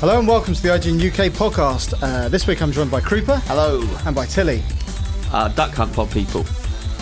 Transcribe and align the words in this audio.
Hello 0.00 0.18
and 0.18 0.28
welcome 0.28 0.54
to 0.54 0.62
the 0.62 0.68
IGN 0.68 0.98
UK 1.08 1.32
podcast. 1.32 1.94
Uh, 2.02 2.28
this 2.28 2.46
week 2.46 2.60
I'm 2.62 2.70
joined 2.70 2.90
by 2.90 3.00
Krupa 3.00 3.40
Hello. 3.42 3.80
and 4.06 4.14
by 4.14 4.26
Tilly 4.26 4.62
Uh, 5.32 5.48
Duck 5.48 5.72
Hunt 5.72 5.92
Pod 5.92 6.10
people. 6.10 6.44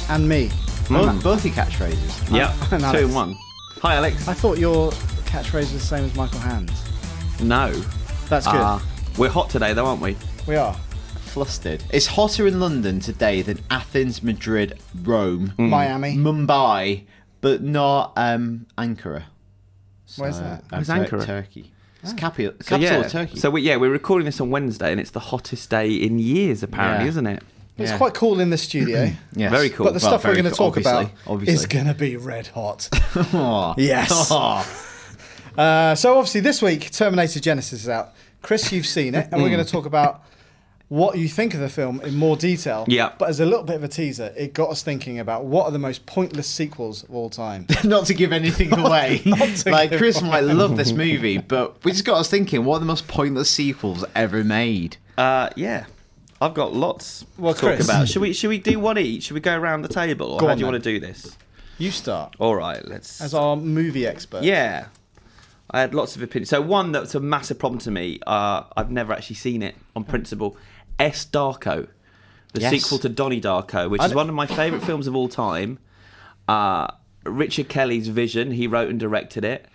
and 0.09 0.29
me. 0.29 0.51
Both, 0.89 1.23
both 1.23 1.45
your 1.45 1.55
catchphrases. 1.55 2.35
Yeah, 2.35 2.53
two 2.79 2.85
Alex. 2.85 3.03
in 3.03 3.15
one. 3.15 3.37
Hi, 3.83 3.97
Alex. 3.97 4.29
I 4.29 4.35
thought 4.35 4.59
your 4.59 4.91
catchphrase 5.27 5.55
was 5.55 5.73
the 5.73 5.81
same 5.81 6.05
as 6.05 6.15
Michael 6.15 6.39
Hand's. 6.41 6.73
No. 7.41 7.73
That's 8.29 8.47
good. 8.47 8.57
Uh, 8.61 8.79
we're 9.19 9.31
hot 9.31 9.51
today, 9.51 9.73
though, 9.73 9.87
aren't 9.87 10.01
we? 10.03 10.17
we 10.47 10.57
are. 10.57 10.75
Flustered. 11.27 11.83
It's 11.91 12.07
hotter 12.07 12.47
in 12.47 12.61
London 12.61 13.01
today 13.01 13.43
than 13.43 13.59
Athens, 13.71 14.23
Madrid, 14.23 14.79
Rome, 15.03 15.53
Miami. 15.59 16.17
Mumbai, 16.17 17.05
but 17.41 17.63
not 17.63 18.13
um, 18.17 18.67
Ankara. 18.79 19.25
Where's 20.17 20.37
So, 20.37 20.43
that? 20.43 20.61
uh, 20.61 20.65
Where's 20.71 20.89
Ankara? 20.89 21.25
Turkey. 21.25 21.73
It's 22.05 22.13
capital, 22.13 22.53
So, 22.61 22.77
yeah. 22.77 22.95
of 22.97 23.11
Turkey. 23.11 23.39
So 23.39 23.51
we, 23.51 23.63
yeah, 23.63 23.77
we're 23.77 23.91
recording 23.91 24.27
this 24.27 24.41
on 24.41 24.51
Wednesday, 24.51 24.93
and 24.93 25.01
it's 25.01 25.11
the 25.11 25.21
hottest 25.21 25.71
day 25.71 25.91
in 25.93 26.19
years, 26.19 26.63
apparently, 26.63 27.05
Yeah. 27.05 27.09
isn't 27.11 27.27
it? 27.27 27.43
It's 27.77 27.91
Yeah. 27.91 27.97
quite 27.99 28.15
cool 28.15 28.39
in 28.41 28.51
the 28.51 28.59
studio. 28.59 29.11
Yes. 29.37 29.51
very 29.51 29.69
cool. 29.71 29.85
But 29.87 29.95
the 29.95 29.99
Well, 30.05 30.11
stuff 30.19 30.25
we're 30.25 30.35
going 30.35 30.45
to 30.45 30.51
cool, 30.53 30.71
talk 30.71 30.77
about 30.77 30.97
obviously, 31.27 31.33
obviously. 31.33 31.55
is 31.55 31.67
going 31.67 31.87
to 31.87 31.95
be 31.95 32.17
red 32.17 32.47
hot. 32.49 32.89
Aw. 33.35 33.75
Yes. 33.79 34.31
Aw. 34.31 34.67
Uh, 35.57 35.95
so 35.95 36.19
obviously 36.19 36.41
this 36.41 36.61
week 36.61 36.91
Terminator 36.91 37.39
Genisys 37.39 37.75
is 37.75 37.89
out. 37.89 38.13
Chris, 38.43 38.73
you've 38.73 38.87
seen 38.87 39.15
it, 39.15 39.29
and 39.31 39.41
we're 39.41 39.51
going 39.51 39.65
to 39.65 39.71
talk 39.71 39.87
about 39.87 40.23
what 40.89 41.17
you 41.19 41.29
think 41.29 41.55
of 41.55 41.61
the 41.61 41.69
film 41.69 42.01
in 42.03 42.15
more 42.15 42.37
detail. 42.37 42.85
Yeah. 42.89 43.13
But 43.19 43.29
as 43.31 43.41
a 43.41 43.45
little 43.47 43.65
bit 43.65 43.77
of 43.77 43.85
a 43.85 43.89
teaser, 43.89 44.33
it 44.37 44.53
got 44.53 44.71
us 44.71 44.83
thinking 44.83 45.19
about 45.19 45.45
what 45.45 45.65
are 45.67 45.71
the 45.73 45.79
most 45.79 46.07
pointless 46.07 46.47
sequels 46.47 47.03
of 47.05 47.15
all 47.15 47.31
time. 47.31 47.67
not 47.85 48.07
to 48.07 48.15
give 48.15 48.33
anything 48.33 48.73
away. 48.79 49.23
not 49.27 49.49
to 49.57 49.71
like 49.71 49.91
give 49.91 49.99
Chris 49.99 50.21
away. 50.21 50.31
might 50.31 50.45
love 50.45 50.77
this 50.77 50.93
movie, 51.05 51.39
but 51.39 51.83
we 51.85 51.93
just 51.93 52.05
got 52.05 52.19
us 52.19 52.29
thinking: 52.31 52.65
what 52.65 52.77
are 52.77 52.81
the 52.81 52.87
most 52.87 53.09
pointless 53.09 53.51
sequels 53.51 54.05
ever 54.15 54.45
made? 54.45 54.97
Uh, 55.17 55.51
yeah. 55.57 55.87
I've 56.41 56.53
got 56.55 56.75
lots 56.75 57.25
Well, 57.39 57.55
to 57.55 57.61
talk 57.61 57.81
about. 57.81 58.09
Should 58.09 58.21
we? 58.21 58.33
Should 58.35 58.49
we 58.49 58.59
do 58.59 58.79
one 58.79 58.99
each? 58.99 59.25
Should 59.25 59.35
we 59.35 59.41
go 59.41 59.57
around 59.57 59.83
the 59.83 59.89
table, 59.89 60.33
or 60.33 60.39
Go 60.41 60.47
how 60.47 60.53
on 60.53 60.59
do 60.59 60.61
you 60.61 60.67
then. 60.67 60.73
want 60.75 60.85
to 60.85 60.93
do 60.93 61.01
this? 61.01 61.37
You 61.79 61.91
start 61.91 62.37
All 62.39 62.55
right, 62.55 62.87
let's. 62.87 63.21
as 63.23 63.33
our 63.35 63.57
movie 63.57 64.07
expert. 64.07 64.45
Yeah. 64.45 64.87
I 65.71 65.81
had 65.81 65.95
lots 65.95 66.15
of 66.15 66.23
opinions. 66.23 66.51
So 66.51 66.61
one 66.61 66.93
that's 66.93 67.15
a 67.17 67.21
massive 67.21 67.59
problem 67.59 67.81
to 67.81 67.91
me. 67.91 68.21
Uh, 68.27 68.65
I've 68.77 68.91
never 68.91 69.13
actually 69.13 69.37
seen 69.37 69.63
it 69.63 69.75
on 69.97 70.05
principle. 70.05 70.57
S 70.99 71.25
Darko, 71.27 71.89
the 72.53 72.61
Yes. 72.61 72.71
sequel 72.83 72.99
to 73.01 73.09
Donnie 73.09 73.41
Darko, 73.41 73.91
which 73.91 74.03
is 74.03 74.15
one 74.15 74.29
of 74.29 74.35
my 74.35 74.47
favourite 74.47 74.85
films 74.87 75.07
of 75.07 75.15
all 75.17 75.29
time. 75.29 75.79
Uh, 76.47 76.89
Richard 77.25 77.69
Kelly's 77.69 78.09
vision. 78.09 78.51
He 78.53 78.67
wrote 78.67 78.91
and 78.91 79.01
directed 79.01 79.45
it, 79.45 79.67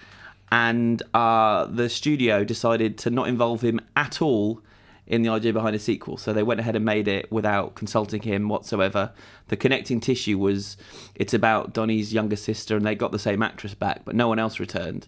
and 0.51 1.01
uh, 1.13 1.65
the 1.65 1.89
studio 1.89 2.43
decided 2.43 2.97
to 2.99 3.09
not 3.09 3.27
involve 3.27 3.61
him 3.61 3.79
at 3.95 4.21
all 4.21 4.61
in 5.07 5.23
the 5.23 5.29
idea 5.29 5.51
behind 5.51 5.75
a 5.75 5.79
sequel. 5.79 6.17
So 6.17 6.31
they 6.33 6.43
went 6.43 6.59
ahead 6.59 6.75
and 6.75 6.85
made 6.85 7.07
it 7.07 7.31
without 7.31 7.73
consulting 7.73 8.21
him 8.21 8.47
whatsoever. 8.47 9.11
The 9.47 9.57
connecting 9.57 9.99
tissue 9.99 10.37
was 10.37 10.77
it's 11.15 11.33
about 11.33 11.73
Donnie's 11.73 12.13
younger 12.13 12.35
sister, 12.35 12.77
and 12.77 12.85
they 12.85 12.93
got 12.93 13.11
the 13.11 13.17
same 13.19 13.41
actress 13.41 13.73
back, 13.73 14.05
but 14.05 14.15
no 14.15 14.27
one 14.27 14.37
else 14.37 14.59
returned. 14.59 15.07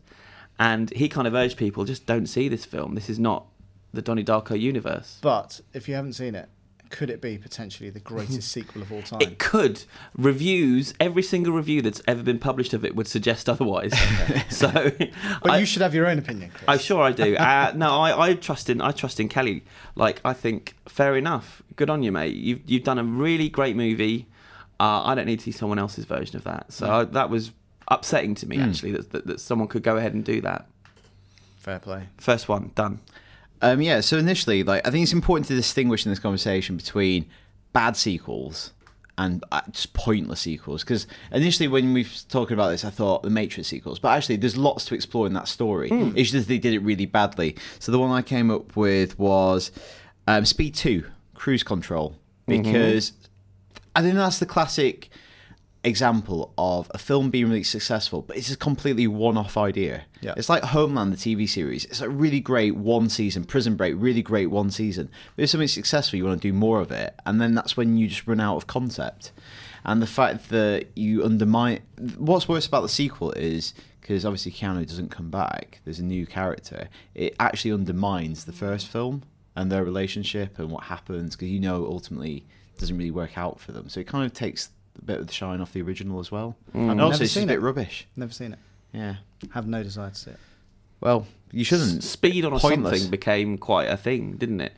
And 0.57 0.89
he 0.91 1.07
kind 1.07 1.27
of 1.27 1.33
urged 1.35 1.57
people 1.57 1.85
just 1.85 2.05
don't 2.07 2.25
see 2.25 2.49
this 2.49 2.65
film. 2.65 2.95
This 2.95 3.09
is 3.09 3.19
not 3.19 3.45
the 3.94 4.02
Donnie 4.02 4.23
Darko 4.23 4.59
universe. 4.59 5.20
But 5.22 5.61
if 5.73 5.88
you 5.88 5.95
haven't 5.95 6.14
seen 6.14 6.36
it, 6.36 6.50
could 6.92 7.09
it 7.09 7.22
be 7.22 7.38
potentially 7.38 7.89
the 7.89 8.00
greatest 8.00 8.52
sequel 8.52 8.81
of 8.81 8.92
all 8.92 9.02
time? 9.02 9.22
It 9.22 9.39
could. 9.39 9.84
Reviews, 10.16 10.94
every 11.00 11.23
single 11.23 11.53
review 11.53 11.81
that's 11.81 12.02
ever 12.08 12.22
been 12.22 12.38
published 12.38 12.73
of 12.73 12.86
it 12.86 12.95
would 12.95 13.08
suggest 13.08 13.50
otherwise. 13.50 13.94
so, 14.50 14.72
but 15.42 15.52
I, 15.52 15.58
you 15.59 15.66
should 15.66 15.81
have 15.81 15.95
your 15.95 16.08
own 16.08 16.19
opinion, 16.19 16.52
Chris. 16.52 16.66
I 16.67 16.78
sure 16.78 17.02
I 17.02 17.12
do. 17.12 17.36
Uh, 17.36 17.72
no, 17.75 17.89
I, 17.89 18.30
I 18.30 18.34
trust 18.36 18.69
in 18.69 18.81
I 18.81 18.92
trust 18.92 19.19
in 19.19 19.30
Kelly. 19.30 19.64
Like 19.95 20.22
I 20.24 20.34
think 20.34 20.75
fair 20.88 21.18
enough. 21.18 21.63
Good 21.75 21.90
on 21.90 22.03
you, 22.03 22.12
mate. 22.12 22.35
You've 22.35 22.69
you've 22.69 22.84
done 22.84 23.00
a 23.00 23.03
really 23.03 23.50
great 23.50 23.75
movie. 23.75 24.28
Uh, 24.80 25.03
I 25.03 25.16
don't 25.16 25.25
need 25.25 25.40
to 25.40 25.46
see 25.46 25.51
someone 25.51 25.80
else's 25.80 26.06
version 26.06 26.35
of 26.35 26.44
that. 26.44 26.74
So 26.74 26.91
I, 26.91 27.03
that 27.06 27.30
was 27.30 27.51
upsetting 27.88 28.35
to 28.35 28.47
me 28.47 28.59
actually 28.59 28.91
that, 28.94 29.12
that 29.12 29.28
that 29.28 29.40
someone 29.40 29.68
could 29.68 29.84
go 29.84 29.97
ahead 29.97 30.13
and 30.13 30.24
do 30.24 30.41
that. 30.41 30.68
Fair 31.59 31.80
play. 31.80 32.07
First 32.18 32.50
one 32.50 32.72
done. 32.75 33.00
Um, 33.61 33.81
yeah, 33.81 34.01
so 34.01 34.17
initially, 34.17 34.63
like, 34.63 34.88
I 34.88 34.91
think 34.91 35.03
it's 35.03 35.13
important 35.13 35.47
to 35.47 35.55
distinguish 35.55 36.05
in 36.05 36.11
this 36.11 36.19
conversation 36.19 36.77
between 36.77 37.27
bad 37.73 37.95
sequels 37.95 38.73
and 39.17 39.44
uh, 39.51 39.61
just 39.72 39.94
pointless 39.94 40.41
sequels. 40.41 40.83
Because 40.83 41.05
initially, 41.31 41.67
when 41.67 41.94
we 41.94 42.03
were 42.03 42.09
talking 42.27 42.55
about 42.55 42.69
this, 42.69 42.83
I 42.83 42.89
thought 42.89 43.21
the 43.21 43.29
Matrix 43.29 43.67
sequels, 43.67 44.00
but 44.00 44.09
actually, 44.09 44.38
there's 44.38 44.57
lots 44.57 44.85
to 44.85 44.95
explore 44.95 45.27
in 45.27 45.33
that 45.33 45.47
story. 45.47 45.89
It's 46.16 46.31
just 46.31 46.47
they 46.47 46.57
did 46.57 46.73
it 46.73 46.79
really 46.79 47.05
badly. 47.05 47.55
So 47.79 47.91
the 47.91 48.00
one 48.00 48.11
I 48.11 48.23
came 48.23 48.50
up 48.50 48.75
with 48.75 49.19
was 49.19 49.71
um, 50.27 50.44
Speed 50.45 50.73
Two, 50.73 51.05
Cruise 51.35 51.63
Control, 51.63 52.16
because 52.47 53.13
I 53.95 54.01
think 54.01 54.16
that's 54.16 54.39
the 54.39 54.45
classic 54.47 55.09
example 55.84 56.53
of 56.58 56.92
a 56.94 56.97
film 56.97 57.30
being 57.30 57.50
really 57.50 57.64
successful, 57.64 58.22
but 58.22 58.38
it's 58.38 58.52
a 58.52 58.58
completely 58.58 59.08
one-off 59.08 59.58
idea. 59.58 60.03
Yeah. 60.22 60.34
It's 60.38 60.50
like 60.50 60.64
Homeland, 60.64 61.14
the 61.14 61.18
TV 61.18 61.50
series. 61.50 61.86
It's 61.86 62.02
a 62.02 62.09
really 62.09 62.40
great 62.40 62.75
one 62.75 63.09
season. 63.09 63.46
Prison 63.46 63.75
Break, 63.75 63.96
really 63.97 64.22
great 64.22 64.47
one 64.47 64.69
season. 64.69 65.09
But 65.36 65.44
if 65.44 65.50
something's 65.50 65.74
successful, 65.74 66.18
you 66.18 66.25
want 66.25 66.42
to 66.42 66.47
do 66.47 66.53
more 66.53 66.81
of 66.81 66.92
it, 66.92 67.16
and 67.25 67.42
then 67.42 67.56
that's 67.56 67.75
when 67.75 67.97
you 67.97 68.08
just 68.08 68.28
run 68.28 68.40
out 68.40 68.58
of 68.58 68.68
concept. 68.68 69.31
And 69.84 70.02
the 70.02 70.08
fact 70.08 70.50
that 70.50 70.88
you 70.96 71.25
undermine 71.25 71.81
what's 72.18 72.48
worse 72.48 72.68
about 72.68 72.81
the 72.81 72.90
sequel 72.90 73.31
is 73.31 73.74
because 74.00 74.25
obviously 74.25 74.52
Keanu 74.52 74.86
doesn't 74.86 75.09
come 75.09 75.30
back. 75.30 75.80
There's 75.86 76.00
a 76.00 76.03
new 76.03 76.28
character. 76.28 76.90
It 77.16 77.36
actually 77.40 77.72
undermines 77.72 78.46
the 78.46 78.52
first 78.52 78.88
film 78.88 79.24
and 79.56 79.72
their 79.72 79.84
relationship 79.84 80.59
and 80.59 80.69
what 80.69 80.86
happens 80.86 81.36
because 81.36 81.50
you 81.50 81.59
know 81.59 81.86
ultimately 81.86 82.46
doesn't 82.78 82.98
really 82.98 83.12
work 83.12 83.38
out 83.38 83.59
for 83.59 83.72
them. 83.72 83.90
So 83.90 84.00
it 84.00 84.08
kind 84.08 84.25
of 84.25 84.34
takes 84.34 84.69
a 85.00 85.06
bit 85.06 85.19
of 85.19 85.28
the 85.28 85.34
shine 85.34 85.62
off 85.62 85.74
the 85.74 85.81
original 85.81 86.19
as 86.19 86.31
well. 86.31 86.56
Mm. 86.75 86.75
And 86.75 86.88
Never 86.97 87.02
also, 87.03 87.12
it's 87.12 87.19
just 87.19 87.35
a 87.35 87.40
seen 87.40 87.47
bit 87.47 87.57
it. 87.57 87.62
rubbish. 87.62 88.07
Never 88.16 88.31
seen 88.34 88.53
it. 88.53 88.59
Yeah. 88.94 89.16
Have 89.53 89.68
no 89.68 89.84
desire 89.84 90.09
to 90.09 90.16
see 90.16 90.31
it. 90.31 90.40
Well, 91.00 91.25
you 91.52 91.63
shouldn't. 91.63 92.03
Speed 92.03 92.46
on 92.46 92.53
a 92.53 92.59
Pointless. 92.59 93.00
something 93.00 93.12
became 93.12 93.57
quite 93.57 93.88
a 93.90 93.97
thing, 93.97 94.34
didn't 94.34 94.62
it? 94.62 94.74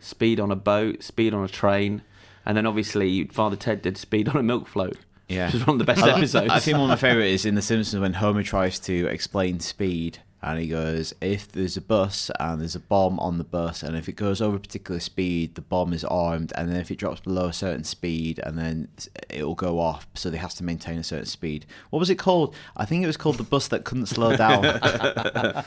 Speed 0.00 0.40
on 0.40 0.50
a 0.50 0.56
boat, 0.56 1.02
speed 1.02 1.34
on 1.34 1.44
a 1.44 1.48
train, 1.48 2.02
and 2.46 2.56
then 2.56 2.66
obviously 2.66 3.24
Father 3.28 3.56
Ted 3.56 3.82
did 3.82 3.96
speed 3.96 4.28
on 4.28 4.36
a 4.36 4.42
milk 4.42 4.66
float. 4.68 4.96
Yeah. 5.28 5.46
which 5.46 5.54
was 5.54 5.66
one 5.66 5.74
of 5.74 5.78
the 5.78 5.84
best 5.84 6.02
I, 6.02 6.10
episodes. 6.16 6.50
I 6.50 6.58
think 6.58 6.76
one 6.78 6.84
of 6.84 6.88
my 6.88 6.96
favourite 7.08 7.26
is 7.28 7.44
in 7.44 7.54
The 7.54 7.62
Simpsons 7.62 8.00
when 8.00 8.14
Homer 8.14 8.42
tries 8.42 8.78
to 8.80 9.06
explain 9.08 9.60
speed. 9.60 10.18
And 10.40 10.60
he 10.60 10.68
goes, 10.68 11.12
if 11.20 11.50
there's 11.50 11.76
a 11.76 11.80
bus 11.80 12.30
and 12.38 12.60
there's 12.60 12.76
a 12.76 12.80
bomb 12.80 13.18
on 13.18 13.38
the 13.38 13.44
bus, 13.44 13.82
and 13.82 13.96
if 13.96 14.08
it 14.08 14.12
goes 14.12 14.40
over 14.40 14.56
a 14.56 14.60
particular 14.60 15.00
speed, 15.00 15.56
the 15.56 15.60
bomb 15.60 15.92
is 15.92 16.04
armed, 16.04 16.52
and 16.54 16.68
then 16.68 16.76
if 16.76 16.92
it 16.92 16.98
drops 16.98 17.20
below 17.20 17.46
a 17.46 17.52
certain 17.52 17.82
speed, 17.82 18.38
and 18.44 18.56
then 18.56 18.88
it'll 19.28 19.56
go 19.56 19.80
off, 19.80 20.06
so 20.14 20.30
they 20.30 20.36
has 20.36 20.54
to 20.54 20.64
maintain 20.64 20.98
a 20.98 21.02
certain 21.02 21.26
speed. 21.26 21.66
What 21.90 21.98
was 21.98 22.08
it 22.08 22.16
called? 22.16 22.54
I 22.76 22.84
think 22.84 23.02
it 23.02 23.08
was 23.08 23.16
called 23.16 23.36
the 23.36 23.42
bus 23.42 23.66
that 23.68 23.84
couldn't 23.84 24.06
slow 24.06 24.36
down. 24.36 24.62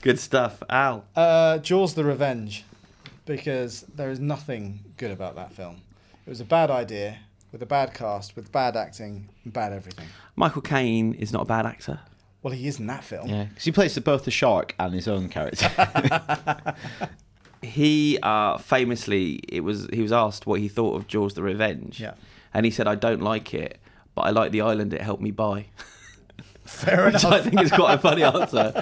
Good 0.00 0.20
stuff, 0.20 0.62
Al. 0.70 1.04
Uh, 1.16 1.58
Jaws: 1.58 1.94
The 1.94 2.04
Revenge, 2.04 2.64
because 3.24 3.80
there 3.82 4.10
is 4.10 4.20
nothing 4.20 4.84
good 4.96 5.10
about 5.10 5.34
that 5.34 5.52
film. 5.52 5.78
It 6.24 6.30
was 6.30 6.40
a 6.40 6.44
bad 6.44 6.70
idea 6.70 7.18
with 7.50 7.62
a 7.62 7.66
bad 7.66 7.94
cast, 7.94 8.36
with 8.36 8.52
bad 8.52 8.76
acting, 8.76 9.28
and 9.42 9.52
bad 9.52 9.72
everything. 9.72 10.06
Michael 10.36 10.62
Caine 10.62 11.14
is 11.14 11.32
not 11.32 11.42
a 11.42 11.46
bad 11.46 11.66
actor. 11.66 11.98
Well, 12.46 12.54
he 12.54 12.68
is 12.68 12.78
in 12.78 12.86
that 12.86 13.02
film. 13.02 13.28
yeah, 13.28 13.44
because 13.46 13.64
he 13.64 13.72
plays 13.72 13.96
the- 13.96 14.00
both 14.00 14.24
the 14.24 14.30
shark 14.30 14.76
and 14.78 14.94
his 14.94 15.08
own 15.08 15.28
character. 15.28 15.68
He 17.62 18.18
uh, 18.22 18.58
famously, 18.58 19.40
it 19.48 19.60
was 19.62 19.88
he 19.92 20.00
was 20.02 20.12
asked 20.12 20.46
what 20.46 20.60
he 20.60 20.68
thought 20.68 20.94
of 20.94 21.08
Jaws: 21.08 21.34
The 21.34 21.42
Revenge, 21.42 21.98
Yeah. 21.98 22.12
and 22.54 22.64
he 22.64 22.70
said, 22.70 22.86
"I 22.86 22.94
don't 22.94 23.22
like 23.22 23.52
it, 23.54 23.78
but 24.14 24.22
I 24.22 24.30
like 24.30 24.52
the 24.52 24.60
island 24.60 24.94
it 24.94 25.00
helped 25.00 25.22
me 25.22 25.32
buy." 25.32 25.66
Fair 26.64 27.06
Which 27.10 27.24
enough. 27.24 27.32
I 27.32 27.40
think 27.40 27.60
it's 27.60 27.72
quite 27.74 27.94
a 27.94 27.98
funny 27.98 28.22
answer. 28.22 28.72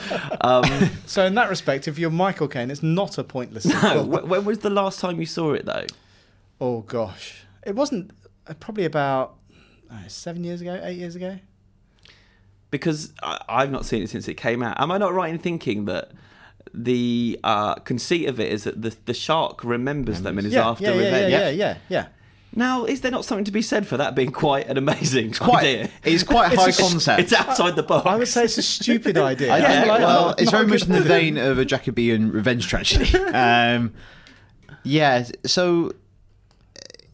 Um, 0.42 0.64
So 1.06 1.24
in 1.24 1.34
that 1.36 1.48
respect, 1.48 1.88
if 1.88 1.98
you're 1.98 2.10
Michael 2.10 2.48
Caine, 2.48 2.70
it's 2.70 2.82
not 2.82 3.16
a 3.16 3.24
pointless 3.24 3.64
no, 3.64 3.72
sequel. 3.80 4.04
when 4.26 4.44
was 4.44 4.58
the 4.58 4.70
last 4.70 5.00
time 5.00 5.18
you 5.20 5.26
saw 5.26 5.52
it 5.54 5.64
though? 5.64 5.86
oh 6.60 6.80
gosh, 6.82 7.44
it 7.64 7.74
wasn't 7.76 8.10
uh, 8.48 8.54
probably 8.54 8.84
about 8.84 9.36
uh, 9.90 10.06
seven 10.08 10.44
years 10.44 10.60
ago, 10.60 10.78
eight 10.82 10.98
years 10.98 11.14
ago. 11.16 11.38
Because 12.74 13.12
I, 13.22 13.40
I've 13.48 13.70
not 13.70 13.86
seen 13.86 14.02
it 14.02 14.10
since 14.10 14.26
it 14.26 14.34
came 14.34 14.60
out. 14.64 14.80
Am 14.80 14.90
I 14.90 14.98
not 14.98 15.14
right 15.14 15.30
in 15.32 15.38
thinking 15.38 15.84
that 15.84 16.10
the 16.72 17.38
uh, 17.44 17.76
conceit 17.76 18.28
of 18.28 18.40
it 18.40 18.50
is 18.50 18.64
that 18.64 18.82
the, 18.82 18.92
the 19.04 19.14
shark 19.14 19.62
remembers 19.62 20.22
them 20.22 20.38
and 20.38 20.46
is 20.48 20.52
yeah, 20.54 20.68
after 20.68 20.84
yeah, 20.86 20.90
yeah, 20.90 21.04
revenge? 21.04 21.30
yeah, 21.32 21.38
yeah, 21.38 21.50
yeah, 21.50 21.76
yeah. 21.88 22.06
Now, 22.56 22.84
is 22.84 23.00
there 23.00 23.12
not 23.12 23.24
something 23.24 23.44
to 23.44 23.52
be 23.52 23.62
said 23.62 23.86
for 23.86 23.96
that 23.96 24.16
being 24.16 24.32
quite 24.32 24.66
an 24.68 24.76
amazing 24.76 25.30
it's 25.30 25.38
quite, 25.38 25.64
idea? 25.64 25.90
it's 26.02 26.24
quite 26.24 26.52
It's 26.52 26.62
high 26.62 26.70
a- 26.70 26.90
concept. 26.90 27.20
It's 27.20 27.32
outside 27.32 27.76
the 27.76 27.82
box. 27.84 28.06
I 28.06 28.16
would 28.16 28.26
say 28.28 28.44
it's 28.44 28.58
a 28.58 28.62
stupid 28.62 29.16
idea. 29.32 29.52
I 29.52 29.58
Yeah, 29.58 29.84
Like, 29.84 29.98
well, 30.00 30.24
not- 30.26 30.40
it's 30.40 30.50
very 30.50 30.66
much 30.66 30.82
in 30.82 30.92
the 30.92 31.00
vein 31.00 31.36
of 31.38 31.58
a 31.58 31.64
Jacobean 31.64 32.32
revenge 32.32 32.66
tragedy. 32.66 33.16
um, 33.34 33.92
yeah, 34.82 35.24
so 35.46 35.92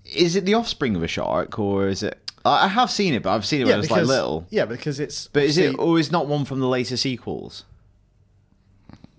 is 0.05 0.37
it 0.37 0.45
the 0.47 0.55
offspring 0.55 0.97
of 0.97 1.03
a 1.03 1.09
shark, 1.09 1.59
or 1.59 1.87
is 1.89 2.03
it? 2.03 2.19
I 2.45 2.65
I 2.65 2.69
have 2.69 2.91
seen 2.91 3.15
it, 3.15 3.23
but 3.23 3.31
I've 3.35 3.45
seen 3.47 3.61
it 3.63 3.65
when 3.65 3.75
I 3.75 3.79
was 3.79 3.91
like 3.91 4.05
little. 4.05 4.47
Yeah, 4.51 4.65
because 4.65 4.99
it's. 5.01 5.29
But 5.29 5.45
is 5.45 5.59
it, 5.59 5.71
see, 5.73 5.77
or 5.77 5.99
is 5.99 6.11
not 6.11 6.27
one 6.27 6.45
from 6.45 6.61
the 6.61 6.69
later 6.69 6.97
sequels? 6.97 7.65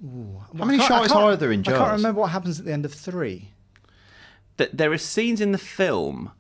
How 0.04 0.66
many 0.66 0.80
I 0.80 0.88
can't- 0.88 0.92
I 0.92 0.98
shots 1.00 1.14
can't- 1.14 1.24
are 1.26 1.36
there 1.36 1.52
in 1.52 1.62
I 1.62 1.64
can't 1.64 1.92
remember 1.94 2.22
what 2.22 2.32
happens 2.32 2.60
at 2.60 2.66
the 2.66 2.74
end 2.74 2.86
of 2.86 2.94
three. 2.94 3.50
That 4.58 4.76
there 4.78 4.92
are 4.92 4.98
scenes 4.98 5.40
in 5.42 5.52
the 5.52 5.58
film 5.58 6.32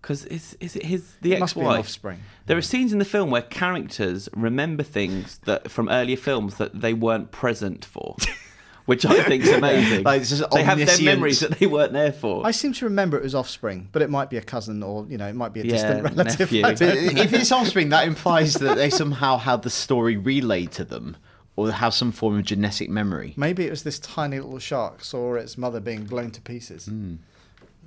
because 0.00 0.24
is 0.26 0.56
is 0.60 0.76
it 0.76 0.86
his 0.86 1.12
the 1.20 1.34
It 1.34 1.40
must 1.40 1.54
be 1.54 1.60
an 1.60 1.66
ex-wife? 1.66 1.78
offspring. 1.80 2.20
There 2.46 2.56
are 2.56 2.62
scenes 2.62 2.92
in 2.92 2.98
the 2.98 3.04
film 3.04 3.30
where 3.30 3.42
characters 3.42 4.28
remember 4.34 4.82
things 4.82 5.38
that 5.44 5.70
from 5.70 5.88
earlier 5.90 6.16
films 6.16 6.56
that 6.56 6.80
they 6.80 6.94
weren't 6.94 7.30
present 7.30 7.84
for, 7.84 8.16
which 8.90 9.06
I 9.06 9.22
think 9.22 9.44
is 9.44 9.52
amazing. 9.62 10.02
Like, 10.02 10.24
just 10.24 10.50
they 10.50 10.64
have 10.64 10.78
their 10.84 11.00
memories 11.02 11.38
that 11.40 11.58
they 11.58 11.66
weren't 11.66 11.92
there 11.92 12.10
for. 12.12 12.44
I 12.44 12.50
seem 12.50 12.72
to 12.74 12.84
remember 12.86 13.16
it 13.16 13.22
was 13.22 13.36
offspring, 13.36 13.88
but 13.92 14.02
it 14.02 14.10
might 14.10 14.30
be 14.30 14.36
a 14.36 14.42
cousin 14.42 14.82
or 14.82 15.06
you 15.08 15.16
know 15.16 15.28
it 15.28 15.36
might 15.36 15.52
be 15.52 15.60
a 15.60 15.64
Yeah, 15.64 15.70
distant 15.72 16.02
relative. 16.02 16.40
nephew. 16.40 16.62
I 16.64 16.70
But 16.70 16.78
don't 16.80 17.14
know. 17.14 17.22
if 17.22 17.32
it's 17.32 17.52
offspring, 17.52 17.90
that 17.90 18.06
implies 18.06 18.54
that 18.54 18.76
they 18.76 18.90
somehow 18.90 19.36
had 19.38 19.62
the 19.62 19.70
story 19.70 20.16
relayed 20.16 20.72
to 20.72 20.84
them, 20.84 21.16
or 21.54 21.70
have 21.70 21.94
some 21.94 22.10
form 22.10 22.36
of 22.38 22.44
genetic 22.44 22.90
memory. 22.90 23.32
Maybe 23.36 23.64
it 23.66 23.70
was 23.70 23.84
this 23.84 24.00
tiny 24.00 24.40
little 24.40 24.58
shark 24.58 25.04
saw 25.04 25.34
its 25.36 25.56
mother 25.56 25.78
being 25.78 26.04
blown 26.04 26.32
to 26.32 26.40
pieces 26.40 26.86
hmm. 26.86 27.14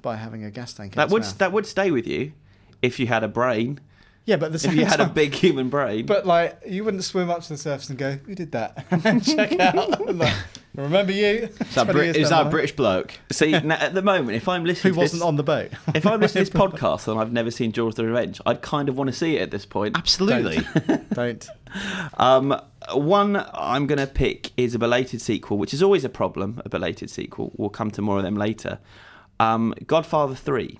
by 0.01 0.15
having 0.15 0.43
a 0.45 0.51
gas 0.51 0.73
tank. 0.73 0.93
In 0.93 0.97
that 0.97 1.03
its 1.05 1.11
would 1.13 1.23
mouth. 1.23 1.37
that 1.39 1.51
would 1.51 1.65
stay 1.65 1.91
with 1.91 2.07
you 2.07 2.31
if 2.81 2.99
you 2.99 3.07
had 3.07 3.23
a 3.23 3.27
brain. 3.27 3.79
yeah, 4.25 4.37
but 4.37 4.45
at 4.47 4.51
the 4.53 4.55
If 4.55 4.61
same 4.61 4.77
you 4.79 4.85
had 4.85 5.01
a 5.01 5.07
big 5.07 5.33
human 5.33 5.67
brain. 5.69 6.05
But 6.05 6.25
like, 6.25 6.61
you 6.65 6.85
wouldn't 6.85 7.03
swim 7.03 7.29
up 7.29 7.41
to 7.43 7.49
the 7.49 7.57
surface 7.57 7.89
and 7.89 7.97
go, 7.99 8.13
"Who 8.25 8.35
did 8.35 8.51
that?" 8.53 8.85
and 9.05 9.21
check 9.25 9.59
out. 9.59 9.99
Like, 10.75 10.85
Remember 10.85 11.11
you? 11.11 11.49
Is 11.59 11.75
that, 11.75 11.87
Brit- 11.87 12.15
is 12.15 12.29
that 12.29 12.47
a 12.47 12.49
British 12.49 12.75
bloke? 12.75 13.13
See, 13.31 13.51
now, 13.51 13.75
at 13.75 13.93
the 13.93 14.01
moment, 14.01 14.35
if 14.35 14.47
I'm 14.47 14.65
listening, 14.65 14.95
Who 14.95 14.99
wasn't 15.01 15.19
this, 15.19 15.27
on 15.27 15.35
the 15.35 15.43
boat? 15.43 15.71
if 15.93 16.05
I'm 16.07 16.19
listening 16.19 16.45
to 16.45 16.51
this 16.51 16.61
podcast 16.61 17.07
and 17.07 17.19
I've 17.19 17.31
never 17.31 17.51
seen 17.51 17.71
Jaws: 17.71 17.95
The 17.95 18.05
Revenge, 18.05 18.41
I'd 18.45 18.61
kind 18.61 18.89
of 18.89 18.97
want 18.97 19.09
to 19.09 19.15
see 19.15 19.37
it 19.37 19.41
at 19.41 19.51
this 19.51 19.65
point. 19.65 19.97
Absolutely. 19.97 20.59
Don't. 21.13 21.47
Um, 22.17 22.55
one 22.93 23.43
I'm 23.51 23.87
going 23.87 23.97
to 23.97 24.05
pick 24.05 24.51
is 24.57 24.75
a 24.75 24.79
belated 24.79 25.21
sequel, 25.21 25.57
which 25.57 25.73
is 25.73 25.81
always 25.81 26.05
a 26.05 26.09
problem. 26.09 26.61
A 26.63 26.69
belated 26.69 27.09
sequel. 27.09 27.51
We'll 27.57 27.71
come 27.71 27.89
to 27.91 28.01
more 28.03 28.17
of 28.17 28.23
them 28.23 28.35
later. 28.35 28.77
Um, 29.39 29.73
Godfather 29.87 30.35
Three. 30.35 30.79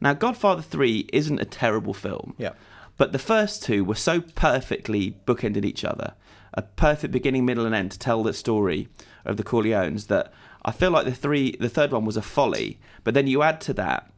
Now, 0.00 0.14
Godfather 0.14 0.62
Three 0.62 1.08
isn't 1.12 1.40
a 1.40 1.44
terrible 1.44 1.94
film. 1.94 2.36
Yeah. 2.38 2.52
But 2.96 3.10
the 3.10 3.18
first 3.18 3.64
two 3.64 3.84
were 3.84 3.96
so 3.96 4.20
perfectly 4.20 5.16
bookended 5.26 5.64
each 5.64 5.84
other, 5.84 6.14
a 6.54 6.62
perfect 6.62 7.12
beginning, 7.12 7.44
middle, 7.44 7.66
and 7.66 7.74
end 7.74 7.92
to 7.92 7.98
tell 7.98 8.22
the 8.22 8.32
story 8.32 8.88
of 9.24 9.36
the 9.36 9.44
Corleones 9.44 10.06
that 10.06 10.32
I 10.64 10.72
feel 10.72 10.90
like 10.90 11.04
the 11.04 11.14
three, 11.14 11.56
the 11.60 11.68
third 11.68 11.92
one 11.92 12.04
was 12.04 12.16
a 12.16 12.22
folly. 12.22 12.78
But 13.02 13.14
then 13.14 13.26
you 13.26 13.42
add 13.42 13.60
to 13.62 13.74
that 13.74 14.10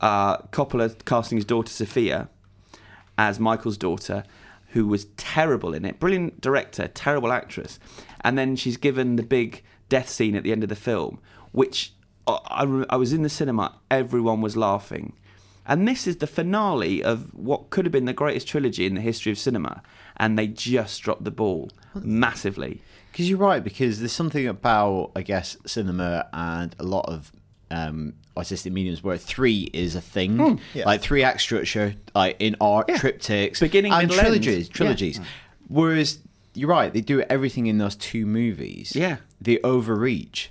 uh, 0.00 0.38
Coppola 0.48 1.04
casting 1.04 1.38
his 1.38 1.44
daughter 1.44 1.72
Sophia 1.72 2.28
as 3.16 3.38
Michael's 3.38 3.76
daughter, 3.76 4.24
who 4.68 4.86
was 4.86 5.06
terrible 5.16 5.72
in 5.72 5.84
it, 5.84 6.00
brilliant 6.00 6.40
director, 6.40 6.88
terrible 6.88 7.32
actress, 7.32 7.78
and 8.22 8.36
then 8.36 8.56
she's 8.56 8.76
given 8.76 9.16
the 9.16 9.22
big 9.22 9.62
death 9.88 10.08
scene 10.08 10.34
at 10.34 10.42
the 10.42 10.50
end 10.50 10.64
of 10.64 10.68
the 10.68 10.74
film, 10.74 11.20
which 11.52 11.92
I, 12.26 12.38
I, 12.46 12.84
I 12.90 12.96
was 12.96 13.12
in 13.12 13.22
the 13.22 13.28
cinema, 13.28 13.78
everyone 13.90 14.40
was 14.40 14.56
laughing. 14.56 15.12
And 15.66 15.88
this 15.88 16.06
is 16.06 16.16
the 16.16 16.26
finale 16.26 17.02
of 17.02 17.32
what 17.32 17.70
could 17.70 17.86
have 17.86 17.92
been 17.92 18.04
the 18.04 18.12
greatest 18.12 18.48
trilogy 18.48 18.84
in 18.84 18.94
the 18.94 19.00
history 19.00 19.32
of 19.32 19.38
cinema, 19.38 19.82
and 20.16 20.38
they 20.38 20.46
just 20.46 21.02
dropped 21.02 21.24
the 21.24 21.30
ball 21.30 21.70
massively. 21.94 22.80
Because 23.10 23.28
you're 23.28 23.38
right, 23.38 23.62
because 23.62 24.00
there's 24.00 24.12
something 24.12 24.46
about, 24.46 25.12
I 25.14 25.22
guess, 25.22 25.56
cinema 25.66 26.28
and 26.32 26.74
a 26.78 26.82
lot 26.84 27.06
of 27.08 27.30
um, 27.70 28.14
artistic 28.36 28.72
mediums 28.72 29.02
where 29.04 29.16
three 29.16 29.70
is 29.72 29.94
a 29.94 30.00
thing. 30.00 30.60
Yeah. 30.74 30.84
Like 30.86 31.00
three 31.00 31.22
act 31.22 31.40
structure, 31.40 31.94
like 32.14 32.36
in 32.40 32.56
art, 32.60 32.86
Yeah. 32.88 32.98
triptychs, 32.98 33.60
Beginning, 33.60 33.92
and 33.92 34.08
middle, 34.08 34.14
end. 34.18 34.26
trilogies. 34.26 34.68
Yeah. 34.68 34.74
Trilogies. 34.74 35.20
Whereas 35.68 36.18
you're 36.54 36.68
right, 36.68 36.92
they 36.92 37.00
do 37.00 37.20
everything 37.22 37.66
in 37.66 37.78
those 37.78 37.96
two 37.96 38.26
movies. 38.26 38.92
Yeah. 38.96 39.16
They 39.40 39.58
overreach 39.62 40.50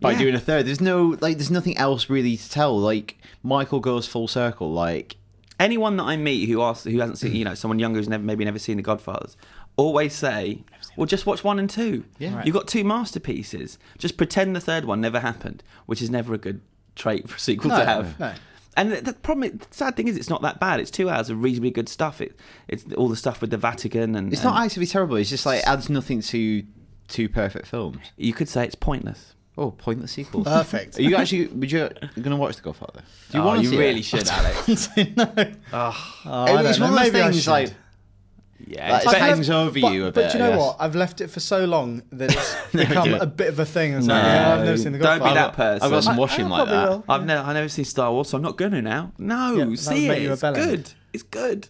by 0.00 0.12
Yeah. 0.12 0.18
doing 0.18 0.34
a 0.34 0.40
third. 0.40 0.66
There's 0.66 0.80
no 0.80 1.16
like 1.20 1.36
there's 1.36 1.50
nothing 1.50 1.76
else 1.76 2.08
really 2.08 2.36
to 2.36 2.50
tell. 2.50 2.78
Like 2.78 3.18
Michael 3.42 3.80
goes 3.80 4.06
full 4.06 4.28
circle, 4.28 4.72
like 4.72 5.16
anyone 5.58 5.96
that 5.96 6.04
I 6.04 6.16
meet 6.16 6.48
who 6.48 6.62
asks, 6.62 6.84
who 6.84 6.98
hasn't 6.98 7.18
seen, 7.18 7.34
you 7.34 7.44
know, 7.44 7.54
someone 7.54 7.78
younger 7.78 7.98
who's 7.98 8.08
never 8.08 8.22
maybe 8.22 8.44
never 8.44 8.58
seen 8.58 8.76
The 8.76 8.82
Godfathers, 8.82 9.36
always 9.76 10.14
say, 10.14 10.64
"Well, 10.96 11.06
just 11.06 11.26
watch 11.26 11.42
one 11.44 11.58
and 11.58 11.68
two. 11.68 12.04
Yeah. 12.18 12.36
Right. 12.36 12.46
You've 12.46 12.54
got 12.54 12.68
two 12.68 12.84
masterpieces. 12.84 13.78
Just 13.98 14.16
pretend 14.16 14.54
the 14.54 14.60
third 14.60 14.84
one 14.84 15.00
never 15.00 15.20
happened," 15.20 15.62
which 15.86 16.02
is 16.02 16.10
never 16.10 16.34
a 16.34 16.38
good 16.38 16.60
trait 16.94 17.28
for 17.28 17.36
a 17.36 17.40
sequel 17.40 17.70
No, 17.70 17.78
to 17.78 17.84
have. 17.84 18.20
no. 18.20 18.32
And 18.76 18.92
the, 18.92 19.00
the 19.00 19.12
problem, 19.12 19.58
the 19.58 19.66
sad 19.72 19.96
thing 19.96 20.06
is, 20.06 20.16
it's 20.16 20.30
not 20.30 20.40
that 20.42 20.60
bad. 20.60 20.78
It's 20.78 20.90
two 20.90 21.10
hours 21.10 21.30
of 21.30 21.42
reasonably 21.42 21.72
good 21.72 21.88
stuff. 21.88 22.20
It, 22.20 22.38
it's 22.68 22.84
all 22.96 23.08
the 23.08 23.16
stuff 23.16 23.40
with 23.40 23.50
the 23.50 23.56
Vatican, 23.56 24.14
and 24.14 24.32
it's 24.32 24.42
and 24.42 24.52
not 24.52 24.62
actively 24.64 24.86
terrible. 24.86 25.16
It's 25.16 25.30
just 25.30 25.44
like 25.46 25.60
it 25.60 25.66
adds 25.66 25.90
nothing 25.90 26.20
to 26.22 26.62
two 27.08 27.28
perfect 27.28 27.66
films. 27.66 27.98
You 28.16 28.32
could 28.32 28.48
say 28.48 28.64
it's 28.64 28.76
pointless. 28.76 29.34
Oh, 29.60 29.72
pointless 29.72 30.12
sequel. 30.12 30.44
Perfect. 30.44 30.98
Are 31.00 31.02
you 31.02 31.16
actually? 31.16 31.48
Would 31.48 31.72
you 31.72 31.80
going 32.14 32.30
to 32.30 32.36
watch 32.36 32.54
The 32.56 32.62
Godfather? 32.62 33.00
Ah, 33.04 33.10
do 33.32 33.38
you 33.38 33.42
Oh, 33.42 33.46
want 33.46 33.58
to 33.58 33.64
you 33.64 33.70
see 33.70 33.76
really 33.78 34.00
ah, 34.12 34.16
it? 34.68 34.78
should, 34.78 35.18
Alex. 35.18 35.36
no. 35.36 35.52
oh, 35.72 36.44
I 36.54 36.62
it's 36.64 36.78
don't 36.78 36.90
one 36.92 36.94
know. 36.94 36.96
of 36.96 37.02
those 37.02 37.12
Maybe 37.12 37.20
I 37.20 37.30
things 37.30 37.42
should. 37.42 37.50
like 37.50 37.74
yeah. 38.66 38.92
Like, 38.92 39.02
it's 39.02 39.12
it 39.12 39.14
better- 39.18 39.24
hangs 39.24 39.50
over 39.50 39.80
but, 39.80 39.92
you 39.92 40.06
a 40.06 40.12
but 40.12 40.14
bit. 40.14 40.32
do 40.32 40.38
you 40.38 40.44
I 40.44 40.46
know 40.48 40.56
guess. 40.56 40.66
what? 40.66 40.76
I've 40.78 40.94
left 40.94 41.20
it 41.20 41.28
for 41.28 41.40
so 41.40 41.64
long 41.64 42.02
that 42.12 42.32
it's 42.32 42.56
become 42.72 43.08
do 43.08 43.14
it. 43.16 43.22
a 43.22 43.26
bit 43.26 43.48
of 43.48 43.58
a 43.58 43.64
thing. 43.64 43.94
It's 43.94 44.06
No, 44.06 44.14
like, 44.14 44.22
yeah, 44.24 44.54
I've 44.54 44.64
never 44.64 44.76
seen 44.78 44.92
the 44.92 44.98
don't 44.98 45.18
be 45.18 45.24
Godfather. 45.24 45.34
that 45.34 45.52
person. 45.54 45.84
I've 45.84 45.90
got 45.90 46.04
some 46.04 46.16
washing 46.16 46.46
I 46.46 46.48
like 46.48 46.58
probably 46.68 46.74
that. 46.76 46.88
will. 46.90 47.04
I've 47.08 47.24
never, 47.26 47.48
I've 47.48 47.54
never 47.54 47.68
seen 47.68 47.84
Star 47.84 48.12
Wars, 48.12 48.28
so 48.28 48.36
I'm 48.36 48.42
not 48.42 48.56
gonna 48.56 48.80
now. 48.82 49.12
No, 49.18 49.52
Yeah, 49.52 49.58
that 49.64 49.68
would 49.70 49.78
see 49.80 50.06
make 50.08 50.18
it. 50.18 50.22
you 50.22 50.30
a 50.30 50.32
It's 50.34 50.42
bellend. 50.42 50.54
good. 50.54 50.90
It's 51.14 51.22
good. 51.24 51.68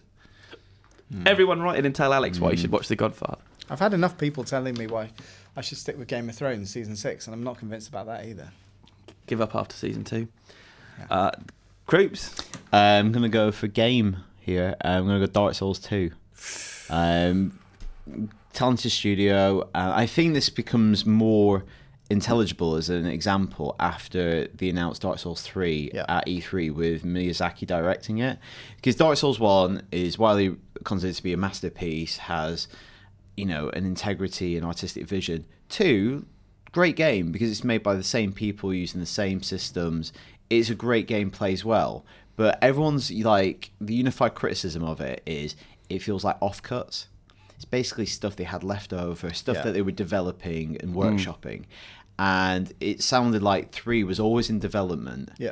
Hmm. 1.11 1.27
Everyone 1.27 1.61
write 1.61 1.79
in 1.79 1.85
and 1.85 1.95
tell 1.95 2.13
Alex 2.13 2.39
why 2.39 2.51
you 2.51 2.57
should 2.57 2.69
hmm. 2.69 2.75
watch 2.75 2.87
The 2.87 2.95
Godfather. 2.95 3.41
I've 3.69 3.79
had 3.79 3.93
enough 3.93 4.17
people 4.17 4.43
telling 4.43 4.75
me 4.75 4.87
why 4.87 5.11
I 5.55 5.61
should 5.61 5.77
stick 5.77 5.97
with 5.97 6.07
Game 6.07 6.29
of 6.29 6.35
Thrones 6.35 6.69
season 6.69 6.95
six, 6.95 7.27
and 7.27 7.33
I'm 7.33 7.43
not 7.43 7.57
convinced 7.57 7.89
about 7.89 8.05
that 8.07 8.25
either. 8.25 8.51
Give 9.27 9.41
up 9.41 9.55
after 9.55 9.75
season 9.75 10.03
two. 10.03 10.27
Uh, 11.09 11.31
Croops. 11.85 12.39
Uh, 12.71 12.75
I'm 12.75 13.11
going 13.11 13.23
to 13.23 13.29
go 13.29 13.51
for 13.51 13.67
game 13.67 14.17
here. 14.39 14.75
Uh, 14.83 14.87
I'm 14.89 15.05
going 15.07 15.19
to 15.19 15.25
go 15.27 15.31
Dark 15.31 15.55
Souls 15.55 15.79
2. 15.79 16.11
Um, 16.89 17.59
talented 18.53 18.91
studio. 18.91 19.61
Uh, 19.73 19.91
I 19.95 20.05
think 20.05 20.33
this 20.33 20.49
becomes 20.49 21.05
more 21.05 21.63
intelligible 22.09 22.75
as 22.75 22.89
an 22.89 23.05
example 23.05 23.75
after 23.79 24.47
the 24.47 24.69
announced 24.69 25.01
Dark 25.03 25.19
Souls 25.19 25.41
3 25.41 25.91
Yeah. 25.93 26.05
at 26.07 26.27
E3 26.27 26.73
with 26.73 27.03
Miyazaki 27.03 27.65
directing 27.67 28.17
it. 28.19 28.37
Because 28.75 28.95
Dark 28.95 29.17
Souls 29.17 29.39
1 29.39 29.83
is 29.91 30.17
widely 30.19 30.55
considered 30.83 31.15
to 31.15 31.23
be 31.23 31.33
a 31.33 31.37
masterpiece, 31.37 32.17
has, 32.17 32.67
you 33.39 33.45
know, 33.45 33.69
an 33.69 33.85
integrity 33.85 34.57
and 34.57 34.65
artistic 34.65 35.07
vision. 35.07 35.45
2, 35.69 36.25
great 36.73 36.95
game 36.95 37.31
because 37.31 37.49
it's 37.49 37.63
made 37.63 37.81
by 37.81 37.95
the 37.95 38.03
same 38.03 38.33
people 38.33 38.73
using 38.73 38.99
the 38.99 39.05
same 39.05 39.41
systems. 39.41 40.11
It's 40.49 40.69
a 40.69 40.75
great 40.75 41.07
game, 41.07 41.31
plays 41.31 41.63
well. 41.63 42.05
But 42.35 42.59
everyone's 42.61 43.11
like, 43.11 43.71
the 43.79 43.95
unified 43.95 44.35
criticism 44.35 44.83
of 44.83 44.99
it 45.01 45.21
is 45.25 45.55
it 45.89 45.99
feels 45.99 46.23
like 46.23 46.39
offcuts. 46.41 47.05
It's 47.55 47.65
basically 47.65 48.05
stuff 48.05 48.35
they 48.35 48.43
had 48.45 48.63
left 48.63 48.93
over, 48.93 49.33
stuff 49.33 49.57
Yeah. 49.57 49.63
that 49.63 49.71
they 49.73 49.81
were 49.81 49.91
developing 49.91 50.77
and 50.81 50.93
mm. 50.93 50.97
workshopping. 50.97 51.63
And 52.17 52.73
it 52.79 53.01
sounded 53.01 53.41
like 53.41 53.71
three 53.71 54.03
was 54.03 54.19
always 54.19 54.49
in 54.49 54.59
development 54.59 55.31
Yeah. 55.37 55.51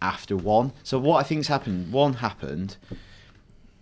after 0.00 0.36
one. 0.36 0.72
So 0.82 0.98
what 0.98 1.18
I 1.18 1.22
think's 1.22 1.48
happened, 1.48 1.92
one 1.92 2.14
happened, 2.14 2.76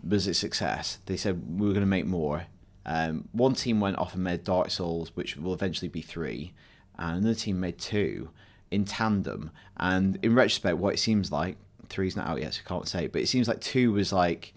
was 0.06 0.26
a 0.26 0.34
success. 0.34 0.99
They 1.06 1.16
said 1.16 1.58
we 1.58 1.66
were 1.66 1.73
going 1.73 1.80
to 1.80 1.87
make 1.87 2.06
more. 2.06 2.46
Um, 2.87 3.29
one 3.33 3.55
team 3.55 3.81
went 3.81 3.99
off 3.99 4.14
and 4.14 4.25
made 4.25 4.45
Dark 4.45 4.71
Souls, 4.71 5.11
which 5.14 5.37
will 5.37 5.55
eventually 5.55 5.88
be 5.88 6.03
three, 6.03 6.53
and 6.99 7.19
another 7.19 7.35
team 7.35 7.61
made 7.61 7.79
two 7.79 8.31
in 8.71 8.85
tandem. 8.85 9.50
And 9.76 10.19
in 10.23 10.35
retrospect, 10.35 10.76
what 10.79 10.95
it 10.95 10.99
seems 10.99 11.33
like, 11.33 11.57
three's 11.88 12.17
not 12.17 12.26
out 12.26 12.41
yet, 12.41 12.55
so 12.55 12.61
I 12.64 12.69
can't 12.69 12.88
say, 12.88 13.07
but 13.07 13.23
it 13.23 13.29
seems 13.29 13.49
like 13.49 13.61
two 13.61 13.93
was 13.93 14.12
like 14.12 14.55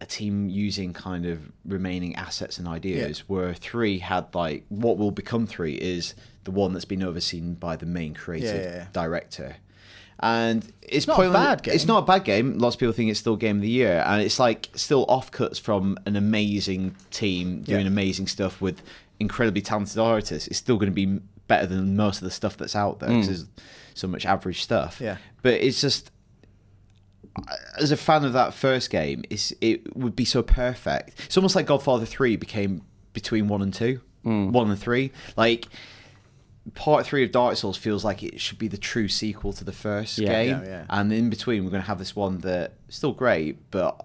a 0.00 0.06
team 0.06 0.48
using 0.48 0.92
kind 0.92 1.26
of 1.26 1.50
remaining 1.64 2.14
assets 2.16 2.58
and 2.58 2.68
ideas, 2.68 3.28
where 3.28 3.54
three 3.54 3.98
had 3.98 4.34
like 4.34 4.64
what 4.68 4.96
will 4.98 5.10
become 5.10 5.46
three 5.46 5.74
is 5.74 6.14
the 6.44 6.50
one 6.52 6.72
that's 6.72 6.84
been 6.84 7.02
overseen 7.02 7.54
by 7.54 7.76
the 7.76 7.86
main 7.86 8.14
creative 8.14 8.54
Yeah, 8.54 8.70
yeah, 8.70 8.76
yeah. 8.76 8.86
director. 8.92 9.56
And 10.20 10.70
it's, 10.82 11.06
not 11.06 11.20
a 11.20 11.30
bad 11.30 11.62
game. 11.62 11.74
It's 11.74 11.86
not 11.86 11.98
a 11.98 12.06
bad 12.06 12.24
game. 12.24 12.58
Lots 12.58 12.74
of 12.74 12.80
people 12.80 12.92
think 12.92 13.10
it's 13.10 13.20
still 13.20 13.36
game 13.36 13.56
of 13.56 13.62
the 13.62 13.68
year, 13.68 14.02
and 14.04 14.20
it's 14.20 14.38
like 14.38 14.68
still 14.74 15.06
offcuts 15.06 15.60
from 15.60 15.96
an 16.06 16.16
amazing 16.16 16.96
team 17.10 17.62
doing 17.62 17.82
Yeah. 17.82 17.86
amazing 17.86 18.26
stuff 18.26 18.60
with 18.60 18.82
incredibly 19.20 19.62
talented 19.62 19.98
artists. 19.98 20.48
It's 20.48 20.58
still 20.58 20.76
going 20.76 20.90
to 20.90 20.94
be 20.94 21.20
better 21.46 21.66
than 21.66 21.96
most 21.96 22.18
of 22.18 22.24
the 22.24 22.30
stuff 22.30 22.56
that's 22.56 22.76
out 22.76 22.98
there 23.00 23.08
because 23.08 23.26
mm. 23.26 23.28
there's 23.28 23.46
so 23.94 24.08
much 24.08 24.26
average 24.26 24.62
stuff. 24.62 25.00
Yeah. 25.00 25.16
but 25.42 25.54
it's 25.54 25.80
just 25.80 26.10
uh, 27.36 27.54
as 27.80 27.92
a 27.92 27.96
fan 27.96 28.24
of 28.24 28.32
that 28.32 28.54
first 28.54 28.90
game, 28.90 29.24
it's 29.30 29.52
it 29.60 29.96
would 29.96 30.16
be 30.16 30.24
so 30.24 30.42
perfect. 30.42 31.20
It's 31.26 31.36
almost 31.36 31.54
like 31.54 31.66
Godfather 31.66 32.06
Three 32.06 32.36
became 32.36 32.82
between 33.12 33.46
one 33.48 33.62
and 33.62 33.72
two, 33.72 34.00
mm. 34.24 34.50
one 34.50 34.70
and 34.70 34.78
three. 34.78 35.12
Like 35.36 35.66
part 36.74 37.06
three 37.06 37.24
of 37.24 37.32
Dark 37.32 37.56
Souls 37.56 37.76
feels 37.76 38.04
like 38.04 38.22
it 38.22 38.40
should 38.40 38.58
be 38.58 38.68
the 38.68 38.78
true 38.78 39.08
sequel 39.08 39.52
to 39.54 39.64
the 39.64 39.72
first 39.72 40.18
Yeah, 40.18 40.28
game, 40.44 40.62
yeah, 40.64 40.68
yeah. 40.68 40.84
and 40.90 41.12
in 41.12 41.30
between 41.30 41.64
we're 41.64 41.70
going 41.70 41.82
to 41.82 41.86
have 41.88 41.98
this 41.98 42.14
one 42.16 42.38
that 42.38 42.74
still 42.88 43.12
great, 43.12 43.70
but 43.70 44.04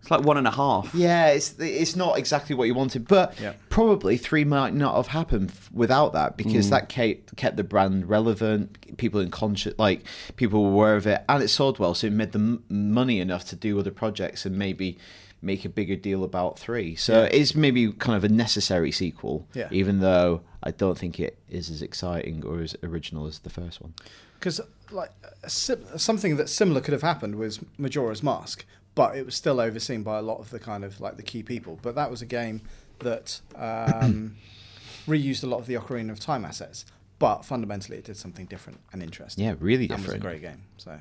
It's 0.00 0.10
like 0.10 0.22
one 0.24 0.36
and 0.36 0.48
a 0.48 0.50
half. 0.50 0.92
Yeah, 0.94 1.28
it's 1.28 1.54
it's 1.60 1.94
not 1.94 2.18
exactly 2.18 2.56
what 2.56 2.66
you 2.66 2.74
wanted, 2.74 3.06
but 3.06 3.38
Yeah. 3.40 3.52
probably 3.68 4.16
three 4.16 4.44
might 4.44 4.74
not 4.74 4.96
have 4.96 5.06
happened 5.08 5.50
f- 5.50 5.70
without 5.72 6.12
that 6.14 6.36
because 6.36 6.66
mm. 6.66 6.70
that 6.70 6.88
kept 6.88 7.36
kept 7.36 7.56
the 7.56 7.62
brand 7.64 8.08
relevant. 8.08 8.96
People 8.96 9.20
in 9.20 9.30
conscious, 9.30 9.74
like 9.78 10.02
people 10.36 10.64
were 10.64 10.70
aware 10.70 10.96
of 10.96 11.06
it, 11.06 11.22
and 11.28 11.40
it 11.42 11.48
sold 11.48 11.78
well, 11.78 11.94
so 11.94 12.08
it 12.08 12.12
made 12.12 12.32
them 12.32 12.64
money 12.68 13.20
enough 13.20 13.44
to 13.50 13.56
do 13.56 13.78
other 13.78 13.92
projects 13.92 14.44
and 14.44 14.56
maybe 14.58 14.98
make 15.42 15.64
a 15.64 15.68
bigger 15.68 15.96
deal 15.96 16.22
about 16.24 16.58
three. 16.58 16.94
So 16.94 17.24
it's 17.30 17.54
maybe 17.54 17.92
kind 17.92 18.16
of 18.16 18.24
a 18.24 18.28
necessary 18.28 18.92
sequel, 18.92 19.46
Yeah. 19.54 19.68
even 19.72 19.98
though 20.00 20.42
I 20.62 20.70
don't 20.70 20.96
think 20.96 21.18
it 21.18 21.36
is 21.50 21.68
as 21.68 21.82
exciting 21.82 22.44
or 22.46 22.60
as 22.60 22.76
original 22.82 23.26
as 23.26 23.40
the 23.40 23.50
first 23.50 23.80
one. 23.80 23.94
because 24.38 24.60
like 24.90 25.10
sim- 25.46 25.84
something 25.96 26.36
that 26.36 26.48
similar 26.48 26.80
could 26.80 26.92
have 26.92 27.02
happened 27.02 27.36
was 27.36 27.60
Majora's 27.78 28.22
Mask, 28.22 28.64
but 28.94 29.16
it 29.16 29.24
was 29.24 29.34
still 29.34 29.58
overseen 29.60 30.02
by 30.02 30.18
a 30.18 30.22
lot 30.22 30.38
of 30.38 30.50
the 30.50 30.58
kind 30.58 30.84
of 30.84 31.00
like 31.00 31.16
the 31.16 31.22
key 31.22 31.42
people. 31.42 31.78
But 31.82 31.94
that 31.94 32.10
was 32.10 32.22
a 32.22 32.26
game 32.26 32.60
that 33.00 33.40
um, 33.56 34.36
reused 35.06 35.42
a 35.42 35.46
lot 35.46 35.58
of 35.60 35.66
the 35.66 35.74
Ocarina 35.74 36.10
of 36.12 36.20
Time 36.20 36.44
assets, 36.44 36.84
but 37.18 37.44
fundamentally 37.44 37.98
it 37.98 38.04
did 38.04 38.16
something 38.16 38.46
different 38.46 38.80
and 38.92 39.02
interesting. 39.02 39.44
Yeah, 39.44 39.54
really 39.58 39.86
different. 39.88 40.04
and 40.08 40.14
was 40.14 40.16
a 40.16 40.18
great 40.28 40.42
game. 40.42 40.62
So. 40.76 41.00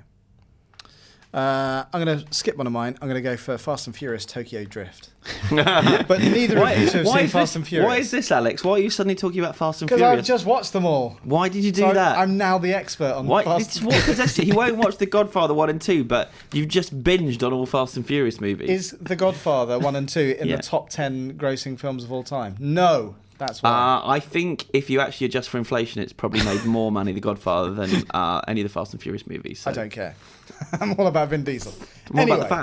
Uh, 1.33 1.85
I'm 1.93 2.03
going 2.03 2.19
to 2.19 2.33
skip 2.33 2.57
one 2.57 2.67
of 2.67 2.73
mine. 2.73 2.97
I'm 3.01 3.07
going 3.07 3.21
to 3.21 3.27
go 3.29 3.37
for 3.37 3.57
Fast 3.57 3.87
and 3.87 3.95
Furious 3.95 4.25
Tokyo 4.25 4.65
Drift. 4.65 5.11
but 5.49 6.19
neither 6.19 6.59
Why, 6.59 6.73
of 6.73 6.79
you 6.79 6.89
have 6.89 7.07
seen 7.07 7.27
Fast 7.27 7.33
this, 7.33 7.55
and 7.55 7.67
Furious. 7.67 7.87
why 7.87 7.97
is 7.97 8.11
this, 8.11 8.31
Alex? 8.31 8.65
Why 8.65 8.73
are 8.73 8.79
you 8.79 8.89
suddenly 8.89 9.15
talking 9.15 9.39
about 9.39 9.55
Fast 9.55 9.81
and 9.81 9.89
Furious? 9.89 10.09
Because 10.11 10.19
I've 10.19 10.25
just 10.25 10.45
watched 10.45 10.73
them 10.73 10.85
all. 10.85 11.17
Why 11.23 11.47
did 11.47 11.63
you 11.63 11.71
do 11.71 11.81
So 11.81 11.93
that? 11.93 12.17
I'm 12.17 12.35
now 12.37 12.57
the 12.57 12.73
expert 12.73 13.13
on 13.13 13.27
Why? 13.27 13.43
Fast 13.43 13.81
and 13.81 14.37
you. 14.37 14.43
He 14.43 14.51
won't 14.51 14.75
watch 14.75 14.97
The 14.97 15.05
Godfather 15.05 15.53
one 15.53 15.69
and 15.69 15.81
two, 15.81 16.03
but 16.03 16.31
you've 16.51 16.67
just 16.67 17.01
binged 17.01 17.45
on 17.45 17.53
all 17.53 17.65
Fast 17.65 17.95
and 17.95 18.05
Furious 18.05 18.41
movies. 18.41 18.69
Is 18.69 18.97
The 18.99 19.15
Godfather 19.15 19.79
1 19.79 19.95
and 19.95 20.09
2 20.09 20.37
in 20.39 20.47
Yeah. 20.49 20.57
the 20.57 20.63
top 20.63 20.89
10 20.89 21.37
grossing 21.37 21.79
films 21.79 22.03
of 22.03 22.11
all 22.11 22.23
time? 22.23 22.55
No. 22.59 23.15
That's 23.37 23.63
why. 23.63 23.69
Uh, 23.71 24.01
I 24.07 24.19
think 24.19 24.67
if 24.71 24.89
you 24.89 24.99
actually 24.99 25.25
adjust 25.25 25.49
for 25.49 25.57
inflation, 25.57 25.99
it's 26.01 26.13
probably 26.13 26.43
made 26.43 26.63
more 26.65 26.91
money, 26.91 27.11
The 27.11 27.19
Godfather, 27.21 27.71
than 27.71 28.03
uh, 28.13 28.41
any 28.47 28.61
of 28.61 28.65
the 28.65 28.73
Fast 28.73 28.93
and 28.93 29.01
Furious 29.01 29.25
movies. 29.25 29.59
So. 29.61 29.71
I 29.71 29.73
don't 29.73 29.89
care. 29.89 30.15
I'm 30.79 30.93
all 30.99 31.07
about 31.07 31.29
Vin 31.29 31.43
Diesel. 31.43 31.73
More 32.11 32.21
anyway, 32.23 32.37
about 32.37 32.49
the 32.49 32.55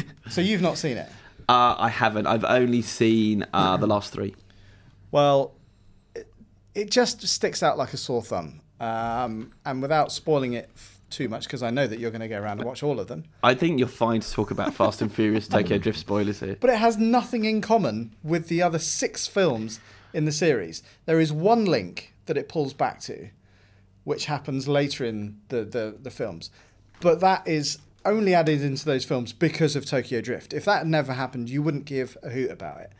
facts. 0.00 0.04
So 0.30 0.40
you've 0.40 0.62
not 0.62 0.78
seen 0.78 0.96
it? 0.96 1.08
Uh, 1.48 1.74
I 1.78 1.88
haven't. 1.88 2.26
I've 2.26 2.44
only 2.44 2.82
seen 2.82 3.44
uh, 3.52 3.76
the 3.78 3.86
last 3.86 4.12
three. 4.12 4.34
Well, 5.10 5.54
it, 6.14 6.28
it 6.74 6.90
just 6.90 7.26
sticks 7.26 7.62
out 7.62 7.76
like 7.78 7.92
a 7.92 7.96
sore 7.96 8.22
thumb. 8.22 8.60
Um, 8.80 9.52
and 9.64 9.80
without 9.80 10.10
spoiling 10.10 10.54
it 10.54 10.70
f- 10.74 11.00
too 11.10 11.28
much, 11.28 11.44
because 11.44 11.62
I 11.62 11.70
know 11.70 11.86
that 11.86 12.00
you're 12.00 12.10
going 12.10 12.22
to 12.22 12.28
go 12.28 12.40
around 12.40 12.58
and 12.58 12.66
watch 12.66 12.82
all 12.82 12.98
of 12.98 13.06
them, 13.06 13.24
I 13.42 13.54
think 13.54 13.78
you're 13.78 13.86
fine 13.88 14.20
to 14.20 14.30
talk 14.32 14.50
about 14.50 14.74
Fast 14.74 15.02
and 15.02 15.12
Furious 15.12 15.46
Tokyo 15.46 15.78
Drift 15.78 15.98
spoilers 15.98 16.40
here. 16.40 16.56
but 16.60 16.70
it 16.70 16.78
has 16.78 16.96
nothing 16.96 17.44
in 17.44 17.60
common 17.60 18.16
with 18.24 18.48
the 18.48 18.60
other 18.62 18.78
six 18.80 19.26
films 19.28 19.78
in 20.12 20.24
the 20.24 20.32
series. 20.32 20.82
There 21.06 21.20
is 21.20 21.32
one 21.32 21.64
link 21.64 22.12
that 22.26 22.36
it 22.36 22.48
pulls 22.48 22.72
back 22.72 23.00
to, 23.02 23.28
which 24.04 24.24
happens 24.26 24.66
later 24.66 25.04
in 25.04 25.40
the, 25.48 25.64
the, 25.64 25.96
the 26.00 26.10
films. 26.10 26.50
But 27.00 27.20
that 27.20 27.46
is 27.46 27.78
only 28.04 28.34
added 28.34 28.62
into 28.62 28.84
those 28.84 29.04
films 29.04 29.32
because 29.32 29.76
of 29.76 29.86
Tokyo 29.86 30.20
Drift. 30.20 30.52
If 30.52 30.64
that 30.64 30.78
had 30.78 30.86
never 30.86 31.12
happened, 31.12 31.48
you 31.48 31.62
wouldn't 31.62 31.84
give 31.84 32.16
a 32.22 32.30
hoot 32.30 32.50
about 32.50 32.80
it. 32.80 32.92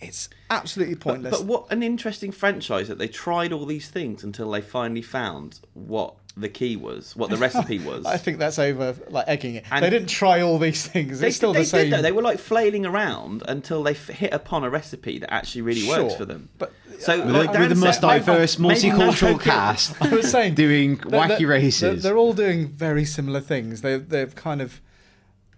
It's 0.00 0.28
absolutely 0.50 0.94
pointless. 0.96 1.36
but 1.38 1.46
what 1.46 1.70
an 1.72 1.82
interesting 1.82 2.30
franchise 2.32 2.88
that 2.88 2.98
they 2.98 3.08
tried 3.08 3.52
all 3.52 3.66
these 3.66 3.88
things 3.88 4.22
until 4.24 4.50
they 4.50 4.60
finally 4.60 5.02
found 5.02 5.60
what 5.74 6.14
the 6.36 6.48
key 6.48 6.76
was, 6.76 7.16
what 7.16 7.30
the 7.30 7.36
recipe 7.36 7.78
was. 7.84 8.06
I 8.06 8.16
think 8.16 8.38
that's 8.38 8.60
over 8.60 8.94
like 9.10 9.24
egging 9.26 9.56
it. 9.56 9.64
And- 9.72 9.84
they 9.84 9.90
didn't 9.90 10.08
try 10.08 10.40
all 10.40 10.58
these 10.58 10.86
things. 10.86 11.18
They, 11.18 11.28
It's 11.28 11.36
still 11.36 11.52
they 11.52 11.60
the 11.60 11.66
same. 11.66 11.90
did 11.90 11.98
though. 11.98 12.02
They 12.02 12.12
were 12.12 12.22
like 12.22 12.38
flailing 12.38 12.86
around 12.86 13.42
until 13.48 13.82
they 13.82 13.90
f- 13.92 14.06
hit 14.06 14.32
upon 14.32 14.62
a 14.62 14.70
recipe 14.70 15.18
that 15.18 15.32
actually 15.34 15.62
really 15.62 15.88
works 15.88 16.10
Sure, 16.12 16.18
for 16.18 16.24
them. 16.24 16.48
but- 16.58 16.72
so 17.00 17.20
uh, 17.20 17.26
With 17.26 17.34
like 17.36 17.52
the- 17.52 17.58
with 17.60 17.68
the 17.70 17.74
most 17.74 18.00
diverse, 18.00 18.58
maybe- 18.58 18.74
multicultural 18.90 19.40
cast. 19.42 20.00
I 20.00 20.14
was 20.14 20.30
saying 20.30 20.54
doing 20.54 20.96
they're- 20.96 21.20
wacky 21.20 21.38
they're- 21.38 21.48
races. 21.48 21.80
They're, 21.80 21.94
they're 22.12 22.16
all 22.16 22.32
doing 22.34 22.68
very 22.68 23.04
similar 23.04 23.40
things. 23.40 23.80
They 23.82 23.98
they're 23.98 24.26
kind 24.28 24.60
of, 24.60 24.80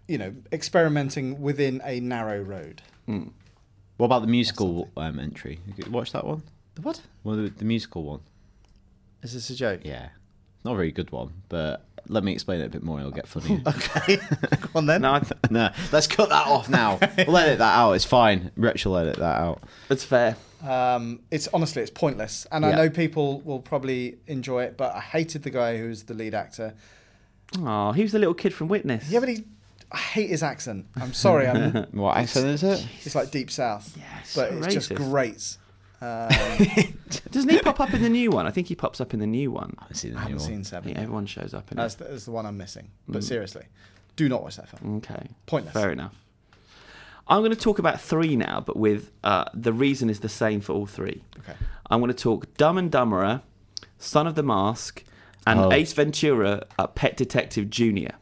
you 0.09 0.17
know, 0.17 0.35
experimenting 0.51 1.41
within 1.43 1.83
a 1.85 2.01
narrow 2.01 2.41
road. 2.41 2.81
Hmm. 3.07 3.29
What 4.01 4.07
about 4.07 4.23
the 4.23 4.29
musical 4.29 4.89
um, 4.97 5.19
entry? 5.21 5.61
You 5.67 5.75
could 5.75 5.93
watch 5.93 6.13
that 6.13 6.25
one? 6.27 6.43
The 6.75 6.81
what? 6.81 7.03
Well, 7.23 7.37
the, 7.37 7.51
the 7.51 7.67
musical 7.67 8.03
one. 8.03 8.21
Is 9.23 9.35
this 9.35 9.51
a 9.51 9.55
joke? 9.55 9.83
Yeah, 9.85 10.09
not 10.65 10.73
a 10.73 10.77
very 10.77 10.91
good 10.91 11.13
one, 11.13 11.35
but 11.51 11.85
let 12.09 12.25
me 12.25 12.33
explain 12.33 12.63
it 12.63 12.65
a 12.65 12.69
bit 12.71 12.83
more. 12.83 12.99
It'll 12.99 13.11
get 13.11 13.27
funny. 13.29 13.63
Okay. 13.67 14.17
Go 14.63 14.69
on 14.77 14.87
then. 14.87 15.03
No, 15.03 15.19
th- 15.21 15.33
no, 15.51 15.69
let's 15.93 16.07
cut 16.07 16.31
that 16.31 16.47
off 16.47 16.71
now. 16.71 16.99
We'll 17.27 17.37
edit 17.37 17.59
that 17.59 17.75
out. 17.77 17.93
It's 17.93 18.07
fine. 18.07 18.51
Rich 18.57 18.87
will 18.87 18.97
edit 18.97 19.17
that 19.17 19.39
out. 19.39 19.63
that's 19.89 20.03
fair. 20.05 20.35
Um, 20.67 21.21
it's 21.31 21.49
honestly 21.53 21.83
it's 21.83 21.91
pointless, 21.91 22.47
and 22.51 22.65
I 22.65 22.71
Yeah. 22.71 22.77
know 22.77 22.89
people 22.89 23.43
will 23.43 23.61
probably 23.61 24.17
enjoy 24.27 24.63
it, 24.63 24.79
but 24.79 24.95
I 24.95 25.01
hated 25.01 25.43
the 25.43 25.51
guy 25.51 25.77
who's 25.77 26.05
the 26.05 26.15
lead 26.15 26.33
actor. 26.35 26.73
Oh, 27.59 27.93
he 27.93 28.01
was 28.01 28.13
the 28.13 28.19
little 28.19 28.33
kid 28.33 28.55
from 28.55 28.69
Witness. 28.69 29.11
Yeah, 29.11 29.21
but 29.21 29.29
he, 29.29 29.45
I 29.93 29.99
hate 29.99 30.31
his 30.31 30.43
accent. 30.43 30.87
I'm 30.97 31.13
sorry, 31.13 31.47
I'm, 31.49 31.73
What 31.93 32.17
accent 32.17 32.47
is 32.47 32.63
it? 32.63 32.87
it's 33.05 33.15
like 33.15 33.31
deep 33.31 33.51
south, 33.51 33.97
Yes, 33.99 34.35
but 34.37 34.51
so 34.51 34.57
it's 34.59 34.75
just 34.75 34.95
great. 34.95 35.57
Um, 36.03 36.29
Doesn't 37.31 37.51
he 37.51 37.59
pop 37.61 37.79
up 37.79 37.93
in 37.93 38.01
the 38.01 38.09
new 38.09 38.31
one? 38.31 38.47
I 38.47 38.51
think 38.51 38.69
he 38.69 38.75
pops 38.75 39.03
up 39.03 39.13
in 39.13 39.21
the 39.21 39.27
new 39.27 39.51
one. 39.51 39.75
I 39.79 39.83
haven't 39.83 39.97
seen 39.97 40.13
the 40.15 40.17
I 40.19 40.21
new 40.21 40.29
haven't 40.31 40.39
one. 40.39 40.47
seen 40.49 40.61
I 40.61 40.63
seven. 40.63 40.85
think 40.87 40.99
everyone 40.99 41.27
shows 41.27 41.53
up 41.53 41.71
in 41.71 41.77
That's 41.77 41.95
it. 41.97 41.99
the, 41.99 42.05
that's 42.05 42.25
the 42.25 42.31
one 42.31 42.47
I'm 42.47 42.57
missing. 42.57 42.85
Mm. 43.07 43.13
But 43.13 43.25
seriously, 43.25 43.67
do 44.17 44.27
not 44.27 44.43
watch 44.43 44.57
that 44.57 44.71
film. 44.71 44.97
Okay. 44.97 45.27
Pointless. 45.45 45.75
Fair 45.75 45.91
enough. 45.93 46.15
I'm 47.29 47.41
going 47.43 47.51
to 47.53 47.61
talk 47.61 47.79
about 47.79 48.01
three 48.01 48.35
now, 48.35 48.63
but 48.65 48.77
with 48.79 49.11
uh, 49.25 49.45
the 49.53 49.75
reason 49.75 50.09
is 50.09 50.21
the 50.21 50.29
same 50.31 50.63
for 50.63 50.73
all 50.73 50.87
three. 50.87 51.23
Okay. 51.41 51.53
I'm 51.91 52.01
going 52.01 52.09
to 52.13 52.15
talk 52.23 52.55
Dumb 52.57 52.79
and 52.79 52.91
Dumberer, 52.91 53.43
Son 53.99 54.27
of 54.27 54.37
the 54.37 54.43
Mask, 54.43 55.05
and 55.47 55.61
Oh. 55.61 55.71
Ace 55.71 55.93
Ventura, 55.93 56.65
uh, 56.79 56.87
Pet 56.87 57.15
Detective 57.19 57.69
Junior. 57.69 58.13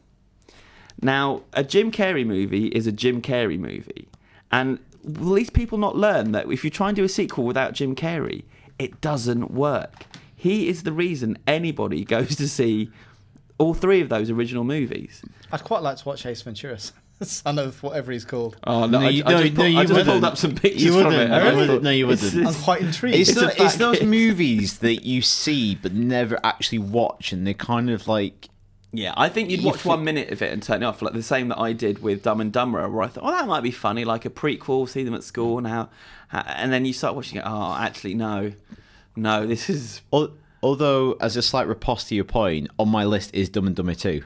Now, 1.01 1.43
a 1.53 1.63
Jim 1.63 1.91
Carrey 1.91 2.25
movie 2.25 2.67
is 2.67 2.85
a 2.87 2.91
Jim 2.91 3.21
Carrey 3.21 3.57
movie, 3.57 4.07
and 4.51 4.79
will 5.03 5.35
these 5.35 5.49
people 5.49 5.77
not 5.77 5.95
learn 5.95 6.33
that 6.33 6.51
if 6.51 6.63
you 6.63 6.69
try 6.69 6.89
and 6.89 6.95
do 6.95 7.03
a 7.03 7.09
sequel 7.09 7.45
without 7.45 7.73
Jim 7.73 7.95
Carrey, 7.95 8.43
it 8.77 8.99
doesn't 9.01 9.51
work? 9.51 10.05
He 10.35 10.67
is 10.67 10.83
the 10.83 10.91
reason 10.93 11.37
anybody 11.47 12.03
goes 12.15 12.35
to 12.35 12.47
see 12.49 12.89
all 13.57 13.73
three 13.73 14.01
of 14.01 14.09
those 14.09 14.29
original 14.29 14.63
movies. 14.63 15.21
I'd 15.51 15.63
quite 15.63 15.83
like 15.83 15.97
to 15.97 16.07
watch 16.07 16.25
Ace 16.25 16.41
Ventura, 16.41 16.77
son 17.21 17.59
of 17.59 17.81
whatever 17.83 18.11
he's 18.11 18.23
called. 18.25 18.57
Oh 18.65 18.85
No, 18.85 19.07
you- 19.07 19.23
no, 19.23 19.41
just, 19.43 19.57
no, 19.57 19.65
you 19.65 19.79
I 19.79 19.83
just 19.83 19.93
pulled 19.93 20.07
wouldn't. 20.07 20.25
up 20.25 20.37
some 20.37 20.55
pictures 20.55 20.83
You 20.83 20.91
from 20.93 21.05
wouldn't. 21.05 21.21
it. 21.21 21.25
and 21.25 21.33
I 21.33 21.37
You 21.37 21.43
wouldn't. 21.57 21.69
thought, 21.69 21.83
No, 21.83 21.91
you 21.91 22.11
it's- 22.11 22.33
wouldn't. 22.33 22.47
I'm 22.55 22.61
quite 22.63 22.81
intrigued. 22.81 23.15
It's, 23.17 23.29
It's 23.31 23.39
tho- 23.39 23.63
it's 23.65 23.75
those 23.77 24.01
movies 24.03 24.79
that 24.79 25.05
you 25.05 25.21
see 25.21 25.75
but 25.75 25.93
never 25.93 26.39
actually 26.43 26.79
watch, 26.79 27.31
and 27.33 27.45
they're 27.47 27.53
kind 27.53 27.89
of 27.89 28.07
like 28.07 28.49
Yeah, 28.91 29.13
I 29.15 29.29
think 29.29 29.51
you'd 29.51 29.63
watch 29.63 29.85
one 29.85 30.03
minute 30.03 30.31
of 30.31 30.41
it 30.41 30.51
and 30.51 30.63
turn 30.63 30.81
it 30.81 30.85
off, 30.85 31.01
like 31.03 31.13
the 31.13 31.21
same 31.21 31.49
that 31.49 31.59
I 31.59 31.73
did 31.73 32.01
with 32.01 32.23
Dumb 32.23 32.41
and 32.41 32.51
Dumber, 32.51 32.89
where 32.89 33.03
I 33.03 33.07
thought, 33.07 33.23
oh, 33.23 33.31
that 33.31 33.45
might 33.47 33.61
be 33.61 33.69
funny, 33.71 34.03
like 34.03 34.25
a 34.25 34.31
prequel, 34.31 34.89
see 34.89 35.03
them 35.03 35.13
at 35.13 35.23
school, 35.23 35.59
and 35.59 35.67
how, 35.67 35.89
how 36.29 36.39
and 36.47 36.73
then 36.73 36.85
you 36.85 36.93
start 36.93 37.13
watching 37.15 37.37
it. 37.37 37.43
Oh, 37.45 37.75
actually, 37.79 38.15
no, 38.15 38.51
no, 39.15 39.45
this 39.45 39.69
is 39.69 40.01
Although, 40.63 41.13
as 41.21 41.37
a 41.37 41.41
slight 41.41 41.67
riposte 41.67 42.07
to 42.09 42.15
your 42.15 42.23
point, 42.25 42.67
on 42.79 42.89
my 42.89 43.05
list 43.05 43.33
is 43.33 43.47
Dumb 43.47 43.67
and 43.67 43.75
Dumber 43.75 43.93
2. 43.93 44.23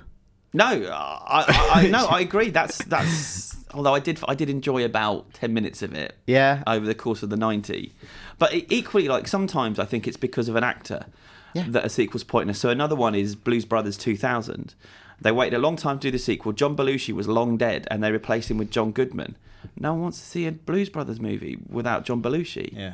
no. 0.54 0.66
Uh, 0.66 0.90
I, 0.92 1.46
I, 1.76 1.82
I 1.84 1.88
no, 1.90 2.06
I 2.10 2.22
agree. 2.22 2.50
That's 2.50 2.78
that's. 2.86 3.54
Although 3.74 3.94
I 3.96 4.00
did, 4.00 4.20
I 4.28 4.36
did 4.36 4.50
enjoy 4.50 4.86
about 4.86 5.34
ten 5.34 5.54
minutes 5.54 5.82
of 5.82 5.94
it 5.96 6.16
Yeah. 6.28 6.62
over 6.68 6.86
the 6.86 6.94
course 6.96 7.22
of 7.24 7.30
the 7.32 7.38
ninety, 7.38 7.92
but 8.40 8.54
equally, 8.72 9.08
like 9.08 9.28
sometimes 9.28 9.78
I 9.80 9.86
think 9.86 10.08
it's 10.08 10.16
because 10.18 10.48
of 10.48 10.56
an 10.56 10.64
actor 10.64 11.06
Yeah. 11.54 11.66
that 11.70 11.86
a 11.86 11.90
sequel's 11.90 12.24
pointless. 12.24 12.60
So 12.60 12.70
another 12.70 12.96
one 12.96 13.16
is 13.16 13.36
Blues 13.36 13.66
Brothers 13.66 13.98
two 13.98 14.18
thousand. 14.18 14.76
They 15.22 15.32
waited 15.32 15.56
a 15.56 15.60
long 15.60 15.76
time 15.78 16.00
to 16.00 16.08
do 16.08 16.12
the 16.12 16.20
sequel. 16.20 16.52
John 16.52 16.76
Belushi 16.76 17.14
was 17.14 17.28
long 17.28 17.56
dead, 17.58 17.88
and 17.90 18.04
they 18.04 18.12
replaced 18.12 18.52
him 18.52 18.58
with 18.58 18.72
John 18.72 18.92
Goodman. 18.92 19.38
No 19.80 19.94
one 19.94 20.02
wants 20.04 20.20
to 20.20 20.26
see 20.26 20.46
a 20.48 20.52
Blues 20.52 20.90
Brothers 20.90 21.22
movie 21.22 21.58
without 21.70 22.04
John 22.06 22.22
Belushi. 22.22 22.76
Yeah. 22.76 22.94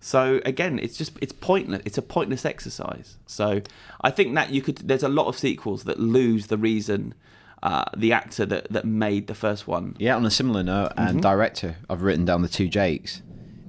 So 0.00 0.40
again, 0.44 0.78
it's 0.78 0.96
just 0.96 1.12
it's 1.20 1.32
pointless. 1.32 1.82
It's 1.84 1.98
a 1.98 2.02
pointless 2.02 2.44
exercise. 2.44 3.16
So 3.26 3.60
I 4.00 4.10
think 4.10 4.34
that 4.34 4.50
you 4.50 4.62
could. 4.62 4.78
There's 4.78 5.02
a 5.02 5.08
lot 5.08 5.26
of 5.26 5.38
sequels 5.38 5.84
that 5.84 5.98
lose 6.00 6.46
the 6.48 6.56
reason, 6.56 7.14
uh, 7.62 7.84
the 7.96 8.12
actor 8.12 8.46
that 8.46 8.72
that 8.72 8.84
made 8.84 9.26
the 9.26 9.34
first 9.34 9.66
one. 9.68 9.96
Yeah, 9.98 10.16
on 10.16 10.24
a 10.24 10.30
similar 10.30 10.62
note, 10.62 10.90
Mm-hmm. 10.96 11.08
and 11.08 11.22
director, 11.22 11.76
I've 11.90 12.02
written 12.02 12.24
down 12.24 12.42
the 12.42 12.48
two 12.48 12.68
Jakes. 12.68 13.22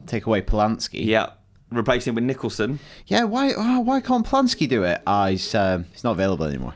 Take 0.08 0.25
away 0.25 0.41
Polanski. 0.41 1.05
Yeah, 1.05 1.31
replacing 1.72 2.12
him 2.12 2.16
with 2.16 2.24
Nicholson. 2.24 2.80
Yeah, 3.08 3.24
why 3.24 3.54
oh, 3.56 3.80
why 3.82 4.02
can't 4.02 4.26
Polanski 4.26 4.68
do 4.68 4.84
it? 4.84 5.02
Ah, 5.06 5.28
he's, 5.28 5.54
um, 5.56 5.86
he's 5.92 6.04
not 6.04 6.12
available 6.12 6.46
anymore. 6.46 6.76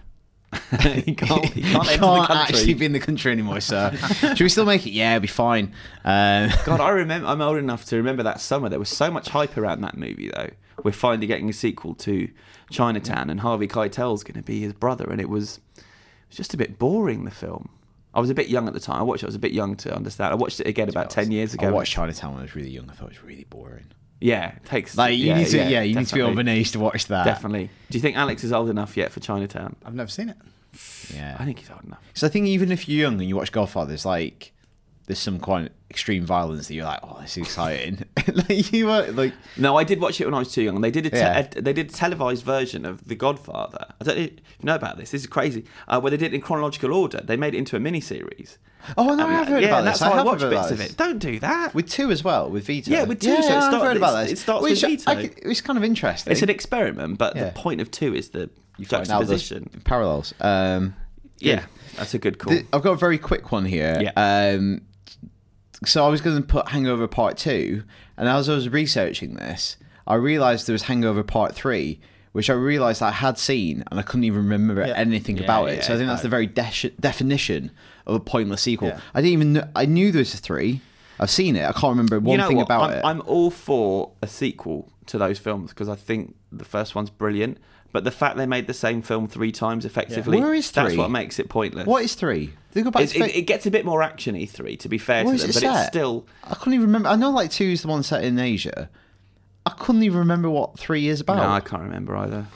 he 0.82 1.16
can't. 1.16 1.46
He 1.46 1.62
can't 1.62 1.90
enter 1.90 2.00
can't 2.00 2.30
actually 2.30 2.74
be 2.74 2.86
in 2.86 2.92
the 2.92 3.00
country 3.00 3.32
anymore, 3.32 3.60
sir. 3.60 3.92
Should 4.20 4.42
we 4.42 4.50
still 4.50 4.66
make 4.66 4.86
it? 4.86 4.92
Yeah, 4.92 5.16
it'll 5.16 5.22
be 5.22 5.28
fine. 5.28 5.74
Um, 6.04 6.52
God, 6.66 6.80
I 6.80 6.90
remember. 6.90 7.28
I'm 7.28 7.42
old 7.42 7.58
enough 7.58 7.86
to 7.86 7.98
remember 7.98 8.24
that 8.24 8.42
summer. 8.42 8.70
There 8.70 8.80
was 8.80 8.90
so 8.90 9.10
much 9.10 9.30
hype 9.30 9.58
around 9.58 9.82
that 9.82 9.98
movie, 9.98 10.30
though. 10.34 10.50
We're 10.84 10.92
finally 10.92 11.28
getting 11.28 11.50
a 11.50 11.54
sequel 11.54 11.96
to 11.96 12.30
Chinatown, 12.70 13.30
and 13.30 13.40
Harvey 13.40 13.68
Keitel's 13.68 14.24
going 14.24 14.36
to 14.36 14.44
be 14.44 14.62
his 14.62 14.74
brother, 14.74 15.10
and 15.10 15.22
it 15.22 15.30
was, 15.30 15.60
it 15.78 15.84
was 16.30 16.38
just 16.38 16.54
a 16.54 16.58
bit 16.58 16.78
boring. 16.78 17.26
The 17.26 17.32
film. 17.32 17.70
I 18.16 18.20
was 18.20 18.30
a 18.30 18.36
bit 18.36 18.48
young 18.48 18.68
at 18.68 18.74
the 18.74 18.80
time. 18.80 19.00
I 19.00 19.04
watched 19.04 19.24
it. 19.24 19.26
I 19.26 19.30
was 19.30 19.36
a 19.36 19.40
bit 19.40 19.54
young 19.54 19.76
to 19.78 19.96
understand. 19.96 20.32
I 20.32 20.36
watched 20.36 20.60
it 20.60 20.68
again 20.68 20.90
about 20.90 21.10
ten 21.10 21.32
years 21.32 21.54
ago. 21.54 21.68
I 21.68 21.72
watched 21.72 21.94
Chinatown 21.94 22.34
when 22.34 22.40
I 22.42 22.44
was 22.44 22.56
really 22.56 22.70
young. 22.70 22.90
I 22.90 22.94
thought 22.94 23.06
it 23.06 23.22
was 23.22 23.24
really 23.24 23.46
boring. 23.46 23.88
Yeah, 24.24 24.56
it 24.56 24.65
takes 24.65 24.96
Like 24.96 25.18
you 25.18 25.25
yeah, 25.27 25.38
need 25.38 25.48
to, 25.48 25.58
yeah, 25.58 25.68
yeah, 25.70 25.82
you 25.82 25.96
need 25.96 26.08
to 26.08 26.13
be 26.15 26.20
definitely. 26.22 26.32
of 26.32 26.38
an 26.39 26.48
age 26.48 26.72
to 26.72 26.80
watch 26.80 27.08
that. 27.08 27.25
Definitely. 27.25 27.70
Do 27.89 27.98
you 27.98 28.01
think 28.01 28.15
Alex 28.15 28.44
is 28.46 28.53
old 28.53 28.70
enough 28.70 28.96
yet 28.96 29.12
for 29.12 29.20
Chinatown? 29.20 29.75
I've 29.86 29.96
never 29.96 30.10
seen 30.10 30.30
it. 30.30 30.38
Yeah. 31.13 31.36
I 31.38 31.44
think 31.46 31.60
he's 31.60 31.70
old 31.70 31.84
enough. 31.84 32.00
So 32.13 32.25
I 32.25 32.30
think 32.30 32.48
even 32.48 32.72
if 32.72 32.88
you're 32.88 33.01
young 33.01 33.20
and 33.20 33.27
you 33.27 33.36
watch 33.36 33.51
Godfather, 33.51 33.89
there's 33.89 34.06
like 34.06 34.53
there's 35.08 35.20
some 35.20 35.39
quite 35.39 35.72
extreme 35.92 36.25
violence 36.25 36.70
that 36.70 36.74
you're 36.75 36.86
like, 36.86 37.01
oh, 37.03 37.18
this 37.22 37.32
is 37.38 37.44
exciting. 37.44 38.06
like 38.50 38.72
you 38.72 38.86
were 38.88 39.12
like, 39.12 39.34
No, 39.58 39.75
I 39.75 39.84
did 39.84 40.00
watch 40.00 40.22
it 40.22 40.25
when 40.25 40.34
I 40.34 40.39
was 40.39 40.53
too 40.53 40.62
young. 40.63 40.75
And 40.75 40.84
They 40.84 40.92
did 40.92 41.06
a, 41.08 41.10
te- 41.10 41.18
Yeah. 41.18 41.39
a- 41.58 41.62
they 41.62 41.74
did 41.74 41.89
a 41.89 41.94
televised 41.94 42.46
version 42.46 42.86
of 42.86 43.06
The 43.06 43.15
Godfather. 43.15 43.88
I 44.00 44.03
don't 44.06 44.15
know 44.18 44.24
if 44.24 44.32
you 44.32 44.39
know 44.63 44.75
about 44.75 44.96
this. 44.98 45.12
This 45.12 45.22
is 45.22 45.27
crazy. 45.27 45.65
Uh, 45.89 46.00
where 46.00 46.12
they 46.12 46.15
did 46.18 46.32
it 46.32 46.36
in 46.36 46.39
chronological 46.42 46.94
order. 46.94 47.20
They 47.22 47.36
made 47.36 47.53
it 47.53 47.58
into 47.58 47.75
a 47.75 47.82
mini 47.82 48.00
series. 48.00 48.58
Oh 48.98 49.16
no, 49.16 49.28
I 49.28 49.32
have 49.34 49.48
heard 49.48 49.62
yeah, 49.63 49.70
about 49.70 49.84
this. 49.86 50.02
I, 50.02 50.16
have 50.16 50.25
watched 50.25 50.42
bits 50.50 50.72
of 50.72 50.80
it. 50.82 50.98
Don't 50.98 51.20
do 51.20 51.40
that. 51.40 51.74
With 51.74 51.90
two 51.90 52.12
as 52.12 52.24
well, 52.24 52.50
with 52.50 52.66
Vito. 52.68 52.92
Yeah, 52.92 53.04
with 53.04 53.20
two, 53.22 53.30
Yeah, 53.30 53.42
so 53.42 53.48
it 53.48 53.56
I've 53.58 53.63
start- 53.63 53.84
heard 53.84 53.98
about 53.98 54.22
this. 54.24 54.32
it 54.34 54.38
starts 54.40 54.63
Which 54.63 54.82
with 54.84 54.92
Vito. 55.06 55.12
I 55.12 55.32
it's 55.50 55.62
kind 55.62 55.78
of 55.78 55.84
interesting. 55.84 56.32
it's 56.32 56.42
an 56.42 56.50
experiment, 56.50 57.18
but 57.18 57.36
Yeah. 57.36 57.46
the 57.46 57.52
point 57.52 57.82
of 57.82 57.92
two 57.92 58.13
is 58.16 58.30
the 58.30 58.50
you 58.78 58.86
juxtaposition. 58.86 59.70
parallels. 59.84 60.34
Um, 60.42 60.96
Yeah, 61.40 61.63
that's 61.96 62.13
a 62.13 62.20
good 62.20 62.40
call. 62.40 62.54
th- 62.54 62.66
I've 62.74 62.82
got 62.84 62.92
a 62.92 62.98
very 62.98 63.18
quick 63.18 63.52
one 63.52 63.66
here. 63.66 63.98
Yeah. 64.02 64.12
Um, 64.56 64.82
so 65.86 66.06
I 66.06 66.10
was 66.10 66.22
going 66.22 66.38
to 66.38 66.44
put 66.44 66.70
Hangover 66.70 67.08
Part 67.08 67.38
Two, 67.38 67.84
and 68.18 68.28
as 68.30 68.50
I 68.50 68.56
was 68.56 68.70
researching 68.70 69.36
this, 69.36 69.78
I 70.08 70.16
realised 70.16 70.68
there 70.68 70.74
was 70.74 70.84
Hangover 70.84 71.24
Part 71.24 71.54
Three, 71.56 72.00
which 72.32 72.50
I 72.50 72.54
realised 72.54 73.02
I 73.02 73.12
had 73.12 73.38
seen, 73.38 73.84
and 73.92 74.00
I 74.00 74.04
couldn't 74.04 74.24
even 74.24 74.40
remember 74.50 74.86
Yeah. 74.86 74.94
anything 74.96 75.38
Yeah, 75.38 75.44
about 75.44 75.70
it. 75.70 75.75
yeah, 75.78 75.82
So 75.84 75.94
I 75.94 75.98
think 75.98 76.10
that's 76.10 76.22
the 76.24 76.30
very 76.30 76.48
de- 76.48 76.92
definition 77.00 77.72
of 78.05 78.15
a 78.15 78.19
pointless 78.19 78.62
sequel. 78.62 78.89
Yeah. 78.89 79.00
I 79.13 79.22
didn't 79.22 79.33
even. 79.33 79.53
Know, 79.53 79.67
I 79.75 79.86
knew 79.86 80.12
there 80.12 80.19
was 80.19 80.33
a 80.33 80.38
three. 80.38 80.81
I've 81.19 81.29
seen 81.29 81.55
it. 81.55 81.63
I 81.63 81.72
can't 81.72 81.91
remember 81.91 82.19
one 82.19 82.31
you 82.31 82.38
know 82.38 82.48
thing 82.48 82.57
what? 82.57 82.63
about 82.65 82.89
I'm, 82.89 82.98
it. 82.98 83.01
I'm 83.05 83.22
all 83.25 83.51
for 83.51 84.12
a 84.22 84.27
sequel 84.27 84.91
to 85.07 85.17
those 85.17 85.38
films 85.39 85.69
because 85.69 85.88
I 85.89 85.95
think 85.95 86.36
the 86.51 86.65
first 86.65 86.95
one's 86.95 87.10
brilliant. 87.10 87.60
But 87.91 88.03
the 88.05 88.12
fact 88.12 88.38
they 88.38 88.48
made 88.48 88.65
the 88.65 88.74
same 88.74 89.03
film 89.03 89.27
three 89.27 89.51
times 89.51 89.86
effectively, 89.86 90.39
Where 90.39 90.51
is 90.51 90.72
that's 90.72 90.95
what 90.98 91.12
makes 91.12 91.38
it 91.38 91.48
pointless. 91.48 91.86
what 91.86 92.03
is 92.03 92.15
three? 92.15 92.51
They 92.72 92.81
go 92.81 92.89
back 92.89 93.03
It's, 93.03 93.13
to. 93.13 93.19
it, 93.19 93.36
it 93.36 93.41
gets 93.43 93.67
a 93.67 93.72
bit 93.72 93.86
more 93.86 94.01
actiony 94.01 94.50
three, 94.50 94.75
to 94.77 94.89
be 94.89 94.98
fair 94.98 95.24
Where 95.24 95.36
to 95.36 95.41
them, 95.41 95.50
it 95.51 95.53
but 95.53 95.63
it's 95.63 95.88
still 95.89 96.25
I 96.43 96.55
couldn't 96.55 96.74
even 96.74 96.88
remember. 96.88 97.10
I 97.10 97.15
know 97.15 97.29
like 97.29 97.51
two 97.51 97.65
is 97.65 97.83
the 97.83 97.88
one 97.89 98.01
set 98.01 98.24
in 98.24 98.39
Asia. 98.39 98.89
I 99.67 99.69
couldn't 99.77 100.01
even 100.01 100.17
remember 100.17 100.50
what 100.50 100.79
three 100.79 101.07
is 101.07 101.22
about. 101.22 101.38
no, 101.38 101.48
I 101.50 101.60
can't 101.60 101.83
remember 101.83 102.17
either. 102.17 102.48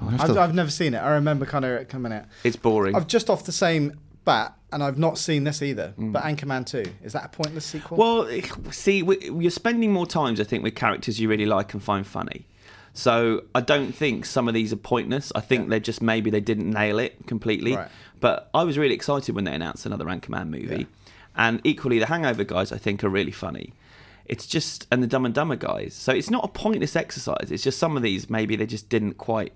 I'll 0.00 0.08
have 0.08 0.20
I've, 0.20 0.34
to- 0.34 0.40
I've 0.40 0.54
never 0.54 0.70
seen 0.70 0.94
it. 0.94 0.98
I 0.98 1.10
remember 1.14 1.44
kind 1.44 1.64
of 1.64 1.72
it 1.72 1.88
coming 1.88 2.12
out. 2.12 2.24
It's 2.44 2.56
boring. 2.56 2.94
I've 2.94 3.06
just 3.08 3.28
off 3.28 3.44
the 3.44 3.52
same 3.52 3.98
bat, 4.26 4.54
and 4.70 4.82
I've 4.82 4.98
not 4.98 5.16
seen 5.16 5.44
this 5.44 5.62
either. 5.62 5.94
Mm. 5.98 6.12
But 6.12 6.24
Anchorman 6.24 6.66
2, 6.66 6.84
is 7.02 7.14
that 7.14 7.24
a 7.24 7.28
pointless 7.28 7.64
sequel? 7.64 7.96
Well, 7.96 8.28
see, 8.70 9.02
we- 9.02 9.30
you're 9.30 9.50
spending 9.50 9.92
more 9.92 10.06
times, 10.06 10.38
I 10.38 10.44
think, 10.44 10.62
with 10.62 10.74
characters 10.74 11.18
you 11.18 11.30
really 11.30 11.46
like 11.46 11.72
and 11.72 11.82
find 11.82 12.06
funny. 12.06 12.44
So 12.92 13.44
I 13.54 13.60
don't 13.60 13.92
think 13.92 14.24
some 14.26 14.48
of 14.48 14.54
these 14.54 14.72
are 14.72 14.76
pointless. 14.76 15.30
I 15.34 15.40
think 15.40 15.68
they're 15.68 15.80
just 15.80 16.00
maybe 16.02 16.30
they 16.30 16.40
didn't 16.40 16.70
nail 16.70 16.98
it 16.98 17.26
completely. 17.26 17.76
Right. 17.76 17.88
But 18.20 18.48
I 18.54 18.64
was 18.64 18.78
really 18.78 18.94
excited 18.94 19.34
when 19.34 19.44
they 19.44 19.54
announced 19.54 19.84
another 19.86 20.06
Anchorman 20.06 20.48
movie. 20.48 20.80
Yeah. 20.80 21.10
And 21.36 21.60
equally, 21.64 21.98
the 21.98 22.06
Hangover 22.06 22.44
guys, 22.44 22.72
I 22.72 22.78
think, 22.78 23.04
are 23.04 23.10
really 23.10 23.32
funny. 23.32 23.74
It's 24.24 24.46
just, 24.46 24.86
and 24.90 25.02
the 25.02 25.06
Dumb 25.06 25.26
and 25.26 25.34
Dumber 25.34 25.56
guys. 25.56 25.92
So 25.94 26.12
it's 26.12 26.30
not 26.30 26.42
a 26.44 26.48
pointless 26.48 26.96
exercise. 26.96 27.50
It's 27.50 27.62
just 27.62 27.78
some 27.78 27.96
of 27.96 28.02
these, 28.02 28.28
maybe 28.30 28.56
they 28.56 28.66
just 28.66 28.88
didn't 28.88 29.14
quite, 29.18 29.52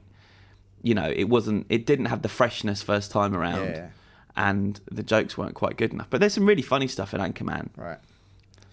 you 0.82 0.94
know, 0.94 1.10
it 1.10 1.24
wasn't, 1.24 1.66
it 1.70 1.86
didn't 1.86 2.04
have 2.06 2.20
the 2.22 2.28
freshness 2.28 2.82
first 2.82 3.10
time 3.10 3.34
around. 3.34 3.64
Yeah, 3.64 3.76
yeah. 3.76 3.88
And 4.36 4.80
the 4.90 5.02
jokes 5.02 5.36
weren't 5.36 5.54
quite 5.54 5.76
good 5.76 5.92
enough. 5.92 6.06
But 6.10 6.20
there's 6.20 6.34
some 6.34 6.46
really 6.46 6.62
funny 6.62 6.86
stuff 6.88 7.12
in 7.14 7.20
Anchorman. 7.20 7.68
right. 7.76 7.98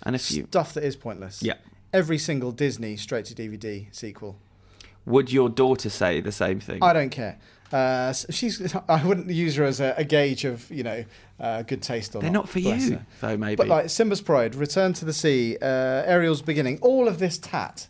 And 0.03 0.15
if 0.15 0.31
you, 0.31 0.45
Stuff 0.45 0.73
that 0.75 0.83
is 0.83 0.95
pointless. 0.95 1.41
Yeah. 1.41 1.55
Every 1.91 2.17
single 2.19 2.51
Disney 2.51 2.95
straight 2.97 3.25
to 3.25 3.35
DVD 3.35 3.87
sequel. 3.91 4.37
Would 5.05 5.31
your 5.31 5.49
daughter 5.49 5.89
say 5.89 6.21
the 6.21 6.31
same 6.31 6.59
thing? 6.59 6.83
I 6.83 6.93
don't 6.93 7.09
care. 7.09 7.39
Uh, 7.71 8.13
she's. 8.13 8.75
I 8.87 9.03
wouldn't 9.03 9.29
use 9.29 9.55
her 9.55 9.63
as 9.63 9.79
a, 9.79 9.95
a 9.97 10.03
gauge 10.03 10.45
of 10.45 10.69
you 10.69 10.83
know 10.83 11.03
uh, 11.39 11.63
good 11.63 11.81
taste 11.81 12.15
or 12.15 12.21
They're 12.21 12.29
not. 12.29 12.41
not 12.45 12.49
for 12.49 12.59
you, 12.59 12.93
her. 12.93 13.05
though. 13.21 13.37
Maybe. 13.37 13.55
But 13.55 13.67
like 13.67 13.89
Simba's 13.89 14.21
Pride, 14.21 14.55
Return 14.55 14.93
to 14.93 15.05
the 15.05 15.13
Sea, 15.13 15.57
uh, 15.61 15.65
Ariel's 15.65 16.41
Beginning, 16.41 16.77
all 16.81 17.07
of 17.07 17.19
this 17.19 17.37
tat 17.37 17.87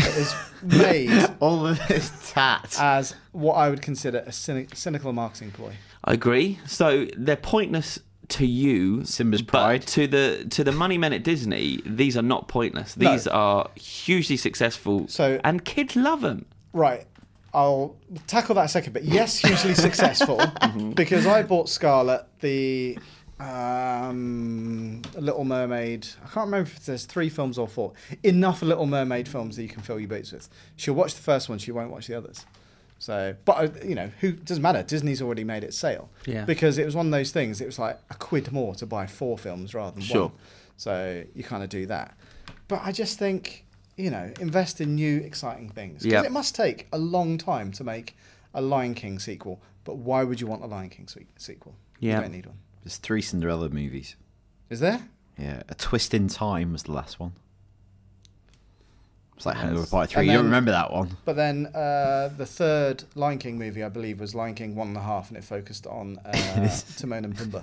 that 0.00 0.16
is 0.16 0.34
made 0.62 1.30
all 1.40 1.66
of 1.66 1.78
this 1.88 2.12
tat. 2.32 2.76
as 2.80 3.14
what 3.32 3.54
I 3.54 3.70
would 3.70 3.82
consider 3.82 4.18
a 4.26 4.32
cynic, 4.32 4.74
cynical 4.76 5.12
marketing 5.12 5.50
ploy. 5.52 5.74
I 6.04 6.12
agree. 6.14 6.58
So 6.66 7.06
they're 7.16 7.36
pointless 7.36 7.98
to 8.28 8.46
you, 8.46 9.04
Simba's 9.04 9.42
but 9.42 9.50
Pride. 9.52 9.82
to 9.88 10.06
the 10.06 10.46
to 10.50 10.62
the 10.64 10.72
money 10.72 10.96
men 10.98 11.12
at 11.12 11.24
Disney. 11.24 11.80
These 11.84 12.16
are 12.16 12.22
not 12.22 12.46
pointless. 12.48 12.96
No. 12.96 13.10
These 13.12 13.26
are 13.26 13.68
hugely 13.74 14.36
successful. 14.36 15.08
So- 15.08 15.40
and 15.44 15.64
kids 15.64 15.96
love 15.96 16.20
them. 16.20 16.46
Right. 16.72 17.06
I'll 17.52 17.96
tackle 18.28 18.54
that 18.54 18.70
second, 18.70 18.92
but 18.92 19.02
yes, 19.02 19.40
hugely 19.40 19.74
successful 19.74 20.36
Mm-hmm. 20.62 20.92
because 20.92 21.26
I 21.26 21.42
bought 21.42 21.68
Scarlett 21.68 22.24
the 22.40 22.96
um, 23.40 25.02
Little 25.16 25.44
Mermaid. 25.44 26.06
I 26.22 26.26
can't 26.28 26.46
remember 26.46 26.70
if 26.70 26.84
there's 26.84 27.04
three 27.04 27.28
films 27.28 27.58
or 27.58 27.66
four. 27.68 27.92
Enough 28.22 28.62
Little 28.62 28.86
Mermaid 28.86 29.28
films 29.28 29.56
that 29.56 29.62
you 29.62 29.68
can 29.68 29.82
fill 29.82 29.98
your 29.98 30.08
boots 30.08 30.32
with. 30.32 30.48
She'll 30.76 30.94
watch 30.94 31.14
the 31.14 31.22
first 31.22 31.48
one, 31.48 31.58
she 31.58 31.72
won't 31.72 31.90
watch 31.90 32.06
the 32.06 32.16
others. 32.16 32.46
So, 32.98 33.34
but 33.46 33.52
uh, 33.56 33.68
you 33.86 33.94
know, 33.94 34.10
who 34.20 34.32
doesn't 34.32 34.62
matter. 34.62 34.82
Disney's 34.82 35.22
already 35.22 35.42
made 35.44 35.64
its 35.64 35.76
sale. 35.78 36.10
Yeah. 36.26 36.44
Because 36.44 36.76
it 36.76 36.84
was 36.84 36.94
one 36.94 37.06
of 37.06 37.12
those 37.12 37.30
things. 37.30 37.60
It 37.62 37.66
was 37.66 37.78
like 37.78 37.98
a 38.10 38.14
quid 38.14 38.52
more 38.52 38.74
to 38.74 38.84
buy 38.86 39.06
four 39.06 39.38
films 39.38 39.72
rather 39.74 39.92
than 39.92 40.02
Sure. 40.02 40.24
one. 40.24 40.32
So 40.76 41.24
you 41.34 41.42
kind 41.42 41.62
of 41.62 41.70
do 41.70 41.86
that. 41.86 42.14
But 42.68 42.82
I 42.84 42.92
just 42.92 43.18
think, 43.18 43.64
you 43.96 44.10
know, 44.10 44.30
invest 44.38 44.82
in 44.82 44.96
new, 44.96 45.18
exciting 45.20 45.70
things. 45.70 46.02
Because 46.02 46.12
Yep. 46.12 46.24
it 46.26 46.32
must 46.32 46.54
take 46.54 46.88
a 46.92 46.98
long 46.98 47.38
time 47.38 47.72
to 47.72 47.84
make 47.84 48.16
a 48.52 48.60
Lion 48.60 48.94
King 48.94 49.18
sequel. 49.18 49.62
But 49.84 49.96
why 49.96 50.22
would 50.22 50.38
you 50.40 50.46
want 50.46 50.62
a 50.62 50.66
Lion 50.66 50.90
King 50.90 51.08
se- 51.08 51.26
sequel? 51.38 51.74
Yeah. 52.00 52.16
You 52.16 52.20
don't 52.22 52.32
need 52.32 52.46
one. 52.46 52.58
There's 52.90 52.98
three 52.98 53.22
Cinderella 53.22 53.68
movies. 53.68 54.16
Is 54.68 54.80
there? 54.80 55.00
Yeah, 55.38 55.62
A 55.68 55.76
Twist 55.76 56.12
in 56.12 56.26
Time 56.26 56.72
was 56.72 56.82
the 56.82 56.90
last 56.92 57.20
one. 57.20 57.30
It's 59.36 59.46
like 59.46 59.54
Yes. 59.54 59.64
Hangover 59.64 59.86
Part 59.86 60.10
Three. 60.10 60.22
And 60.22 60.26
You 60.26 60.32
don't 60.38 60.46
remember 60.46 60.72
that 60.72 60.92
one? 60.92 61.16
But 61.24 61.36
then 61.36 61.66
uh, 61.66 62.30
the 62.36 62.46
third 62.46 63.04
Lion 63.14 63.38
King 63.38 63.58
movie, 63.60 63.84
I 63.84 63.88
believe, 63.90 64.18
was 64.18 64.34
Lion 64.34 64.56
King 64.56 64.74
one 64.74 64.88
and 64.88 64.96
a 64.96 65.02
half, 65.02 65.28
and 65.28 65.36
it 65.38 65.44
focused 65.44 65.86
on 65.86 66.18
uh, 66.26 66.32
Timon 66.98 67.26
and 67.26 67.36
Pumbaa, 67.36 67.62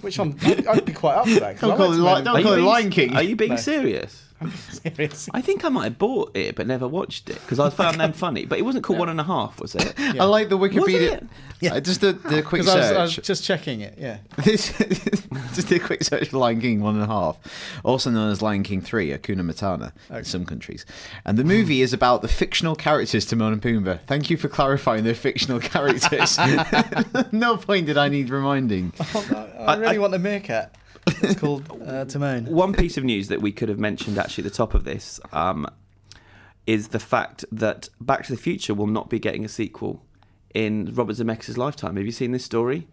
which 0.00 0.18
I'm, 0.18 0.36
I'd, 0.42 0.66
I'd 0.66 0.84
be 0.84 0.92
quite 0.92 1.14
up 1.18 1.28
for 1.28 1.38
that. 1.38 1.56
'cause 1.56 1.60
Don't 1.60 1.72
I 1.72 1.76
call 1.76 1.92
it 1.92 1.96
Timon 1.96 2.04
Li- 2.04 2.16
and 2.16 2.24
don't 2.24 2.42
call 2.42 2.56
you 2.58 2.62
it 2.64 2.66
Lion 2.66 2.90
King. 2.90 3.14
Are 3.14 3.22
you 3.22 3.36
being 3.36 3.50
No. 3.52 3.56
serious? 3.56 4.24
Pumbaa. 4.50 5.30
I 5.34 5.40
think 5.40 5.64
I 5.64 5.68
might 5.68 5.84
have 5.84 5.98
bought 5.98 6.36
it 6.36 6.54
but 6.56 6.66
never 6.66 6.86
watched 6.88 7.30
it 7.30 7.40
because 7.42 7.58
I 7.60 7.70
found 7.70 8.00
them 8.00 8.12
funny. 8.24 8.44
But 8.46 8.58
it 8.58 8.62
wasn't 8.62 8.84
called 8.84 8.98
one 8.98 9.08
and 9.08 9.20
a 9.20 9.24
half, 9.24 9.60
was 9.60 9.74
it? 9.74 9.94
I 9.98 10.24
like 10.24 10.48
the 10.48 10.58
Wikipedia. 10.58 11.26
Yeah. 11.60 11.74
Uh, 11.74 11.80
just 11.80 12.00
the, 12.00 12.12
the 12.12 12.42
quick 12.42 12.62
Because 12.62 12.68
I, 12.74 12.78
was- 12.78 12.92
I 12.92 13.02
was 13.02 13.16
just 13.16 13.44
checking 13.44 13.80
it. 13.80 13.94
Yeah. 13.98 14.18
This 14.44 14.72
just 15.54 15.70
a 15.72 15.78
quick 15.78 16.02
search 16.04 16.28
for 16.28 16.38
Lion 16.38 16.60
King 16.60 16.80
one 16.82 16.94
and 16.94 17.04
a 17.04 17.06
half, 17.06 17.38
also 17.84 18.10
known 18.10 18.30
as 18.30 18.42
Lion 18.42 18.62
King 18.62 18.80
three, 18.80 19.10
Hakuna 19.10 19.40
Matata 19.40 19.92
in 20.16 20.24
some 20.24 20.44
countries. 20.44 20.84
And 21.24 21.38
the 21.38 21.44
movie 21.44 21.80
is 21.82 21.92
about 21.92 22.22
the 22.22 22.28
fictional 22.28 22.74
characters 22.74 23.24
Timon 23.24 23.52
and 23.54 23.62
Pumbaa. 23.62 24.00
Thank 24.06 24.30
you 24.30 24.36
for 24.36 24.48
clarifying 24.48 25.04
they're 25.04 25.14
fictional 25.14 25.60
characters. 25.60 26.38
no 27.32 27.56
point 27.56 27.86
did 27.86 27.96
I 27.96 28.08
need 28.08 28.30
reminding. 28.30 28.92
I 29.58 29.76
really 29.76 29.98
want 29.98 30.12
the 30.12 30.18
meerkat. 30.18 30.74
It's 31.06 31.38
called 31.38 31.70
uh, 31.86 32.04
Timon. 32.04 32.46
One 32.46 32.72
piece 32.72 32.96
of 32.96 33.04
news 33.04 33.28
that 33.28 33.40
we 33.40 33.52
could 33.52 33.68
have 33.68 33.78
mentioned 33.78 34.18
actually 34.18 34.44
at 34.44 34.52
the 34.52 34.56
top 34.56 34.74
of 34.74 34.84
this 34.84 35.20
um, 35.32 35.66
is 36.66 36.88
the 36.88 36.98
fact 36.98 37.44
that 37.52 37.88
Back 38.00 38.24
to 38.26 38.32
the 38.32 38.40
Future 38.40 38.74
will 38.74 38.86
not 38.86 39.10
be 39.10 39.18
getting 39.18 39.44
a 39.44 39.48
sequel 39.48 40.02
in 40.54 40.94
Robert 40.94 41.16
Zemeckis' 41.16 41.56
lifetime. 41.56 41.96
Have 41.96 42.06
you 42.06 42.12
seen 42.12 42.32
this 42.32 42.44
story? 42.44 42.86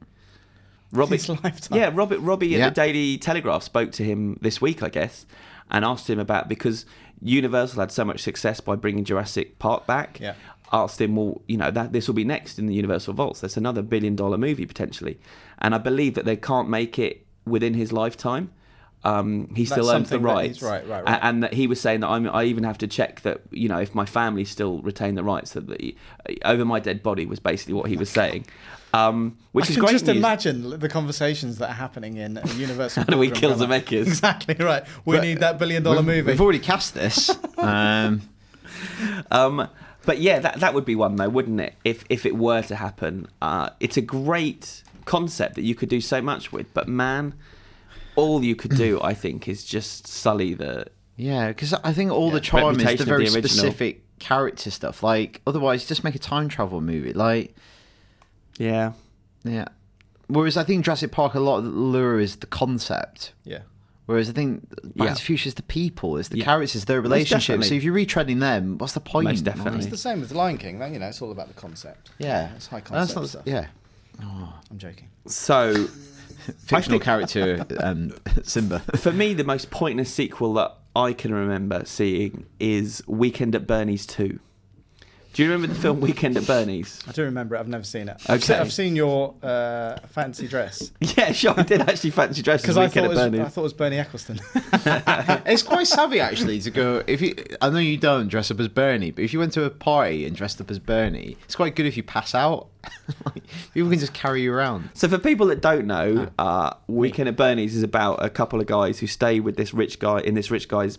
Robert, 0.91 1.27
lifetime? 1.29 1.77
Yeah, 1.77 1.91
Robert 1.93 2.19
Robbie 2.19 2.61
at 2.61 2.75
the 2.75 2.81
Daily 2.81 3.17
Telegraph 3.17 3.63
spoke 3.63 3.91
to 3.93 4.03
him 4.03 4.37
this 4.41 4.59
week, 4.59 4.83
I 4.83 4.89
guess, 4.89 5.25
and 5.69 5.85
asked 5.85 6.09
him 6.09 6.19
about 6.19 6.49
because 6.49 6.85
Universal 7.21 7.79
had 7.79 7.91
so 7.91 8.03
much 8.03 8.19
success 8.21 8.59
by 8.59 8.75
bringing 8.75 9.05
Jurassic 9.05 9.57
Park 9.57 9.87
back. 9.87 10.19
Yeah. 10.19 10.33
Asked 10.73 11.01
him, 11.01 11.15
well, 11.15 11.41
you 11.47 11.57
know, 11.57 11.71
that 11.71 11.91
this 11.91 12.07
will 12.07 12.15
be 12.15 12.23
next 12.23 12.57
in 12.57 12.65
the 12.65 12.73
Universal 12.73 13.13
vaults. 13.13 13.41
That's 13.41 13.57
another 13.57 13.81
billion 13.81 14.15
dollar 14.15 14.37
movie 14.37 14.65
potentially, 14.65 15.19
and 15.59 15.75
I 15.75 15.77
believe 15.77 16.13
that 16.15 16.25
they 16.25 16.37
can't 16.37 16.69
make 16.69 16.97
it 16.97 17.25
within 17.45 17.73
his 17.73 17.91
lifetime. 17.91 18.51
Um, 19.03 19.47
he 19.55 19.65
still 19.65 19.85
That's 19.87 19.95
owns 19.95 20.09
the 20.09 20.15
something 20.15 20.27
that 20.27 20.33
rights, 20.33 20.61
right, 20.61 20.87
right, 20.87 20.99
A- 20.99 21.03
right. 21.05 21.19
and 21.23 21.41
that 21.41 21.53
he 21.53 21.65
was 21.65 21.81
saying 21.81 22.01
that 22.01 22.07
I'm, 22.09 22.29
I 22.29 22.43
even 22.43 22.63
have 22.65 22.77
to 22.79 22.87
check 22.87 23.21
that 23.21 23.41
you 23.49 23.67
know 23.67 23.79
if 23.79 23.95
my 23.95 24.05
family 24.05 24.45
still 24.45 24.77
retain 24.83 25.15
the 25.15 25.23
rights 25.23 25.53
that 25.53 25.67
the, 25.67 25.97
over 26.45 26.63
my 26.65 26.79
dead 26.79 27.01
body 27.01 27.25
was 27.25 27.39
basically 27.39 27.73
what 27.73 27.89
he 27.89 27.97
was 27.97 28.11
saying, 28.11 28.45
um, 28.93 29.39
which 29.53 29.65
I 29.65 29.69
is 29.69 29.75
can 29.77 29.85
great 29.85 29.91
just 29.93 30.05
news. 30.05 30.17
imagine 30.17 30.79
the 30.79 30.87
conversations 30.87 31.57
that 31.57 31.71
are 31.71 31.73
happening 31.73 32.17
in 32.17 32.37
a 32.37 32.47
Universal. 32.53 33.05
How 33.05 33.09
do 33.09 33.17
we 33.17 33.31
kill 33.31 33.57
drama. 33.57 33.79
Zemeckis? 33.79 34.05
Exactly 34.05 34.53
right. 34.63 34.83
We 35.03 35.15
But 35.15 35.23
need 35.23 35.39
that 35.39 35.57
billion 35.57 35.81
dollar 35.81 35.97
We've- 36.03 36.07
movie. 36.17 36.31
We've 36.33 36.41
already 36.41 36.59
cast 36.59 36.93
this. 36.93 37.35
Um, 37.57 38.21
Um, 39.31 39.67
but 40.05 40.19
yeah, 40.19 40.39
that 40.39 40.59
that 40.59 40.73
would 40.73 40.85
be 40.85 40.95
one 40.95 41.15
though, 41.15 41.29
wouldn't 41.29 41.59
it? 41.59 41.73
If 41.83 42.03
if 42.09 42.25
it 42.25 42.35
were 42.35 42.61
to 42.63 42.75
happen, 42.75 43.27
uh, 43.41 43.69
it's 43.79 43.97
a 43.97 44.01
great 44.01 44.83
concept 45.05 45.55
that 45.55 45.63
you 45.63 45.75
could 45.75 45.89
do 45.89 46.01
so 46.01 46.21
much 46.21 46.51
with. 46.51 46.73
But 46.73 46.87
man, 46.87 47.33
all 48.15 48.43
you 48.43 48.55
could 48.55 48.75
do, 48.75 48.99
I 49.01 49.13
think, 49.13 49.47
is 49.47 49.63
just 49.63 50.07
sully 50.07 50.53
the. 50.53 50.87
Yeah, 51.17 51.49
because 51.49 51.73
I 51.83 51.93
think 51.93 52.11
all 52.11 52.31
the 52.31 52.39
charm 52.39 52.79
is 52.79 52.97
the 52.97 53.05
very 53.05 53.25
the 53.25 53.31
specific 53.31 54.03
character 54.19 54.71
stuff. 54.71 55.03
Like, 55.03 55.41
otherwise, 55.45 55.85
just 55.85 56.03
make 56.03 56.15
a 56.15 56.19
time 56.19 56.47
travel 56.49 56.81
movie. 56.81 57.13
Like, 57.13 57.55
Yeah. 58.57 58.93
yeah. 59.43 59.65
Whereas 60.27 60.55
I 60.57 60.63
think 60.63 60.85
Jurassic 60.85 61.11
Park, 61.11 61.33
a 61.35 61.39
lot 61.39 61.57
of 61.57 61.65
the 61.65 61.69
lure 61.71 62.19
is 62.19 62.37
the 62.37 62.47
concept. 62.47 63.33
Yeah. 63.43 63.59
Whereas 64.05 64.29
I 64.29 64.33
think 64.33 64.67
Back 64.69 65.07
Yeah. 65.07 65.13
to 65.13 65.13
the 65.15 65.21
Future 65.21 65.47
is 65.49 65.53
the 65.55 65.61
people, 65.63 66.17
it's 66.17 66.29
the 66.29 66.37
Yeah. 66.39 66.45
characters, 66.45 66.85
their 66.85 67.01
relationships. 67.01 67.67
So 67.67 67.75
if 67.75 67.83
you're 67.83 67.93
retreading 67.95 68.39
them, 68.39 68.77
what's 68.77 68.93
the 68.93 68.99
point? 68.99 69.25
Most 69.25 69.43
definitely. 69.43 69.79
It's 69.79 69.87
the 69.89 69.97
same 69.97 70.21
with 70.21 70.29
The 70.29 70.37
Lion 70.37 70.57
King. 70.57 70.79
That, 70.79 70.91
you 70.91 70.99
know, 70.99 71.07
it's 71.07 71.21
all 71.21 71.31
about 71.31 71.47
the 71.49 71.53
concept. 71.53 72.11
Yeah, 72.17 72.51
It's 72.55 72.67
high 72.67 72.79
concept. 72.81 72.93
That's 72.93 73.13
concept 73.13 73.21
not- 73.21 73.29
stuff. 73.29 73.43
Yeah, 73.45 73.67
I'm 74.19 74.77
joking. 74.77 75.09
So, 75.27 75.73
fictional 76.65 76.99
think- 76.99 77.03
character 77.03 77.65
um, 77.79 78.13
Simba. 78.43 78.79
for 78.97 79.11
me, 79.11 79.33
the 79.33 79.43
most 79.43 79.71
pointless 79.71 80.13
sequel 80.13 80.53
that 80.55 80.75
I 80.95 81.13
can 81.13 81.33
remember 81.33 81.83
seeing 81.85 82.45
is 82.59 83.01
Weekend 83.07 83.55
at 83.55 83.65
Bernie's 83.67 84.05
2. 84.05 84.39
Do 85.33 85.43
you 85.43 85.49
remember 85.49 85.73
the 85.73 85.79
film 85.79 86.01
Weekend 86.01 86.35
at 86.35 86.45
Bernie's? 86.45 86.99
I 87.07 87.13
do 87.13 87.23
remember 87.23 87.55
it. 87.55 87.59
I've 87.59 87.67
never 87.69 87.85
seen 87.85 88.09
it. 88.09 88.17
I've, 88.27 88.37
Okay. 88.41 88.47
se- 88.47 88.57
I've 88.59 88.73
seen 88.73 88.97
your 88.97 89.33
uh, 89.41 89.97
fancy 90.09 90.45
dress 90.47 90.91
Yeah, 90.99 91.31
sure, 91.31 91.53
I 91.55 91.63
did 91.63 91.79
actually 91.81 92.09
fancy 92.09 92.41
dress 92.41 92.61
because 92.61 92.75
I 92.77 92.85
Weekend 92.85 93.05
thought 93.07 93.17
it 93.17 93.19
at 93.23 93.31
was, 93.31 93.39
I 93.39 93.49
thought 93.49 93.61
it 93.61 93.63
was 93.63 93.73
Bernie 93.73 93.95
Ecclestone. 93.97 95.43
it's 95.45 95.63
quite 95.63 95.87
savvy 95.87 96.19
actually 96.19 96.59
to 96.59 96.71
go. 96.71 97.03
If 97.07 97.21
you, 97.21 97.35
I 97.61 97.69
know 97.69 97.77
you 97.79 97.95
don't 97.97 98.27
dress 98.27 98.51
up 98.51 98.59
as 98.59 98.67
Bernie, 98.67 99.11
but 99.11 99.23
if 99.23 99.31
you 99.31 99.39
went 99.39 99.53
to 99.53 99.63
a 99.63 99.69
party 99.69 100.25
and 100.25 100.35
dressed 100.35 100.59
up 100.59 100.69
as 100.69 100.79
Bernie, 100.79 101.37
it's 101.45 101.55
quite 101.55 101.75
good 101.77 101.85
if 101.85 101.95
you 101.95 102.03
pass 102.03 102.35
out. 102.35 102.67
like, 103.25 103.43
people 103.73 103.89
can 103.89 103.99
just 103.99 104.13
carry 104.13 104.41
you 104.41 104.53
around. 104.53 104.89
So, 104.95 105.07
for 105.07 105.17
people 105.17 105.45
that 105.47 105.61
don't 105.61 105.85
know, 105.85 106.29
uh, 106.39 106.73
Weekend 106.87 107.29
at 107.29 107.37
Bernie's 107.37 107.75
is 107.75 107.83
about 107.83 108.23
a 108.25 108.29
couple 108.29 108.59
of 108.59 108.65
guys 108.65 108.99
who 108.99 109.07
stay 109.07 109.39
with 109.39 109.55
this 109.55 109.73
rich 109.73 109.99
guy 109.99 110.19
in 110.19 110.33
this 110.33 110.51
rich 110.51 110.67
guy's 110.67 110.97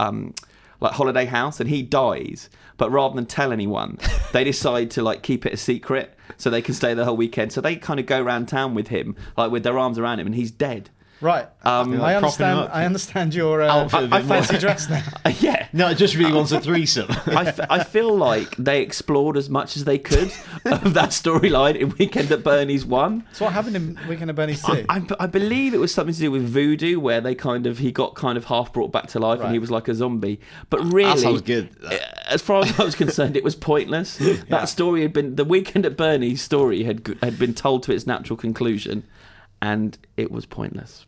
um, 0.00 0.34
like 0.80 0.92
holiday 0.92 1.26
house, 1.26 1.60
and 1.60 1.68
he 1.68 1.82
dies. 1.82 2.48
But 2.78 2.90
rather 2.90 3.14
than 3.14 3.26
tell 3.26 3.52
anyone, 3.52 3.98
they 4.32 4.44
decide 4.44 4.90
to 4.92 5.02
like 5.02 5.22
keep 5.22 5.44
it 5.44 5.52
a 5.52 5.58
secret 5.58 6.16
so 6.38 6.48
they 6.48 6.62
can 6.62 6.74
stay 6.74 6.94
the 6.94 7.04
whole 7.04 7.16
weekend. 7.16 7.52
So 7.52 7.60
they 7.60 7.76
kind 7.76 8.00
of 8.00 8.06
go 8.06 8.22
around 8.22 8.46
town 8.46 8.74
with 8.74 8.88
him, 8.88 9.16
like 9.36 9.50
with 9.50 9.64
their 9.64 9.78
arms 9.78 9.98
around 9.98 10.20
him, 10.20 10.26
and 10.26 10.34
he's 10.34 10.50
dead. 10.50 10.88
Right. 11.20 11.48
Um, 11.64 11.94
I 12.00 12.14
Like 12.14 12.20
propping 12.20 12.46
him 12.46 12.58
understand. 12.58 12.70
I 12.72 12.84
understand 12.84 13.34
your 13.34 13.62
uh, 13.62 13.68
Outfit 13.68 14.00
a 14.00 14.02
bit 14.06 14.12
I 14.12 14.18
more. 14.22 14.28
fancy 14.28 14.58
dress 14.58 14.88
now. 14.88 15.02
yeah. 15.40 15.68
No, 15.72 15.88
it 15.90 15.96
just 15.96 16.14
really 16.14 16.32
wants 16.32 16.52
a 16.52 16.60
threesome. 16.60 17.08
I, 17.26 17.44
f- 17.46 17.60
I 17.68 17.84
feel 17.84 18.16
like 18.16 18.56
they 18.56 18.82
explored 18.82 19.36
as 19.36 19.50
much 19.50 19.76
as 19.76 19.84
they 19.84 19.98
could 19.98 20.32
of 20.64 20.94
that 20.94 21.10
storyline 21.10 21.76
in 21.76 21.90
Weekend 21.98 22.30
at 22.32 22.42
Bernie's 22.42 22.86
one. 22.86 23.24
So 23.32 23.44
what 23.44 23.54
happened 23.54 23.76
in 23.76 23.98
Weekend 24.08 24.30
at 24.30 24.36
Bernie's 24.36 24.62
too? 24.62 24.84
I, 24.88 25.02
I 25.20 25.26
believe 25.26 25.74
it 25.74 25.78
was 25.78 25.92
something 25.92 26.14
to 26.14 26.20
do 26.20 26.30
with 26.30 26.42
voodoo, 26.48 26.98
where 27.00 27.20
they 27.20 27.34
kind 27.34 27.66
of 27.66 27.78
he 27.78 27.92
got 27.92 28.14
kind 28.14 28.38
of 28.38 28.46
half 28.46 28.72
brought 28.72 28.92
back 28.92 29.08
to 29.08 29.18
life 29.18 29.40
and 29.40 29.52
he 29.52 29.58
was 29.58 29.70
like 29.70 29.88
a 29.88 29.94
zombie. 29.94 30.40
But 30.70 30.80
really, 30.92 31.18
sounds 31.18 31.42
good. 31.42 31.68
uh, 31.84 31.96
As 32.28 32.40
far 32.40 32.62
as 32.62 32.78
I 32.80 32.84
was 32.84 32.94
concerned, 32.94 33.36
it 33.36 33.44
was 33.44 33.54
pointless. 33.54 34.18
That 34.48 34.68
story 34.68 35.02
had 35.02 35.12
been 35.12 35.36
the 35.36 35.44
Weekend 35.44 35.84
at 35.84 35.96
Bernie's 35.96 36.40
story 36.42 36.84
had 36.84 37.16
had 37.22 37.38
been 37.38 37.54
told 37.54 37.82
to 37.84 37.92
its 37.92 38.06
natural 38.06 38.36
conclusion, 38.36 39.04
and 39.60 39.98
it 40.16 40.30
was 40.30 40.46
pointless. 40.46 41.04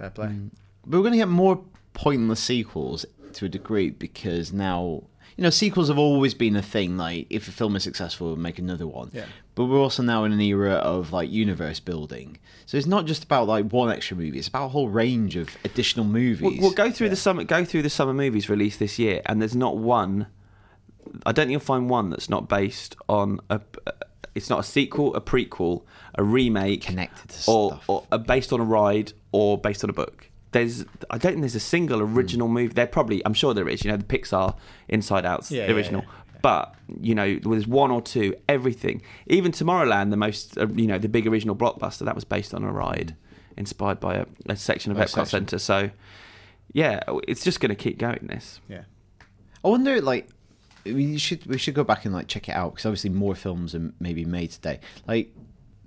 Fair 0.00 0.10
play. 0.10 0.28
Mm. 0.28 0.50
But 0.86 0.96
we're 0.98 1.02
going 1.02 1.12
to 1.12 1.18
get 1.18 1.28
more 1.28 1.62
pointless 1.92 2.40
sequels 2.40 3.04
to 3.34 3.44
a 3.44 3.48
degree 3.48 3.90
because 3.90 4.50
now, 4.52 5.04
you 5.36 5.44
know, 5.44 5.50
sequels 5.50 5.88
have 5.88 5.98
always 5.98 6.32
been 6.32 6.56
a 6.56 6.62
thing. 6.62 6.96
Like, 6.96 7.26
if 7.28 7.46
a 7.48 7.52
film 7.52 7.76
is 7.76 7.82
successful, 7.84 8.28
we'll 8.28 8.36
make 8.36 8.58
another 8.58 8.86
one. 8.86 9.10
Yeah. 9.12 9.26
But 9.54 9.66
we're 9.66 9.78
also 9.78 10.02
now 10.02 10.24
in 10.24 10.32
an 10.32 10.40
era 10.40 10.72
of 10.74 11.12
like 11.12 11.30
universe 11.30 11.80
building. 11.80 12.38
So 12.64 12.78
it's 12.78 12.86
not 12.86 13.04
just 13.04 13.24
about 13.24 13.46
like 13.46 13.70
one 13.70 13.92
extra 13.92 14.16
movie; 14.16 14.38
it's 14.38 14.48
about 14.48 14.66
a 14.66 14.68
whole 14.68 14.88
range 14.88 15.36
of 15.36 15.50
additional 15.64 16.06
movies. 16.06 16.40
We'll, 16.40 16.56
we'll 16.60 16.70
go 16.70 16.90
through 16.90 17.10
the 17.10 17.16
summer 17.16 17.44
go 17.44 17.64
through 17.66 17.82
the 17.82 17.90
summer 17.90 18.14
movies 18.14 18.48
released 18.48 18.78
this 18.78 18.98
year, 18.98 19.20
and 19.26 19.38
there's 19.40 19.56
not 19.56 19.76
one. 19.76 20.28
I 21.26 21.32
don't 21.32 21.44
think 21.44 21.50
you'll 21.50 21.60
find 21.60 21.90
one 21.90 22.08
that's 22.08 22.30
not 22.30 22.48
based 22.48 22.96
on 23.06 23.40
a. 23.50 23.60
It's 24.34 24.48
not 24.48 24.60
a 24.60 24.62
sequel, 24.62 25.14
a 25.16 25.20
prequel, 25.20 25.82
a 26.14 26.22
remake, 26.22 26.82
Connected 26.82 27.28
to 27.30 27.50
or, 27.50 27.70
stuff. 27.72 27.84
or 27.88 28.06
uh, 28.12 28.16
based 28.18 28.52
on 28.52 28.60
a 28.60 28.64
ride, 28.64 29.12
or 29.32 29.58
based 29.58 29.84
on 29.84 29.90
a 29.90 29.92
book. 29.92 30.28
There's, 30.52 30.84
I 31.10 31.18
don't 31.18 31.32
think 31.32 31.42
there's 31.42 31.54
a 31.54 31.60
single 31.60 32.00
original 32.00 32.48
movie. 32.48 32.72
There 32.74 32.86
probably, 32.86 33.24
I'm 33.24 33.34
sure 33.34 33.54
there 33.54 33.68
is. 33.68 33.84
You 33.84 33.90
know, 33.92 33.96
the 33.96 34.04
Pixar 34.04 34.56
Inside 34.88 35.24
Out's 35.24 35.50
Yeah, 35.50 35.66
the 35.66 35.72
yeah, 35.72 35.76
original. 35.76 36.02
yeah, 36.02 36.38
But 36.42 36.74
you 37.00 37.14
know, 37.14 37.38
there's 37.38 37.68
one 37.68 37.92
or 37.92 38.02
two. 38.02 38.34
Everything, 38.48 39.02
even 39.28 39.52
Tomorrowland, 39.52 40.10
the 40.10 40.16
most, 40.16 40.58
uh, 40.58 40.66
you 40.74 40.88
know, 40.88 40.98
the 40.98 41.08
big 41.08 41.26
original 41.28 41.54
blockbuster, 41.54 42.04
that 42.04 42.16
was 42.16 42.24
based 42.24 42.52
on 42.52 42.64
a 42.64 42.72
ride, 42.72 43.14
inspired 43.56 44.00
by 44.00 44.14
a, 44.16 44.26
a 44.48 44.56
section 44.56 44.90
of 44.90 44.98
A 44.98 45.02
Epcot 45.02 45.08
section. 45.08 45.26
Centre. 45.28 45.58
So, 45.58 45.90
yeah, 46.72 47.00
it's 47.28 47.44
just 47.44 47.60
going 47.60 47.70
to 47.70 47.76
keep 47.76 47.98
going. 47.98 48.26
This. 48.26 48.60
Yeah. 48.68 48.82
I 49.64 49.68
wonder, 49.68 50.00
like, 50.00 50.28
we 50.84 51.18
should 51.18 51.46
we 51.46 51.58
should 51.58 51.74
go 51.74 51.84
back 51.84 52.06
and 52.06 52.14
like 52.14 52.26
check 52.26 52.48
it 52.48 52.52
out 52.56 52.72
because 52.72 52.86
obviously 52.86 53.10
more 53.10 53.34
films 53.34 53.74
are 53.74 53.92
maybe 54.00 54.24
made 54.24 54.50
today. 54.50 54.80
Like, 55.06 55.32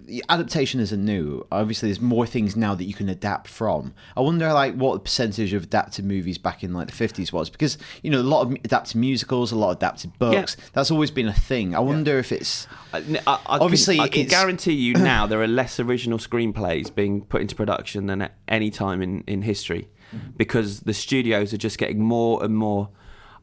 the 0.06 0.24
adaptation 0.30 0.80
isn't 0.80 1.04
new. 1.04 1.46
Obviously, 1.52 1.90
there's 1.90 2.02
more 2.02 2.26
things 2.26 2.56
now 2.56 2.76
that 2.76 2.86
you 2.86 2.94
can 2.94 3.10
adapt 3.10 3.48
from. 3.48 3.94
I 4.16 4.22
wonder, 4.22 4.52
like, 4.54 4.76
what 4.76 4.94
the 4.94 5.00
percentage 5.00 5.54
of 5.54 5.64
adapted 5.64 6.06
movies 6.06 6.38
back 6.38 6.64
in 6.64 6.74
like 6.74 6.92
the 6.92 7.08
50s 7.08 7.32
was 7.32 7.50
because 7.50 7.78
you 8.02 8.10
know 8.10 8.20
a 8.20 8.24
lot 8.24 8.42
of 8.42 8.52
adapted 8.64 8.96
musicals, 8.96 9.52
a 9.52 9.56
lot 9.56 9.72
of 9.72 9.78
adapted 9.78 10.18
books. 10.20 10.58
That's 10.74 10.92
always 10.92 11.12
been 11.12 11.28
a 11.28 11.34
thing. 11.34 11.76
I 11.76 11.80
wonder 11.80 12.18
if 12.20 12.32
it's 12.32 12.68
I, 12.94 13.00
I, 13.28 13.40
I 13.46 13.58
Obviously, 13.60 13.96
can, 13.96 14.04
I 14.06 14.08
can 14.08 14.28
guarantee 14.28 14.74
you 14.74 14.94
now 14.96 15.28
there 15.28 15.42
are 15.42 15.48
less 15.48 15.80
original 15.80 16.20
screenplays 16.20 16.94
being 16.94 17.22
put 17.26 17.42
into 17.42 17.56
production 17.56 18.08
than 18.08 18.22
at 18.22 18.36
any 18.48 18.70
time 18.70 19.02
in, 19.02 19.24
in 19.28 19.42
history 19.42 19.90
because 20.38 20.82
the 20.82 20.94
studios 20.94 21.54
are 21.54 21.58
just 21.58 21.78
getting 21.78 22.00
more 22.00 22.44
and 22.44 22.56
more 22.56 22.90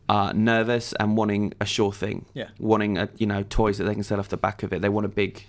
uh, 0.09 0.33
nervous 0.35 0.93
and 0.99 1.17
wanting 1.17 1.53
a 1.61 1.67
sure 1.67 1.93
thing. 1.93 2.27
Yeah. 2.35 2.49
Wanting 2.59 2.99
a, 2.99 3.09
you 3.17 3.27
know 3.27 3.45
toys 3.45 3.79
that 3.79 3.85
they 3.85 3.95
can 3.95 4.03
sell 4.03 4.19
off 4.19 4.29
the 4.29 4.37
back 4.37 4.63
of 4.63 4.73
it. 4.73 4.83
They 4.83 4.89
want 4.89 5.07
a 5.07 5.09
big, 5.09 5.45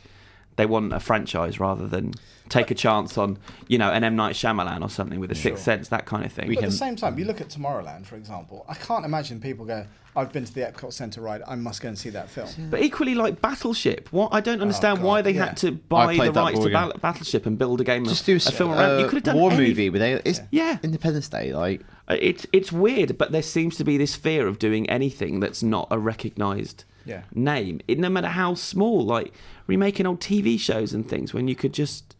they 0.62 0.68
want 0.68 0.94
a 0.94 1.00
franchise 1.00 1.60
rather 1.60 1.88
than 1.88 2.14
take 2.50 2.70
a 2.70 2.76
chance 2.76 3.18
on 3.18 3.40
you 3.68 3.78
know 3.80 3.92
an 3.92 4.04
M 4.04 4.16
Night 4.16 4.36
Shyamalan 4.36 4.84
or 4.84 4.90
something 4.90 5.20
with 5.20 5.32
a 5.32 5.36
Sixth 5.36 5.64
Sense 5.64 5.90
that 5.90 6.06
kind 6.06 6.24
of 6.24 6.32
thing. 6.32 6.48
We 6.48 6.56
But 6.56 6.66
at 6.66 6.70
the 6.70 6.76
same 6.78 6.96
time, 6.96 7.18
you 7.18 7.26
look 7.26 7.42
at 7.42 7.48
Tomorrowland, 7.50 8.06
for 8.06 8.16
example. 8.16 8.64
I 8.70 8.76
can't 8.76 9.04
imagine 9.06 9.40
people 9.42 9.66
go, 9.66 9.86
"I've 10.16 10.32
been 10.32 10.46
to 10.46 10.54
the 10.54 10.62
Epcot 10.62 10.94
Centre 10.94 11.22
ride. 11.22 11.42
I 11.48 11.56
must 11.56 11.82
go 11.82 11.88
and 11.90 11.98
see 11.98 12.12
that 12.12 12.30
film." 12.30 12.48
But 12.70 12.84
equally, 12.84 13.16
like 13.16 13.42
Battleship, 13.42 14.08
what 14.12 14.30
I 14.34 14.40
don't 14.40 14.62
understand 14.62 15.00
Oh, 15.00 15.06
why 15.08 15.24
they 15.24 15.32
yeah. 15.32 15.46
had 15.48 15.58
to 15.58 15.72
buy 15.72 16.14
the 16.16 16.20
rights 16.20 16.28
to 16.28 16.34
board 16.34 16.56
game. 16.66 16.74
Battle- 16.74 17.00
Battleship 17.02 17.46
and 17.48 17.58
build 17.58 17.82
a 17.82 17.84
game, 17.84 18.06
just 18.06 18.22
of, 18.22 18.26
do 18.28 18.36
a 18.36 18.40
film 18.52 18.72
around. 18.74 19.00
You 19.00 19.06
uh, 19.06 19.10
could 19.10 19.16
have 19.16 19.24
done 19.24 19.38
war 19.38 19.52
any- 19.52 19.68
movie 19.68 19.90
with 19.90 20.04
it. 20.04 20.22
It's 20.26 20.42
Yeah. 20.52 20.78
Independence 20.84 21.28
Day. 21.30 21.54
Like, 21.56 21.82
It's 22.08 22.46
it's 22.54 22.72
weird, 22.72 23.18
but 23.18 23.32
there 23.32 23.42
seems 23.42 23.78
to 23.78 23.84
be 23.84 23.98
this 23.98 24.14
fear 24.16 24.46
of 24.46 24.60
doing 24.60 24.88
anything 24.90 25.40
that's 25.40 25.64
not 25.64 25.88
a 25.90 25.98
recognised 25.98 26.84
Yeah. 27.06 27.24
name, 27.34 27.82
it, 27.88 27.98
no 28.00 28.10
matter 28.10 28.28
how 28.28 28.54
small. 28.54 29.04
Like 29.06 29.34
remaking 29.68 30.06
old 30.06 30.20
TV 30.20 30.60
shows 30.60 30.94
and 30.94 31.08
things, 31.08 31.34
when 31.34 31.48
you 31.48 31.56
could 31.56 31.74
just, 31.74 32.16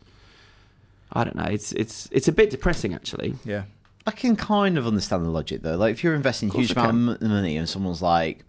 I 1.14 1.24
don't 1.24 1.36
know. 1.36 1.46
It's 1.46 1.72
it's 1.74 2.08
it's 2.12 2.28
a 2.28 2.32
bit 2.32 2.50
depressing 2.50 2.94
actually. 2.94 3.36
Yeah. 3.46 3.64
I 4.08 4.12
can 4.12 4.36
kind 4.36 4.78
of 4.78 4.88
understand 4.88 5.26
the 5.26 5.30
logic 5.30 5.62
though. 5.62 5.76
Like, 5.78 5.92
if 5.94 6.04
you're 6.04 6.16
investing 6.16 6.50
a 6.50 6.54
huge 6.54 6.72
amount 6.72 7.22
of 7.22 7.30
money 7.30 7.56
and 7.58 7.70
someone's 7.70 8.02
like, 8.02 8.44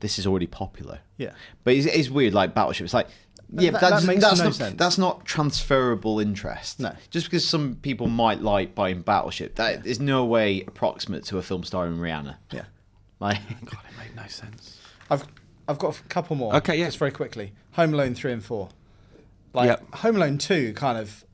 "This 0.00 0.18
is 0.18 0.26
already 0.28 0.46
popular," 0.46 1.00
Yeah. 1.18 1.32
But 1.64 1.74
it's, 1.74 1.86
it's 1.86 2.08
weird, 2.10 2.34
like 2.34 2.54
Battleship. 2.54 2.84
It's 2.84 2.94
like, 2.94 3.08
yeah, 3.50 3.72
that- 3.72 3.80
but 3.80 3.90
that's, 3.90 4.02
that 4.02 4.06
makes 4.08 4.22
that's 4.22 4.38
no 4.38 4.44
not 4.44 4.54
sense. 4.54 4.78
that's 4.78 4.98
not 4.98 5.24
transferable 5.24 6.20
interest. 6.20 6.78
No. 6.78 6.94
just 7.10 7.26
because 7.26 7.46
some 7.48 7.74
people 7.82 8.06
might 8.06 8.42
like 8.42 8.76
buying 8.76 9.00
Battleship, 9.02 9.56
that 9.56 9.84
is 9.84 9.98
no 9.98 10.24
way 10.24 10.60
approximate 10.68 11.24
to 11.24 11.38
a 11.38 11.42
film 11.42 11.64
starring 11.64 11.96
Rihanna. 11.96 12.36
Yeah. 12.52 12.66
Like, 13.18 13.40
God, 13.64 13.80
it 13.90 13.98
made 13.98 14.14
no 14.14 14.26
sense. 14.28 14.78
I've 15.10 15.24
I've 15.68 15.78
got 15.78 15.98
a 15.98 16.02
couple 16.04 16.36
more. 16.36 16.54
Okay, 16.56 16.78
yeah. 16.78 16.86
Just 16.86 16.98
very 16.98 17.10
quickly. 17.12 17.52
Home 17.72 17.94
Alone 17.94 18.14
three 18.14 18.32
and 18.32 18.44
four. 18.44 18.68
Like 19.54 19.68
Yep. 19.68 19.94
Home 19.96 20.16
Alone 20.16 20.38
two 20.38 20.72
kind 20.74 20.98
of 20.98 21.24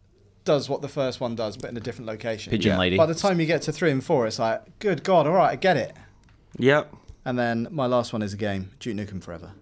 does 0.44 0.68
what 0.68 0.80
the 0.82 0.88
first 0.88 1.20
one 1.20 1.34
does, 1.34 1.56
but 1.56 1.70
in 1.70 1.76
a 1.76 1.80
different 1.80 2.06
location. 2.06 2.50
Pigeon 2.50 2.72
Yeah. 2.72 2.78
Lady. 2.78 2.96
By 2.96 3.06
the 3.06 3.14
time 3.14 3.38
you 3.40 3.46
get 3.46 3.62
to 3.62 3.72
three 3.72 3.90
and 3.90 4.02
four, 4.02 4.26
it's 4.26 4.38
like, 4.38 4.78
good 4.78 5.02
God, 5.04 5.26
all 5.26 5.34
right, 5.34 5.50
I 5.52 5.56
get 5.56 5.76
it. 5.76 5.94
Yep. 6.58 6.92
And 7.24 7.38
then 7.38 7.68
my 7.70 7.86
last 7.86 8.12
one 8.12 8.22
is 8.22 8.32
a 8.32 8.36
game, 8.36 8.70
Duke 8.80 8.96
Nukem 8.96 9.22
Forever. 9.22 9.52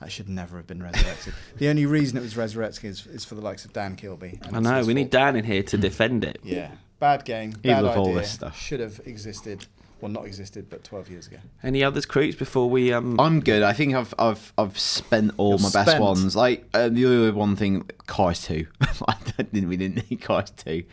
That 0.00 0.12
should 0.12 0.28
never 0.28 0.56
have 0.56 0.66
been 0.66 0.82
resurrected. 0.82 1.34
the 1.56 1.68
only 1.68 1.86
reason 1.86 2.16
it 2.16 2.22
was 2.22 2.36
resurrected 2.36 2.84
is, 2.84 3.06
is 3.06 3.24
for 3.24 3.34
the 3.34 3.40
likes 3.40 3.64
of 3.64 3.72
Dan 3.72 3.96
Kilby. 3.96 4.38
and 4.42 4.56
I 4.56 4.60
know. 4.60 4.78
his 4.78 4.86
We 4.86 4.94
need. 4.94 5.10
Dan 5.10 5.34
in 5.36 5.44
here 5.44 5.62
to 5.64 5.76
defend 5.78 6.24
it. 6.24 6.38
Yeah, 6.44 6.70
bad 7.00 7.24
game, 7.24 7.52
He 7.62 7.68
bad 7.68 7.82
loved 7.84 7.98
all 7.98 8.14
this 8.14 8.30
stuff. 8.30 8.56
Should 8.60 8.80
have 8.80 9.00
existed, 9.06 9.66
well, 10.00 10.10
not 10.10 10.26
existed, 10.26 10.68
but 10.70 10.84
12 10.84 11.10
years 11.10 11.26
ago. 11.26 11.38
Any 11.62 11.82
others, 11.82 12.06
Creeps, 12.06 12.36
before 12.36 12.68
we 12.70 12.92
um? 12.92 13.18
I'm 13.18 13.40
good. 13.40 13.62
I 13.62 13.72
think 13.72 13.94
I've 13.94 14.14
I've 14.18 14.52
I've 14.56 14.78
spent 14.78 15.32
all 15.36 15.50
You're 15.58 15.70
my 15.70 15.84
best 15.84 16.00
ones. 16.00 16.36
Like 16.36 16.66
uh, 16.74 16.88
the 16.88 17.04
other 17.06 17.32
one 17.32 17.56
thing, 17.56 17.88
Cars 18.06 18.42
Two. 18.44 18.66
I 19.08 19.16
didn't 19.36 19.68
we 19.68 19.76
didn't 19.76 20.10
need 20.10 20.20
Cars 20.20 20.50
Two. 20.50 20.84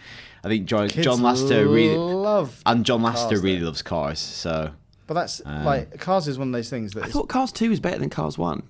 I 0.43 0.47
think 0.47 0.65
John, 0.67 0.89
Kids 0.89 1.05
John 1.05 1.19
Lasseter 1.19 1.65
really 1.71 1.95
love, 1.97 2.61
and 2.65 2.85
John 2.85 3.01
Lasseter 3.01 3.29
Cars, 3.29 3.41
really 3.41 3.59
though. 3.59 3.65
loves 3.65 3.81
cars. 3.81 4.19
So 4.19 4.71
but 5.07 5.13
that's 5.15 5.41
Um, 5.45 5.65
like 5.65 5.99
Cars 5.99 6.27
is 6.27 6.37
one 6.39 6.49
of 6.49 6.53
those 6.53 6.69
things 6.69 6.93
that 6.93 7.03
I 7.03 7.07
is- 7.07 7.13
thought 7.13 7.29
Cars 7.29 7.51
Two 7.51 7.69
was 7.69 7.79
better 7.79 7.99
than 7.99 8.09
Cars 8.09 8.37
One. 8.37 8.63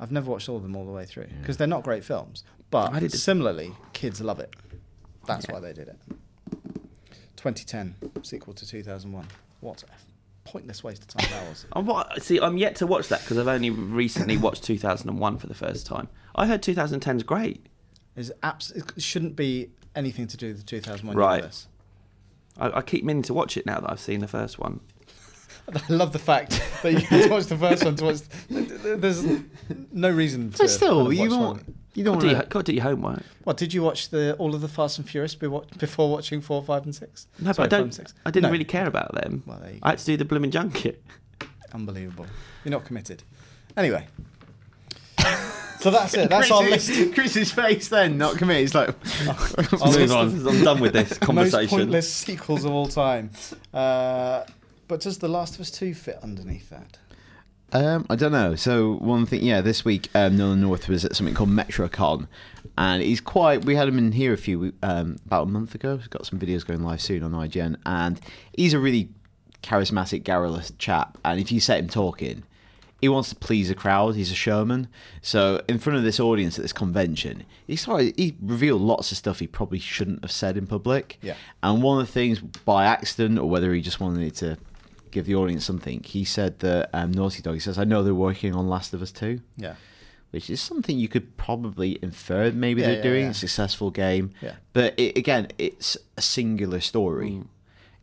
I've 0.00 0.10
never 0.12 0.30
watched 0.30 0.48
all 0.48 0.56
of 0.56 0.62
them 0.62 0.74
all 0.76 0.84
the 0.84 0.92
way 0.92 1.06
through 1.06 1.28
because 1.40 1.56
they're 1.56 1.66
not 1.68 1.82
great 1.84 2.04
films. 2.04 2.42
But 2.70 2.92
I 2.92 2.98
did 3.00 3.12
the- 3.12 3.18
similarly, 3.18 3.72
kids 3.92 4.20
love 4.20 4.40
it. 4.40 4.54
That's 5.26 5.46
Yeah. 5.48 5.54
why 5.54 5.60
they 5.60 5.72
did 5.72 5.88
it. 5.88 5.98
2010 7.52 7.94
sequel 8.22 8.54
to 8.54 8.66
2001. 8.66 9.26
What 9.60 9.82
a 9.82 9.86
pointless 10.48 10.82
waste 10.82 11.02
of 11.02 11.08
time 11.08 11.30
that 11.30 11.48
was. 11.48 11.66
I'm, 11.72 11.84
wa- 11.86 12.08
see, 12.18 12.40
I'm 12.40 12.56
yet 12.56 12.76
to 12.76 12.86
watch 12.86 13.08
that 13.08 13.20
because 13.20 13.36
I've 13.38 13.48
only 13.48 13.70
recently 13.70 14.36
watched 14.36 14.64
2001 14.64 15.38
for 15.38 15.46
the 15.46 15.54
first 15.54 15.86
time. 15.86 16.08
I 16.34 16.46
heard 16.46 16.62
2010's 16.62 17.22
great. 17.22 17.66
Is 18.16 18.32
abs- 18.42 18.70
it 18.70 19.02
shouldn't 19.02 19.36
be 19.36 19.70
anything 19.94 20.26
to 20.28 20.36
do 20.36 20.48
with 20.48 20.58
the 20.58 20.62
2001 20.64 21.16
Right. 21.16 21.36
universe. 21.36 21.66
I, 22.58 22.78
I 22.78 22.82
keep 22.82 23.04
meaning 23.04 23.22
to 23.24 23.34
watch 23.34 23.56
it 23.56 23.66
now 23.66 23.80
that 23.80 23.90
I've 23.90 24.00
seen 24.00 24.20
the 24.20 24.28
first 24.28 24.58
one. 24.58 24.80
I 25.74 25.92
love 25.92 26.12
the 26.12 26.18
fact 26.18 26.62
that 26.82 26.92
you 26.92 26.98
had 27.00 27.28
to 27.42 27.48
the 27.48 27.56
first 27.58 27.84
one 27.84 27.96
to 27.96 28.04
watch. 28.04 28.20
There's 28.48 29.24
no 29.92 30.10
reason 30.10 30.50
to. 30.52 30.58
But 30.58 30.70
still, 30.70 30.96
kind 31.04 31.06
of 31.08 31.14
you 31.14 31.20
watch 31.22 31.30
don't. 31.30 31.40
one. 31.42 31.74
You 31.94 32.02
don't 32.04 32.14
Got 32.14 32.20
to, 32.22 32.26
do 32.28 32.34
want 32.34 32.44
your, 32.44 32.48
got 32.50 32.58
to 32.66 32.72
do 32.72 32.74
your 32.74 32.82
homework. 32.84 33.22
What 33.44 33.56
did 33.56 33.72
you 33.72 33.82
watch 33.82 34.10
the 34.10 34.34
all 34.36 34.54
of 34.54 34.60
the 34.60 34.68
Fast 34.68 34.98
and 34.98 35.08
Furious 35.08 35.34
before 35.34 36.10
watching 36.10 36.40
four, 36.40 36.62
five, 36.62 36.84
and 36.84 36.94
six? 36.94 37.26
No, 37.38 37.52
Sorry, 37.52 37.68
but 37.68 37.74
I 37.74 37.78
and 37.78 37.84
don't. 37.86 37.92
six. 37.92 38.14
I 38.26 38.30
didn't 38.30 38.44
No. 38.48 38.50
really 38.50 38.64
care 38.64 38.86
about 38.86 39.14
them. 39.14 39.42
Well, 39.46 39.58
there 39.62 39.72
you 39.74 39.78
I 39.82 39.90
had 39.90 39.98
to 40.00 40.04
do 40.04 40.16
the 40.16 40.24
blooming 40.24 40.50
junket. 40.50 41.02
Unbelievable. 41.72 42.26
You're 42.64 42.72
not 42.72 42.84
committed. 42.84 43.22
Anyway. 43.76 44.06
So 45.80 45.90
that's 45.90 46.14
it. 46.14 46.30
That's 46.30 46.50
our 46.50 46.62
list. 46.62 47.12
Chris's 47.14 47.52
face 47.52 47.88
then, 47.88 48.16
not 48.16 48.38
committed. 48.38 48.62
He's 48.62 48.74
like, 48.74 48.88
Our 49.28 49.92
Move 49.92 50.12
on. 50.12 50.48
I'm 50.48 50.64
done 50.64 50.80
with 50.80 50.94
this 50.94 51.18
conversation. 51.18 51.18
Most 51.34 51.50
conversation. 51.52 51.78
pointless 51.78 52.12
sequels 52.12 52.64
of 52.64 52.72
all 52.72 52.88
time. 52.88 53.30
Uh, 53.72 54.44
but 54.88 55.00
does 55.00 55.18
The 55.18 55.28
Last 55.28 55.56
of 55.56 55.60
Us 55.60 55.70
2 55.70 55.92
fit 55.92 56.18
underneath 56.22 56.70
that? 56.70 56.96
Um, 57.74 58.06
I 58.08 58.14
don't 58.14 58.30
know. 58.30 58.54
So 58.54 58.94
one 58.94 59.26
thing, 59.26 59.42
yeah, 59.42 59.60
this 59.60 59.84
week 59.84 60.08
um, 60.14 60.36
Nolan 60.36 60.60
North 60.60 60.88
was 60.88 61.04
at 61.04 61.16
something 61.16 61.34
called 61.34 61.50
MetroCon, 61.50 62.28
and 62.78 63.02
he's 63.02 63.20
quite. 63.20 63.64
We 63.64 63.74
had 63.74 63.88
him 63.88 63.98
in 63.98 64.12
here 64.12 64.32
a 64.32 64.38
few 64.38 64.72
um, 64.82 65.16
about 65.26 65.48
a 65.48 65.50
month 65.50 65.74
ago. 65.74 65.96
He's 65.96 66.06
got 66.06 66.24
some 66.24 66.38
videos 66.38 66.64
going 66.64 66.84
live 66.84 67.00
soon 67.00 67.24
on 67.24 67.32
IGN, 67.32 67.76
and 67.84 68.20
he's 68.56 68.74
a 68.74 68.78
really 68.78 69.08
charismatic, 69.64 70.22
garrulous 70.22 70.72
chap. 70.78 71.18
And 71.24 71.40
if 71.40 71.50
you 71.50 71.58
set 71.58 71.80
him 71.80 71.88
talking, 71.88 72.44
he 73.00 73.08
wants 73.08 73.30
to 73.30 73.34
please 73.34 73.70
a 73.70 73.74
crowd. 73.74 74.14
He's 74.14 74.30
a 74.30 74.36
showman. 74.36 74.86
So 75.20 75.60
in 75.68 75.80
front 75.80 75.98
of 75.98 76.04
this 76.04 76.20
audience 76.20 76.56
at 76.56 76.62
this 76.62 76.72
convention, 76.72 77.42
he 77.66 77.74
started. 77.74 78.14
He 78.16 78.36
revealed 78.40 78.82
lots 78.82 79.10
of 79.10 79.18
stuff 79.18 79.40
he 79.40 79.48
probably 79.48 79.80
shouldn't 79.80 80.22
have 80.22 80.30
said 80.30 80.56
in 80.56 80.68
public. 80.68 81.18
Yeah. 81.22 81.34
And 81.60 81.82
one 81.82 82.00
of 82.00 82.06
the 82.06 82.12
things, 82.12 82.38
by 82.38 82.84
accident 82.84 83.40
or 83.40 83.50
whether 83.50 83.74
he 83.74 83.80
just 83.80 83.98
wanted 83.98 84.32
to 84.36 84.58
give 85.14 85.26
the 85.26 85.34
audience 85.34 85.64
something, 85.64 86.02
he 86.02 86.24
said 86.24 86.58
that 86.58 86.90
um, 86.92 87.10
Naughty 87.12 87.40
Dog. 87.42 87.54
He 87.54 87.60
says, 87.60 87.78
"I 87.78 87.84
know 87.84 88.02
they're 88.02 88.14
working 88.14 88.54
on 88.54 88.68
Last 88.68 88.92
of 88.94 89.00
Us 89.02 89.12
2. 89.12 89.40
Yeah. 89.56 89.74
which 90.30 90.50
is 90.50 90.60
something 90.60 90.98
you 90.98 91.06
could 91.08 91.36
probably 91.36 91.96
infer 92.02 92.50
maybe 92.50 92.80
Yeah, 92.80 92.88
they're 92.88 92.96
yeah, 92.96 93.02
doing 93.10 93.24
yeah. 93.26 93.30
a 93.30 93.34
successful 93.34 93.90
game. 93.92 94.32
Yeah. 94.42 94.54
But 94.72 94.98
it, 94.98 95.16
again, 95.16 95.48
it's 95.58 95.96
a 96.16 96.22
singular 96.22 96.80
story. 96.80 97.30
Mm. 97.30 97.46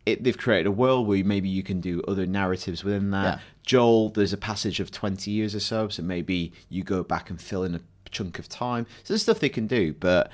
It, 0.06 0.24
they've 0.24 0.38
created 0.38 0.66
a 0.68 0.72
world 0.72 1.08
where 1.08 1.24
maybe 1.26 1.50
you 1.50 1.62
can 1.62 1.82
do 1.82 2.02
other 2.08 2.26
narratives 2.26 2.84
within 2.86 3.12
that. 3.12 3.40
Joel, 3.64 4.10
there's 4.10 4.34
a 4.34 4.38
passage 4.38 4.80
of 4.80 4.90
20 4.92 5.30
years 5.30 5.54
or 5.54 5.60
so, 5.60 5.90
so 5.90 6.02
maybe 6.02 6.54
you 6.70 6.84
go 6.84 7.04
back 7.04 7.30
and 7.30 7.40
fill 7.40 7.64
in 7.64 7.76
a 7.76 7.82
chunk 8.10 8.40
of 8.40 8.48
time. 8.50 8.88
So 9.04 9.14
there's 9.14 9.22
stuff 9.24 9.40
they 9.40 9.50
can 9.50 9.68
do, 9.68 9.94
but 10.00 10.32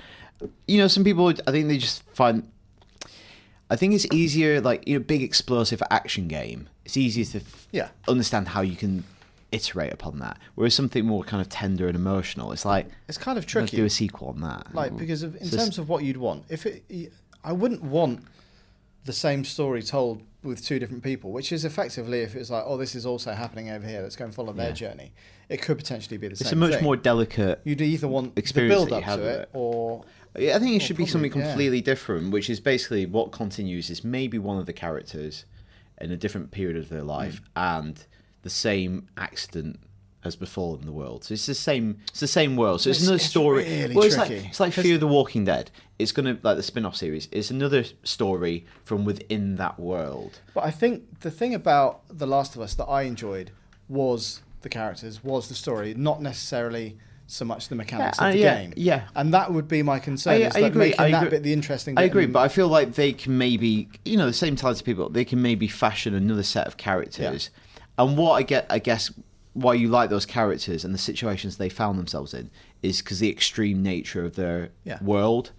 you 0.67 0.77
know, 0.77 0.87
some 0.87 1.03
people, 1.03 1.27
I 1.47 1.51
think 1.51 1.67
they 1.67 1.77
just 1.79 2.03
find. 2.13 2.47
I 3.69 3.75
think 3.75 3.93
it's 3.93 4.06
easier, 4.13 4.62
like 4.62 4.88
you 4.88 4.97
know, 4.97 5.03
big 5.03 5.21
explosive 5.21 5.84
action 5.91 6.27
game. 6.27 6.69
It's 6.86 6.95
easier 6.97 7.25
to 7.25 7.38
f- 7.39 7.67
Yeah. 7.71 7.89
understand 8.08 8.49
how 8.49 8.62
you 8.62 8.75
can 8.77 9.03
iterate 9.51 9.91
upon 9.93 10.19
that. 10.19 10.38
Whereas 10.56 10.73
something 10.73 11.06
more 11.06 11.23
kind 11.23 11.41
of 11.41 11.49
tender 11.49 11.88
and 11.88 11.95
emotional, 11.95 12.51
it's 12.51 12.65
like 12.65 12.88
It's 13.08 13.17
kind 13.17 13.38
of 13.38 13.43
let's 13.43 13.51
tricky. 13.51 13.77
do 13.77 13.86
a 13.86 13.89
sequel 13.89 14.30
on 14.30 14.41
that. 14.41 14.73
like 14.73 14.95
because 14.97 15.23
of, 15.23 15.36
in 15.36 15.41
just- 15.43 15.58
terms 15.58 15.77
of 15.77 15.89
what 15.89 16.03
you'd 16.03 16.17
want 16.17 16.43
if 16.49 16.65
it 16.65 16.84
i 17.43 17.51
wouldn't 17.53 17.82
want 17.84 18.25
the 19.06 19.13
same 19.13 19.45
story 19.45 19.82
told 19.82 20.21
with 20.43 20.63
two 20.65 20.80
different 20.80 21.01
people 21.03 21.32
which 21.32 21.51
is 21.53 21.63
effectively 21.63 22.21
if 22.21 22.36
it's 22.36 22.49
like 22.49 22.63
oh 22.67 22.75
this 22.77 22.93
is 22.95 23.06
also 23.06 23.32
happening 23.34 23.69
over 23.69 23.88
here 23.88 24.01
let's 24.01 24.15
go 24.17 24.25
and 24.25 24.34
follow 24.34 24.51
their 24.51 24.69
Yeah. 24.69 24.73
journey 24.73 25.13
it 25.47 25.62
could 25.62 25.77
potentially 25.77 26.17
be 26.17 26.27
the 26.27 26.32
it's 26.34 26.41
same 26.41 26.47
It's 26.47 26.51
a 26.53 26.56
much 26.58 26.73
thing. 26.73 26.84
more 26.84 26.97
delicate. 26.97 27.62
you'd 27.63 27.80
either 27.82 28.08
want 28.08 28.36
the 28.36 28.41
build 28.53 28.91
up 28.91 29.03
to 29.06 29.21
it 29.23 29.41
it. 29.43 29.49
or 29.53 30.03
I 30.38 30.60
think 30.60 30.76
it 30.76 30.80
should 30.82 30.97
be 30.97 31.04
probably, 31.04 31.12
something 31.30 31.41
yeah. 31.41 31.47
completely 31.47 31.82
different, 31.82 32.32
which 32.32 32.50
is 32.50 32.60
basically 32.60 33.06
what 33.06 33.32
continues 33.32 33.89
is 33.89 34.04
maybe 34.04 34.38
one 34.38 34.58
of 34.58 34.65
the 34.65 34.73
characters 34.73 35.45
in 36.00 36.12
a 36.12 36.17
different 36.17 36.52
period 36.52 36.78
of 36.78 36.89
their 36.89 37.04
life 37.04 37.38
Hmm. 37.39 37.43
and 37.56 38.06
the 38.43 38.50
same 38.50 39.08
accident 39.17 39.80
has 40.21 40.36
befallen 40.36 40.86
the 40.86 40.91
world. 40.91 41.23
So 41.23 41.34
it's 41.34 41.45
the 41.45 41.56
same. 41.56 41.97
It's 42.10 42.19
the 42.19 42.28
same 42.28 42.56
world. 42.56 42.82
So 42.82 42.89
it's, 42.89 42.97
It's- 43.00 43.08
another 43.08 43.15
it's 43.15 43.26
story. 43.26 43.63
really 43.63 43.95
well, 43.95 44.06
it's 44.06 44.17
like 44.17 44.32
it's 44.32 44.60
like 44.60 44.73
Fear 44.73 44.95
of 44.95 45.00
the 45.00 45.08
Walking 45.08 45.45
Dead. 45.45 45.71
It's 46.00 46.12
gonna 46.12 46.38
like 46.43 46.58
the 46.58 46.63
spin-off 46.63 46.95
series. 46.95 47.28
It's 47.32 47.50
another 47.50 47.84
story 48.04 48.65
from 48.84 49.06
within 49.06 49.56
that 49.56 49.80
world. 49.80 50.39
but 50.54 50.63
i 50.63 50.71
think 50.71 51.19
the 51.21 51.32
thing 51.32 51.54
about 51.54 52.02
the 52.10 52.28
last 52.28 52.56
of 52.56 52.62
us 52.62 52.73
that 52.76 52.86
i 52.86 53.04
enjoyed 53.04 53.52
was 53.89 54.41
the 54.62 54.69
characters 54.69 55.23
was 55.23 55.47
the 55.50 55.56
story 55.56 55.93
not 55.95 56.21
necessarily 56.21 56.97
so 57.27 57.43
much 57.45 57.67
the 57.67 57.75
mechanics 57.75 58.17
Yeah, 58.21 58.27
of 58.27 58.33
the 58.33 58.39
yeah, 58.39 58.61
game 58.61 58.73
yeah. 58.77 59.01
and 59.15 59.33
that 59.33 59.53
would 59.53 59.67
be 59.67 59.83
my 59.83 59.99
concern 59.99 60.33
I- 60.33 60.45
is 60.47 60.55
I 60.55 60.59
agree, 60.61 60.79
making 60.89 60.99
I 61.01 61.11
that 61.11 61.17
agree. 61.23 61.29
bit 61.37 61.43
the 61.43 61.53
interesting 61.53 61.97
I 61.97 62.03
agree, 62.03 62.23
and- 62.23 62.33
but 62.33 62.39
I 62.39 62.47
feel 62.47 62.67
like 62.69 62.93
they 62.95 63.11
can 63.13 63.37
maybe, 63.37 63.89
you 64.05 64.15
know, 64.17 64.25
the 64.25 64.33
same 64.33 64.55
talented 64.55 64.85
people, 64.85 65.09
they 65.09 65.25
can 65.25 65.41
maybe 65.41 65.67
fashion 65.67 66.13
another 66.13 66.43
set 66.43 66.65
of 66.67 66.77
characters. 66.77 67.49
And 67.97 68.17
what 68.17 68.33
I 68.33 68.43
get, 68.43 68.65
I 68.69 68.79
guess, 68.79 69.11
why 69.53 69.73
you 69.73 69.87
like 69.89 70.09
those 70.09 70.25
characters 70.25 70.85
and 70.85 70.93
the 70.93 70.99
situations 70.99 71.57
they 71.57 71.67
found 71.69 71.97
themselves 71.99 72.33
in 72.33 72.49
is 72.83 73.01
because 73.01 73.19
the 73.19 73.29
extreme 73.29 73.81
nature 73.83 74.23
of 74.23 74.35
their 74.35 74.69
Yeah. 74.83 75.01
world. 75.03 75.51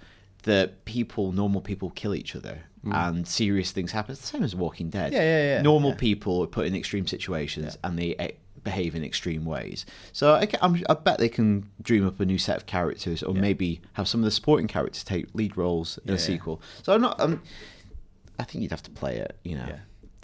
That 0.44 0.84
people, 0.84 1.32
normal 1.32 1.60
people, 1.60 1.90
kill 1.90 2.14
each 2.14 2.34
other 2.36 2.60
Mm. 2.86 2.94
and 2.94 3.26
serious 3.28 3.72
things 3.72 3.90
happen. 3.90 4.12
It's 4.12 4.20
the 4.20 4.26
same 4.28 4.44
as 4.44 4.54
Walking 4.54 4.88
Dead. 4.88 5.12
Yeah, 5.12 5.18
yeah, 5.20 5.54
yeah, 5.56 5.62
Normal 5.62 5.90
yeah. 5.90 5.96
people 5.96 6.40
are 6.44 6.46
put 6.46 6.64
in 6.66 6.76
extreme 6.76 7.08
situations 7.08 7.76
Yeah. 7.82 7.88
and 7.88 7.98
they 7.98 8.14
eh, 8.16 8.30
behave 8.64 8.94
in 8.94 9.04
extreme 9.04 9.44
ways. 9.44 9.86
So 10.12 10.34
I, 10.34 10.48
I'm, 10.62 10.82
I 10.88 10.94
bet 10.94 11.18
they 11.18 11.28
can 11.28 11.68
dream 11.82 12.06
up 12.06 12.20
a 12.20 12.24
new 12.26 12.38
set 12.38 12.56
of 12.56 12.66
characters, 12.66 13.22
or 13.22 13.34
Yeah. 13.34 13.40
maybe 13.40 13.80
have 13.94 14.08
some 14.08 14.20
of 14.20 14.24
the 14.24 14.30
supporting 14.30 14.66
characters 14.66 15.04
take 15.04 15.26
lead 15.34 15.56
roles 15.56 15.98
in 15.98 16.08
Yeah, 16.08 16.14
a 16.14 16.16
yeah. 16.18 16.22
sequel. 16.24 16.60
So 16.82 16.92
I'm 16.94 17.00
not. 17.00 17.20
Um, 17.20 17.42
I 18.38 18.44
think 18.44 18.62
you'd 18.62 18.70
have 18.70 18.82
to 18.84 18.90
play 18.90 19.16
it, 19.16 19.36
you 19.44 19.56
know, 19.56 19.66
Yeah. 19.68 19.78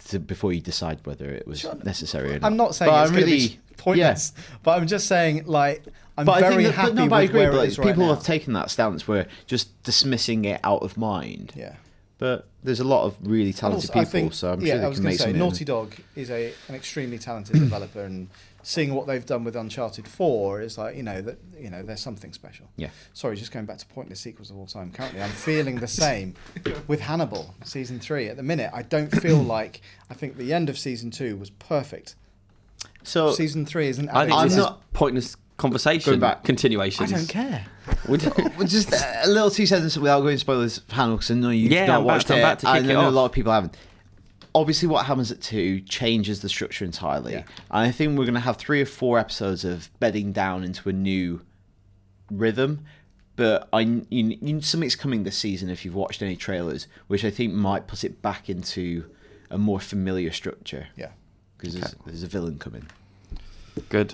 to, 0.09 0.19
before 0.19 0.53
you 0.53 0.61
decide 0.61 0.99
whether 1.05 1.29
it 1.29 1.47
was 1.47 1.59
Sure. 1.59 1.75
necessary. 1.83 2.29
Or 2.35 2.39
not. 2.39 2.47
I'm 2.47 2.57
not 2.57 2.75
saying 2.75 2.89
But 2.91 3.01
it's 3.03 3.11
I'm 3.11 3.15
really 3.17 3.37
be 3.49 3.59
pointless, 3.77 4.31
but 4.63 4.79
I'm 4.79 4.87
just 4.87 5.07
saying 5.07 5.45
like 5.47 5.83
I'm 6.17 6.25
But 6.25 6.37
I 6.37 6.49
very 6.49 6.63
think 6.63 6.75
that, 6.75 6.81
happy 6.81 6.91
but 6.91 6.95
no, 6.95 7.07
but 7.09 7.15
I 7.15 7.21
with 7.23 7.29
agree. 7.31 7.39
where 7.41 7.51
But 7.51 7.59
it 7.65 7.67
is 7.67 7.77
right 7.77 7.87
people 7.87 8.07
now. 8.07 8.13
have 8.15 8.23
taken 8.23 8.53
that 8.53 8.71
stance 8.71 9.05
where 9.05 9.27
just 9.47 9.83
dismissing 9.83 10.45
it 10.45 10.61
out 10.63 10.81
of 10.81 10.95
mind. 10.97 11.51
yeah. 11.57 11.75
But 12.17 12.47
there's 12.63 12.79
a 12.79 12.85
lot 12.85 13.03
of 13.05 13.17
really 13.21 13.51
talented 13.51 13.89
Also, 13.89 14.05
people, 14.19 14.31
so 14.31 14.53
I'm 14.53 14.61
yeah, 14.61 14.75
sure 14.75 14.85
I 14.85 14.87
was 14.87 14.97
can 14.97 15.03
make 15.05 15.17
say 15.17 15.23
something. 15.25 15.39
Naughty 15.39 15.65
Dog 15.65 15.95
is 16.15 16.29
a 16.31 16.53
an 16.69 16.75
extremely 16.75 17.17
talented 17.19 17.53
developer, 17.59 18.01
and 18.03 18.29
seeing 18.63 18.93
what 18.95 19.05
they've 19.05 19.25
done 19.25 19.43
with 19.43 19.55
Uncharted 19.55 20.07
Four 20.07 20.61
is 20.61 20.77
like 20.77 20.95
you 20.95 21.03
know 21.03 21.21
that 21.21 21.37
you 21.59 21.69
know 21.69 21.83
there's 21.83 21.99
something 21.99 22.31
special. 22.31 22.67
Yeah. 22.77 22.89
Sorry, 23.13 23.35
just 23.35 23.51
going 23.51 23.65
back 23.65 23.79
to 23.79 23.85
pointless 23.87 24.21
sequels 24.21 24.49
of 24.49 24.57
all 24.57 24.65
time. 24.65 24.91
Currently, 24.93 25.21
I'm 25.21 25.29
feeling 25.29 25.75
the 25.81 25.87
same 25.87 26.35
with 26.87 27.01
Hannibal 27.01 27.53
season 27.65 27.99
three. 27.99 28.29
At 28.29 28.37
the 28.37 28.43
minute, 28.43 28.71
I 28.73 28.81
don't 28.83 29.09
feel 29.09 29.37
like 29.43 29.81
I 30.09 30.13
think 30.13 30.37
the 30.37 30.53
end 30.53 30.69
of 30.69 30.77
season 30.77 31.11
two 31.11 31.35
was 31.35 31.49
perfect. 31.49 32.15
So 33.03 33.33
season 33.33 33.65
three 33.65 33.89
isn't. 33.89 34.09
I 34.09 34.25
think 34.25 34.37
I'm 34.37 34.55
not- 34.55 34.93
pointless 34.93 35.35
conversation. 35.57 36.11
Going 36.11 36.19
back. 36.19 36.43
Continuation. 36.43 37.05
I 37.05 37.09
don't 37.09 37.27
care. 37.29 37.65
We 38.07 38.17
don't- 38.17 38.59
just 38.67 38.91
a 38.93 39.27
little 39.27 39.51
two 39.51 39.65
sentences 39.65 39.97
without 39.99 40.21
going 40.21 40.37
spoilers 40.37 40.79
for 40.79 40.95
Hannibal 40.95 41.17
because 41.17 41.31
I 41.31 41.35
know 41.35 41.49
you've 41.49 41.71
Yeah, 41.71 41.85
not 41.85 41.95
I'm 41.97 42.01
about- 42.01 42.05
watched 42.05 42.31
I'm 42.31 42.37
it. 42.39 42.59
to 42.59 42.65
kick 42.65 42.65
I 42.67 42.77
it 42.79 42.83
know 42.83 43.07
a 43.07 43.11
lot 43.11 43.25
of 43.25 43.31
people 43.31 43.51
haven't. 43.51 43.75
Obviously, 44.53 44.87
what 44.87 45.05
happens 45.05 45.31
at 45.31 45.41
two 45.41 45.81
changes 45.81 46.41
the 46.41 46.47
structure 46.49 46.85
entirely. 46.85 47.33
Yeah. 47.33 47.39
And 47.71 47.87
I 47.87 47.91
think 47.91 48.17
we're 48.17 48.23
going 48.25 48.35
to 48.35 48.39
have 48.39 48.55
three 48.57 48.81
or 48.81 48.85
four 48.85 49.19
episodes 49.19 49.65
of 49.65 49.89
bedding 49.99 50.31
down 50.31 50.63
into 50.63 50.87
a 50.87 50.93
new 50.93 51.41
rhythm. 52.31 52.85
But 53.35 53.67
I, 53.73 53.81
you, 53.81 54.37
you, 54.41 54.61
something's 54.61 54.95
coming 54.95 55.23
this 55.23 55.37
season 55.37 55.69
if 55.69 55.83
you've 55.83 55.93
watched 55.95 56.21
any 56.21 56.37
trailers, 56.37 56.87
which 57.07 57.25
I 57.25 57.29
think 57.31 57.53
might 57.53 57.85
put 57.85 58.05
it 58.05 58.21
back 58.21 58.49
into 58.49 59.03
a 59.49 59.57
more 59.57 59.81
familiar 59.81 60.31
structure. 60.31 60.87
Yeah. 60.95 61.09
Because 61.57 61.73
there's, 61.75 61.95
there's 62.05 62.23
a 62.23 62.27
villain 62.27 62.57
coming. 62.57 62.87
Good. 63.89 64.13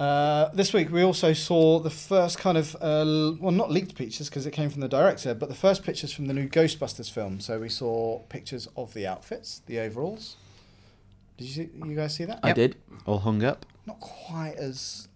Uh, 0.00 0.48
this 0.54 0.72
week 0.72 0.90
we 0.90 1.02
also 1.02 1.34
saw 1.34 1.78
the 1.78 1.90
first 1.90 2.38
kind 2.38 2.56
of 2.56 2.74
uh, 2.76 3.34
well 3.38 3.50
not 3.52 3.70
leaked 3.70 3.94
pictures 3.94 4.30
because 4.30 4.46
it 4.46 4.50
came 4.52 4.70
from 4.70 4.80
the 4.80 4.88
director 4.88 5.34
but 5.34 5.50
the 5.50 5.54
first 5.54 5.84
pictures 5.84 6.10
from 6.10 6.26
the 6.26 6.32
new 6.32 6.48
ghostbusters 6.48 7.10
film 7.12 7.38
so 7.38 7.60
we 7.60 7.68
saw 7.68 8.18
pictures 8.30 8.66
of 8.78 8.94
the 8.94 9.06
outfits 9.06 9.60
the 9.66 9.78
overalls 9.78 10.36
did 11.36 11.44
you 11.44 11.52
see, 11.52 11.68
you 11.86 11.94
guys 11.94 12.14
see 12.14 12.24
that 12.24 12.40
I 12.42 12.52
did. 12.54 12.76
All 13.04 13.18
hung 13.18 13.42
up. 13.44 13.66
not 13.86 14.00
quite 14.00 14.56
as 14.56 15.08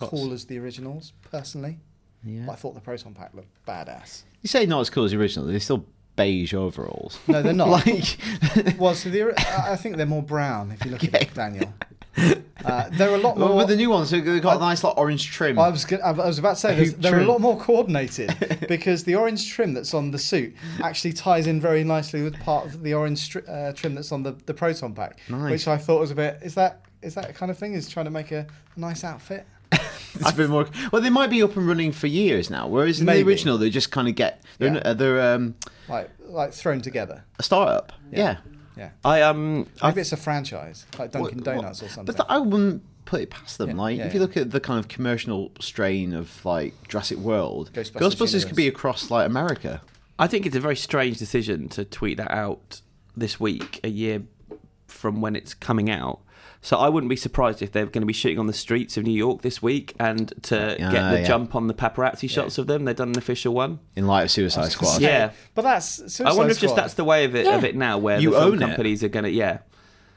cool 0.00 0.32
as 0.32 0.46
the 0.46 0.58
originals 0.58 1.12
personally 1.30 1.78
Yeah. 2.24 2.42
but 2.46 2.52
i 2.52 2.56
thought 2.56 2.74
the 2.74 2.80
proton 2.80 3.14
pack 3.14 3.34
looked 3.34 3.64
badass 3.64 4.22
You 4.42 4.48
say 4.48 4.66
not 4.66 4.80
as 4.80 4.90
cool 4.90 5.04
as 5.04 5.12
the 5.12 5.18
original. 5.18 5.46
They're 5.46 5.60
still 5.60 5.84
beige 6.16 6.52
overalls. 6.52 7.16
no 7.28 7.42
they're 7.42 7.52
not 7.64 7.68
like, 7.68 8.18
well 8.76 8.94
so 8.96 9.08
the, 9.08 9.22
I 9.38 9.72
I 9.74 9.76
think 9.76 9.96
they're 9.98 10.04
more 10.04 10.20
brown 10.22 10.72
if 10.72 10.84
you 10.84 10.90
look 10.90 11.04
at 11.04 11.14
it 11.22 11.32
daniel 11.32 11.72
Uh, 12.64 12.88
there 12.92 13.10
are 13.10 13.14
a 13.14 13.18
lot 13.18 13.36
more. 13.38 13.56
with 13.56 13.68
the 13.68 13.76
new 13.76 13.90
ones, 13.90 14.10
they've 14.10 14.24
got 14.42 14.56
a 14.56 14.60
nice 14.60 14.84
like 14.84 14.96
orange 14.96 15.30
trim. 15.30 15.58
I 15.58 15.68
was, 15.68 15.84
gonna, 15.84 16.02
I 16.02 16.10
was 16.12 16.38
about 16.38 16.54
to 16.56 16.60
say 16.60 16.84
they're 16.88 17.20
a 17.20 17.24
lot 17.24 17.40
more 17.40 17.58
coordinated 17.58 18.66
because 18.68 19.04
the 19.04 19.14
orange 19.16 19.50
trim 19.50 19.74
that's 19.74 19.94
on 19.94 20.10
the 20.10 20.18
suit 20.18 20.54
actually 20.82 21.12
ties 21.12 21.46
in 21.46 21.60
very 21.60 21.84
nicely 21.84 22.22
with 22.22 22.38
part 22.40 22.66
of 22.66 22.82
the 22.82 22.94
orange 22.94 23.30
stri- 23.30 23.48
uh, 23.48 23.72
trim 23.72 23.94
that's 23.94 24.12
on 24.12 24.22
the, 24.22 24.32
the 24.46 24.54
proton 24.54 24.94
pack, 24.94 25.18
Nice. 25.28 25.50
which 25.50 25.68
I 25.68 25.76
thought 25.78 26.00
was 26.00 26.10
a 26.10 26.14
bit. 26.14 26.38
Is 26.42 26.54
that 26.54 26.84
is 27.02 27.14
that 27.16 27.34
kind 27.34 27.50
of 27.50 27.58
thing? 27.58 27.74
Is 27.74 27.88
trying 27.88 28.04
to 28.06 28.10
make 28.12 28.30
a, 28.30 28.46
nice 28.76 29.02
outfit? 29.04 29.46
It's 30.14 30.30
a 30.30 30.34
bit 30.34 30.50
more. 30.50 30.68
Well, 30.92 31.00
they 31.00 31.08
might 31.08 31.30
be 31.30 31.42
up 31.42 31.56
and 31.56 31.66
running 31.66 31.90
for 31.90 32.06
years 32.06 32.50
now. 32.50 32.68
Whereas 32.68 33.00
in 33.00 33.06
Maybe. 33.06 33.22
the 33.22 33.28
original, 33.30 33.56
they 33.56 33.70
just 33.70 33.90
kind 33.90 34.08
of 34.08 34.14
get 34.14 34.42
they're, 34.58 34.74
Yeah. 34.74 34.92
they're 34.92 35.34
um, 35.34 35.54
Like 35.88 36.10
like 36.26 36.52
thrown 36.52 36.82
together. 36.82 37.24
a 37.38 37.42
startup. 37.42 37.92
Yeah. 38.12 38.18
Yeah. 38.18 38.36
I 39.04 39.22
um 39.22 39.66
I 39.80 39.88
Maybe 39.88 40.00
it's 40.00 40.12
a 40.12 40.16
franchise 40.16 40.86
like 40.98 41.12
Dunkin' 41.12 41.38
What- 41.38 41.44
Donuts 41.44 41.82
what- 41.82 41.90
or 41.90 41.92
something. 41.92 42.14
But 42.14 42.22
th- 42.22 42.26
I 42.28 42.38
wouldn't 42.38 42.82
put 43.04 43.20
it 43.20 43.30
past 43.30 43.58
them. 43.58 43.70
Yeah, 43.70 43.76
Like, 43.76 43.98
yeah, 43.98 44.06
if 44.06 44.14
you 44.14 44.20
yeah. 44.20 44.26
look 44.26 44.36
at 44.36 44.50
the 44.52 44.60
kind 44.60 44.78
of 44.78 44.88
commercial 44.88 45.50
strain 45.60 46.14
of 46.14 46.44
like 46.44 46.72
Jurassic 46.88 47.18
World, 47.18 47.70
Ghostbusters 47.72 48.00
Ghostbusters, 48.14 48.46
could 48.46 48.56
be 48.56 48.68
across 48.68 49.10
like 49.10 49.26
America. 49.26 49.82
I 50.18 50.26
think 50.28 50.46
it's 50.46 50.54
a 50.56 50.60
very 50.60 50.76
strange 50.76 51.18
decision 51.18 51.68
to 51.70 51.84
tweet 51.84 52.16
that 52.18 52.30
out 52.30 52.80
this 53.16 53.40
week, 53.40 53.80
a 53.82 53.88
year 53.88 54.22
from 54.86 55.20
when 55.20 55.34
it's 55.36 55.52
coming 55.54 55.90
out. 55.90 56.20
So 56.64 56.76
I 56.76 56.88
wouldn't 56.88 57.10
be 57.10 57.16
surprised 57.16 57.60
if 57.60 57.72
they're 57.72 57.86
going 57.86 58.02
to 58.02 58.06
be 58.06 58.12
shooting 58.12 58.38
on 58.38 58.46
the 58.46 58.52
streets 58.52 58.96
of 58.96 59.02
New 59.02 59.10
York 59.10 59.42
this 59.42 59.60
week, 59.60 59.94
and 59.98 60.32
to 60.44 60.76
Yeah, 60.78 60.92
get 60.92 61.10
the 61.10 61.20
yeah. 61.20 61.26
jump 61.26 61.56
on 61.56 61.66
the 61.66 61.74
paparazzi 61.74 62.30
shots 62.30 62.56
of 62.56 62.68
them, 62.68 62.84
they've 62.84 62.94
done 62.94 63.08
an 63.10 63.18
official 63.18 63.52
one. 63.52 63.80
In 63.96 64.06
light 64.06 64.22
of 64.22 64.30
Suicide 64.30 64.70
Squad, 64.70 64.92
say, 64.98 65.02
Yeah. 65.02 65.32
But 65.56 65.62
that's. 65.62 65.86
Suicide 65.86 66.26
I 66.28 66.34
wonder 66.34 66.52
if 66.52 66.60
just 66.60 66.76
that's 66.76 66.94
the 66.94 67.02
way 67.04 67.24
of 67.24 67.34
it 67.34 67.48
of 67.48 67.64
it 67.64 67.74
now, 67.74 67.98
where 67.98 68.20
You 68.20 68.30
the 68.30 68.36
film 68.38 68.52
own 68.52 68.62
it. 68.62 68.66
companies 68.66 69.02
are 69.02 69.08
going 69.08 69.24
to 69.24 69.30
yeah. 69.30 69.58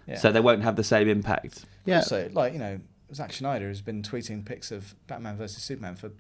Yeah. 0.08 0.18
so 0.20 0.32
they 0.32 0.40
won't 0.40 0.62
have 0.62 0.76
the 0.76 0.84
same 0.84 1.10
impact. 1.10 1.66
yeah. 1.84 1.98
Also, 1.98 2.30
like 2.34 2.54
you 2.54 2.60
know, 2.60 2.80
Zack 3.12 3.34
Snyder 3.34 3.68
has 3.70 3.82
been 3.82 4.04
tweeting 4.04 4.46
pics 4.46 4.70
of 4.72 4.94
Batman 5.08 5.38
versus 5.38 5.64
Superman 5.64 5.96
for 5.96 6.12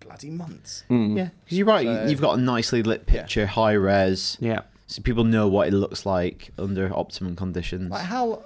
bloody 0.00 0.28
months. 0.28 0.84
Mm. 0.90 1.16
Yeah, 1.16 1.28
because 1.44 1.56
you're 1.56 1.66
right. 1.66 1.86
So- 1.86 2.06
you've 2.08 2.20
got 2.20 2.38
a 2.38 2.42
nicely 2.42 2.82
lit 2.82 3.06
picture, 3.06 3.46
high 3.46 3.72
res, 3.72 4.36
Yeah. 4.38 4.60
so 4.86 5.00
people 5.00 5.24
know 5.24 5.48
what 5.48 5.68
it 5.68 5.72
looks 5.72 6.04
like 6.04 6.50
under 6.58 6.94
optimum 6.94 7.36
conditions. 7.36 7.90
Like 7.90 8.02
how 8.04 8.42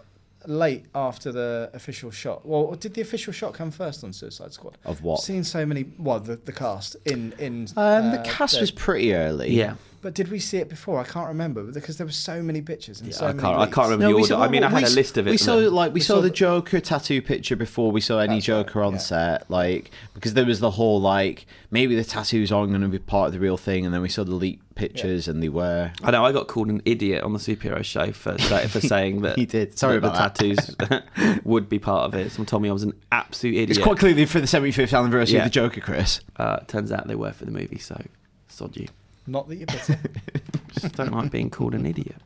late 0.47 0.87
after 0.95 1.33
the 1.33 1.71
official 1.75 2.11
shot? 2.11 2.47
Well, 2.47 2.73
did 2.73 2.95
the 2.95 3.01
official 3.01 3.33
shot 3.33 3.55
come 3.55 3.71
first 3.71 4.05
on 4.05 4.13
Suicide 4.13 4.53
Squad? 4.53 4.79
Of 4.85 5.03
what? 5.03 5.21
I've 5.21 5.25
seen 5.25 5.45
so 5.45 5.65
many. 5.67 5.87
Well, 5.99 6.21
the, 6.21 6.37
the 6.37 6.53
cast 6.53 6.97
in 7.05 7.33
in. 7.39 7.69
Um, 7.77 8.13
the 8.13 8.21
uh, 8.21 8.25
cast 8.25 8.61
was 8.61 8.71
pretty 8.71 9.15
early. 9.15 9.51
Yeah. 9.51 9.75
But 10.03 10.15
did 10.15 10.31
we 10.31 10.39
see 10.39 10.57
it 10.57 10.71
before? 10.71 10.99
I 10.99 11.05
can't 11.05 11.29
remember 11.29 11.63
because 11.63 11.99
there 11.99 12.07
were 12.07 12.13
so 12.13 12.43
many 12.43 12.63
pictures 12.63 13.01
and 13.01 13.11
Yeah, 13.11 13.17
so 13.17 13.27
I 13.27 13.33
can't- 13.33 13.45
I 13.59 13.67
can't 13.67 13.91
remember 13.91 14.07
the 14.07 14.15
we 14.15 14.23
order. 14.23 14.35
I 14.37 14.49
mean, 14.49 14.65
I 14.65 14.71
had 14.71 14.85
a 14.85 14.91
list 14.91 15.19
of 15.19 15.27
it, 15.27 15.31
We 15.31 15.37
saw 15.37 15.57
then- 15.61 15.75
like 15.75 15.91
we, 15.93 15.97
We 15.97 16.01
saw, 16.01 16.15
saw 16.15 16.21
the 16.23 16.29
the- 16.29 16.35
Joker 16.35 16.81
tattoo 16.81 17.21
picture 17.21 17.55
before 17.55 17.93
we 17.93 18.01
saw 18.01 18.19
any 18.19 18.37
That's 18.37 18.49
right, 18.49 18.67
Joker 18.67 18.83
on 18.83 18.95
yeah. 18.95 18.99
set, 18.99 19.51
like 19.51 19.91
because 20.15 20.33
there 20.33 20.47
was 20.47 20.61
the 20.61 20.71
whole 20.71 21.01
like 21.03 21.45
maybe 21.71 21.95
the 21.97 22.05
tattoos 22.05 22.51
aren't 22.51 22.71
going 22.71 22.81
to 22.81 22.89
be 22.89 22.99
part 22.99 23.27
of 23.27 23.33
the 23.35 23.41
real 23.41 23.59
thing, 23.59 23.85
and 23.85 23.93
then 23.95 24.01
we 24.01 24.09
saw 24.09 24.25
the 24.25 24.35
leaked 24.35 24.75
pictures 24.75 25.29
and 25.29 25.43
they 25.43 25.51
were. 25.51 25.93
I 26.03 26.11
know 26.13 26.25
I 26.25 26.33
got 26.33 26.49
called 26.49 26.69
an 26.71 26.81
idiot 26.87 27.23
on 27.23 27.35
the 27.35 27.39
superhero 27.39 27.85
show 27.85 28.11
for 28.13 28.39
for 28.39 28.81
saying 28.95 29.21
that 29.21 29.37
He 29.37 29.45
did. 29.45 29.79
Sorry 29.79 29.99
that 30.01 30.07
about 30.09 30.35
the 30.39 30.55
tattoos 30.95 31.43
would 31.45 31.69
be 31.69 31.79
part 31.79 32.07
of 32.07 32.15
it. 32.15 32.33
Someone 32.33 32.47
told 32.47 32.63
me 32.63 32.71
I 32.71 32.73
was 32.73 32.85
an 32.85 32.95
absolute 33.13 33.53
idiot. 33.55 33.71
It's 33.71 33.79
quite 33.79 33.99
clearly 33.99 34.25
for 34.25 34.41
the 34.41 34.47
75th 34.47 34.97
anniversary 34.99 35.35
Yeah. 35.37 35.43
of 35.45 35.51
the 35.51 35.51
Joker, 35.51 35.83
Chris. 35.83 36.21
Uh, 36.37 36.61
turns 36.61 36.91
out 36.91 37.07
they 37.07 37.15
were 37.17 37.33
for 37.33 37.45
the 37.45 37.51
movie, 37.51 37.79
so 37.79 38.01
sod 38.49 38.75
you. 38.79 38.87
Not 39.31 39.49
that 39.49 39.57
you're 39.57 39.67
bitter. 39.67 39.99
Just 40.73 40.95
don't 40.97 41.13
like 41.13 41.31
being 41.31 41.51
called 41.51 41.75
an 41.75 41.87
idiot. 41.87 42.17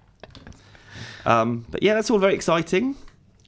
Um, 1.27 1.65
but 1.71 1.83
yeah, 1.83 1.95
that's 1.95 2.11
all 2.11 2.19
very 2.19 2.35
exciting. 2.35 2.97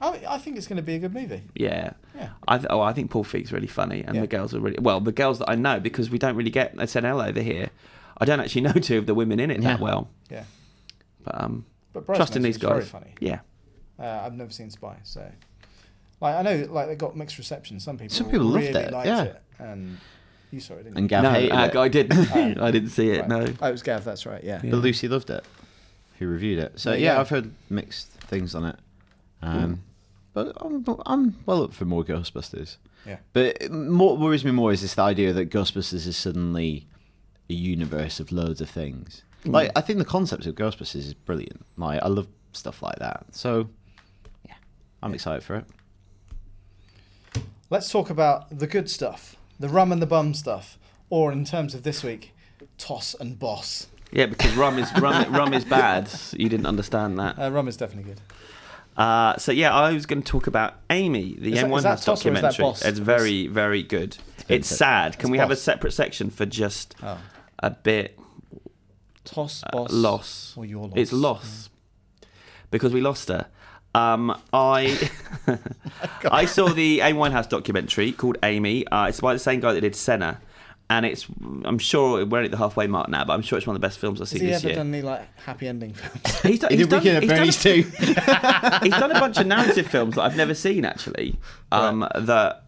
I, 0.00 0.20
I 0.28 0.38
think 0.38 0.56
it's 0.56 0.66
going 0.66 0.76
to 0.76 0.82
be 0.82 0.94
a 0.94 0.98
good 0.98 1.14
movie. 1.14 1.42
Yeah. 1.54 1.92
Yeah. 2.14 2.30
I 2.46 2.58
th- 2.58 2.66
oh, 2.70 2.80
I 2.80 2.92
think 2.92 3.10
Paul 3.10 3.24
Feig's 3.24 3.52
really 3.52 3.66
funny, 3.66 4.02
and 4.02 4.14
Yeah. 4.14 4.20
the 4.22 4.26
girls 4.26 4.54
are 4.54 4.60
really 4.60 4.78
well. 4.80 5.00
The 5.00 5.12
girls 5.12 5.38
that 5.38 5.48
I 5.50 5.54
know 5.54 5.80
because 5.80 6.10
we 6.10 6.18
don't 6.18 6.36
really 6.36 6.50
get 6.50 6.76
SNL 6.76 7.26
over 7.26 7.40
here. 7.40 7.70
I 8.18 8.24
don't 8.24 8.40
actually 8.40 8.62
know 8.62 8.72
two 8.88 8.98
of 8.98 9.06
the 9.06 9.14
women 9.14 9.40
in 9.40 9.50
it 9.50 9.60
that 9.62 9.78
Yeah. 9.78 9.82
well, 9.82 10.10
Yeah. 10.30 10.44
but 11.24 11.42
um, 11.42 11.64
But 11.92 12.04
trust 12.06 12.36
in 12.36 12.42
Bridesmaids 12.42 12.56
these 12.58 12.64
was 12.64 12.72
very 12.72 12.84
funny. 12.84 13.14
Yeah. 13.20 13.40
Uh, 13.98 14.22
I've 14.24 14.34
never 14.34 14.50
seen 14.50 14.70
Spy, 14.70 14.96
so 15.02 15.26
like 16.20 16.34
I 16.34 16.42
know 16.42 16.66
like 16.70 16.88
they 16.88 16.96
got 16.96 17.16
mixed 17.16 17.38
reception. 17.38 17.80
Some 17.80 17.96
people 17.96 18.14
Some 18.14 18.26
people 18.30 18.46
loved 18.46 18.66
really 18.66 18.80
it, 18.80 18.92
liked 18.92 19.06
yeah. 19.06 19.22
it, 19.22 19.42
and 19.58 19.98
you 20.50 20.60
saw 20.60 20.74
it, 20.74 20.84
didn't 20.84 20.94
you? 20.94 20.98
And 20.98 21.08
Gav 21.08 21.22
no, 21.22 21.30
hated 21.30 21.52
uh, 21.52 21.64
it. 21.64 21.76
I 21.76 21.88
didn't. 21.88 22.30
Oh. 22.60 22.66
I 22.66 22.70
didn't 22.70 22.90
see 22.90 23.10
it. 23.10 23.20
Right. 23.20 23.28
No. 23.28 23.46
Oh, 23.60 23.68
it 23.68 23.72
was 23.72 23.82
Gav. 23.82 24.04
That's 24.04 24.26
right. 24.26 24.42
Yeah. 24.42 24.60
Yeah. 24.62 24.70
But 24.70 24.78
Lucy 24.78 25.08
loved 25.08 25.30
it. 25.30 25.44
Who 26.18 26.28
reviewed 26.28 26.58
it? 26.58 26.80
So 26.80 26.90
There 26.90 26.98
you 26.98 27.04
yeah. 27.06 27.20
I've 27.20 27.28
heard 27.28 27.52
mixed 27.68 28.10
things 28.10 28.54
on 28.54 28.64
it. 28.64 28.76
Um, 29.42 29.82
but 30.32 30.52
I'm, 30.60 30.84
I'm 31.06 31.36
well 31.46 31.62
up 31.62 31.72
for 31.72 31.84
more 31.84 32.04
Ghostbusters. 32.04 32.76
Yeah. 33.06 33.18
But 33.32 33.56
what 33.70 34.18
worries 34.18 34.44
me 34.44 34.50
more 34.50 34.72
is 34.72 34.82
this 34.82 34.94
the 34.94 35.02
idea 35.02 35.32
that 35.32 35.50
Ghostbusters 35.50 36.06
is 36.06 36.16
suddenly 36.16 36.86
a 37.48 37.54
universe 37.54 38.20
of 38.20 38.32
loads 38.32 38.60
of 38.60 38.68
things. 38.68 39.22
Like 39.44 39.70
I 39.76 39.80
think 39.80 39.98
the 39.98 40.04
concept 40.04 40.46
of 40.46 40.54
Ghostbusters 40.56 40.96
is 40.96 41.14
brilliant. 41.14 41.64
Like 41.76 42.02
I 42.02 42.08
love 42.08 42.26
stuff 42.52 42.82
like 42.82 42.98
that. 42.98 43.26
So 43.30 43.68
yeah, 44.46 44.54
I'm 45.02 45.14
excited 45.14 45.42
for 45.42 45.56
it. 45.56 45.64
Let's 47.70 47.90
talk 47.90 48.10
about 48.10 48.56
the 48.56 48.66
good 48.66 48.90
stuff, 48.90 49.36
the 49.58 49.68
rum 49.68 49.92
and 49.92 50.00
the 50.02 50.06
bum 50.06 50.34
stuff, 50.34 50.78
or 51.10 51.32
in 51.32 51.44
terms 51.44 51.74
of 51.74 51.82
this 51.82 52.02
week, 52.02 52.34
toss 52.78 53.14
and 53.18 53.38
boss. 53.38 53.86
Yeah, 54.12 54.26
because 54.26 54.54
rum 54.54 54.78
is 54.78 54.88
rum, 55.00 55.32
rum 55.34 55.52
is 55.54 55.64
bad. 55.64 56.08
You 56.32 56.48
didn't 56.48 56.66
understand 56.66 57.18
that. 57.18 57.38
Uh, 57.38 57.50
rum 57.50 57.68
is 57.68 57.76
definitely 57.76 58.12
good. 58.12 58.20
Uh, 58.96 59.36
so 59.36 59.52
yeah, 59.52 59.74
I 59.74 59.92
was 59.92 60.06
going 60.06 60.22
to 60.22 60.26
talk 60.30 60.46
about 60.46 60.74
Amy, 60.88 61.36
the 61.38 61.52
Is 61.52 61.58
M1 61.62 61.76
is 61.78 61.82
that 61.82 61.88
House 61.90 62.04
Toss 62.06 62.24
or 62.24 62.32
is 62.32 62.40
that 62.40 62.40
documentary. 62.56 62.62
Boss? 62.64 62.82
It's 62.84 62.98
very, 62.98 63.46
very 63.46 63.82
good. 63.82 64.16
It's 64.48 64.70
it. 64.70 64.76
sad. 64.76 65.18
Can 65.18 65.28
It's 65.28 65.32
we 65.32 65.38
have 65.38 65.50
a 65.50 65.56
separate 65.56 65.92
section 65.92 66.30
for 66.30 66.46
just 66.46 66.94
Oh, 67.02 67.18
a 67.58 67.70
bit 67.70 68.18
toss, 69.24 69.62
uh, 69.64 69.68
boss, 69.72 69.92
loss? 69.92 70.54
or 70.56 70.64
your 70.64 70.84
loss. 70.84 70.92
It's 70.96 71.12
loss 71.12 71.68
because 72.70 72.92
we 72.94 73.00
lost 73.02 73.28
her. 73.28 73.46
Um, 73.96 74.38
I 74.52 75.10
I 76.30 76.44
saw 76.46 76.68
the 76.68 77.00
Amy 77.00 77.18
Winehouse 77.18 77.48
documentary 77.48 78.12
called 78.12 78.38
Amy. 78.42 78.86
Uh, 78.88 79.06
it's 79.08 79.20
by 79.20 79.32
the 79.32 79.38
same 79.38 79.60
guy 79.60 79.72
that 79.72 79.80
did 79.80 79.96
Senna, 79.96 80.40
and 80.90 81.06
it's 81.06 81.26
I'm 81.64 81.78
sure 81.78 82.24
we're 82.26 82.42
at 82.42 82.50
the 82.50 82.56
halfway 82.58 82.86
mark 82.86 83.08
now, 83.08 83.24
but 83.24 83.32
I'm 83.32 83.42
sure 83.42 83.56
it's 83.56 83.66
one 83.66 83.74
of 83.74 83.80
the 83.80 83.86
best 83.86 83.98
films 83.98 84.20
I've 84.20 84.28
Has 84.28 84.30
seen 84.30 84.40
he 84.42 84.46
this 84.48 84.56
ever 84.58 84.68
year. 84.68 84.76
done 84.76 84.92
any 84.94 85.02
like 85.02 85.26
happy 85.40 85.66
ending 85.68 85.94
films? 85.94 86.40
He's 86.42 86.58
done, 86.58 86.70
He 86.70 86.76
he's 86.76 86.86
did 86.86 86.90
done, 86.90 87.00
Weekend 87.04 87.16
at 87.16 87.22
he's 87.22 87.30
done 87.30 87.38
Bernie's 87.38 87.62
too. 87.62 88.82
he's 88.84 89.00
done 89.00 89.10
a 89.12 89.20
bunch 89.20 89.38
of 89.38 89.46
narrative 89.46 89.86
films 89.86 90.16
that 90.16 90.22
I've 90.22 90.36
never 90.36 90.54
seen 90.54 90.84
actually. 90.84 91.36
Um, 91.72 92.06
that 92.14 92.64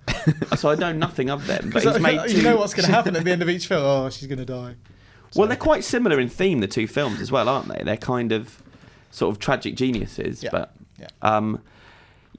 so 0.57 0.71
I 0.71 0.75
know 0.77 0.93
nothing 0.93 1.29
of 1.31 1.47
them, 1.47 1.71
but 1.73 1.83
he's 1.83 2.01
made 2.01 2.23
you 2.31 2.37
two. 2.39 2.43
know 2.43 2.57
what's 2.57 2.75
going 2.75 2.87
to 2.87 2.93
happen 2.93 3.15
at 3.17 3.25
the 3.25 3.31
end 3.33 3.43
of 3.43 3.49
each 3.51 3.67
film. 3.67 3.83
Oh, 3.85 4.09
she's 4.11 4.27
going 4.29 4.39
to 4.39 4.45
die. 4.47 4.77
well, 5.37 5.47
they're 5.47 5.57
quite 5.59 5.85
similar 5.85 6.19
in 6.19 6.29
theme, 6.31 6.61
the 6.61 6.67
two 6.67 6.87
films 6.87 7.21
as 7.21 7.31
well, 7.31 7.49
aren't 7.51 7.69
they? 7.69 7.83
They're 7.85 7.97
kind 7.99 8.33
of 8.33 8.63
sort 9.11 9.31
of 9.35 9.39
tragic 9.39 9.75
geniuses, 9.75 10.43
Yeah. 10.43 10.51
but 10.53 10.73
Yeah. 10.99 11.09
um, 11.23 11.61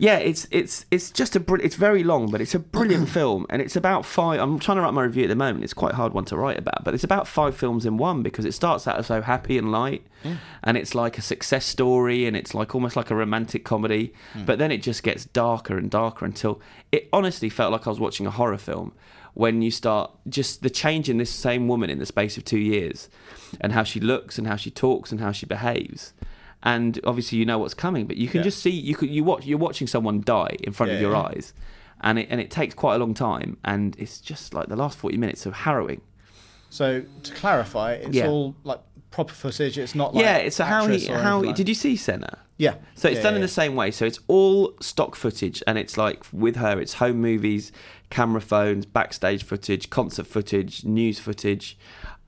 yeah, 0.01 0.17
it's 0.17 0.47
it's 0.49 0.85
it's 0.91 1.11
just 1.11 1.35
a 1.35 1.41
br- 1.41 1.59
it's 1.59 1.75
very 1.75 2.05
long, 2.05 2.31
but 2.31 2.39
it's 2.39 2.55
a 2.55 2.59
brilliant 2.59 3.09
film, 3.17 3.45
and 3.49 3.61
it's 3.61 3.75
about 3.75 4.05
five. 4.05 4.39
I'm 4.39 4.57
trying 4.57 4.77
to 4.77 4.81
write 4.81 4.93
my 4.93 5.03
review 5.03 5.23
at 5.23 5.27
the 5.27 5.35
moment. 5.35 5.65
It's 5.65 5.73
quite 5.73 5.91
a 5.91 5.95
hard 5.97 6.13
one 6.13 6.23
to 6.25 6.37
write 6.37 6.57
about, 6.57 6.85
but 6.85 6.93
it's 6.93 7.03
about 7.03 7.27
five 7.27 7.53
films 7.57 7.85
in 7.85 7.97
one 7.97 8.23
because 8.23 8.45
it 8.45 8.53
starts 8.53 8.87
out 8.87 8.97
as 8.97 9.07
so 9.07 9.21
happy 9.21 9.57
and 9.57 9.73
light, 9.73 10.03
and 10.63 10.77
it's 10.77 10.95
like 10.95 11.17
a 11.17 11.21
success 11.21 11.65
story, 11.65 12.25
and 12.25 12.37
it's 12.37 12.53
like 12.53 12.73
almost 12.73 12.95
like 12.95 13.11
a 13.11 13.15
romantic 13.15 13.65
comedy, 13.65 14.13
but 14.45 14.57
then 14.57 14.71
it 14.71 14.81
just 14.81 15.03
gets 15.03 15.25
darker 15.25 15.77
and 15.77 15.91
darker 15.91 16.23
until 16.23 16.61
it 16.93 17.09
honestly 17.11 17.49
felt 17.49 17.73
like 17.73 17.85
I 17.85 17.89
was 17.89 17.99
watching 17.99 18.25
a 18.25 18.31
horror 18.31 18.57
film. 18.57 18.93
When 19.33 19.61
you 19.61 19.69
start 19.69 20.11
just 20.29 20.63
the 20.63 20.69
change 20.69 21.09
in 21.09 21.17
this 21.17 21.29
same 21.29 21.67
woman 21.67 21.89
in 21.89 21.99
the 21.99 22.05
space 22.05 22.37
of 22.37 22.45
two 22.45 22.57
years, 22.57 23.09
and 23.59 23.73
how 23.73 23.83
she 23.83 23.99
looks 23.99 24.37
and 24.37 24.47
how 24.47 24.55
she 24.55 24.71
talks 24.71 25.11
and 25.11 25.19
how 25.19 25.33
she 25.33 25.45
behaves 25.45 26.13
and 26.63 26.99
obviously 27.05 27.37
you 27.37 27.45
know 27.45 27.57
what's 27.57 27.73
coming 27.73 28.05
but 28.05 28.17
you 28.17 28.27
can 28.27 28.39
Yeah. 28.39 28.43
just 28.43 28.59
see 28.61 28.69
you 28.71 28.95
could 28.95 29.09
you 29.09 29.23
watch 29.23 29.45
you're 29.45 29.57
watching 29.57 29.87
someone 29.87 30.21
die 30.21 30.57
in 30.61 30.73
front 30.73 30.91
of 30.91 30.99
your 30.99 31.11
yeah. 31.13 31.21
eyes 31.21 31.53
and 32.01 32.19
it 32.19 32.27
and 32.29 32.41
it 32.41 32.51
takes 32.51 32.73
quite 32.75 32.95
a 32.95 32.97
long 32.97 33.13
time 33.13 33.57
and 33.63 33.95
it's 33.97 34.19
just 34.19 34.53
like 34.53 34.67
the 34.67 34.75
last 34.75 34.97
40 34.97 35.17
minutes 35.17 35.45
of 35.45 35.53
harrowing 35.53 36.01
So 36.69 37.03
to 37.23 37.33
clarify, 37.33 37.93
it's 37.93 38.15
Yeah. 38.15 38.27
all 38.27 38.55
like 38.63 38.79
proper 39.11 39.33
footage. 39.33 39.77
It's 39.77 39.95
not 39.95 40.13
like 40.13 40.23
yeah 40.23 40.37
it's 40.37 40.59
a 40.59 40.65
how 40.65 40.85
he 40.87 41.05
how 41.07 41.41
he, 41.41 41.51
did 41.53 41.67
you 41.67 41.73
see 41.75 41.95
Senna 41.95 42.37
Yeah. 42.57 42.75
so 42.93 43.07
it's 43.07 43.17
Yeah, 43.17 43.23
done 43.23 43.33
yeah, 43.33 43.37
in 43.37 43.41
the 43.41 43.47
same 43.47 43.75
way 43.75 43.89
so 43.91 44.05
it's 44.05 44.19
all 44.27 44.73
stock 44.81 45.15
footage 45.15 45.63
and 45.65 45.77
it's 45.79 45.97
like 45.97 46.23
with 46.31 46.57
her 46.57 46.79
it's 46.79 46.93
home 46.95 47.19
movies 47.21 47.71
camera 48.11 48.41
phones 48.41 48.85
backstage 48.85 49.43
footage 49.43 49.89
concert 49.89 50.27
footage 50.27 50.83
news 50.85 51.19
footage 51.19 51.77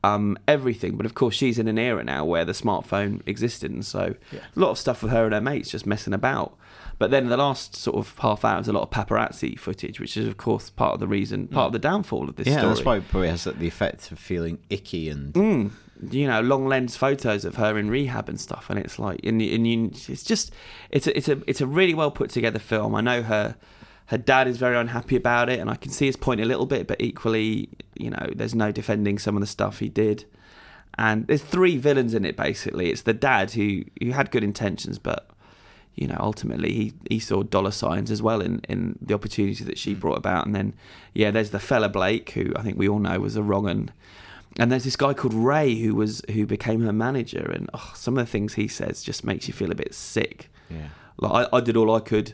um, 0.03 0.37
everything 0.47 0.97
but 0.97 1.05
of 1.05 1.13
course 1.13 1.35
she's 1.35 1.59
in 1.59 1.67
an 1.67 1.77
era 1.77 2.03
now 2.03 2.25
where 2.25 2.43
the 2.43 2.53
smartphone 2.53 3.21
existed 3.27 3.69
and 3.71 3.85
so 3.85 4.15
Yeah. 4.31 4.39
a 4.55 4.59
lot 4.59 4.71
of 4.71 4.77
stuff 4.79 5.03
with 5.03 5.11
her 5.11 5.25
and 5.25 5.33
her 5.33 5.41
mates 5.41 5.69
just 5.69 5.85
messing 5.85 6.13
about. 6.13 6.57
But 6.97 7.09
then 7.09 7.29
the 7.29 7.37
last 7.37 7.75
sort 7.75 7.97
of 7.97 8.17
half 8.19 8.45
hour 8.45 8.59
is 8.61 8.67
a 8.67 8.73
lot 8.73 8.83
of 8.83 8.89
paparazzi 8.91 9.57
footage, 9.57 9.99
which 9.99 10.15
is 10.17 10.27
of 10.27 10.37
course 10.37 10.69
part 10.69 10.93
of 10.93 10.99
the 10.99 11.07
reason, 11.07 11.47
part 11.47 11.67
of 11.67 11.73
the 11.73 11.79
downfall 11.79 12.29
of 12.29 12.35
this 12.35 12.47
yeah, 12.47 12.57
story. 12.59 12.73
that's 12.73 12.85
why 12.85 12.97
it 12.97 13.07
probably 13.09 13.29
has 13.29 13.43
the 13.45 13.67
effect 13.67 14.11
of 14.11 14.19
feeling 14.19 14.59
icky 14.69 15.09
and 15.09 15.33
Mm, 15.33 15.71
you 16.11 16.27
know, 16.27 16.41
long 16.41 16.67
lens 16.67 16.95
photos 16.95 17.43
of 17.45 17.55
her 17.55 17.77
in 17.77 17.89
rehab 17.89 18.29
and 18.29 18.39
stuff, 18.39 18.69
and 18.69 18.77
it's 18.79 18.97
like, 18.99 19.19
and, 19.23 19.41
and 19.41 19.67
you, 19.67 19.89
it's 20.07 20.23
just, 20.23 20.51
it's 20.91 21.07
a, 21.07 21.15
it's 21.17 21.27
a, 21.27 21.41
it's 21.47 21.61
a 21.61 21.67
really 21.67 21.93
well 21.95 22.11
put 22.11 22.29
together 22.31 22.59
film. 22.59 22.93
I 22.95 23.01
know 23.01 23.21
her, 23.23 23.55
Her 24.07 24.17
dad 24.17 24.47
is 24.47 24.57
very 24.57 24.75
unhappy 24.77 25.15
about 25.15 25.49
it, 25.49 25.59
and 25.59 25.69
I 25.71 25.75
can 25.75 25.89
see 25.91 26.05
his 26.05 26.17
point 26.17 26.41
a 26.41 26.45
little 26.45 26.65
bit, 26.65 26.85
but 26.85 26.99
equally, 27.01 27.69
you 28.01 28.09
know, 28.09 28.29
there's 28.35 28.55
no 28.55 28.71
defending 28.71 29.19
some 29.19 29.35
of 29.35 29.41
the 29.41 29.47
stuff 29.47 29.79
he 29.79 29.89
did. 29.89 30.25
And 30.97 31.27
there's 31.27 31.41
three 31.41 31.77
villains 31.77 32.13
in 32.13 32.25
it 32.25 32.35
basically. 32.35 32.89
It's 32.89 33.03
the 33.03 33.13
dad 33.13 33.51
who 33.51 33.83
who 34.01 34.11
had 34.11 34.31
good 34.31 34.43
intentions, 34.43 34.99
but 34.99 35.29
you 35.95 36.07
know, 36.07 36.17
ultimately 36.19 36.71
he, 36.71 36.93
he 37.09 37.19
saw 37.19 37.43
dollar 37.43 37.71
signs 37.71 38.11
as 38.11 38.21
well 38.21 38.41
in, 38.41 38.61
in 38.69 38.97
the 39.01 39.13
opportunity 39.13 39.63
that 39.63 39.77
she 39.77 39.93
brought 39.93 40.17
about. 40.17 40.45
And 40.45 40.55
then, 40.55 40.73
yeah, 41.13 41.31
there's 41.31 41.49
the 41.49 41.59
fella 41.59 41.89
Blake, 41.89 42.31
who 42.31 42.53
I 42.55 42.61
think 42.61 42.77
we 42.77 42.87
all 42.87 42.99
know 42.99 43.19
was 43.19 43.35
a 43.35 43.43
wrong 43.43 43.67
and 43.67 43.91
and 44.59 44.71
there's 44.71 44.83
this 44.83 44.97
guy 44.97 45.13
called 45.13 45.33
Ray 45.33 45.75
who 45.75 45.95
was 45.95 46.21
who 46.31 46.45
became 46.45 46.81
her 46.81 46.91
manager, 46.91 47.51
and 47.55 47.69
oh, 47.73 47.93
some 47.95 48.17
of 48.17 48.25
the 48.25 48.29
things 48.29 48.55
he 48.55 48.67
says 48.67 49.01
just 49.01 49.23
makes 49.23 49.47
you 49.47 49.53
feel 49.53 49.71
a 49.71 49.75
bit 49.75 49.93
sick. 49.93 50.51
Yeah. 50.69 50.89
Like 51.17 51.47
I, 51.53 51.57
I 51.57 51.61
did 51.61 51.77
all 51.77 51.95
I 51.95 52.01
could, 52.01 52.33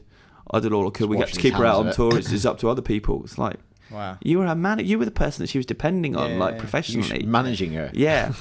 I 0.49 0.59
did 0.59 0.73
all 0.73 0.87
I 0.87 0.91
could. 0.91 1.09
we 1.09 1.17
got 1.17 1.27
to 1.27 1.39
keep 1.39 1.53
her 1.53 1.65
out 1.65 1.85
on 1.85 1.93
tour. 1.93 2.17
It's, 2.17 2.31
it's 2.33 2.45
up 2.45 2.57
to 2.59 2.69
other 2.69 2.81
people. 2.81 3.21
It's 3.23 3.37
like 3.37 3.57
Wow. 3.91 4.17
you 4.21 4.39
were 4.39 4.45
a 4.45 4.55
man. 4.55 4.79
You 4.79 4.99
were 4.99 5.05
the 5.05 5.11
person 5.11 5.43
that 5.43 5.49
she 5.49 5.57
was 5.57 5.65
depending 5.65 6.15
on, 6.15 6.31
Yeah, 6.31 6.37
like 6.37 6.57
professionally. 6.59 7.25
managing 7.25 7.73
her. 7.73 7.89
yeah. 7.93 8.33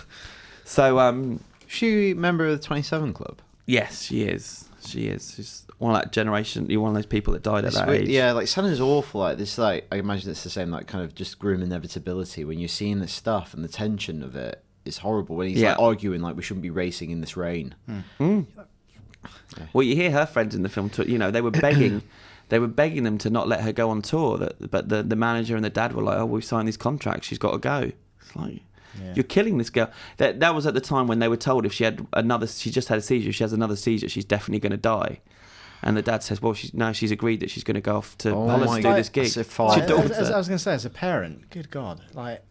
So 0.65 0.99
um, 0.99 1.41
She 1.67 2.15
member 2.15 2.47
of 2.47 2.59
the 2.61 2.65
27 2.65 3.13
Club. 3.13 3.39
yes, 3.67 4.03
she 4.03 4.23
is. 4.25 4.65
She 4.85 5.07
is. 5.09 5.35
She's 5.35 5.67
one 5.79 5.95
of 5.95 6.01
that 6.03 6.13
generation. 6.13 6.71
You're 6.71 6.81
one 6.81 6.91
of 6.91 6.95
those 6.95 7.07
people 7.07 7.33
that 7.35 7.43
died 7.43 7.65
at 7.65 7.69
It's 7.69 7.77
that 7.77 7.89
weird- 7.89 8.03
age. 8.03 8.09
Yeah, 8.09 8.33
like 8.33 8.47
Senna's 8.49 8.81
awful. 8.81 9.21
Like 9.21 9.37
this, 9.39 9.59
like 9.59 9.87
I 9.93 9.97
imagine 9.97 10.31
it's 10.31 10.43
the 10.45 10.51
same, 10.51 10.71
like 10.71 10.87
kind 10.87 11.05
of 11.05 11.15
just 11.15 11.39
grim 11.39 11.63
inevitability 11.63 12.45
when 12.45 12.59
you're 12.59 12.69
seeing 12.69 13.01
this 13.01 13.13
stuff 13.13 13.53
and 13.55 13.63
the 13.65 13.69
tension 13.69 14.23
of 14.23 14.35
it 14.37 14.63
is 14.85 14.99
horrible. 14.99 15.37
When 15.37 15.49
he's 15.49 15.59
Yeah. 15.59 15.71
like 15.73 15.81
arguing 15.81 16.21
like 16.23 16.37
we 16.37 16.43
shouldn't 16.43 16.63
be 16.63 16.71
racing 16.71 17.11
in 17.11 17.21
this 17.21 17.37
rain. 17.37 17.75
Well, 19.73 19.83
you 19.83 19.97
hear 19.97 20.11
her 20.13 20.27
friends 20.27 20.55
in 20.55 20.63
the 20.63 20.69
film. 20.69 20.91
Too, 20.91 21.03
you 21.05 21.19
know, 21.19 21.31
they 21.31 21.41
were 21.41 21.51
begging, 21.67 22.03
they 22.49 22.59
were 22.59 22.69
begging 22.69 23.03
them 23.03 23.19
to 23.19 23.31
not 23.31 23.49
let 23.49 23.61
her 23.63 23.73
go 23.73 23.91
on 23.91 24.03
tour. 24.03 24.39
That, 24.39 24.71
but 24.71 24.89
the 24.89 25.03
the 25.03 25.17
manager 25.17 25.57
and 25.57 25.65
the 25.65 25.71
dad 25.71 25.93
were 25.95 26.03
like, 26.03 26.19
"Oh, 26.19 26.27
we've 26.27 26.45
signed 26.45 26.69
these 26.69 26.77
contracts. 26.77 27.27
She's 27.27 27.39
got 27.39 27.53
to 27.53 27.59
go." 27.59 27.93
It's 28.21 28.37
like. 28.37 28.63
Yeah. 28.99 29.13
You're 29.15 29.25
killing 29.25 29.59
this 29.59 29.69
girl. 29.69 29.91
That 30.17 30.41
that 30.41 30.55
was 30.55 30.67
at 30.67 30.73
the 30.73 30.81
time 30.81 31.07
when 31.07 31.19
they 31.19 31.29
were 31.29 31.37
told 31.37 31.67
if 31.67 31.73
she 31.75 31.85
had 31.85 32.07
another, 32.15 32.47
she 32.47 32.71
just 32.71 32.89
had 32.89 32.97
a 32.97 33.03
seizure. 33.03 33.29
If 33.29 33.35
she 33.35 33.45
has 33.45 33.53
another 33.53 33.77
seizure, 33.77 34.09
she's 34.09 34.25
definitely 34.25 34.61
going 34.61 34.71
to 34.71 34.79
die. 34.79 35.21
And 35.83 35.99
the 35.99 36.03
dad 36.03 36.23
says, 36.23 36.41
"Well, 36.41 36.55
she's 36.55 36.73
now 36.73 36.93
she's 36.93 37.11
agreed 37.11 37.41
that 37.41 37.51
she's 37.51 37.63
going 37.63 37.75
to 37.75 37.83
go 37.83 37.97
off 37.97 38.17
to 38.19 38.31
Oh 38.35 38.49
Hollis 38.49 38.77
to 38.77 38.83
do 38.83 38.95
this 38.95 39.11
gig." 39.11 39.25
That's 39.25 39.37
a 39.37 39.41
It's 39.41 39.53
far- 39.53 39.79
your 39.79 40.01
As, 40.01 40.11
as 40.13 40.31
I 40.31 40.39
was 40.39 40.49
going 40.49 40.57
to 40.57 40.63
say, 40.65 40.73
as 40.73 40.87
a 40.87 40.91
parent, 40.91 41.51
good 41.51 41.71
God, 41.71 42.01
like 42.15 42.43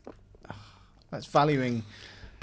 that's 1.09 1.25
valuing. 1.25 1.83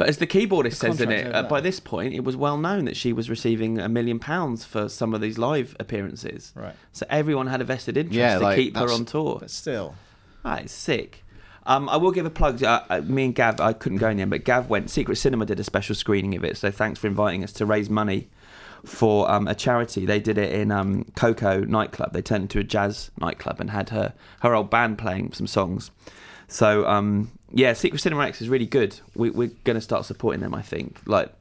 But 0.03 0.09
as 0.09 0.19
the 0.19 0.27
keyboardist 0.27 0.71
The 0.71 0.77
says 0.77 1.01
in 1.01 1.13
it, 1.13 1.33
uh, 1.33 1.45
by 1.45 1.61
this 1.61 1.79
point, 1.79 2.13
it 2.13 2.25
was 2.25 2.35
well 2.35 2.59
known 2.59 2.87
that 2.87 2.97
she 2.97 3.13
was 3.13 3.31
receiving 3.31 3.79
a 3.79 3.89
million 3.89 4.19
pounds 4.19 4.65
for 4.65 4.89
some 4.89 5.15
of 5.15 5.21
these 5.21 5.39
live 5.39 5.77
appearances. 5.79 6.53
Right. 6.57 6.75
So 6.91 7.07
everyone 7.09 7.47
had 7.47 7.61
a 7.61 7.65
vested 7.65 7.97
interest 7.97 8.17
Yeah, 8.17 8.39
to 8.39 8.43
like, 8.43 8.57
keep 8.57 8.77
her 8.77 8.91
on 8.91 9.05
tour. 9.05 9.37
But 9.39 9.51
still, 9.53 9.95
Ah, 10.45 10.57
it's 10.57 10.73
sick. 10.73 11.23
Um, 11.67 11.89
I 11.89 11.99
will 11.99 12.11
give 12.11 12.27
a 12.27 12.31
plug. 12.31 12.65
Uh, 12.65 12.83
uh, 12.91 13.01
me 13.03 13.27
and 13.27 13.33
Gav, 13.33 13.61
I 13.61 13.73
couldn't 13.75 13.99
go 13.99 14.09
in 14.09 14.17
the 14.17 14.23
end, 14.23 14.33
but 14.33 14.43
Gav 14.43 14.69
went. 14.69 14.91
Secret 14.91 15.15
Cinema 15.15 15.47
did 15.47 15.61
a 15.61 15.65
special 15.65 15.95
screening 15.95 16.35
of 16.35 16.43
it, 16.43 16.57
so 16.57 16.73
thanks 16.73 16.99
for 16.99 17.07
inviting 17.07 17.45
us 17.45 17.53
to 17.53 17.65
raise 17.65 17.89
money 17.89 18.29
for 18.85 19.31
um, 19.31 19.47
a 19.47 19.55
charity. 19.55 20.05
They 20.05 20.19
did 20.19 20.37
it 20.37 20.53
in 20.53 20.73
um, 20.73 21.05
Coco 21.15 21.61
nightclub. 21.61 22.13
They 22.13 22.23
turned 22.23 22.41
it 22.41 22.45
into 22.47 22.59
a 22.59 22.65
jazz 22.65 23.13
nightclub 23.21 23.61
and 23.61 23.71
had 23.71 23.91
her 23.91 24.15
her 24.41 24.53
old 24.53 24.69
band 24.69 24.99
playing 24.99 25.33
some 25.35 25.47
songs. 25.47 25.93
So 26.53 26.87
um, 26.87 27.31
yeah, 27.51 27.73
Secret 27.73 28.01
Cinema 28.01 28.27
X 28.27 28.41
is 28.43 28.49
really 28.49 28.67
good. 28.67 28.99
We, 29.15 29.31
we're 29.31 29.51
going 29.65 29.77
to 29.77 29.81
start 29.81 30.05
supporting 30.05 30.41
them. 30.41 30.55
I 30.55 30.63
think 30.63 31.01
like 31.07 31.33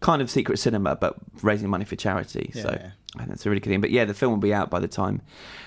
kind 0.00 0.22
of 0.22 0.30
Secret 0.30 0.58
Cinema, 0.58 0.96
but 0.96 1.16
raising 1.42 1.68
money 1.68 1.84
for 1.84 1.96
charity. 1.96 2.52
Yeah, 2.54 2.62
so 2.62 2.70
yeah. 2.70 2.90
I 3.16 3.18
think 3.18 3.30
that's 3.30 3.44
a 3.44 3.50
really 3.50 3.60
good 3.60 3.70
thing. 3.70 3.80
But 3.80 3.90
yeah, 3.90 4.04
the 4.04 4.14
film 4.14 4.32
will 4.32 4.38
be 4.38 4.54
out 4.54 4.70
by 4.70 4.78
the 4.78 4.88
time 4.88 5.22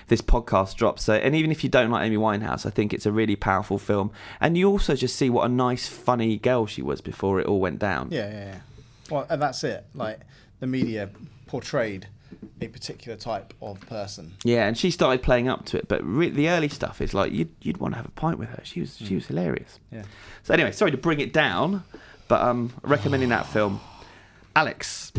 this 0.08 0.22
podcast 0.22 0.76
drops. 0.76 1.04
So, 1.04 1.14
and 1.14 1.34
even 1.34 1.50
if 1.50 1.62
you 1.62 1.70
don't 1.70 1.90
like 1.90 2.06
Amy 2.06 2.16
Winehouse, 2.16 2.64
I 2.64 2.70
think 2.70 2.94
it's 2.94 3.06
a 3.06 3.12
really 3.12 3.36
powerful 3.36 3.78
film. 3.78 4.10
And 4.40 4.56
you 4.56 4.68
also 4.70 4.94
just 4.94 5.16
see 5.16 5.28
what 5.28 5.44
a 5.44 5.48
nice, 5.48 5.86
funny 5.86 6.38
girl 6.38 6.66
she 6.66 6.82
was 6.82 7.00
before 7.00 7.40
it 7.40 7.46
all 7.46 7.60
went 7.60 7.78
down. 7.78 8.08
yeah, 8.10 8.30
yeah, 8.30 8.44
yeah. 8.46 8.60
Well, 9.10 9.26
and 9.28 9.42
that's 9.42 9.62
it. 9.64 9.84
Like 9.94 10.20
the 10.60 10.66
media 10.66 11.10
portrayed 11.46 12.08
a 12.60 12.68
particular 12.68 13.16
type 13.16 13.54
of 13.60 13.80
person. 13.88 14.34
Yeah, 14.44 14.66
and 14.66 14.76
she 14.76 14.90
started 14.90 15.22
playing 15.22 15.48
up 15.48 15.64
to 15.66 15.78
it. 15.78 15.88
But 15.88 16.02
re- 16.04 16.30
the 16.30 16.48
early 16.50 16.68
stuff 16.68 17.00
is 17.00 17.14
like 17.14 17.32
you'd 17.32 17.50
you'd 17.62 17.78
want 17.78 17.94
to 17.94 17.96
have 17.96 18.06
a 18.06 18.10
pint 18.12 18.38
with 18.38 18.48
her. 18.50 18.60
She 18.64 18.80
was 18.80 18.96
she 18.96 19.14
was 19.14 19.26
hilarious. 19.26 19.78
Yeah. 19.90 20.02
So 20.42 20.54
anyway, 20.54 20.72
sorry 20.72 20.90
to 20.90 20.96
bring 20.96 21.20
it 21.20 21.32
down, 21.32 21.84
but 22.28 22.40
um, 22.42 22.72
recommending 22.82 23.28
that 23.30 23.46
film. 23.46 23.80
Alex, 24.56 25.12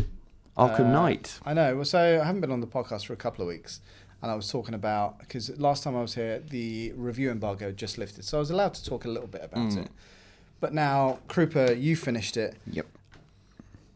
Arkham 0.56 0.80
Uh, 0.86 0.92
Knight. 0.92 1.40
I 1.44 1.52
know. 1.54 1.76
Well, 1.76 1.84
so 1.84 2.20
I 2.20 2.24
haven't 2.24 2.40
been 2.40 2.52
on 2.52 2.60
the 2.60 2.66
podcast 2.66 3.06
for 3.06 3.12
a 3.12 3.16
couple 3.16 3.42
of 3.42 3.48
weeks, 3.48 3.80
and 4.22 4.30
I 4.30 4.34
was 4.34 4.48
talking 4.50 4.74
about 4.74 5.18
because 5.18 5.50
last 5.58 5.82
time 5.84 5.94
I 5.96 6.00
was 6.02 6.14
here, 6.14 6.42
the 6.48 6.92
review 6.96 7.30
embargo 7.30 7.70
just 7.72 7.98
lifted, 7.98 8.24
so 8.24 8.38
I 8.38 8.40
was 8.40 8.50
allowed 8.50 8.74
to 8.74 8.84
talk 8.84 9.04
a 9.04 9.08
little 9.08 9.28
bit 9.28 9.42
about 9.44 9.70
Mm. 9.72 9.84
it. 9.84 9.90
But 10.58 10.72
now, 10.72 11.18
Krupa, 11.28 11.78
you 11.80 11.96
finished 11.96 12.38
it. 12.38 12.56
Yep. 12.70 12.86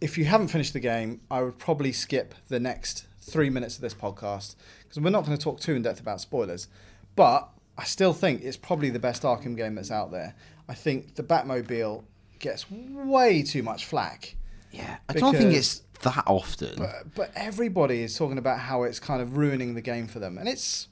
If 0.03 0.19
you 0.19 0.27
haven't 0.27 0.49
finished 0.49 0.73
the 0.75 0.81
game, 0.81 1.21
I 1.31 1.43
would 1.43 1.59
probably 1.59 1.93
skip 1.93 2.35
the 2.49 2.61
next 2.61 3.07
three 3.21 3.51
minutes 3.51 3.77
of 3.77 3.83
this 3.83 3.95
podcast 3.95 4.57
because 4.83 5.01
we're 5.01 5.11
not 5.11 5.25
going 5.25 5.37
to 5.37 5.43
talk 5.43 5.61
too 5.61 5.75
in 5.75 5.83
depth 5.83 6.01
about 6.01 6.21
spoilers. 6.21 6.69
But 7.17 7.49
I 7.77 7.85
still 7.85 8.13
think 8.13 8.43
it's 8.43 8.57
probably 8.57 8.91
the 8.91 8.99
best 8.99 9.23
Arkham 9.23 9.57
game 9.57 9.75
that's 9.75 9.91
out 9.91 10.11
there. 10.11 10.35
I 10.69 10.75
think 10.75 11.17
the 11.17 11.23
Batmobile 11.23 12.05
gets 12.39 12.71
way 12.71 13.43
too 13.43 13.63
much 13.63 13.85
flack. 13.87 14.37
Yeah. 14.71 14.99
I 15.09 15.15
don't 15.15 15.37
think 15.37 15.55
it's 15.55 15.83
that 16.03 16.25
often. 16.27 16.75
But, 16.77 17.15
but 17.15 17.31
everybody 17.35 18.03
is 18.03 18.17
talking 18.17 18.39
about 18.39 18.61
how 18.61 18.83
it's 18.85 18.99
kind 18.99 19.23
of 19.23 19.37
ruining 19.37 19.75
the 19.75 19.81
game 19.81 20.07
for 20.09 20.19
them, 20.19 20.39
and 20.39 20.49
it's. 20.49 20.89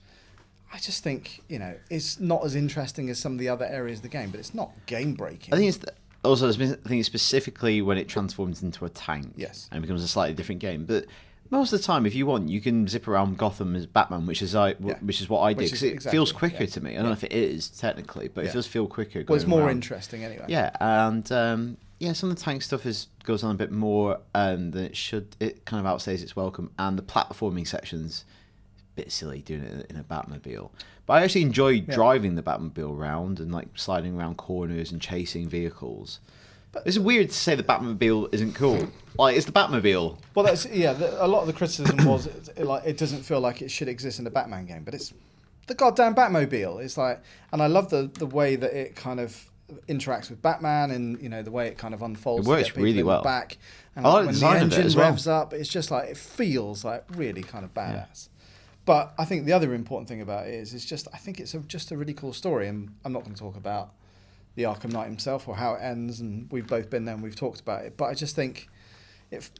I 0.70 0.76
just 0.76 1.02
think 1.02 1.42
you 1.48 1.58
know 1.58 1.76
it's 1.88 2.20
not 2.20 2.44
as 2.44 2.54
interesting 2.54 3.08
as 3.08 3.18
some 3.18 3.32
of 3.32 3.38
the 3.38 3.48
other 3.48 3.64
areas 3.64 4.00
of 4.00 4.02
the 4.02 4.08
game, 4.08 4.30
but 4.30 4.38
it's 4.38 4.54
not 4.54 4.70
game 4.86 5.14
breaking. 5.14 5.54
I 5.54 5.56
think 5.56 5.74
it's 5.74 5.84
also. 6.22 6.50
I 6.50 6.88
think 6.88 7.04
specifically 7.04 7.80
when 7.80 7.96
it 7.96 8.08
transforms 8.08 8.62
into 8.62 8.84
a 8.84 8.90
tank. 8.90 9.32
Yes. 9.36 9.68
And 9.72 9.80
becomes 9.80 10.02
a 10.02 10.08
slightly 10.08 10.34
different 10.34 10.60
game, 10.60 10.84
but. 10.84 11.06
Most 11.50 11.72
of 11.72 11.80
the 11.80 11.84
time, 11.86 12.04
if 12.04 12.14
you 12.14 12.26
want, 12.26 12.48
you 12.50 12.60
can 12.60 12.86
zip 12.86 13.08
around 13.08 13.38
Gotham 13.38 13.74
as 13.74 13.86
Batman, 13.86 14.26
which 14.26 14.42
is 14.42 14.54
I, 14.54 14.74
Yeah. 14.80 14.94
which 15.00 15.20
is 15.20 15.28
what 15.28 15.40
I 15.40 15.52
did 15.54 15.58
Which 15.58 15.66
because 15.68 15.82
is- 15.82 15.90
it 15.90 15.94
exactly, 15.94 16.16
feels 16.16 16.32
quicker 16.32 16.64
yeah. 16.64 16.70
to 16.70 16.80
me. 16.82 16.90
I 16.90 16.94
don't 16.96 17.04
Yeah. 17.04 17.08
know 17.08 17.12
if 17.14 17.24
it 17.24 17.32
is 17.32 17.68
technically, 17.70 18.28
but 18.28 18.44
it 18.44 18.52
does 18.52 18.66
feel 18.66 18.86
quicker. 18.86 19.22
Going. 19.22 19.26
Well, 19.28 19.36
it's 19.36 19.46
more 19.46 19.62
around. 19.62 19.70
interesting 19.70 20.24
anyway. 20.24 20.44
Yeah, 20.48 20.70
and 20.80 21.30
um, 21.32 21.76
yeah, 22.00 22.12
some 22.12 22.30
of 22.30 22.36
the 22.36 22.42
tank 22.42 22.62
stuff 22.62 22.84
is 22.84 23.06
goes 23.24 23.42
on 23.42 23.50
a 23.54 23.58
bit 23.58 23.72
more 23.72 24.20
um, 24.34 24.72
than 24.72 24.84
it 24.84 24.96
should. 24.96 25.36
It 25.40 25.64
kind 25.64 25.84
of 25.86 25.90
outstays 25.92 26.22
its 26.22 26.36
welcome, 26.36 26.70
and 26.78 26.98
the 26.98 27.02
platforming 27.02 27.66
sections 27.66 28.24
a 28.78 29.02
bit 29.02 29.10
silly 29.12 29.40
doing 29.40 29.62
it 29.62 29.86
in 29.90 29.96
a 29.96 30.04
Batmobile. 30.04 30.70
But 31.06 31.14
I 31.14 31.22
actually 31.24 31.42
enjoy 31.42 31.80
driving 31.80 32.34
the 32.34 32.42
Batmobile 32.42 32.94
around 32.94 33.40
and 33.40 33.50
like 33.50 33.68
sliding 33.74 34.14
around 34.18 34.36
corners 34.36 34.92
and 34.92 35.00
chasing 35.00 35.48
vehicles. 35.48 36.20
But- 36.72 36.86
it's 36.86 36.98
weird 36.98 37.30
to 37.30 37.34
say 37.36 37.54
the 37.54 37.62
Batmobile 37.62 38.32
isn't 38.32 38.54
cool. 38.54 38.88
like 39.18 39.36
it's 39.36 39.46
the 39.46 39.52
Batmobile. 39.52 40.18
Well, 40.34 40.44
that's 40.44 40.66
yeah. 40.66 40.92
The, 40.92 41.24
a 41.24 41.26
lot 41.26 41.40
of 41.40 41.46
the 41.46 41.52
criticism 41.52 42.04
was 42.04 42.26
it, 42.26 42.64
like 42.64 42.84
it 42.84 42.96
doesn't 42.96 43.22
feel 43.22 43.40
like 43.40 43.62
it 43.62 43.70
should 43.70 43.88
exist 43.88 44.18
in 44.18 44.26
a 44.26 44.30
Batman 44.30 44.66
game, 44.66 44.84
but 44.84 44.94
it's 44.94 45.12
the 45.66 45.74
goddamn 45.74 46.14
Batmobile. 46.14 46.82
It's 46.82 46.96
like, 46.96 47.22
and 47.52 47.62
I 47.62 47.66
love 47.66 47.90
the 47.90 48.10
the 48.18 48.26
way 48.26 48.56
that 48.56 48.72
it 48.72 48.96
kind 48.96 49.20
of 49.20 49.50
interacts 49.88 50.30
with 50.30 50.40
Batman, 50.42 50.90
and 50.90 51.20
you 51.22 51.28
know 51.28 51.42
the 51.42 51.50
way 51.50 51.68
it 51.68 51.78
kind 51.78 51.94
of 51.94 52.02
unfolds. 52.02 52.46
It 52.46 52.50
works 52.50 52.76
really 52.76 53.02
well. 53.02 53.22
Back, 53.22 53.58
and 53.96 54.06
I 54.06 54.10
like 54.10 54.20
the 54.20 54.26
when 54.26 54.34
design 54.34 54.68
the 54.68 54.76
engine 54.76 54.98
well. 54.98 55.10
revs 55.10 55.26
up, 55.28 55.52
it's 55.52 55.68
just 55.68 55.90
like 55.90 56.08
it 56.08 56.16
feels 56.16 56.84
like 56.84 57.04
really 57.16 57.42
kind 57.42 57.64
of 57.64 57.74
badass. 57.74 58.28
But 58.84 59.12
I 59.18 59.26
think 59.26 59.44
the 59.44 59.52
other 59.52 59.74
important 59.74 60.08
thing 60.08 60.22
about 60.22 60.46
it 60.46 60.54
is, 60.54 60.72
it's 60.72 60.86
just 60.86 61.08
I 61.12 61.18
think 61.18 61.40
it's 61.40 61.52
a, 61.52 61.58
just 61.58 61.90
a 61.90 61.96
really 61.96 62.14
cool 62.14 62.32
story, 62.32 62.68
and 62.68 62.94
I'm 63.04 63.12
not 63.12 63.22
going 63.24 63.34
to 63.34 63.40
talk 63.40 63.56
about 63.56 63.92
the 64.58 64.64
Arkham 64.64 64.92
Knight 64.92 65.06
himself 65.06 65.46
or 65.46 65.54
how 65.54 65.74
it 65.74 65.80
ends, 65.80 66.18
and 66.18 66.50
we've 66.50 66.66
both 66.66 66.90
been 66.90 67.04
there 67.04 67.14
and 67.14 67.22
we've 67.22 67.36
talked 67.36 67.60
about 67.60 67.84
it. 67.84 67.96
But 67.96 68.06
I 68.06 68.14
just 68.14 68.34
think 68.34 68.68
if 69.30 69.52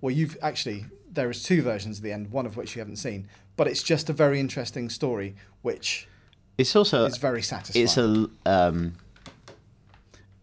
well, 0.00 0.10
you've 0.10 0.36
actually 0.40 0.86
there 1.12 1.30
is 1.30 1.42
two 1.42 1.60
versions 1.60 1.98
of 1.98 2.02
the 2.02 2.10
end, 2.10 2.32
one 2.32 2.46
of 2.46 2.56
which 2.56 2.74
you 2.74 2.80
haven't 2.80 2.96
seen, 2.96 3.28
but 3.54 3.68
it's 3.68 3.82
just 3.82 4.08
a 4.08 4.14
very 4.14 4.40
interesting 4.40 4.88
story, 4.88 5.36
which 5.60 6.08
It's 6.56 6.74
also 6.74 7.04
is 7.04 7.18
very 7.18 7.42
satisfying. 7.42 7.84
it's 7.84 7.98
a 7.98 8.30
um, 8.46 8.94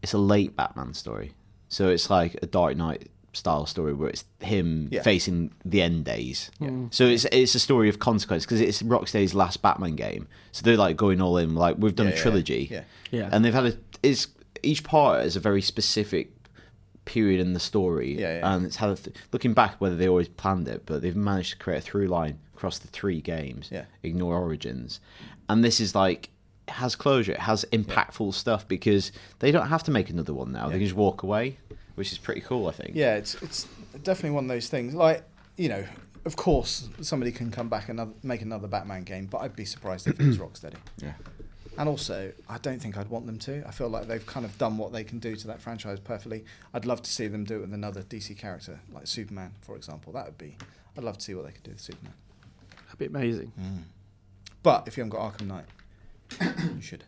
it's 0.03 0.13
a 0.13 0.19
late 0.19 0.55
Batman 0.55 0.93
story. 0.93 1.33
So 1.69 1.89
it's 1.89 2.09
like 2.09 2.35
a 2.43 2.45
Dark 2.45 2.77
Knight 2.77 3.09
style 3.33 3.65
story 3.65 3.93
where 3.93 4.09
it's 4.09 4.25
him 4.41 4.89
Yeah. 4.91 5.01
facing 5.03 5.51
the 5.63 5.81
end 5.81 6.05
days. 6.05 6.49
Yeah. 6.59 6.69
Mm. 6.69 6.93
So 6.93 7.05
it's 7.05 7.25
it's 7.25 7.55
a 7.55 7.59
story 7.59 7.89
of 7.89 7.99
consequence 7.99 8.45
because 8.45 8.61
it's 8.61 8.81
Rocksteady's 8.81 9.33
last 9.33 9.61
Batman 9.61 9.95
game. 9.95 10.27
So 10.51 10.63
they're 10.63 10.77
like 10.77 10.97
going 10.97 11.21
all 11.21 11.37
in. 11.37 11.55
Like 11.55 11.75
we've 11.77 11.95
done 11.95 12.07
Yeah, 12.07 12.13
a 12.13 12.17
trilogy, 12.17 12.67
yeah. 12.71 12.83
Yeah. 13.11 13.29
and 13.31 13.43
they've 13.45 13.53
had 13.53 13.65
a 13.65 13.73
it's 14.03 14.27
each 14.63 14.83
part 14.83 15.25
is 15.25 15.35
a 15.35 15.39
very 15.39 15.61
specific 15.61 16.31
period 17.05 17.39
in 17.39 17.53
the 17.53 17.59
story, 17.59 18.19
Yeah, 18.19 18.37
yeah. 18.37 18.53
and 18.55 18.65
it's 18.65 18.75
had 18.75 18.89
a 18.91 18.95
th- 18.95 19.15
looking 19.31 19.53
back 19.53 19.79
whether 19.79 19.95
they 19.95 20.07
always 20.07 20.27
planned 20.27 20.67
it, 20.67 20.83
but 20.85 21.01
they've 21.01 21.15
managed 21.15 21.51
to 21.51 21.57
create 21.57 21.77
a 21.79 21.81
through 21.81 22.07
line 22.07 22.37
across 22.53 22.77
the 22.77 22.87
three 22.87 23.19
games. 23.21 23.69
Yeah. 23.71 23.85
Ignore 24.03 24.35
Origins, 24.37 24.99
and 25.47 25.63
this 25.63 25.79
is 25.79 25.95
like 25.95 26.29
has 26.67 26.95
closure. 26.95 27.31
It 27.31 27.39
has 27.39 27.65
impactful 27.71 28.31
stuff 28.35 28.67
because 28.67 29.11
they 29.39 29.51
don't 29.51 29.69
have 29.69 29.81
to 29.83 29.91
make 29.91 30.11
another 30.11 30.35
one 30.35 30.51
now. 30.51 30.67
They 30.67 30.75
can 30.75 30.83
just 30.83 30.95
walk 30.95 31.23
away, 31.23 31.57
which 31.99 32.13
is 32.13 32.17
pretty 32.17 32.39
cool. 32.39 32.67
I 32.67 32.71
think. 32.71 32.95
yeah, 32.95 33.15
it's 33.15 33.35
it's 33.43 33.67
definitely 34.03 34.31
one 34.31 34.45
of 34.45 34.47
those 34.47 34.69
things. 34.69 34.95
Like 34.95 35.21
you 35.57 35.67
know, 35.67 35.83
of 36.23 36.37
course, 36.37 36.87
somebody 37.01 37.33
can 37.33 37.51
come 37.51 37.67
back 37.67 37.89
and 37.89 38.13
make 38.23 38.41
another 38.41 38.69
Batman 38.69 39.03
game, 39.03 39.25
but 39.25 39.39
I'd 39.39 39.55
be 39.55 39.65
surprised 39.65 40.07
if 40.07 40.17
it 40.17 40.25
was 40.25 40.37
Rocksteady. 40.45 40.77
Yeah. 40.97 41.13
And 41.77 41.89
also, 41.89 42.31
I 42.47 42.57
don't 42.57 42.81
think 42.81 42.97
I'd 42.97 43.09
want 43.09 43.25
them 43.25 43.37
to. 43.39 43.63
I 43.67 43.71
feel 43.71 43.89
like 43.89 44.07
they've 44.07 44.25
kind 44.25 44.45
of 44.45 44.57
done 44.57 44.77
what 44.77 44.93
they 44.93 45.03
can 45.03 45.19
do 45.19 45.35
to 45.35 45.47
that 45.47 45.61
franchise 45.61 45.99
perfectly. 45.99 46.45
I'd 46.73 46.85
love 46.85 47.01
to 47.01 47.11
see 47.11 47.27
them 47.27 47.43
do 47.43 47.57
it 47.57 47.61
with 47.61 47.73
another 47.73 48.01
DC 48.01 48.37
character, 48.37 48.79
like 48.93 49.05
Superman, 49.05 49.51
for 49.61 49.75
example. 49.75 50.13
That 50.13 50.25
would 50.25 50.37
be. 50.37 50.55
I'd 50.97 51.03
love 51.03 51.17
to 51.17 51.23
see 51.23 51.35
what 51.35 51.45
they 51.45 51.51
could 51.51 51.63
do 51.63 51.71
with 51.71 51.81
Superman. 51.81 52.13
That'd 52.85 52.99
be 52.99 53.05
amazing. 53.05 53.51
Mm. 53.59 53.83
But 54.63 54.87
if 54.87 54.97
you 54.97 55.03
haven't 55.03 55.17
got 55.17 55.37
Arkham 55.37 55.47
Knight, 55.47 55.65
you 56.75 56.81
should. 56.81 57.03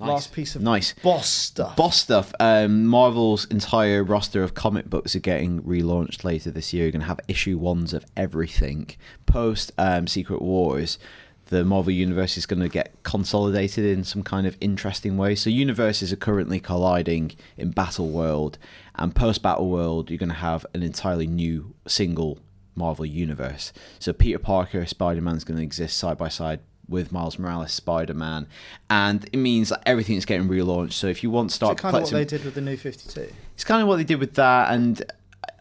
Nice. 0.00 0.08
Last 0.08 0.32
piece 0.32 0.56
of 0.56 0.62
Nice. 0.62 0.94
boss 1.02 1.28
stuff. 1.28 1.76
Boss 1.76 1.96
stuff. 1.96 2.32
Um, 2.40 2.86
Marvel's 2.86 3.44
entire 3.46 4.02
roster 4.02 4.42
of 4.42 4.54
comic 4.54 4.88
books 4.88 5.14
are 5.14 5.20
getting 5.20 5.62
relaunched 5.62 6.24
later 6.24 6.50
this 6.50 6.72
year. 6.72 6.84
You're 6.84 6.92
going 6.92 7.02
to 7.02 7.06
have 7.06 7.20
issue 7.28 7.58
ones 7.58 7.92
of 7.92 8.06
everything. 8.16 8.90
Post 9.26 9.72
um, 9.76 10.06
Secret 10.06 10.40
Wars, 10.40 10.98
the 11.46 11.64
Marvel 11.64 11.92
Universe 11.92 12.38
is 12.38 12.46
going 12.46 12.60
to 12.60 12.68
get 12.68 12.94
consolidated 13.02 13.84
in 13.84 14.02
some 14.04 14.22
kind 14.22 14.46
of 14.46 14.56
interesting 14.60 15.18
way. 15.18 15.34
So, 15.34 15.50
universes 15.50 16.12
are 16.12 16.16
currently 16.16 16.60
colliding 16.60 17.32
in 17.58 17.72
Battle 17.72 18.08
World, 18.08 18.56
and 18.94 19.14
post 19.14 19.42
Battle 19.42 19.68
World, 19.68 20.08
you're 20.10 20.18
going 20.18 20.28
to 20.30 20.34
have 20.34 20.64
an 20.74 20.82
entirely 20.82 21.26
new 21.26 21.74
single 21.86 22.38
Marvel 22.74 23.04
Universe. 23.04 23.72
So, 23.98 24.12
Peter 24.12 24.38
Parker, 24.38 24.86
Spider 24.86 25.20
Man's 25.20 25.44
going 25.44 25.58
to 25.58 25.62
exist 25.64 25.98
side 25.98 26.16
by 26.16 26.28
side 26.28 26.60
with 26.90 27.12
Miles 27.12 27.38
Morales, 27.38 27.72
Spider 27.72 28.12
Man, 28.14 28.46
and 28.90 29.24
it 29.32 29.36
means 29.38 29.70
that 29.70 29.82
everything's 29.86 30.24
getting 30.26 30.48
relaunched. 30.48 30.92
So 30.94 31.06
if 31.06 31.22
you 31.22 31.30
want 31.30 31.50
to 31.50 31.56
start 31.56 31.78
kind 31.78 31.96
of 31.96 32.02
what 32.02 32.10
they 32.10 32.24
did 32.24 32.44
with 32.44 32.54
the 32.54 32.60
new 32.60 32.76
52? 32.76 33.28
it's 33.54 33.64
kind 33.64 33.80
of 33.80 33.88
what 33.88 33.96
they 33.96 34.04
did 34.04 34.18
with 34.20 34.34
that, 34.34 34.72
and 34.74 35.00
uh, 35.02 35.04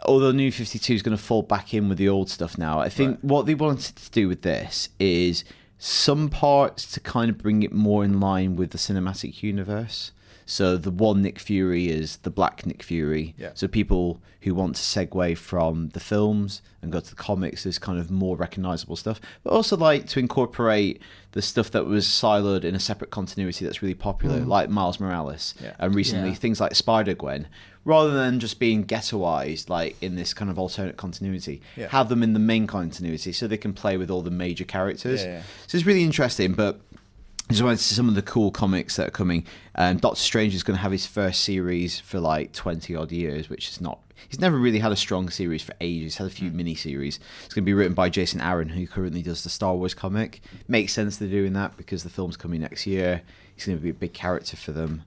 although 0.04 0.32
New 0.32 0.52
Fifty 0.52 0.80
Two 0.80 0.94
is 0.96 1.02
going 1.02 1.16
to 1.16 1.24
fall 1.24 1.44
back 1.44 1.74
in 1.74 1.88
with 1.88 1.98
the 1.98 2.10
old 2.10 2.30
stuff 2.30 2.58
now, 2.58 2.80
I 2.80 2.90
think 2.90 3.12
Right. 3.18 3.24
what 3.24 3.46
they 3.46 3.56
wanted 3.56 3.96
to 3.96 4.12
do 4.12 4.28
with 4.28 4.42
this 4.42 4.90
is 5.00 5.44
some 5.78 6.30
parts 6.30 6.92
to 6.92 7.00
kind 7.00 7.30
of 7.30 7.38
bring 7.38 7.64
it 7.64 7.72
more 7.72 8.04
in 8.04 8.20
line 8.20 8.56
with 8.58 8.72
the 8.72 8.78
cinematic 8.78 9.42
universe. 9.44 10.12
So 10.50 10.78
the 10.78 10.90
one 10.90 11.22
Nick 11.22 11.38
Fury 11.38 11.90
is 11.90 12.18
the 12.18 12.32
Black 12.32 12.66
Nick 12.66 12.82
Fury. 12.82 13.36
Yeah. 13.38 13.52
So 13.54 13.68
people 13.68 14.20
who 14.42 14.56
want 14.56 14.76
to 14.76 14.82
segue 14.82 15.38
from 15.38 15.90
the 15.90 16.00
films 16.00 16.64
and 16.82 16.92
go 16.92 17.00
to 17.00 17.10
the 17.10 17.16
comics, 17.16 17.64
there's 17.64 17.78
kind 17.78 18.00
of 18.00 18.10
more 18.10 18.36
recognizable 18.36 18.96
stuff, 18.96 19.22
but 19.44 19.52
also 19.54 19.78
like 19.78 20.08
to 20.08 20.20
incorporate 20.20 21.02
the 21.34 21.42
stuff 21.44 21.70
that 21.72 21.86
was 21.86 22.08
siloed 22.08 22.64
in 22.64 22.74
a 22.74 22.80
separate 22.80 23.12
continuity 23.12 23.64
that's 23.64 23.84
really 23.84 23.94
popular, 23.94 24.40
mm. 24.40 24.48
like 24.48 24.70
Miles 24.70 25.00
Morales, 25.00 25.54
Yeah. 25.62 25.74
and 25.78 25.94
recently 25.94 26.30
Yeah. 26.30 26.36
things 26.36 26.60
like 26.60 26.74
Spider 26.74 27.14
Gwen, 27.14 27.48
rather 27.86 28.12
than 28.12 28.40
just 28.40 28.60
being 28.60 28.86
ghettoized 28.86 29.70
like 29.70 29.98
in 30.02 30.16
this 30.16 30.34
kind 30.34 30.50
of 30.50 30.58
alternate 30.58 30.98
continuity, 30.98 31.62
Yeah. 31.76 31.90
have 31.90 32.10
them 32.10 32.24
in 32.24 32.34
the 32.34 32.40
main 32.40 32.66
continuity 32.66 33.34
so 33.34 33.46
they 33.46 33.58
can 33.58 33.74
play 33.74 33.98
with 33.98 34.10
all 34.10 34.24
the 34.24 34.32
major 34.32 34.64
characters. 34.64 35.22
Yeah, 35.24 35.30
yeah. 35.32 35.42
So 35.68 35.78
it's 35.78 35.86
really 35.86 36.04
interesting, 36.04 36.54
but. 36.54 36.80
Just 37.50 37.64
wanted 37.64 37.78
to 37.78 37.84
see 37.84 37.96
some 37.96 38.08
of 38.08 38.14
the 38.14 38.22
cool 38.22 38.52
comics 38.52 38.98
that 38.98 39.08
are 39.08 39.12
coming. 39.12 39.44
Um, 39.74 39.98
Doctor 39.98 40.20
Strange 40.20 40.54
is 40.54 40.62
going 40.62 40.78
to 40.78 40.82
have 40.84 40.92
his 40.92 41.08
first 41.08 41.44
series 41.44 42.00
for 42.00 42.20
like 42.20 42.54
20 42.54 42.96
odd 42.96 43.12
years, 43.12 43.50
which 43.50 43.70
is 43.70 43.82
not. 43.82 44.00
He's 44.28 44.40
never 44.40 44.56
really 44.56 44.78
had 44.78 44.92
a 44.92 44.96
strong 44.96 45.30
series 45.30 45.64
for 45.64 45.74
ages. 45.82 46.14
He's 46.14 46.18
had 46.18 46.28
a 46.28 46.30
few 46.30 46.52
mini 46.52 46.76
series. 46.76 47.20
It's 47.46 47.56
going 47.56 47.64
to 47.64 47.66
be 47.66 47.74
written 47.74 47.96
by 47.96 48.10
Jason 48.10 48.40
Aaron, 48.40 48.70
who 48.70 48.86
currently 48.86 49.24
does 49.24 49.44
the 49.44 49.50
Star 49.50 49.74
Wars 49.74 49.96
comic. 49.96 50.42
Makes 50.68 50.94
sense 50.94 51.18
they're 51.18 51.28
doing 51.28 51.54
that 51.54 51.76
because 51.76 52.04
the 52.04 52.10
film's 52.10 52.38
coming 52.38 52.62
next 52.62 52.86
year. 52.86 53.24
He's 53.56 53.66
going 53.66 53.80
to 53.80 53.84
be 53.84 53.90
a 53.90 53.94
big 53.96 54.14
character 54.14 54.56
for 54.56 54.72
them. 54.72 55.04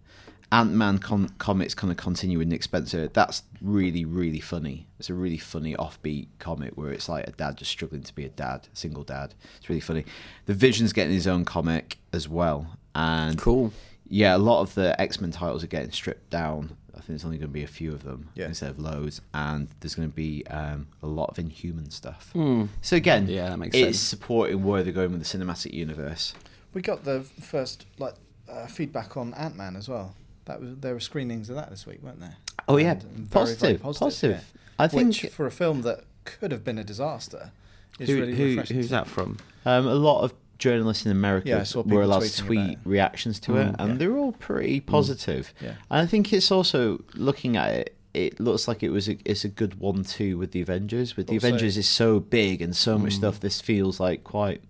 Ant 0.53 0.73
Man 0.73 0.99
con- 0.99 1.31
comics 1.39 1.75
kind 1.75 1.91
of 1.91 1.97
continue 1.97 2.39
with 2.39 2.47
Nick 2.49 2.63
Spencer. 2.63 3.09
That's 3.09 3.43
really, 3.61 4.05
really 4.05 4.39
funny. 4.41 4.87
It's 4.99 5.09
a 5.11 5.15
really 5.15 5.39
funny 5.39 5.75
offbeat 5.75 6.29
comic 6.39 6.73
where 6.77 6.93
it's 6.93 7.09
like 7.09 7.27
a 7.27 7.33
dad 7.33 7.57
just 7.57 7.71
struggling 7.71 8.03
to 8.03 8.15
be 8.15 8.25
a 8.27 8.29
dad, 8.29 8.69
single 8.75 9.03
dad. 9.03 9.35
It's 9.59 9.69
really 9.69 9.81
funny. 9.81 10.05
The 10.47 10.55
Vision's 10.55 10.93
getting 10.93 11.15
his 11.15 11.27
own 11.27 11.45
comic 11.47 11.97
as 12.13 12.29
well. 12.29 12.77
And 12.95 13.39
Cool. 13.39 13.73
yeah, 14.07 14.37
a 14.37 14.39
lot 14.39 14.61
of 14.61 14.75
the 14.75 15.01
X 15.01 15.21
Men 15.21 15.31
titles 15.33 15.65
are 15.65 15.69
getting 15.69 15.91
stripped 15.91 16.29
down. 16.31 16.77
I 16.95 16.97
think 16.97 17.07
there's 17.09 17.25
only 17.25 17.39
going 17.39 17.49
to 17.49 17.53
be 17.55 17.65
a 17.65 17.67
few 17.67 17.93
of 17.93 18.05
them 18.05 18.29
Yeah. 18.35 18.47
instead 18.49 18.69
of 18.71 18.79
loads, 18.79 19.23
and 19.33 19.69
there's 19.81 19.95
going 19.95 20.09
to 20.11 20.15
be 20.15 20.47
um, 20.49 20.87
a 21.03 21.07
lot 21.07 21.31
of 21.31 21.39
Inhuman 21.39 21.91
stuff. 21.91 22.31
Hmm. 22.35 22.67
So 22.83 22.97
again, 22.97 23.27
Yeah, 23.27 23.49
that 23.49 23.59
makes 23.59 23.75
it's 23.75 23.99
sense. 23.99 24.01
supporting 24.01 24.63
where 24.63 24.83
they're 24.83 24.93
going 24.93 25.11
with 25.13 25.27
the 25.27 25.39
cinematic 25.39 25.73
universe. 25.73 26.35
We 26.75 26.83
got 26.83 27.05
the 27.05 27.23
first 27.23 27.87
like 27.99 28.15
uh, 28.49 28.67
feedback 28.67 29.17
on 29.17 29.33
Ant 29.35 29.57
Man 29.57 29.75
as 29.77 29.89
well. 29.89 30.15
That 30.47 30.61
was 30.61 30.77
there 30.81 30.95
were 30.95 31.01
screenings 31.01 31.49
of 31.51 31.57
that 31.57 31.71
this 31.71 31.87
week, 31.87 32.03
weren't 32.03 32.21
there? 32.21 32.37
Oh 32.69 32.77
yeah, 32.77 32.93
And- 32.93 33.03
and 33.03 33.11
very, 33.29 33.29
positive, 33.29 33.61
very 33.81 33.95
positive. 33.95 34.31
yeah. 34.31 34.61
I 34.79 34.89
think 34.89 35.09
Which, 35.09 35.27
for 35.33 35.47
a 35.47 35.51
film 35.51 35.83
that 35.83 36.05
could 36.25 36.51
have 36.53 36.65
been 36.65 36.79
a 36.79 36.85
disaster, 36.85 37.53
is 37.99 38.09
Who, 38.09 38.21
really 38.21 38.35
who, 38.35 38.61
who's 38.63 38.89
that 38.91 39.07
from? 39.07 39.37
Um, 39.65 39.87
a 39.87 39.95
lot 39.95 40.23
of 40.23 40.33
journalists 40.59 41.05
in 41.05 41.13
America 41.13 41.49
Yeah, 41.49 41.83
were 41.85 42.03
allowed 42.03 42.23
to 42.23 42.37
tweet 42.37 42.79
reactions 42.85 43.39
to 43.41 43.57
it, 43.57 43.67
Mm. 43.67 43.77
and 43.79 43.91
Yeah. 43.93 43.97
they're 43.99 44.17
all 44.17 44.33
pretty 44.33 44.81
positive. 44.81 45.53
Yeah. 45.61 45.71
And 45.91 46.01
I 46.01 46.07
think 46.07 46.33
it's 46.33 46.51
also 46.51 47.05
looking 47.15 47.57
at 47.57 47.71
it. 47.73 47.97
It 48.15 48.39
looks 48.41 48.69
like 48.69 48.83
it 48.83 48.91
was 48.91 49.09
a, 49.09 49.17
it's 49.25 49.45
a 49.45 49.49
good 49.49 49.81
one-two 49.81 50.37
with 50.39 50.53
the 50.53 50.61
Avengers. 50.61 51.17
With 51.17 51.27
the 51.29 51.35
Also- 51.35 51.47
Avengers 51.49 51.77
is 51.77 51.89
so 51.89 52.21
big 52.21 52.61
and 52.63 52.75
so 52.77 52.99
much 52.99 53.13
Mm. 53.15 53.17
stuff. 53.19 53.41
This 53.41 53.61
feels 53.61 53.99
like 54.01 54.23
quite. 54.25 54.63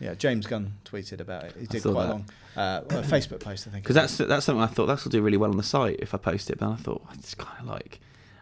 Yeah, 0.00 0.14
James 0.14 0.46
Gunn 0.46 0.74
tweeted 0.84 1.20
about 1.20 1.44
it. 1.44 1.54
He 1.58 1.66
did 1.66 1.82
quite 1.82 1.90
a 1.90 1.94
that. 1.94 2.08
long 2.10 2.24
uh, 2.56 2.82
a 2.88 2.94
Facebook 3.02 3.40
post, 3.40 3.66
I 3.66 3.70
think. 3.70 3.84
Because 3.84 3.94
that's 3.94 4.16
that's 4.16 4.44
something 4.46 4.62
I 4.62 4.66
thought 4.66 4.86
that 4.86 5.02
will 5.04 5.10
do 5.10 5.22
really 5.22 5.36
well 5.36 5.50
on 5.50 5.56
the 5.56 5.62
site 5.62 5.96
if 6.00 6.14
I 6.14 6.18
post 6.18 6.50
it. 6.50 6.58
But 6.58 6.70
I 6.70 6.76
thought 6.76 7.02
it's 7.14 7.34
kind 7.34 7.60
of 7.60 7.66
like 7.66 8.00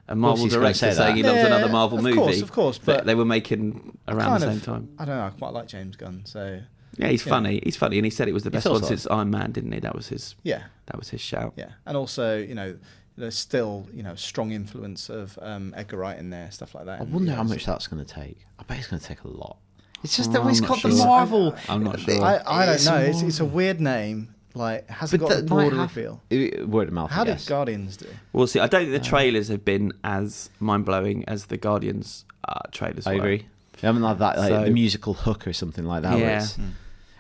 a 0.09 0.15
Marvel 0.17 0.47
director 0.49 0.91
say 0.91 0.93
saying 0.95 1.17
he 1.17 1.23
loves 1.23 1.37
Yeah, 1.37 1.47
another 1.47 1.69
Marvel 1.69 1.99
of 1.99 2.05
movie. 2.05 2.19
Of 2.19 2.25
course, 2.25 2.43
of 2.43 2.53
course, 2.53 2.79
that 2.79 2.87
but 2.87 3.07
they 3.07 3.15
were 3.15 3.25
making 3.25 3.97
around 4.09 4.41
the 4.41 4.47
same 4.49 4.57
of- 4.59 4.65
time. 4.65 4.89
I 4.99 5.05
don't 5.05 5.17
know. 5.17 5.27
I 5.27 5.31
quite 5.31 5.53
like 5.53 5.67
James 5.69 5.97
Gunn, 5.97 6.23
so 6.25 6.61
Yeah, 6.99 7.09
he's 7.09 7.25
Yeah. 7.25 7.31
funny. 7.31 7.61
He's 7.65 7.77
funny, 7.77 7.99
and 7.99 8.05
he 8.05 8.11
said 8.11 8.29
it 8.29 8.33
was 8.35 8.43
the 8.45 8.51
best 8.51 8.69
one 8.69 8.83
since 8.83 9.07
Iron 9.07 9.31
Man, 9.31 9.53
didn't 9.53 9.73
he? 9.73 9.81
That 9.81 9.95
was 9.95 10.09
his. 10.09 10.35
yeah, 10.43 10.65
That 10.87 10.99
was 10.99 11.09
his 11.11 11.21
shout. 11.21 11.55
yeah, 11.57 11.71
and 11.87 11.97
also 11.97 12.39
you 12.39 12.55
know. 12.55 12.77
There's 13.15 13.37
still, 13.37 13.87
you 13.93 14.03
know, 14.03 14.15
strong 14.15 14.53
influence 14.53 15.11
of 15.11 15.39
um, 15.43 15.75
Edgar 15.77 15.99
Wright 15.99 16.19
in 16.19 16.31
there, 16.31 16.51
stuff 16.51 16.75
like 16.75 16.87
that. 16.87 17.01
I 17.03 17.05
wonder 17.05 17.33
how 17.33 17.43
much 17.43 17.67
that's 17.67 17.87
going 17.87 18.03
to 18.03 18.11
take. 18.11 18.39
I 18.59 18.63
bet 18.63 18.79
it's 18.79 18.87
going 18.89 19.01
to 19.01 19.07
take 19.07 19.23
a 19.25 19.29
lot. 19.29 19.59
It's 20.05 20.17
just 20.17 20.31
Oh, 20.31 20.33
that 20.35 20.43
I'm 20.43 20.49
it's 20.51 20.61
not 20.61 20.69
got 20.69 20.83
the. 20.83 20.89
Marvel. 20.97 21.55
I'm 21.69 21.85
not 21.85 22.01
sure. 22.01 22.23
I, 22.23 22.41
I 22.47 22.67
don't 22.67 22.75
It's 22.75 22.87
know. 22.87 22.97
It's, 22.99 23.23
it's 23.23 23.41
a 23.41 23.45
weird 23.45 23.81
name. 23.81 24.35
Like, 24.55 24.87
hasn't 24.91 25.23
But 25.23 25.29
got 25.29 25.39
a 25.39 25.41
might 25.43 25.49
broader 25.49 25.77
have- 25.77 25.97
appeal. 25.97 26.67
Word 26.67 26.89
of 26.89 26.95
mouth. 26.95 27.11
How 27.11 27.25
did. 27.25 27.43
Guardians 27.47 27.97
do? 27.97 28.07
We'll 28.35 28.47
see. 28.47 28.61
I 28.61 28.67
don't 28.67 28.83
think 28.83 28.93
the 28.93 29.01
Uh, 29.01 29.11
trailers 29.11 29.49
have 29.49 29.65
been 29.65 29.93
as 30.05 30.51
mind 30.61 30.85
blowing 30.85 31.25
as 31.27 31.47
the 31.47 31.57
Guardians 31.57 32.25
uh, 32.47 32.59
trailers. 32.71 33.07
I 33.07 33.13
were. 33.15 33.19
agree. 33.21 33.47
They 33.81 33.87
haven't 33.89 34.03
had 34.03 34.19
that 34.19 34.37
like 34.39 34.49
So- 34.51 34.65
the 34.65 34.71
musical 34.71 35.15
hook 35.15 35.47
or 35.47 35.53
something 35.55 35.85
like 35.87 36.03
that. 36.03 36.19
Yeah. 36.19 36.27
it's- 36.37 36.59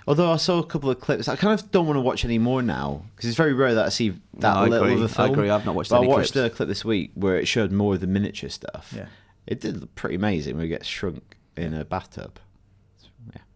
Although 0.06 0.32
I 0.32 0.36
saw 0.36 0.58
a 0.58 0.66
couple 0.66 0.90
of 0.90 0.98
clips, 1.00 1.28
I 1.28 1.36
kind 1.36 1.58
of 1.58 1.70
don't 1.70 1.86
want 1.86 1.96
to 1.96 2.00
watch 2.00 2.24
any 2.24 2.36
more 2.38 2.60
now 2.60 3.04
because 3.14 3.28
it's 3.28 3.36
very 3.36 3.52
rare 3.54 3.74
that 3.76 3.86
I 3.86 3.88
see 3.88 4.08
that 4.10 4.18
No, 4.40 4.48
I 4.48 4.66
little 4.66 4.88
agree. 4.88 4.94
of 4.96 5.00
a 5.02 5.04
I 5.04 5.06
film. 5.06 5.28
I 5.28 5.32
agree. 5.32 5.48
I've 5.50 5.64
not 5.64 5.76
watched 5.76 5.90
But 5.90 5.98
any 5.98 6.06
I 6.06 6.10
watched 6.10 6.32
clips. 6.32 6.50
the 6.52 6.56
clip 6.56 6.68
this 6.68 6.84
week 6.84 7.12
where 7.14 7.36
it 7.36 7.46
showed 7.46 7.70
more 7.70 7.94
of 7.94 8.00
the 8.00 8.08
miniature 8.08 8.50
stuff. 8.50 8.92
Yeah. 8.96 9.06
It 9.46 9.60
did 9.60 9.80
look 9.80 9.94
pretty 9.94 10.16
amazing 10.16 10.56
when 10.56 10.64
it 10.66 10.68
gets 10.70 10.86
shrunk 10.88 11.36
in 11.56 11.72
a 11.72 11.84
bathtub. 11.84 12.40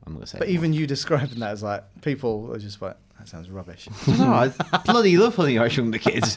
I'm 0.07 0.15
gonna 0.15 0.27
say. 0.27 0.39
But 0.39 0.49
even 0.49 0.73
you 0.73 0.87
describing 0.87 1.39
that 1.41 1.51
as 1.51 1.63
like 1.63 1.85
people 2.03 2.53
are 2.53 2.59
just 2.59 2.81
like 2.81 2.97
that 3.19 3.29
sounds 3.29 3.49
rubbish. 3.51 3.89
no, 4.07 4.33
I 4.33 4.53
bloody 4.85 5.17
love 5.17 5.35
Honey 5.37 5.59
I 5.59 5.69
Shrunk 5.69 5.93
the 5.93 5.99
Kids. 5.99 6.37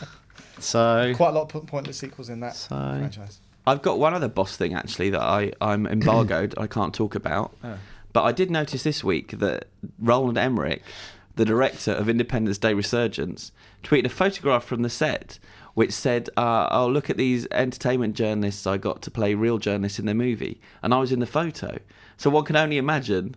so 0.58 1.12
Quite 1.16 1.30
a 1.30 1.32
lot 1.32 1.42
of 1.42 1.48
po- 1.48 1.60
pointless 1.60 1.98
sequels 1.98 2.28
in 2.28 2.40
that 2.40 2.56
So- 2.56 2.74
franchise. 2.76 3.40
I've 3.68 3.82
got 3.82 3.98
one 3.98 4.14
other 4.14 4.28
boss 4.28 4.56
thing 4.56 4.74
actually 4.74 5.10
that 5.10 5.22
I 5.22 5.52
I'm 5.60 5.86
embargoed. 5.86 6.54
I 6.56 6.66
can't 6.68 6.94
talk 6.94 7.14
about. 7.16 7.52
Oh. 7.64 7.78
But 8.12 8.22
I 8.22 8.32
did 8.32 8.50
notice 8.50 8.82
this 8.84 9.02
week 9.02 9.32
that 9.38 9.66
Roland 9.98 10.38
Emmerich, 10.38 10.82
the 11.34 11.44
director 11.44 11.90
of 11.90 12.08
Independence 12.08 12.58
Day 12.58 12.74
Resurgence, 12.74 13.50
tweeted 13.82 14.06
a 14.06 14.08
photograph 14.08 14.64
from 14.64 14.82
the 14.82 14.88
set 14.88 15.38
which 15.76 15.92
said, 15.92 16.30
uh, 16.38 16.68
"Oh, 16.70 16.88
look 16.88 17.10
at 17.10 17.18
these 17.18 17.46
entertainment 17.50 18.16
journalists 18.16 18.66
I 18.66 18.78
got 18.78 19.02
to 19.02 19.10
play 19.10 19.34
real 19.34 19.58
journalists 19.58 19.98
in 19.98 20.06
their 20.06 20.14
movie," 20.14 20.58
and 20.82 20.94
I 20.94 20.98
was 20.98 21.12
in 21.12 21.20
the 21.20 21.26
photo. 21.26 21.78
So 22.16 22.30
one 22.30 22.46
can 22.46 22.56
only 22.56 22.78
imagine 22.78 23.34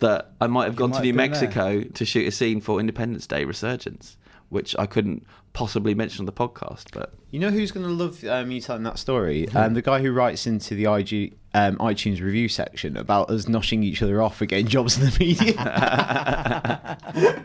that 0.00 0.32
I 0.38 0.48
might 0.48 0.64
have 0.64 0.74
You 0.74 0.80
gone 0.80 0.90
might 0.90 0.98
to 0.98 1.02
New 1.04 1.12
been 1.14 1.16
there. 1.16 1.28
Mexico 1.30 1.82
to 1.82 2.04
shoot 2.04 2.28
a 2.28 2.30
scene 2.30 2.60
for 2.60 2.78
Independence 2.78 3.26
Day 3.26 3.46
Resurgence, 3.46 4.18
which 4.50 4.76
I 4.78 4.84
couldn't 4.84 5.24
possibly 5.54 5.94
mention 5.94 6.20
on 6.20 6.26
the 6.26 6.32
podcast. 6.32 6.88
But 6.92 7.14
You 7.30 7.40
know 7.40 7.48
who's 7.50 7.72
going 7.72 7.86
to 7.86 7.92
love 7.92 8.22
um, 8.24 8.50
you 8.50 8.60
telling 8.60 8.82
that 8.82 8.98
story? 8.98 9.48
Um, 9.48 9.72
the 9.72 9.80
guy 9.80 10.02
who 10.02 10.12
writes 10.12 10.46
into 10.46 10.74
the 10.74 10.92
IG, 10.92 11.38
um, 11.54 11.76
iTunes 11.78 12.20
review 12.20 12.50
section 12.50 12.98
about 12.98 13.30
us 13.30 13.46
noshing 13.46 13.82
each 13.82 14.02
other 14.02 14.20
off 14.20 14.36
for 14.36 14.44
getting 14.44 14.66
jobs 14.66 14.98
in 14.98 15.06
the 15.06 15.16
media. 15.18 15.54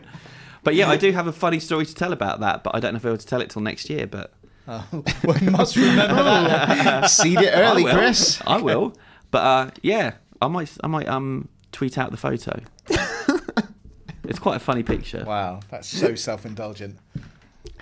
but 0.64 0.74
yeah, 0.74 0.88
I 0.88 0.96
do 0.96 1.12
have 1.12 1.26
a 1.26 1.32
funny 1.32 1.60
story 1.60 1.86
to 1.86 1.94
tell 1.94 2.12
about 2.12 2.40
that, 2.40 2.64
but 2.64 2.74
I 2.74 2.80
don't 2.80 2.92
know 2.94 2.96
if 2.96 3.04
I'll 3.04 3.10
be 3.12 3.14
able 3.14 3.18
to 3.18 3.26
tell 3.26 3.40
it 3.40 3.50
till 3.50 3.62
next 3.62 3.88
year. 3.90 4.06
But 4.06 4.32
Oh, 4.68 4.86
we 5.24 5.50
must 5.50 5.76
remember 5.76 6.14
that. 6.22 7.10
Seed 7.10 7.38
it 7.38 7.50
early, 7.54 7.84
will. 7.84 7.94
Chris. 7.94 8.40
I 8.46 8.60
will. 8.60 8.96
But 9.30 9.38
uh, 9.38 9.70
yeah, 9.82 10.14
I 10.40 10.48
might 10.48 10.70
I 10.82 10.86
might 10.86 11.08
um 11.08 11.48
tweet 11.72 11.98
out 11.98 12.10
the 12.10 12.16
photo. 12.16 12.60
it's 14.24 14.38
quite 14.38 14.56
a 14.56 14.60
funny 14.60 14.82
picture. 14.82 15.24
Wow, 15.26 15.60
that's 15.70 15.88
so 15.88 16.14
self-indulgent. 16.14 16.98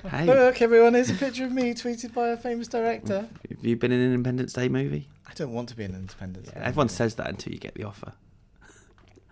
Hey, 0.08 0.26
Look, 0.26 0.60
everyone, 0.60 0.94
here's 0.94 1.10
a 1.10 1.14
picture 1.14 1.44
of 1.44 1.52
me 1.52 1.74
tweeted 1.74 2.12
by 2.12 2.28
a 2.28 2.36
famous 2.36 2.66
director. 2.66 3.28
have 3.48 3.64
you 3.64 3.76
been 3.76 3.92
in 3.92 4.00
an 4.00 4.12
Independence 4.14 4.52
Day 4.52 4.68
movie? 4.68 5.08
I 5.28 5.32
don't 5.34 5.52
want 5.52 5.68
to 5.68 5.76
be 5.76 5.84
an 5.84 5.94
Independence. 5.94 6.48
Day. 6.48 6.60
Everyone 6.60 6.88
says 6.88 7.14
that 7.16 7.28
until 7.28 7.52
you 7.52 7.60
get 7.60 7.74
the 7.74 7.84
offer. 7.84 8.12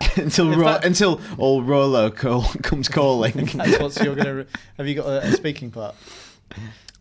until 0.17 0.53
If 0.53 0.59
Ro- 0.59 0.65
that- 0.65 0.85
until 0.85 1.21
old 1.39 1.69
Rolo 1.69 2.11
call- 2.11 2.43
comes 2.63 2.89
calling. 2.89 3.33
That's 3.55 3.79
what 3.79 4.05
you're 4.05 4.15
gonna. 4.15 4.35
Re- 4.35 4.47
have 4.79 4.89
you 4.89 4.95
got 4.95 5.07
a, 5.07 5.25
a 5.27 5.33
speaking 5.33 5.71
part? 5.71 5.95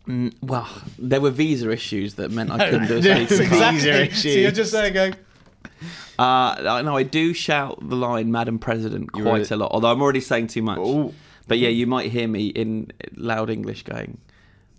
Mm, 0.06 0.34
well, 0.42 0.68
there 0.98 1.20
were 1.20 1.30
visa 1.30 1.70
issues 1.70 2.14
that 2.14 2.30
meant 2.30 2.50
I 2.50 2.70
couldn't 2.70 2.88
do 2.88 2.96
a 2.96 3.00
Yes, 3.00 3.28
speaking 3.34 3.58
part. 3.58 3.74
exactly. 3.74 4.10
So 4.16 4.28
you're 4.38 4.50
just 4.50 4.72
there 4.72 4.90
going. 4.90 5.14
Uh, 6.18 6.82
no, 6.84 6.96
I 6.96 7.02
do 7.02 7.32
shout 7.32 7.78
the 7.88 7.96
line 7.96 8.30
"Madam 8.30 8.58
President" 8.58 9.10
quite 9.12 9.24
really- 9.24 9.46
a 9.50 9.56
lot, 9.56 9.70
although 9.72 9.90
I'm 9.90 10.02
already 10.02 10.20
saying 10.20 10.48
too 10.48 10.62
much. 10.62 10.78
Ooh. 10.78 11.14
But 11.48 11.58
yeah, 11.58 11.68
you 11.68 11.86
might 11.86 12.10
hear 12.12 12.28
me 12.28 12.48
in 12.48 12.92
loud 13.16 13.48
English 13.50 13.82
going, 13.84 14.18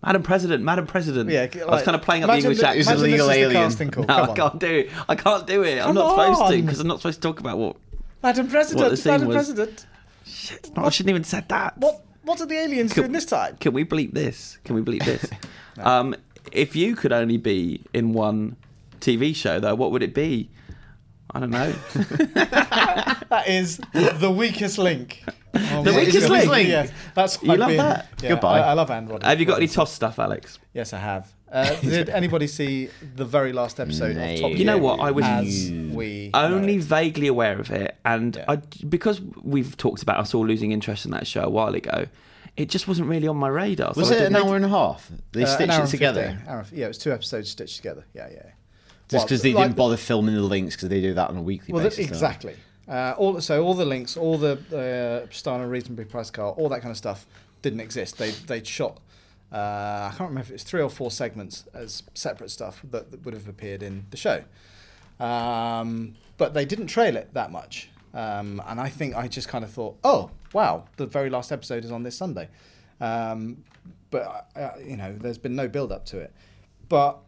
"Madam 0.05 0.22
President, 0.24 0.63
Madam 0.63 0.86
President." 0.86 1.30
Yeah, 1.30 1.47
I 1.67 1.72
was 1.72 1.84
kind 1.84 1.95
of 1.95 2.01
playing 2.03 2.24
up 2.24 2.30
the 2.30 2.38
English 2.38 2.61
accent. 2.61 2.80
It's 2.80 2.89
a 2.89 2.95
legal 2.95 3.28
this 3.28 3.38
is 3.38 3.78
the 3.78 3.84
alien. 3.84 4.07
No, 4.07 4.32
I 4.32 4.36
can't 4.36 4.59
do 4.59 4.67
it. 4.67 4.89
I 5.09 5.15
can't 5.15 5.47
do 5.47 5.63
it. 5.63 5.80
I'm 5.80 5.88
Come 5.88 5.95
not 5.95 6.09
supposed 6.36 6.51
to 6.53 6.61
because 6.61 6.80
I'm 6.80 6.88
not 6.88 6.99
supposed 6.99 7.22
to 7.22 7.28
talk 7.28 7.39
about 7.39 7.57
what. 7.57 7.76
Madam 8.24 8.45
What 8.45 8.51
the 8.51 8.51
President, 8.51 9.05
Madam 9.05 9.28
was- 9.28 9.36
President. 9.36 9.86
No, 10.76 10.86
I 10.86 10.89
shouldn't 10.89 11.09
even 11.09 11.24
said 11.24 11.49
that. 11.49 11.78
What 11.78 12.03
what 12.24 12.39
are 12.39 12.45
the 12.45 12.55
aliens 12.55 12.93
Cool. 12.93 13.03
doing 13.03 13.13
this 13.13 13.26
time? 13.26 13.57
Can 13.57 13.74
we 13.74 13.84
bleep 13.84 14.13
this? 14.13 14.59
Can 14.63 14.76
we 14.76 14.82
bleep 14.82 15.03
this? 15.03 15.26
um, 15.80 16.15
if 16.51 16.76
you 16.76 16.95
could 16.95 17.11
only 17.11 17.38
be 17.38 17.82
in 17.93 18.13
one 18.13 18.55
TV 18.99 19.36
show, 19.36 19.59
though, 19.59 19.74
what 19.76 19.91
would 19.91 20.03
it 20.03 20.13
be? 20.13 20.49
I 21.32 21.39
don't 21.39 21.49
know. 21.49 21.74
That 23.32 23.45
is 23.47 23.78
the 23.93 24.30
weakest 24.30 24.78
link. 24.78 25.24
Oh 25.55 25.84
The 25.84 25.91
my 25.93 25.99
weakest 25.99 26.28
God. 26.28 26.47
link? 26.47 26.67
Yes, 26.67 26.91
that's 27.15 27.41
You 27.41 27.53
I've 27.53 27.59
love 27.59 27.69
been- 27.69 27.78
that? 27.78 28.07
Yeah, 28.22 28.30
Goodbye. 28.30 28.59
I, 28.59 28.72
I 28.72 28.74
love 28.74 28.91
Android. 28.91 29.24
Have 29.24 29.39
you 29.39 29.45
got 29.45 29.57
any 29.57 29.67
toss 29.67 29.91
stuff, 29.93 30.19
Alex? 30.19 30.59
Yes, 30.74 30.91
I 30.93 30.97
have. 30.99 31.32
Uh, 31.52 31.76
did 31.82 32.10
anybody 32.10 32.47
see 32.47 32.89
the 33.16 33.26
very 33.26 33.52
last 33.52 33.80
episode 33.80 34.16
No. 34.16 34.24
of 34.24 34.39
Top 34.39 34.49
Gear? 34.52 34.58
You 34.58 34.66
know 34.66 34.78
what? 34.78 34.99
I 35.02 35.12
was 35.12 35.26
as 35.26 35.70
we 35.72 36.32
only 36.34 36.78
know 36.78 36.84
vaguely 36.84 37.28
aware 37.28 37.60
of 37.60 37.70
it, 37.72 37.97
and 38.06 38.36
Yeah. 38.38 38.45
I, 38.47 38.56
because 38.88 39.20
we've 39.43 39.76
talked 39.76 40.02
about 40.02 40.20
us 40.20 40.34
all 40.34 40.45
losing 40.47 40.72
interest 40.72 41.06
in 41.06 41.12
that 41.12 41.28
show 41.28 41.43
a 41.43 41.49
while 41.49 41.76
ago, 41.76 42.06
it 42.58 42.70
just 42.70 42.88
wasn't 42.88 43.10
really 43.10 43.28
on 43.28 43.38
my 43.38 43.47
radar. 43.49 43.93
Was 43.95 44.10
so 44.10 44.16
I 44.16 44.20
it 44.20 44.26
an 44.28 44.36
hour 44.36 44.56
and 44.56 44.64
a 44.66 44.70
half? 44.70 45.12
They 45.34 45.43
Uh, 45.43 45.47
stitched 45.47 45.74
it 45.80 45.88
together. 45.88 46.22
15, 46.30 46.47
hour 46.47 46.66
yeah, 46.74 46.86
it 46.86 46.88
was 46.89 46.97
two 46.97 47.12
episodes 47.12 47.49
stitched 47.49 47.76
together. 47.78 48.06
Yeah, 48.14 48.28
yeah. 48.32 48.38
Just 49.10 49.12
Well, 49.12 49.24
because 49.26 49.41
they 49.41 49.54
like- 49.54 49.66
didn't 49.66 49.76
bother 49.78 49.97
filming 49.97 50.36
the 50.36 50.41
links 50.41 50.76
because 50.76 50.88
they 50.89 51.02
do 51.02 51.14
that 51.16 51.30
on 51.30 51.36
a 51.38 51.41
weekly 51.41 51.74
Well, 51.74 51.84
basis. 51.84 51.97
th- 51.97 52.08
exactly. 52.10 52.56
Uh, 52.88 53.14
all 53.18 53.39
so 53.41 53.64
all 53.64 53.74
the 53.74 53.86
links, 53.86 54.16
all 54.18 54.38
the 54.38 54.58
uh, 55.28 55.32
Star 55.34 55.60
in 55.60 55.66
a 55.66 55.68
reasonably 55.68 56.06
priced 56.06 56.34
car, 56.34 56.52
all 56.52 56.68
that 56.70 56.82
kind 56.82 56.91
of 56.91 56.97
stuff 56.97 57.26
didn't 57.62 57.80
exist. 57.82 58.18
They 58.18 58.32
they 58.32 58.64
shot. 58.64 58.99
Uh, 59.52 60.10
I 60.12 60.16
can't 60.18 60.30
remember 60.30 60.41
if 60.41 60.49
it 60.49 60.54
was 60.54 60.64
three 60.64 60.82
or 60.82 60.89
four 60.89 61.12
segments 61.12 61.66
as 61.74 62.04
separate 62.14 62.52
stuff 62.52 62.82
that, 62.89 63.12
that 63.12 63.26
would 63.26 63.34
have 63.34 63.47
appeared 63.47 63.84
in 63.84 64.06
the 64.10 64.18
show, 64.18 64.43
um, 65.20 66.16
but 66.38 66.54
they 66.54 66.66
didn't 66.66 66.88
trail 66.88 67.18
it 67.18 67.34
that 67.34 67.52
much. 67.52 67.89
Um, 68.14 68.62
and 68.66 68.80
I 68.80 68.89
think 68.89 69.16
I 69.16 69.28
just 69.28 69.47
kind 69.47 69.64
of 69.64 69.72
thought, 69.72 69.97
oh 70.04 70.32
wow, 70.54 70.86
the 70.97 71.06
very 71.06 71.30
last 71.30 71.52
episode 71.52 71.84
is 71.84 71.91
on 71.91 72.04
this 72.04 72.16
Sunday. 72.16 72.49
Um, 72.99 73.64
but 74.10 74.49
uh, 74.56 74.72
you 74.86 74.97
know, 74.97 75.16
there's 75.18 75.38
been 75.38 75.56
no 75.56 75.68
build 75.68 75.91
up 75.91 76.06
to 76.08 76.20
it. 76.20 76.34
But 76.88 77.20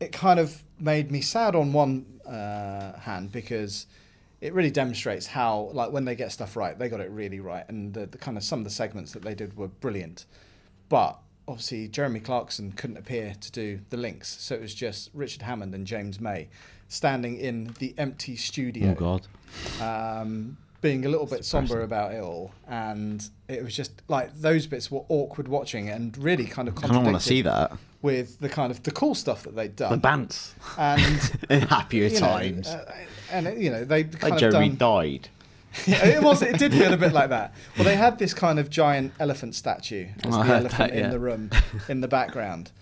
it 0.00 0.12
kind 0.12 0.40
of 0.40 0.62
made 0.78 1.10
me 1.10 1.20
sad 1.20 1.54
on 1.54 1.72
one 1.72 2.20
uh, 2.26 2.98
hand 2.98 3.30
because 3.30 3.86
it 4.40 4.54
really 4.54 4.70
demonstrates 4.70 5.26
how 5.26 5.70
like 5.74 5.92
when 5.92 6.06
they 6.06 6.14
get 6.14 6.32
stuff 6.32 6.56
right 6.56 6.78
they 6.78 6.88
got 6.88 7.00
it 7.00 7.10
really 7.10 7.40
right 7.40 7.64
and 7.68 7.92
the, 7.92 8.06
the 8.06 8.16
kind 8.16 8.38
of 8.38 8.42
some 8.42 8.60
of 8.60 8.64
the 8.64 8.70
segments 8.70 9.12
that 9.12 9.22
they 9.22 9.34
did 9.34 9.56
were 9.56 9.68
brilliant 9.68 10.24
but 10.88 11.18
obviously 11.50 11.88
jeremy 11.88 12.20
clarkson 12.20 12.72
couldn't 12.72 12.96
appear 12.96 13.34
to 13.40 13.50
do 13.52 13.80
the 13.90 13.96
links 13.96 14.28
so 14.40 14.54
it 14.54 14.60
was 14.60 14.74
just 14.74 15.10
richard 15.12 15.42
hammond 15.42 15.74
and 15.74 15.86
james 15.86 16.20
may 16.20 16.48
standing 16.88 17.36
in 17.36 17.74
the 17.78 17.94
empty 17.98 18.36
studio 18.36 18.90
Oh 18.90 18.94
God. 18.94 19.26
um, 19.80 20.56
being 20.80 21.04
a 21.04 21.08
little 21.08 21.26
bit 21.26 21.44
somber 21.44 21.82
about 21.82 22.12
it 22.14 22.20
all 22.22 22.52
and 22.68 23.28
it 23.48 23.62
was 23.62 23.76
just 23.76 23.92
like 24.08 24.32
those 24.40 24.66
bits 24.66 24.90
were 24.90 25.04
awkward 25.08 25.46
watching 25.48 25.88
and 25.90 26.16
really 26.16 26.46
kind 26.46 26.68
of 26.68 26.78
I 26.82 26.88
don't 26.88 27.04
want 27.04 27.16
to 27.16 27.22
see 27.22 27.42
that. 27.42 27.72
with 28.00 28.38
the 28.40 28.48
kind 28.48 28.70
of 28.70 28.82
the 28.82 28.90
cool 28.90 29.14
stuff 29.14 29.42
that 29.42 29.54
they'd 29.54 29.76
the 29.76 29.96
done 29.96 30.00
bants. 30.00 30.52
and 30.78 31.62
happier 31.68 32.06
you 32.06 32.14
know, 32.14 32.26
times. 32.26 32.68
uh, 32.68 32.94
and 33.30 33.62
you 33.62 33.70
know 33.70 33.84
they 33.84 34.04
kind 34.04 34.22
like 34.22 34.32
of 34.34 34.38
Jeremy 34.40 34.68
done, 34.70 34.76
died. 34.78 35.28
Yeah, 35.86 36.04
it 36.16 36.22
was. 36.22 36.42
It 36.42 36.58
did 36.58 36.72
feel 36.72 36.92
a 36.92 36.96
bit 36.96 37.12
like 37.12 37.30
that. 37.30 37.54
Well, 37.76 37.84
they 37.84 37.96
had 37.96 38.18
this 38.18 38.34
kind 38.34 38.58
of 38.58 38.70
giant 38.70 39.12
elephant 39.20 39.54
statue 39.54 40.08
as 40.24 40.34
Oh, 40.36 40.42
the 40.42 40.54
elephant 40.54 40.92
that, 40.92 40.98
in 40.98 41.10
the 41.10 41.18
room, 41.18 41.50
in 41.88 42.00
the 42.00 42.08
background. 42.08 42.72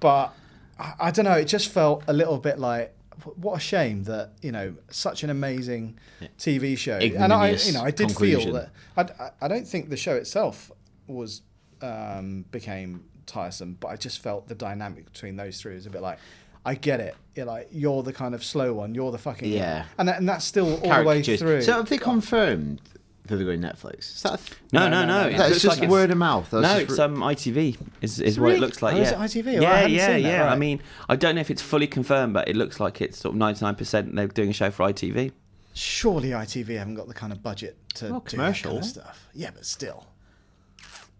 But 0.00 0.34
I, 0.78 0.94
I 1.00 1.10
don't 1.10 1.24
know. 1.24 1.32
It 1.32 1.46
just 1.46 1.68
felt 1.70 2.04
a 2.06 2.12
little 2.12 2.38
bit 2.38 2.58
like 2.58 2.94
what 3.36 3.56
a 3.56 3.60
shame 3.60 4.02
that 4.04 4.32
you 4.42 4.50
know 4.52 4.74
such 4.90 5.22
an 5.22 5.30
amazing 5.30 5.98
TV 6.38 6.76
show. 6.76 6.98
And 6.98 7.32
I, 7.32 7.50
you 7.52 7.72
know, 7.72 7.82
I 7.82 7.90
did 7.90 8.08
conclusion. 8.08 8.40
feel 8.42 8.52
that. 8.54 8.70
I, 8.96 9.24
I- 9.24 9.30
I 9.42 9.48
don't 9.48 9.66
think 9.66 9.88
the 9.88 9.96
show 9.96 10.14
itself 10.16 10.70
was 11.06 11.42
um, 11.82 12.44
became 12.50 13.04
tiresome, 13.26 13.76
but 13.80 13.88
I 13.88 13.96
just 13.96 14.18
felt 14.22 14.48
the 14.48 14.54
dynamic 14.54 15.06
between 15.06 15.36
those 15.36 15.60
three 15.60 15.74
was 15.74 15.86
a 15.86 15.90
bit 15.90 16.02
like. 16.02 16.18
I 16.64 16.74
get 16.74 17.00
it. 17.00 17.14
You're 17.34 17.46
like 17.46 17.68
you're 17.72 18.02
the 18.02 18.12
kind 18.12 18.34
of 18.34 18.42
slow 18.44 18.72
one. 18.74 18.94
You're 18.94 19.12
the 19.12 19.18
fucking 19.18 19.50
Yeah. 19.52 19.84
and 19.98 20.08
that, 20.08 20.18
and 20.18 20.28
that's 20.28 20.44
still 20.44 20.70
all 20.70 20.76
the 20.80 20.88
way 20.88 21.04
Caricatures. 21.22 21.40
through. 21.40 21.62
So 21.62 21.72
have 21.74 21.88
they 21.88 21.98
confirmed 21.98 22.80
that 23.26 23.36
they're 23.36 23.44
going 23.46 23.60
Netflix? 23.60 24.14
Is 24.16 24.22
that 24.22 24.38
th- 24.40 24.52
No, 24.72 24.88
No, 24.88 24.88
no, 24.88 25.00
no, 25.00 25.06
no. 25.06 25.22
no. 25.22 25.28
It 25.34 25.38
That's 25.38 25.60
just 25.62 25.80
like 25.80 25.88
word 25.90 26.04
it's- 26.04 26.12
of 26.12 26.18
mouth. 26.18 26.48
That's 26.50 26.62
no, 26.62 26.78
just 26.80 26.90
it's 26.90 26.98
um, 26.98 27.16
ITV 27.16 27.76
is, 28.02 28.20
is 28.20 28.38
what 28.38 28.52
it 28.52 28.60
looks 28.60 28.82
like. 28.82 28.94
Oh, 28.94 28.98
yeah, 28.98 29.22
is 29.24 29.34
it 29.34 29.44
ITV? 29.44 29.54
Oh, 29.54 29.58
I 29.58 29.60
yeah, 29.62 29.74
hadn't 29.76 29.92
yeah, 29.92 30.06
that, 30.08 30.20
yeah. 30.20 30.52
I 30.52 30.56
mean, 30.56 30.80
I 31.08 31.16
don't 31.16 31.34
know 31.34 31.40
if 31.40 31.50
it's 31.50 31.62
fully 31.62 31.86
confirmed, 31.86 32.34
but 32.34 32.48
it 32.48 32.54
looks 32.56 32.78
like 32.80 33.00
it's 33.00 33.18
sort 33.18 33.34
of 33.34 33.40
99% 33.40 34.14
they're 34.14 34.26
doing 34.28 34.50
a 34.50 34.52
show 34.52 34.70
for 34.70 34.86
ITV. 34.88 35.32
Surely 35.72 36.30
ITV 36.30 36.78
haven't 36.78 36.94
got 36.94 37.08
the 37.08 37.14
kind 37.14 37.32
of 37.32 37.42
budget 37.42 37.76
to 37.94 38.10
Well, 38.10 38.20
do 38.20 38.36
that 38.36 38.62
kind 38.62 38.78
of 38.78 38.84
stuff. 38.84 39.28
Yeah, 39.34 39.50
but 39.52 39.66
still. 39.66 40.06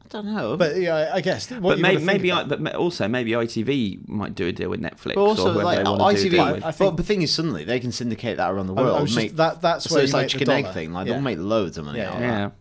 I 0.04 0.08
don't 0.08 0.26
know. 0.34 0.56
But 0.56 0.76
yeah, 0.76 1.10
I 1.12 1.20
guess. 1.20 1.50
What 1.50 1.62
but 1.62 1.76
you 1.78 1.82
may, 1.82 1.96
maybe, 1.96 2.30
I, 2.30 2.44
but 2.44 2.74
also 2.74 3.08
maybe 3.08 3.32
ITV 3.32 4.06
might 4.08 4.34
do 4.34 4.46
a 4.46 4.52
deal 4.52 4.70
with 4.70 4.80
Netflix 4.80 5.14
But 5.14 5.18
also, 5.22 5.58
or 5.58 5.62
like 5.64 5.78
they 5.78 5.84
want 5.84 6.16
to 6.16 6.22
do 6.22 6.28
a 6.28 6.30
deal 6.30 6.44
ITV. 6.44 6.52
with. 6.54 6.64
I 6.64 6.70
think- 6.72 6.80
well, 6.80 6.90
the 6.96 7.02
thing 7.02 7.22
is, 7.22 7.32
suddenly 7.32 7.64
they 7.64 7.80
can 7.80 7.90
syndicate 7.90 8.36
that 8.36 8.50
around 8.52 8.66
the 8.68 8.74
I- 8.74 8.80
I 8.80 8.84
world. 8.84 9.02
was 9.02 9.14
just- 9.14 9.36
that- 9.36 9.62
that's 9.62 9.84
so 9.88 9.94
where 9.96 10.04
it's 10.04 10.12
like 10.12 10.24
make 10.24 10.30
chicken 10.30 10.50
egg 10.50 10.68
thing. 10.72 10.92
Like 10.92 11.06
Yeah. 11.06 11.14
they'll 11.14 11.22
make 11.22 11.38
loads 11.38 11.78
of 11.78 11.86
money 11.86 11.98
Yeah. 12.00 12.08
out 12.10 12.14
of 12.16 12.20
Yeah. 12.20 12.30
that. 12.38 12.52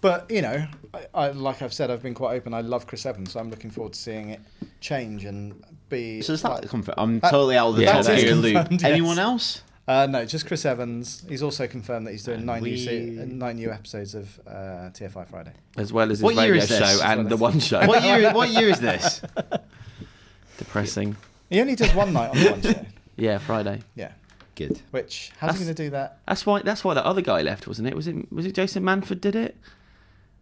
But 0.00 0.26
you 0.30 0.42
know, 0.42 0.66
I, 0.92 1.06
I 1.14 1.28
like 1.30 1.62
I've 1.62 1.72
said, 1.72 1.90
I've 1.90 2.02
been 2.02 2.14
quite 2.14 2.34
open. 2.34 2.52
I 2.52 2.60
love 2.62 2.86
Chris 2.88 3.06
Evans, 3.06 3.32
so 3.32 3.40
I'm 3.40 3.48
looking 3.50 3.70
forward 3.70 3.92
to 3.92 3.98
seeing 3.98 4.30
it 4.30 4.40
change 4.80 5.24
and 5.24 5.62
be. 5.88 6.20
So 6.22 6.32
is 6.32 6.42
that 6.42 6.50
like- 6.50 6.68
confirmed? 6.68 6.94
I'm 6.98 7.20
That- 7.20 7.30
totally 7.30 7.56
out 7.56 7.68
of 7.68 7.76
the 7.76 7.82
Yeah, 7.82 7.92
top 7.92 8.04
that 8.06 8.18
is 8.18 8.24
gear 8.24 8.34
loop. 8.34 8.66
yes. 8.72 8.82
Anyone 8.84 9.18
else? 9.20 9.62
Uh, 9.88 10.06
no, 10.06 10.24
just 10.24 10.46
Chris 10.46 10.64
Evans. 10.64 11.24
He's 11.28 11.42
also 11.42 11.66
confirmed 11.66 12.06
that 12.06 12.12
he's 12.12 12.22
doing 12.22 12.38
And 12.38 12.46
nine 12.46 12.62
new 12.62 12.76
se- 12.76 13.26
nine 13.26 13.56
new 13.56 13.70
episodes 13.72 14.14
of 14.14 14.38
uh, 14.46 14.90
TFI 14.94 15.28
Friday. 15.28 15.52
as 15.76 15.92
well 15.92 16.10
as 16.10 16.18
his 16.18 16.22
What 16.22 16.36
radio 16.36 16.54
is 16.54 16.68
this? 16.68 16.78
show 16.78 17.04
and 17.04 17.28
the 17.28 17.36
one 17.36 17.58
show. 17.58 17.84
What 17.86 18.02
year? 18.04 18.32
What 18.32 18.48
year 18.50 18.68
is 18.68 18.78
this? 18.80 19.20
Depressing. 20.58 21.16
He 21.50 21.60
only 21.60 21.74
does 21.74 21.92
one 21.94 22.12
night 22.12 22.30
on 22.30 22.38
the 22.38 22.50
one 22.50 22.62
show. 22.62 22.86
Yeah, 23.16 23.36
Friday. 23.38 23.82
Yeah. 23.94 24.12
Good. 24.54 24.80
Which 24.90 25.32
how's 25.38 25.52
he 25.58 25.64
going 25.64 25.74
to 25.74 25.82
do 25.84 25.90
that? 25.90 26.18
That's 26.26 26.46
why. 26.46 26.62
That's 26.62 26.82
why 26.82 26.94
the 26.94 27.04
other 27.04 27.20
guy 27.20 27.42
left, 27.42 27.66
wasn't 27.66 27.88
it? 27.88 27.94
Was 27.94 28.06
it? 28.06 28.32
Was 28.32 28.46
it 28.46 28.54
Jason 28.54 28.82
Manford 28.82 29.20
did 29.20 29.36
it? 29.36 29.56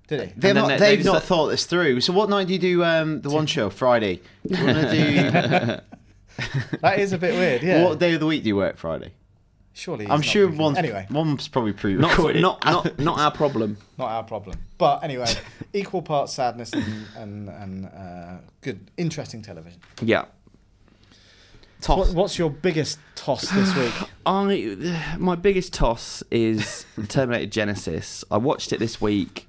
Did 0.06 0.20
he? 0.28 0.32
They've 0.36 0.54
not, 0.54 0.68
they- 0.68 0.78
they've 0.78 0.98
they 0.98 1.04
not 1.04 1.14
just- 1.16 1.26
thought 1.26 1.48
this 1.48 1.66
through. 1.66 2.00
So 2.00 2.12
what 2.12 2.28
night 2.30 2.46
do 2.46 2.52
you 2.52 2.58
do 2.60 2.84
um, 2.84 3.22
the 3.22 3.30
one 3.30 3.46
show? 3.46 3.70
Friday. 3.70 4.20
Do 4.46 4.56
you 4.58 4.64
want 4.66 4.90
to 4.90 5.82
That 6.80 6.98
is 7.00 7.12
a 7.12 7.18
bit 7.18 7.34
weird. 7.34 7.62
Yeah. 7.62 7.84
What 7.84 7.98
day 7.98 8.14
of 8.14 8.20
the 8.20 8.26
week 8.26 8.42
do 8.44 8.48
you 8.48 8.56
work 8.56 8.76
Friday? 8.76 9.12
Surely. 9.72 10.06
I'm 10.08 10.20
sure 10.22 10.46
thinking- 10.48 10.62
one's 10.64 10.78
Anyway, 10.78 11.06
one's 11.10 11.48
probably 11.48 11.72
Not, 11.72 11.80
pre-recorded. 11.80 12.42
not, 12.42 12.64
not, 12.66 12.98
not 12.98 13.18
our 13.18 13.30
problem. 13.30 13.76
not 13.98 14.08
our 14.10 14.24
problem. 14.24 14.58
But 14.78 15.04
anyway, 15.04 15.32
equal 15.72 16.02
parts 16.02 16.32
sadness 16.34 16.72
and 16.72 17.06
and, 17.16 17.48
and 17.48 17.86
uh, 17.86 18.38
good, 18.62 18.90
interesting 18.96 19.42
television. 19.42 19.80
Yeah. 20.02 20.24
Toss. 21.80 22.08
What, 22.08 22.14
what's 22.14 22.38
your 22.38 22.50
biggest 22.50 22.98
toss 23.14 23.48
this 23.50 23.74
week? 23.74 23.94
I 24.26 25.16
my 25.18 25.34
biggest 25.34 25.72
toss 25.72 26.22
is 26.30 26.84
Terminator 27.08 27.48
Genisys. 27.48 28.22
I 28.30 28.36
watched 28.36 28.72
it 28.74 28.78
this 28.80 29.00
week 29.00 29.46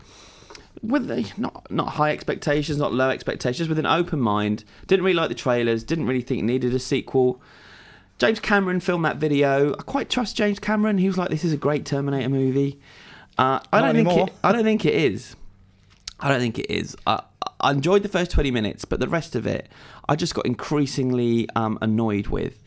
with 0.82 1.08
the, 1.08 1.30
not 1.38 1.70
not 1.70 1.90
high 1.90 2.12
expectations, 2.12 2.78
not 2.78 2.94
low 2.94 3.10
expectations, 3.10 3.68
with 3.68 3.80
an 3.80 3.86
open 3.86 4.20
mind. 4.22 4.64
Didn't 4.88 5.04
really 5.04 5.16
like 5.16 5.28
the 5.30 5.36
trailers. 5.36 5.84
Didn't 5.84 6.08
really 6.08 6.22
think 6.22 6.40
it 6.40 6.44
needed 6.46 6.74
a 6.74 6.80
sequel. 6.80 7.42
James 8.22 8.40
Cameron 8.40 8.80
filmed 8.80 9.04
that 9.04 9.18
video. 9.18 9.74
I 9.74 9.82
quite 9.82 10.08
trust 10.08 10.36
James 10.36 10.60
Cameron. 10.60 11.00
He 11.00 11.08
was 11.08 11.18
like, 11.18 11.30
"This 11.32 11.44
is 11.44 11.54
a 11.54 11.58
great 11.58 11.86
Terminator 11.86 12.30
movie." 12.30 12.80
Uh, 13.36 13.60
I 13.74 13.82
don't 13.82 13.96
think 13.96 14.30
it, 14.30 14.34
I 14.44 14.52
don't 14.52 14.64
think 14.64 14.86
it 14.86 14.94
is. 14.94 15.36
I 16.20 16.30
don't 16.30 16.40
think 16.40 16.60
it 16.60 16.70
is. 16.70 16.96
I, 17.08 17.24
I 17.60 17.72
enjoyed 17.72 18.04
the 18.04 18.10
first 18.10 18.30
20 18.30 18.52
minutes, 18.52 18.86
but 18.86 19.00
the 19.00 19.08
rest 19.08 19.36
of 19.36 19.48
it, 19.48 19.70
I 20.08 20.16
just 20.16 20.36
got 20.36 20.46
increasingly 20.46 21.50
um, 21.56 21.80
annoyed 21.82 22.28
with. 22.28 22.62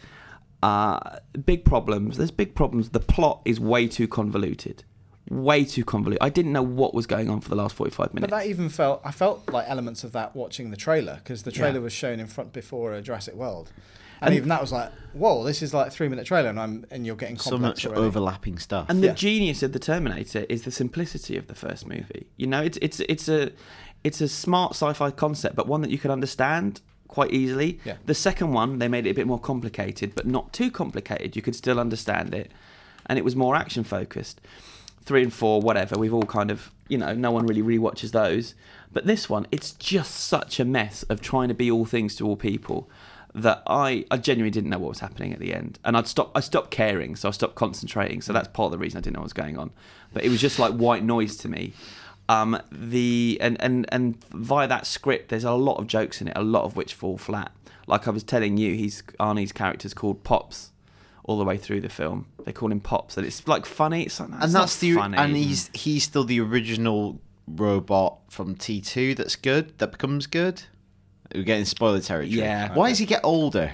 Uh, 0.61 1.19
big 1.47 1.65
problems. 1.65 2.17
There's 2.17 2.33
big 2.33 2.57
problems. 2.57 2.91
The 2.91 2.99
plot 2.99 3.41
is 3.45 3.61
way 3.61 3.87
too 3.87 4.09
convoluted. 4.09 4.83
way 5.31 5.65
too 5.65 5.85
convoluted. 5.85 6.21
I 6.21 6.31
didn't 6.31 6.53
know 6.53 6.63
what 6.65 6.95
was 6.95 7.07
going 7.07 7.31
on 7.31 7.41
for 7.41 7.49
the 7.49 7.55
last 7.55 7.77
45 7.77 8.13
minutes. 8.13 8.31
But 8.31 8.37
that 8.37 8.47
even 8.47 8.69
felt 8.69 9.01
I 9.05 9.13
felt 9.13 9.49
like 9.53 9.67
elements 9.69 10.03
of 10.03 10.11
that 10.13 10.35
watching 10.35 10.71
the 10.71 10.77
trailer 10.77 11.15
because 11.23 11.45
the 11.45 11.53
Yeah. 11.53 11.59
trailer 11.59 11.81
was 11.81 11.93
shown 11.93 12.19
in 12.19 12.27
front 12.27 12.53
before 12.53 12.93
a 12.93 13.01
Jurassic 13.01 13.35
World, 13.35 13.73
and, 14.25 14.29
And- 14.29 14.37
even 14.37 14.49
that 14.49 14.61
was 14.61 14.73
like, 14.73 14.91
whoa, 15.13 15.45
this 15.45 15.63
is 15.63 15.73
like 15.73 15.89
a 15.89 15.91
three 15.91 16.09
minute 16.09 16.27
trailer, 16.27 16.49
and 16.51 16.59
I'm 16.61 16.85
and 16.91 17.07
you're 17.07 17.17
getting 17.17 17.39
So 17.39 17.57
much 17.59 17.87
already. 17.87 18.03
overlapping 18.03 18.59
stuff. 18.59 18.87
And 18.89 19.03
the 19.03 19.09
Yeah. 19.09 19.15
genius 19.15 19.63
of 19.63 19.73
the 19.73 19.79
Terminator 19.79 20.45
is 20.49 20.63
the 20.63 20.71
simplicity 20.73 21.37
of 21.37 21.47
the 21.47 21.55
first 21.55 21.87
movie. 21.87 22.27
You 22.37 22.47
know, 22.47 22.63
it's 22.63 22.79
it's 22.83 23.01
it's 23.01 23.29
a 23.29 23.51
it's 24.03 24.21
a 24.21 24.29
smart 24.29 24.73
sci-fi 24.73 25.11
concept, 25.11 25.57
but 25.57 25.67
one 25.67 25.81
that 25.83 25.91
you 25.91 25.99
can 25.99 26.11
understand 26.11 26.81
quite 27.09 27.33
easily. 27.33 27.79
Yeah. 27.85 27.97
The 28.07 28.15
second 28.15 28.53
one, 28.53 28.79
they 28.81 28.89
made 28.89 29.07
it 29.07 29.11
a 29.11 29.15
bit 29.15 29.27
more 29.27 29.39
complicated, 29.39 30.15
but 30.15 30.27
not 30.27 30.53
too 30.53 30.71
complicated. 30.71 31.37
You 31.37 31.43
could 31.43 31.55
still 31.55 31.79
understand 31.79 32.35
it, 32.35 32.51
and 33.07 33.19
it 33.19 33.25
was 33.25 33.35
more 33.37 33.55
action 33.57 33.85
focused. 33.85 34.41
Three 35.05 35.23
and 35.23 35.33
four, 35.33 35.61
whatever. 35.61 35.97
We've 35.99 36.15
all 36.15 36.23
kind 36.23 36.51
of, 36.51 36.71
you 36.89 36.97
know, 36.99 37.15
no 37.15 37.31
one 37.31 37.47
really 37.47 37.63
rewatches 37.63 38.11
those. 38.13 38.55
But 38.93 39.07
this 39.07 39.29
one, 39.29 39.47
it's 39.53 39.73
just 39.73 40.15
such 40.15 40.59
a 40.59 40.65
mess 40.65 41.03
of 41.05 41.21
trying 41.21 41.49
to 41.49 41.55
be 41.55 41.71
all 41.71 41.85
things 41.85 42.15
to 42.17 42.27
all 42.27 42.37
people 42.37 42.89
that 43.35 43.63
I, 43.67 44.05
I 44.11 44.17
genuinely 44.17 44.51
didn't 44.51 44.71
know 44.71 44.79
what 44.79 44.91
was 44.91 45.01
happening 45.01 45.33
at 45.33 45.41
the 45.41 45.53
end, 45.53 45.79
and 45.85 45.97
I'd 45.97 46.07
stop. 46.07 46.31
I 46.35 46.41
stopped 46.41 46.71
caring, 46.71 47.17
so 47.17 47.29
I 47.29 47.33
stopped 47.33 47.57
concentrating. 47.57 48.23
So 48.23 48.33
that's 48.33 48.49
part 48.49 48.67
of 48.67 48.73
the 48.73 48.79
reason 48.79 48.99
I 48.99 49.01
didn't 49.01 49.15
know 49.15 49.21
what 49.21 49.25
was 49.27 49.33
going 49.33 49.59
on. 49.59 49.71
But 50.13 50.25
it 50.25 50.29
was 50.29 50.41
just 50.41 50.59
like 50.59 50.73
white 50.73 51.03
noise 51.05 51.37
to 51.39 51.49
me. 51.49 51.73
Um, 52.29 52.61
the 52.71 53.37
and 53.41 53.61
and 53.61 53.87
and 53.91 54.25
via 54.33 54.69
that 54.69 54.87
script, 54.87 55.29
there's 55.29 55.45
a 55.45 55.53
lot 55.53 55.79
of 55.79 55.87
jokes 55.87 56.21
in 56.21 56.29
it, 56.29 56.37
a 56.37 56.43
lot 56.43 56.65
of 56.65 56.77
which 56.77 56.95
fall 56.95 57.19
flat. 57.19 57.53
Like 57.87 58.07
I 58.09 58.11
was 58.13 58.23
telling 58.23 58.57
you, 58.57 58.75
he's 58.75 59.03
Arnie's 59.21 59.53
character's 59.53 59.95
called 59.95 60.25
Pops 60.25 60.71
all 61.25 61.39
the 61.39 61.45
way 61.45 61.57
through 61.57 61.81
the 61.81 61.89
film. 61.89 62.27
They 62.45 62.53
call 62.53 62.71
him 62.71 62.81
Pops, 62.81 63.17
and 63.17 63.27
it's 63.27 63.47
like 63.49 63.67
funny. 63.67 64.05
It's 64.05 64.21
like, 64.21 64.31
no, 64.31 64.39
and 64.41 64.53
that's 64.53 64.79
the 64.79 64.95
funny. 64.95 65.19
and 65.19 65.37
he's 65.37 65.71
he's 65.75 66.05
still 66.05 66.25
the 66.25 66.41
original 66.41 67.21
robot 67.47 68.19
from 68.31 68.55
T 68.55 68.81
two 68.81 69.15
that's 69.15 69.37
good 69.37 69.77
that 69.79 69.93
becomes 69.93 70.27
good. 70.27 70.63
We're 71.33 71.43
getting 71.43 71.65
spoiler 71.65 72.01
territory. 72.01 72.39
Yeah. 72.39 72.75
Why 72.75 72.89
does 72.91 72.99
he 72.99 73.07
get 73.07 73.21
older? 73.25 73.73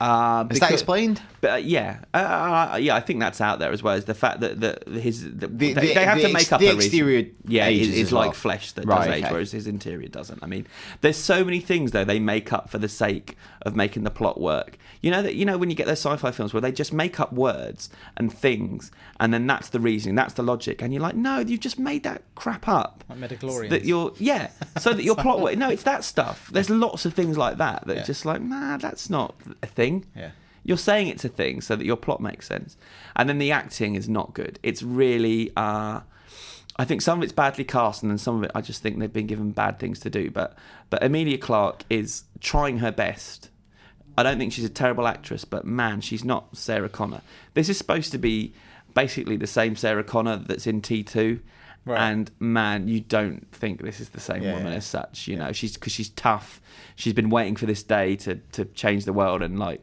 Uh, 0.00 0.46
Is 0.50 0.60
that 0.60 0.72
explained? 0.72 1.20
But 1.42 1.50
uh, 1.50 1.56
yeah, 1.56 2.00
uh, 2.14 2.70
uh, 2.72 2.76
yeah, 2.76 2.94
I 2.96 3.00
think 3.00 3.20
that's 3.20 3.40
out 3.40 3.58
there 3.58 3.70
as 3.72 3.82
well 3.82 3.94
as 3.94 4.06
the 4.06 4.14
fact 4.14 4.40
that 4.40 4.60
that 4.60 4.88
his 4.88 5.24
the, 5.24 5.46
The- 5.46 5.46
they, 5.48 5.72
the- 5.74 5.80
they 5.94 6.04
have 6.04 6.16
the 6.16 6.22
to 6.24 6.30
ex- 6.30 6.34
make 6.34 6.52
up 6.52 6.60
the 6.60 6.68
a 6.68 6.74
reason. 6.74 6.86
exterior 6.86 7.26
Yeah, 7.46 7.66
ages 7.66 7.88
is, 7.88 7.94
is 7.94 8.00
as 8.08 8.12
like 8.12 8.24
well. 8.26 8.32
flesh 8.32 8.72
that 8.72 8.86
Right, 8.86 9.06
does 9.06 9.14
age, 9.16 9.24
okay. 9.24 9.32
whereas 9.32 9.52
his 9.52 9.66
interior 9.66 10.08
doesn't. 10.08 10.42
I 10.42 10.46
mean, 10.46 10.66
there's 11.02 11.16
so 11.18 11.44
many 11.44 11.60
things 11.60 11.92
though 11.92 12.04
they 12.04 12.18
make 12.18 12.52
up 12.52 12.70
for 12.70 12.78
the 12.78 12.88
sake 12.88 13.36
of 13.62 13.76
making 13.76 14.04
the 14.04 14.10
plot 14.10 14.40
work. 14.40 14.78
You 15.02 15.10
know 15.10 15.22
that 15.22 15.34
you 15.34 15.44
know 15.46 15.56
when 15.58 15.70
you 15.70 15.76
get 15.76 15.86
those 15.86 15.98
sci-fi 16.04 16.30
films 16.30 16.52
where 16.54 16.60
they 16.60 16.72
just 16.72 16.92
make 16.92 17.20
up 17.20 17.32
words 17.32 17.88
and 18.18 18.32
things, 18.32 18.90
and 19.18 19.32
then 19.34 19.46
that's 19.46 19.68
the 19.70 19.80
reasoning, 19.80 20.14
that's 20.14 20.34
the 20.34 20.42
logic, 20.42 20.82
and 20.82 20.92
you're 20.92 21.02
like, 21.02 21.16
no, 21.16 21.38
you've 21.40 21.60
just 21.60 21.78
made 21.78 22.02
that 22.04 22.22
crap 22.34 22.68
up. 22.68 23.02
Like 23.08 23.18
Midi-chlorians. 23.18 23.70
That 23.70 23.84
you're 23.86 24.12
yeah, 24.18 24.50
so 24.78 24.92
that 24.92 25.02
your 25.02 25.16
plot 25.16 25.40
work. 25.40 25.56
No, 25.56 25.68
it's 25.70 25.84
that 25.84 26.04
stuff. 26.04 26.48
There's 26.52 26.68
lots 26.70 27.04
of 27.06 27.12
things 27.14 27.36
like 27.38 27.56
that 27.58 27.86
that 27.86 27.96
Yeah. 27.98 28.02
just 28.04 28.24
like 28.26 28.40
nah, 28.42 28.76
that's 28.76 29.08
not 29.08 29.34
a 29.62 29.66
thing. 29.66 29.89
Yeah. 30.14 30.30
You're 30.62 30.76
saying 30.76 31.08
it's 31.08 31.24
a 31.24 31.28
thing 31.28 31.60
so 31.60 31.74
that 31.76 31.84
your 31.84 31.96
plot 31.96 32.20
makes 32.20 32.46
sense. 32.46 32.76
And 33.16 33.28
then 33.28 33.38
the 33.38 33.50
acting 33.52 33.94
is 33.94 34.08
not 34.08 34.34
good. 34.34 34.58
It's 34.62 34.82
really, 34.82 35.50
uh, 35.56 36.00
I 36.76 36.84
think 36.84 37.02
some 37.02 37.18
of 37.18 37.22
it's 37.22 37.32
badly 37.32 37.64
cast, 37.64 38.02
and 38.02 38.10
then 38.10 38.18
some 38.18 38.36
of 38.36 38.44
it 38.44 38.50
I 38.54 38.60
just 38.60 38.82
think 38.82 38.98
they've 38.98 39.12
been 39.12 39.26
given 39.26 39.52
bad 39.52 39.78
things 39.78 40.00
to 40.00 40.10
do. 40.10 40.30
But 40.30 40.56
but 40.90 41.02
Emilia 41.02 41.38
Clarke 41.38 41.84
is 41.90 42.24
trying 42.40 42.78
her 42.78 42.92
best. 42.92 43.50
I 44.18 44.22
don't 44.22 44.38
think 44.38 44.52
she's 44.52 44.64
a 44.64 44.70
terrible 44.70 45.06
actress, 45.06 45.44
but 45.44 45.64
man, 45.64 46.00
she's 46.00 46.24
not 46.24 46.56
Sarah 46.56 46.88
Connor. 46.88 47.22
This 47.54 47.68
is 47.68 47.78
supposed 47.78 48.12
to 48.12 48.18
be 48.18 48.52
basically 48.94 49.36
the 49.36 49.46
same 49.46 49.76
Sarah 49.76 50.04
Connor 50.04 50.36
that's 50.36 50.66
in 50.66 50.82
T2. 50.82 51.40
Right. 51.84 51.98
And 52.10 52.30
man, 52.38 52.88
you 52.88 53.00
don't 53.00 53.50
think 53.52 53.82
this 53.82 54.00
is 54.00 54.10
the 54.10 54.20
same 54.20 54.42
Yeah, 54.42 54.54
woman 54.54 54.72
yeah. 54.72 54.78
as 54.78 54.86
such. 54.86 55.26
You 55.28 55.36
know, 55.36 55.52
she's 55.52 55.74
because 55.74 55.92
she's 55.92 56.10
tough. 56.10 56.60
She's 56.94 57.14
been 57.14 57.30
waiting 57.30 57.56
for 57.56 57.66
this 57.66 57.82
day 57.82 58.16
to 58.16 58.36
to 58.52 58.64
change 58.66 59.04
the 59.06 59.12
world, 59.14 59.42
and 59.42 59.58
like, 59.58 59.82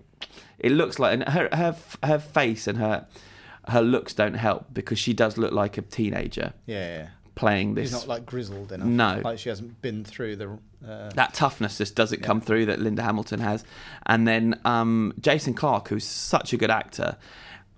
it 0.60 0.72
looks 0.72 1.00
like 1.00 1.14
and 1.14 1.24
her 1.28 1.50
her 1.52 1.76
her 2.04 2.20
face 2.20 2.68
and 2.68 2.78
her 2.78 3.08
her 3.70 3.82
looks 3.82 4.14
don't 4.14 4.36
help 4.36 4.68
because 4.74 4.98
she 5.00 5.14
does 5.14 5.38
look 5.38 5.52
like 5.52 5.78
a 5.78 5.82
teenager 5.82 6.54
Yeah, 6.68 6.98
yeah. 7.00 7.08
playing 7.36 7.74
this. 7.76 7.88
She's 7.90 7.94
not 7.94 8.08
like 8.08 8.26
grizzled 8.26 8.72
enough. 8.72 8.88
No. 8.88 9.22
like 9.24 9.40
she 9.40 9.50
hasn't 9.50 9.82
been 9.82 10.04
through 10.06 10.36
the. 10.38 10.58
Uh, 10.88 11.10
that 11.16 11.34
toughness 11.34 11.80
just 11.80 11.96
doesn't 11.96 12.22
come 12.22 12.40
through 12.40 12.68
that 12.68 12.80
Linda 12.80 13.02
Hamilton 13.02 13.40
has. 13.40 13.66
And 14.06 14.28
then 14.28 14.60
um, 14.64 15.12
Jason 15.20 15.56
Clarke, 15.56 15.88
who's 15.90 16.06
such 16.06 16.54
a 16.54 16.58
good 16.58 16.70
actor, 16.70 17.18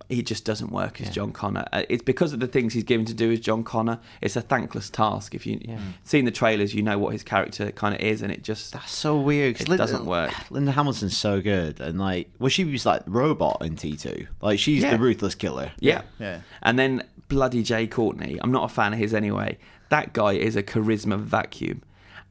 he 0.10 0.24
just 0.24 0.44
doesn't 0.44 0.72
work 0.72 1.00
as 1.02 1.10
John 1.12 1.32
Connor. 1.32 1.66
Uh, 1.72 1.84
It's 1.88 2.04
because 2.04 2.34
of 2.34 2.40
the 2.40 2.48
things 2.48 2.74
he's 2.74 2.84
given 2.84 3.06
to 3.06 3.14
do 3.14 3.32
as 3.32 3.40
John 3.40 3.64
Connor. 3.64 4.00
It's 4.22 4.36
a 4.36 4.42
thankless 4.42 4.90
task. 4.90 5.36
If 5.36 5.46
you 5.46 5.60
have 5.70 5.80
seen 6.04 6.26
the 6.26 6.32
trailers, 6.32 6.74
you 6.74 6.82
know 6.82 6.98
what 6.98 7.14
his 7.14 7.24
character 7.24 7.72
kind 7.72 7.94
of 7.96 8.02
is, 8.02 8.22
and 8.24 8.32
it 8.32 8.44
just 8.44 8.74
That's 8.74 8.92
so 8.92 9.20
weird. 9.20 9.56
'cause 9.56 9.62
It 9.62 9.70
Linda, 9.70 9.84
doesn't 9.84 10.06
work. 10.06 10.34
Linda 10.52 10.72
Hamilton's 10.72 11.16
so 11.16 11.42
good, 11.42 11.80
and 11.80 12.00
like, 12.00 12.30
well, 12.40 12.50
she 12.50 12.66
was 12.66 12.86
like 12.86 13.04
robot 13.06 13.58
in 13.62 13.76
T 13.76 13.96
two. 13.96 14.28
Like, 14.42 14.60
she's 14.60 14.82
Yeah. 14.84 14.92
the 14.98 15.00
ruthless 15.00 15.36
killer. 15.36 15.72
yeah. 15.80 16.02
Yeah. 16.20 16.42
And 16.64 16.78
then 16.80 17.04
bloody 17.28 17.62
Jai 17.64 17.86
Courtney. 17.86 18.40
I'm 18.42 18.52
not 18.52 18.64
a 18.70 18.74
fan 18.74 18.94
of 18.94 19.00
his 19.00 19.14
anyway. 19.14 19.58
That 19.90 20.14
guy 20.14 20.34
is 20.34 20.56
a 20.56 20.64
charisma 20.64 21.20
vacuum. 21.20 21.82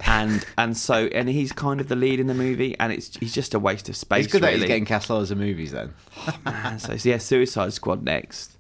And 0.07 0.45
and 0.57 0.77
so 0.77 1.07
and 1.07 1.29
he's 1.29 1.53
kind 1.53 1.81
of 1.81 1.89
the 1.89 1.97
lead 1.97 2.21
in 2.21 2.29
the 2.29 2.35
movie, 2.35 2.77
and 2.79 2.93
it's 2.93 3.17
he's 3.17 3.35
just 3.35 3.53
a 3.55 3.59
waste 3.59 3.89
of 3.89 3.97
space. 3.97 4.25
It's 4.27 4.33
good 4.33 4.43
that 4.43 4.55
he's 4.55 4.65
getting 4.65 4.85
cast 4.85 5.11
loads 5.11 5.31
of 5.31 5.39
movies 5.39 5.73
then. 5.73 5.93
Man, 6.45 6.79
so 6.79 6.95
yeah, 7.09 7.19
Suicide 7.19 7.73
Squad 7.73 8.05
next. 8.05 8.57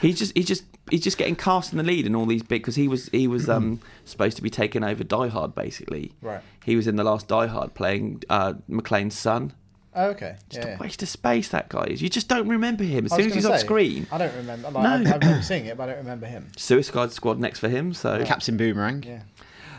He's 0.00 0.16
just 0.18 0.36
he's 0.36 0.46
just 0.46 0.62
he's 0.88 1.02
just 1.02 1.18
getting 1.18 1.34
cast 1.34 1.72
in 1.72 1.78
the 1.78 1.84
lead 1.84 2.06
in 2.06 2.14
all 2.14 2.26
these 2.26 2.44
big 2.44 2.62
because 2.62 2.76
he 2.76 2.86
was 2.86 3.08
he 3.08 3.26
was 3.26 3.48
um 3.48 3.80
supposed 4.04 4.36
to 4.36 4.42
be 4.42 4.50
taking 4.50 4.84
over 4.84 5.02
Die 5.02 5.26
Hard 5.28 5.54
basically. 5.56 6.12
Right. 6.22 6.40
He 6.64 6.76
was 6.76 6.86
in 6.86 6.94
the 6.94 7.02
last 7.04 7.26
Die 7.26 7.46
Hard 7.48 7.74
playing 7.74 8.22
uh, 8.30 8.54
McClane's 8.70 9.18
son. 9.18 9.52
oh, 9.96 10.10
okay. 10.10 10.36
Just 10.48 10.64
yeah, 10.64 10.74
a 10.74 10.76
yeah. 10.76 10.80
waste 10.80 11.02
of 11.02 11.08
space 11.08 11.48
that 11.48 11.68
guy 11.70 11.86
is. 11.90 12.00
You 12.00 12.08
just 12.08 12.28
don't 12.28 12.46
remember 12.46 12.84
him 12.84 13.06
as 13.06 13.12
soon 13.12 13.26
as 13.26 13.34
he's 13.34 13.42
gonna 13.42 13.56
off 13.56 13.60
screen. 13.62 14.06
I 14.12 14.18
don't 14.18 14.36
remember. 14.36 14.70
Like, 14.70 14.84
No. 14.84 14.90
I, 14.90 14.94
I 15.14 15.16
remember 15.18 15.42
seeing 15.42 15.66
it, 15.66 15.76
but 15.76 15.84
I 15.84 15.86
don't 15.86 15.98
remember 15.98 16.26
him. 16.26 16.46
Suicide 16.56 17.10
Squad 17.10 17.40
next 17.40 17.58
for 17.58 17.68
him. 17.68 17.92
So 17.94 18.24
Captain 18.24 18.56
Boomerang. 18.56 19.02
Yeah. 19.02 19.22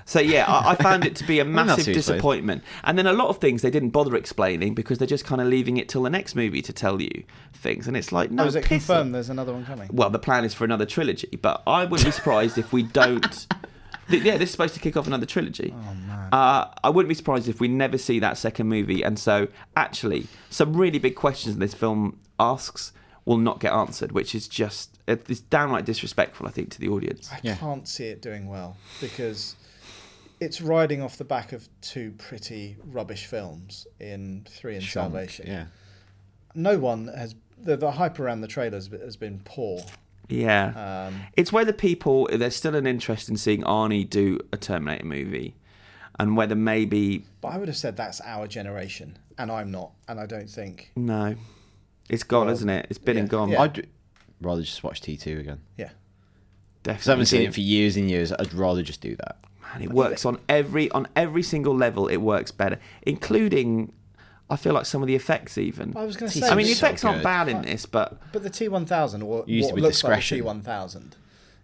So 0.10 0.20
yeah, 0.20 0.46
I, 0.48 0.72
I 0.72 0.76
found 0.76 1.06
it 1.06 1.16
to 1.18 1.24
be 1.24 1.40
a 1.40 1.46
massive 1.60 1.86
too 1.86 1.92
explained. 1.92 1.96
disappointment. 1.96 2.64
And 2.84 2.98
then 2.98 3.06
a 3.06 3.14
lot 3.14 3.28
of 3.28 3.38
things 3.38 3.62
they 3.62 3.70
didn't 3.70 3.92
bother 3.92 4.16
explaining 4.16 4.74
because 4.74 4.98
they're 4.98 5.08
just 5.08 5.24
kind 5.24 5.40
of 5.40 5.48
leaving 5.48 5.78
it 5.78 5.88
till 5.88 6.02
the 6.02 6.10
next 6.10 6.36
movie 6.36 6.64
to 6.64 6.74
tell 6.74 7.00
you 7.00 7.24
things. 7.54 7.88
And 7.88 7.96
it's 7.96 8.12
like, 8.12 8.32
no, 8.32 8.44
oh, 8.44 8.48
is 8.48 8.56
it 8.56 8.62
piss 8.66 8.88
confirmed 8.88 9.14
there's 9.14 9.30
another 9.30 9.54
one 9.54 9.66
coming? 9.66 9.88
Well, 9.94 10.10
the 10.10 10.18
plan 10.18 10.46
is 10.46 10.54
for 10.56 10.64
another 10.66 10.88
trilogy, 10.88 11.38
but 11.42 11.62
I 11.68 11.86
wouldn't 11.86 12.06
be 12.06 12.12
surprised 12.12 12.58
if 12.58 12.74
we 12.74 12.82
don't. 12.82 13.48
Th- 14.10 14.24
yeah, 14.24 14.38
this 14.38 14.50
is 14.50 14.52
supposed 14.54 14.74
to 14.74 14.80
kick 14.80 14.98
off 14.98 15.06
another 15.06 15.28
trilogy. 15.28 15.72
Oh, 15.78 15.94
man. 15.94 16.30
Uh, 16.32 16.74
I 16.84 16.90
wouldn't 16.90 17.10
be 17.10 17.14
surprised 17.14 17.48
if 17.48 17.60
we 17.60 17.68
never 17.68 18.00
see 18.00 18.18
that 18.18 18.40
second 18.40 18.68
movie. 18.68 19.04
And 19.04 19.20
so, 19.20 19.48
actually, 19.78 20.26
some 20.50 20.76
really 20.76 20.98
big 20.98 21.14
questions 21.14 21.58
this 21.58 21.76
film 21.76 22.20
asks 22.40 22.94
will 23.26 23.38
not 23.38 23.60
get 23.60 23.72
answered, 23.74 24.12
which 24.12 24.34
is 24.34 24.48
just 24.48 24.98
it's 25.08 25.40
downright 25.42 25.86
disrespectful, 25.86 26.48
I 26.48 26.52
think, 26.52 26.72
to 26.72 26.80
the 26.80 26.88
audience. 26.90 27.30
I 27.32 27.40
Yeah. 27.44 27.56
can't 27.58 27.88
see 27.88 28.06
it 28.06 28.24
doing 28.24 28.48
well 28.48 28.76
because 29.00 29.56
it's 30.40 30.62
riding 30.62 31.02
off 31.02 31.18
the 31.18 31.26
back 31.26 31.52
of 31.52 31.68
two 31.82 32.12
pretty 32.18 32.78
rubbish 32.86 33.26
films 33.26 33.88
in 34.00 34.46
Three 34.50 34.76
and 34.76 34.84
Shonk, 34.84 34.92
Salvation. 34.92 35.48
Yeah. 35.48 35.66
No 36.56 36.78
one 36.80 37.08
has. 37.08 37.36
The, 37.62 37.76
the 37.76 37.92
hype 37.92 38.20
around 38.20 38.42
the 38.42 38.48
trailers 38.48 38.88
has 38.88 39.18
been 39.18 39.42
poor. 39.44 39.84
Yeah. 40.30 41.08
Um, 41.10 41.22
It's 41.36 41.52
whether 41.52 41.74
people 41.74 42.30
there's 42.32 42.56
still 42.56 42.76
an 42.76 42.88
interest 42.88 43.28
in 43.30 43.36
seeing 43.38 43.62
Arnie 43.64 44.10
do 44.10 44.40
a 44.54 44.58
Terminator 44.58 45.06
movie, 45.06 45.56
and 46.20 46.38
whether 46.38 46.56
maybe 46.56 47.26
but 47.42 47.50
I 47.50 47.58
would 47.58 47.68
have 47.68 47.78
said 47.78 47.98
that's 47.98 48.22
our 48.22 48.48
generation, 48.48 49.18
and 49.38 49.52
I'm 49.52 49.72
not, 49.72 49.92
and 50.08 50.20
I 50.20 50.26
don't 50.26 50.50
think. 50.50 50.92
no, 50.96 51.36
it's 52.10 52.24
gone, 52.24 52.46
Well, 52.46 52.54
isn't 52.56 52.70
it? 52.70 52.88
It's 52.90 53.00
been 53.00 53.16
yeah, 53.18 53.22
and 53.22 53.30
gone. 53.30 53.50
yeah. 53.50 53.62
I'd 53.62 53.88
rather 54.42 54.62
just 54.62 54.84
watch 54.84 55.02
T 55.02 55.18
two 55.18 55.40
again. 55.40 55.60
Yeah. 55.78 55.90
Because 56.84 57.10
I 57.10 57.12
haven't 57.12 57.26
seen 57.26 57.42
it 57.42 57.54
for 57.54 57.60
years 57.60 57.98
and 57.98 58.10
years. 58.10 58.32
I'd 58.32 58.54
rather 58.54 58.82
just 58.82 59.02
do 59.02 59.16
that. 59.18 59.38
Man, 59.74 59.82
it 59.84 59.92
works 59.92 60.26
on 60.26 60.40
every 60.50 60.90
on 60.92 61.08
every 61.16 61.44
single 61.44 61.76
level. 61.76 62.08
It 62.08 62.18
works 62.18 62.52
better, 62.52 62.80
including 63.04 63.92
I 64.50 64.56
feel 64.56 64.74
like 64.74 64.86
some 64.88 65.02
of 65.04 65.08
the 65.08 65.16
effects 65.16 65.58
even. 65.58 65.94
I 65.96 66.06
was 66.06 66.18
going 66.18 66.32
to 66.32 66.40
say. 66.40 66.48
I 66.48 66.56
mean, 66.56 66.66
the 66.66 66.74
so 66.74 66.86
effects 66.88 67.04
aren't 67.06 67.22
bad 67.24 67.48
in 67.50 67.62
this, 67.62 67.86
but 67.86 68.18
But 68.34 68.42
the 68.44 68.50
T1000, 68.50 69.24
or 69.24 69.44
Used 69.46 69.66
what 69.66 69.70
to 69.70 69.76
be 69.76 69.82
looks 69.82 69.98
discretion. 69.98 70.44
like 70.44 70.64
the 70.64 70.70
T1000, 70.72 71.12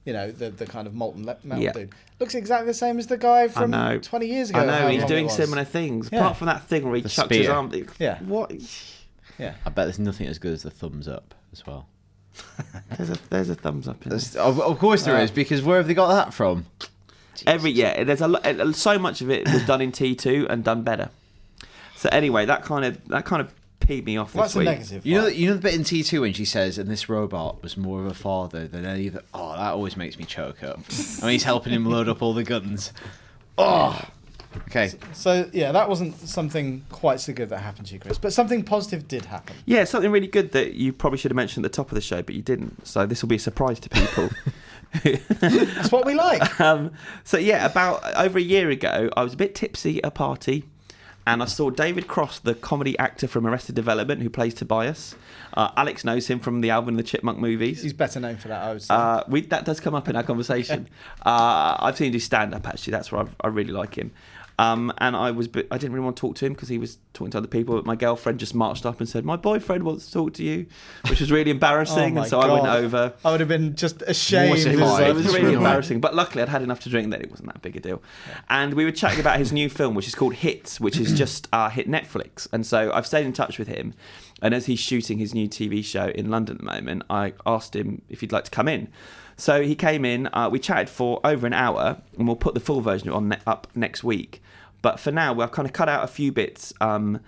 you 0.05 0.13
know, 0.13 0.29
the, 0.31 0.51
the 0.51 0.67
kind 0.67 0.85
of 0.85 0.93
molten 0.93 1.25
metal 1.25 1.57
Yeah. 1.57 1.71
dude, 1.71 1.93
looks 2.19 2.35
exactly 2.35 2.67
the 2.67 2.75
same 2.75 2.99
as 2.99 3.07
the 3.07 3.17
guy 3.17 3.47
from 3.47 3.71
know. 3.71 3.97
20 3.99 4.27
years 4.27 4.51
ago. 4.51 4.59
I 4.59 4.65
know 4.65 4.87
he's 4.89 5.03
doing 5.05 5.21
it 5.25 5.27
was. 5.29 5.35
similar 5.35 5.63
things. 5.63 6.09
Yeah. 6.11 6.19
Apart 6.19 6.37
from 6.37 6.45
that 6.47 6.65
thing 6.67 6.85
where 6.85 6.95
he 6.95 7.01
The 7.01 7.09
chucks 7.09 7.35
his 7.35 7.49
arm. 7.49 7.71
Yeah. 7.97 8.19
What? 8.21 8.51
Yeah. 9.39 9.55
I 9.65 9.69
bet 9.71 9.87
there's 9.87 9.97
nothing 9.97 10.27
as 10.27 10.37
good 10.37 10.53
as 10.53 10.61
the 10.61 10.69
thumbs 10.69 11.07
up 11.07 11.33
as 11.51 11.65
well. 11.65 11.87
There's 12.97 13.09
a 13.09 13.17
there's 13.31 13.49
a 13.49 13.55
thumbs 13.55 13.87
up 13.87 14.03
in 14.03 14.09
there. 14.09 14.19
There's- 14.19 14.35
of, 14.35 14.59
of 14.61 14.77
course 14.77 15.03
there 15.05 15.15
Uh, 15.15 15.21
is, 15.23 15.31
because 15.31 15.63
where 15.63 15.77
have 15.77 15.87
they 15.87 15.93
got 15.95 16.13
that 16.13 16.33
from? 16.35 16.65
Every 17.45 17.71
yeah, 17.71 18.03
there's 18.03 18.21
a 18.21 18.27
lot. 18.27 18.75
So 18.75 18.97
much 18.99 19.21
of 19.21 19.29
it 19.29 19.51
was 19.51 19.65
done 19.65 19.81
in 19.81 19.91
T 19.91 20.15
two 20.15 20.47
and 20.49 20.63
done 20.63 20.83
better. 20.83 21.09
So 21.95 22.09
anyway, 22.11 22.45
that 22.45 22.63
kind 22.63 22.85
of 22.85 23.07
that 23.07 23.25
kind 23.25 23.41
of 23.41 23.53
peed 23.79 24.05
me 24.05 24.17
off 24.17 24.33
Well, 24.33 24.45
this 24.45 24.53
that's 24.53 24.61
a 24.61 24.63
negative. 24.63 25.05
You 25.05 25.21
know, 25.21 25.27
you 25.27 25.47
know 25.47 25.55
the 25.55 25.61
bit 25.61 25.73
in 25.73 25.83
T 25.83 26.03
two 26.03 26.21
when 26.21 26.33
she 26.33 26.45
says, 26.45 26.77
"And 26.77 26.89
this 26.89 27.09
robot 27.09 27.61
was 27.61 27.77
more 27.77 28.01
of 28.01 28.07
a 28.07 28.13
father 28.13 28.67
than 28.67 28.85
any 28.85 29.07
of 29.07 29.13
the." 29.13 29.23
Oh, 29.33 29.53
that 29.53 29.73
always 29.73 29.95
makes 29.95 30.17
me 30.17 30.25
choke 30.25 30.63
up. 30.63 30.77
and 31.21 31.31
he's 31.31 31.43
helping 31.43 31.73
him 31.73 31.85
load 31.85 32.09
up 32.09 32.21
all 32.21 32.33
the 32.33 32.43
guns. 32.43 32.91
Oh, 33.57 34.01
okay. 34.67 34.91
So 35.13 35.49
yeah, 35.53 35.71
that 35.71 35.87
wasn't 35.87 36.17
something 36.27 36.83
quite 36.89 37.19
so 37.19 37.33
good 37.33 37.49
that 37.49 37.59
happened 37.59 37.87
to 37.87 37.93
you, 37.93 37.99
Chris. 37.99 38.17
But 38.17 38.33
something 38.33 38.63
positive 38.63 39.07
did 39.07 39.25
happen. 39.25 39.55
Yeah, 39.65 39.83
something 39.85 40.11
really 40.11 40.27
good 40.27 40.51
that 40.51 40.73
you 40.73 40.91
probably 40.93 41.17
should 41.17 41.31
have 41.31 41.37
mentioned 41.37 41.65
at 41.65 41.71
the 41.71 41.75
top 41.75 41.89
of 41.91 41.95
the 41.95 42.01
show, 42.01 42.21
but 42.21 42.35
you 42.35 42.41
didn't. 42.41 42.85
So 42.87 43.05
this 43.05 43.21
will 43.21 43.29
be 43.29 43.35
a 43.37 43.39
surprise 43.39 43.79
to 43.81 43.89
people. 43.89 44.29
That's 45.03 45.91
what 45.91 46.05
we 46.05 46.13
like. 46.13 46.59
um, 46.61 46.91
so 47.23 47.37
yeah, 47.37 47.65
about 47.65 48.03
over 48.15 48.37
a 48.37 48.41
year 48.41 48.69
ago, 48.69 49.09
I 49.15 49.23
was 49.23 49.33
a 49.33 49.37
bit 49.37 49.55
tipsy 49.55 50.03
at 50.03 50.07
a 50.07 50.11
party, 50.11 50.65
and 51.27 51.41
I 51.41 51.45
saw 51.45 51.69
David 51.69 52.07
Cross, 52.07 52.39
the 52.39 52.53
comedy 52.53 52.97
actor 52.99 53.27
from 53.27 53.47
Arrested 53.47 53.75
Development, 53.75 54.21
who 54.21 54.29
plays 54.29 54.53
Tobias. 54.53 55.15
Uh, 55.53 55.71
Alex 55.75 56.03
knows 56.03 56.27
him 56.27 56.39
from 56.39 56.61
the 56.61 56.69
Alvin 56.69 56.89
and 56.89 56.99
the 56.99 57.03
Chipmunk 57.03 57.39
movies. 57.39 57.81
He's 57.81 57.93
better 57.93 58.19
known 58.19 58.37
for 58.37 58.49
that, 58.49 58.61
I 58.63 58.73
would 58.73 58.81
say. 58.81 58.93
Uh, 58.93 59.23
we, 59.27 59.41
that 59.41 59.65
does 59.65 59.79
come 59.79 59.95
up 59.95 60.07
in 60.07 60.15
our 60.15 60.23
conversation. 60.23 60.87
uh, 61.25 61.77
I've 61.79 61.97
seen 61.97 62.07
him 62.07 62.13
do 62.13 62.19
stand 62.19 62.53
up 62.53 62.67
actually. 62.67 62.91
That's 62.91 63.11
where 63.11 63.21
I, 63.21 63.27
I 63.41 63.47
really 63.47 63.71
like 63.71 63.95
him. 63.95 64.11
Um, 64.57 64.93
and 64.99 65.15
I 65.15 65.31
was, 65.31 65.49
I 65.69 65.77
didn't 65.77 65.91
really 65.93 66.05
want 66.05 66.15
to 66.15 66.21
talk 66.21 66.35
to 66.37 66.45
him 66.45 66.53
because 66.53 66.69
he 66.69 66.77
was 66.77 66.97
talking 67.13 67.31
to 67.31 67.37
other 67.39 67.47
people. 67.47 67.75
But 67.75 67.85
my 67.85 67.95
girlfriend 67.95 68.39
just 68.39 68.55
marched 68.55 68.85
up 68.85 68.99
and 68.99 69.09
said, 69.09 69.25
"My 69.25 69.35
boyfriend 69.35 69.83
wants 69.83 70.05
to 70.07 70.13
talk 70.13 70.33
to 70.35 70.43
you," 70.43 70.65
which 71.09 71.19
was 71.19 71.31
really 71.31 71.51
Oh 71.51 71.55
embarrassing. 71.55 72.13
my 72.13 72.21
and 72.21 72.29
so 72.29 72.39
I 72.39 72.51
went 72.51 72.67
over. 72.67 73.13
I 73.25 73.31
would 73.31 73.41
have 73.41 73.49
been 73.49 73.75
just 73.75 74.01
ashamed. 74.03 74.57
It 74.59 74.79
was 74.79 74.99
It's 74.99 75.25
really 75.33 75.41
really 75.41 75.53
embarrassing, 75.55 75.99
but 75.99 76.15
luckily 76.15 76.41
I'd 76.41 76.49
had 76.49 76.61
enough 76.61 76.79
to 76.81 76.89
drink 76.89 77.11
that 77.11 77.21
it 77.21 77.29
wasn't 77.29 77.47
that 77.49 77.61
big 77.61 77.75
a 77.75 77.79
deal. 77.81 78.01
And 78.49 78.73
we 78.75 78.85
were 78.85 78.91
chatting 78.91 79.19
about 79.19 79.39
his 79.39 79.51
new 79.51 79.69
film, 79.69 79.93
which 79.93 80.07
is 80.07 80.15
called 80.15 80.35
Hits, 80.35 80.79
which 80.79 80.97
is 80.97 81.11
just 81.17 81.49
uh, 81.51 81.69
hit 81.69 81.89
Netflix. 81.89 82.47
And 82.53 82.65
so 82.65 82.91
I've 82.93 83.05
stayed 83.07 83.25
in 83.25 83.33
touch 83.33 83.59
with 83.59 83.67
him. 83.67 83.93
And 84.41 84.53
as 84.53 84.65
he's 84.65 84.79
shooting 84.79 85.17
his 85.17 85.33
new 85.33 85.47
TV 85.47 85.83
show 85.83 86.07
in 86.09 86.29
London 86.29 86.55
at 86.57 86.59
the 86.59 86.65
moment, 86.65 87.03
I 87.09 87.33
asked 87.45 87.75
him 87.75 88.01
if 88.09 88.19
he'd 88.21 88.31
like 88.33 88.43
to 88.45 88.51
come 88.51 88.67
in. 88.67 88.89
So 89.37 89.61
he 89.61 89.75
came 89.75 90.05
in. 90.05 90.29
Uh, 90.33 90.49
we 90.51 90.59
chatted 90.59 90.89
for 90.89 91.19
over 91.23 91.45
an 91.45 91.53
hour, 91.53 92.01
and 92.17 92.27
we'll 92.27 92.35
put 92.35 92.53
the 92.53 92.59
full 92.59 92.81
version 92.81 93.09
on 93.09 93.29
ne- 93.29 93.39
up 93.45 93.67
next 93.75 94.03
week. 94.03 94.41
But 94.81 94.99
for 94.99 95.11
now, 95.11 95.33
we've 95.33 95.51
kind 95.51 95.67
of 95.67 95.73
cut 95.73 95.89
out 95.89 96.03
a 96.03 96.07
few 96.07 96.31
bits. 96.31 96.73
Um, 96.79 97.19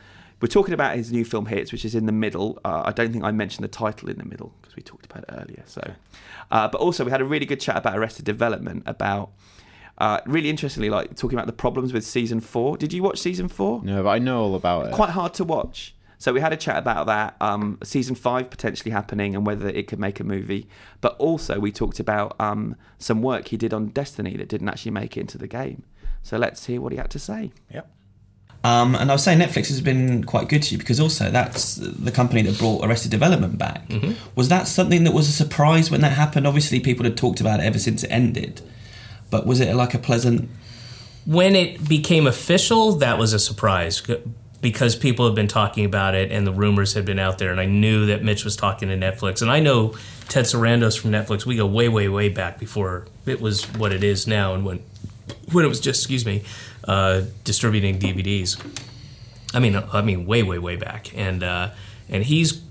we're 0.41 0.47
talking 0.47 0.73
about 0.73 0.95
his 0.95 1.11
new 1.11 1.25
film 1.25 1.47
Hits, 1.47 1.71
which 1.71 1.83
is 1.83 1.95
in 1.95 2.05
the 2.05 2.11
middle. 2.11 2.59
Uh, 2.63 2.83
I 2.85 2.91
don't 2.91 3.11
think 3.11 3.23
I 3.23 3.31
mentioned 3.31 3.63
the 3.63 3.69
title 3.69 4.09
in 4.09 4.17
the 4.17 4.25
middle 4.25 4.53
because 4.61 4.75
we 4.75 4.83
talked 4.83 5.05
about 5.05 5.23
it 5.23 5.29
earlier. 5.41 5.63
So, 5.65 5.81
uh, 6.51 6.67
but 6.67 6.79
also 6.79 7.03
we 7.03 7.11
had 7.11 7.21
a 7.21 7.25
really 7.25 7.45
good 7.47 7.59
chat 7.59 7.75
about 7.75 7.97
Arrested 7.97 8.25
Development. 8.25 8.83
About 8.85 9.31
uh, 9.97 10.21
really 10.27 10.49
interestingly, 10.49 10.89
like 10.91 11.15
talking 11.15 11.37
about 11.37 11.47
the 11.47 11.53
problems 11.53 11.91
with 11.91 12.05
season 12.05 12.39
four. 12.39 12.77
Did 12.77 12.93
you 12.93 13.01
watch 13.01 13.17
season 13.17 13.47
four? 13.47 13.81
No, 13.83 14.03
but 14.03 14.09
I 14.09 14.19
know 14.19 14.43
all 14.43 14.55
about 14.55 14.85
it. 14.85 14.93
Quite 14.93 15.09
hard 15.09 15.33
to 15.35 15.43
watch. 15.43 15.95
So 16.17 16.33
we 16.33 16.39
had 16.41 16.51
a 16.53 16.57
chat 16.57 16.77
about 16.77 17.05
that. 17.07 17.35
Um, 17.41 17.77
season 17.83 18.15
five 18.15 18.49
potentially 18.49 18.91
happening 18.91 19.35
and 19.35 19.45
whether 19.45 19.67
it 19.69 19.87
could 19.87 19.99
make 19.99 20.19
a 20.19 20.23
movie. 20.23 20.67
But 21.01 21.15
also 21.17 21.59
we 21.59 21.71
talked 21.71 21.99
about 21.99 22.35
um, 22.39 22.75
some 22.97 23.21
work 23.21 23.49
he 23.49 23.57
did 23.57 23.73
on 23.73 23.87
Destiny 23.89 24.35
that 24.37 24.49
didn't 24.49 24.69
actually 24.69 24.91
make 24.91 25.15
it 25.17 25.21
into 25.21 25.37
the 25.37 25.47
game. 25.47 25.83
So 26.23 26.37
let's 26.37 26.65
hear 26.65 26.81
what 26.81 26.91
he 26.91 26.97
had 26.97 27.11
to 27.11 27.19
say. 27.19 27.51
Yep. 27.73 27.89
Um, 28.63 28.95
and 28.95 29.11
I 29.11 29.13
was 29.13 29.23
saying 29.23 29.39
Netflix 29.39 29.67
has 29.67 29.81
been 29.81 30.23
quite 30.23 30.49
good 30.49 30.63
to 30.63 30.71
you 30.73 30.77
because 30.79 30.99
also 30.99 31.29
that's 31.29 31.75
the 31.75 32.11
company 32.11 32.41
that 32.41 32.57
brought 32.57 32.83
Arrested 32.83 33.11
Development 33.11 33.57
back. 33.57 33.89
Was 34.35 34.49
that 34.49 34.67
something 34.67 35.03
that 35.03 35.13
was 35.13 35.29
a 35.29 35.31
surprise 35.31 35.91
when 35.91 36.01
that 36.01 36.13
happened? 36.13 36.47
Obviously, 36.47 36.79
people 36.79 37.05
had 37.05 37.15
talked 37.15 37.39
about 37.39 37.59
it 37.59 37.63
ever 37.63 37.79
since 37.79 38.03
it 38.03 38.09
ended, 38.09 38.61
but 39.29 39.45
was 39.45 39.59
it 39.59 39.73
like 39.75 39.93
a 39.93 39.99
pleasant? 39.99 40.49
when 41.27 41.55
it 41.55 41.87
became 41.89 42.25
official, 42.25 42.93
that 42.93 43.19
was 43.19 43.33
a 43.33 43.39
surprise 43.39 43.97
c- 43.97 44.15
because 44.67 44.97
people 44.97 45.25
have 45.25 45.33
been 45.33 45.47
talking 45.47 45.85
about 45.85 46.13
it 46.13 46.29
and 46.29 46.45
the 46.45 46.51
rumors 46.51 46.93
had 46.93 47.05
been 47.05 47.19
out 47.19 47.37
there, 47.37 47.51
and 47.51 47.59
I 47.61 47.65
knew 47.65 48.07
that 48.07 48.21
Mitch 48.21 48.43
was 48.43 48.57
talking 48.57 48.89
to 48.89 48.97
Netflix, 48.97 49.41
and 49.41 49.49
I 49.49 49.61
know 49.61 49.95
Ted 50.27 50.43
Sarandos 50.43 50.99
from 50.99 51.11
Netflix. 51.11 51.45
We 51.45 51.55
go 51.55 51.65
way, 51.65 51.87
way, 51.87 52.09
way 52.09 52.27
back 52.27 52.59
before 52.59 53.05
it 53.25 53.39
was 53.39 53.63
what 53.75 53.93
it 53.93 54.03
is 54.03 54.27
now, 54.27 54.55
and 54.55 54.65
when 54.65 54.83
when 55.53 55.63
it 55.63 55.69
was 55.69 55.79
just 55.79 56.01
excuse 56.01 56.25
me, 56.25 56.43
uh, 56.85 57.21
distributing 57.45 57.97
DVDs. 57.97 58.61
I 59.53 59.59
mean, 59.59 59.81
I 59.93 60.01
mean, 60.01 60.25
way, 60.25 60.43
way, 60.43 60.59
way 60.59 60.75
back, 60.75 61.17
and 61.17 61.41
uh, 61.43 61.69
and 62.09 62.25
he's 62.25 62.61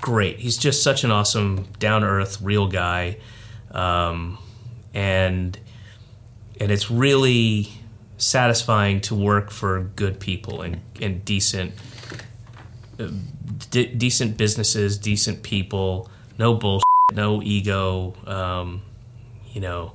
great. 0.00 0.40
He's 0.40 0.58
just 0.58 0.82
such 0.82 1.04
an 1.04 1.12
awesome, 1.12 1.68
down 1.78 2.00
to 2.00 2.08
earth, 2.08 2.42
real 2.42 2.66
guy, 2.66 3.18
um, 3.70 4.38
and 4.92 5.56
and 6.60 6.72
it's 6.72 6.90
really 6.90 7.70
satisfying 8.18 9.00
to 9.00 9.14
work 9.14 9.50
for 9.50 9.80
good 9.96 10.18
people 10.18 10.62
and, 10.62 10.80
and 11.00 11.24
decent 11.24 11.72
uh, 12.98 13.08
decent 13.70 14.36
businesses 14.36 14.96
decent 14.96 15.42
people 15.42 16.08
no 16.38 16.54
bullshit 16.54 16.82
no 17.12 17.42
ego 17.42 18.14
um, 18.26 18.80
you 19.52 19.60
know 19.60 19.92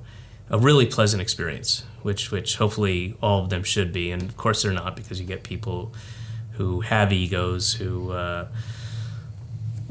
a 0.49 0.59
really 0.59 0.85
pleasant 0.85 1.21
experience 1.21 1.83
which 2.03 2.31
which 2.31 2.55
hopefully 2.55 3.15
all 3.21 3.43
of 3.43 3.49
them 3.49 3.63
should 3.63 3.93
be. 3.93 4.11
And 4.11 4.21
of 4.23 4.37
course 4.37 4.63
they're 4.63 4.73
not 4.73 4.95
because 4.95 5.19
you 5.19 5.25
get 5.25 5.43
people 5.43 5.93
who 6.53 6.81
have 6.81 7.11
egos 7.13 7.73
who 7.73 8.11
uh, 8.11 8.47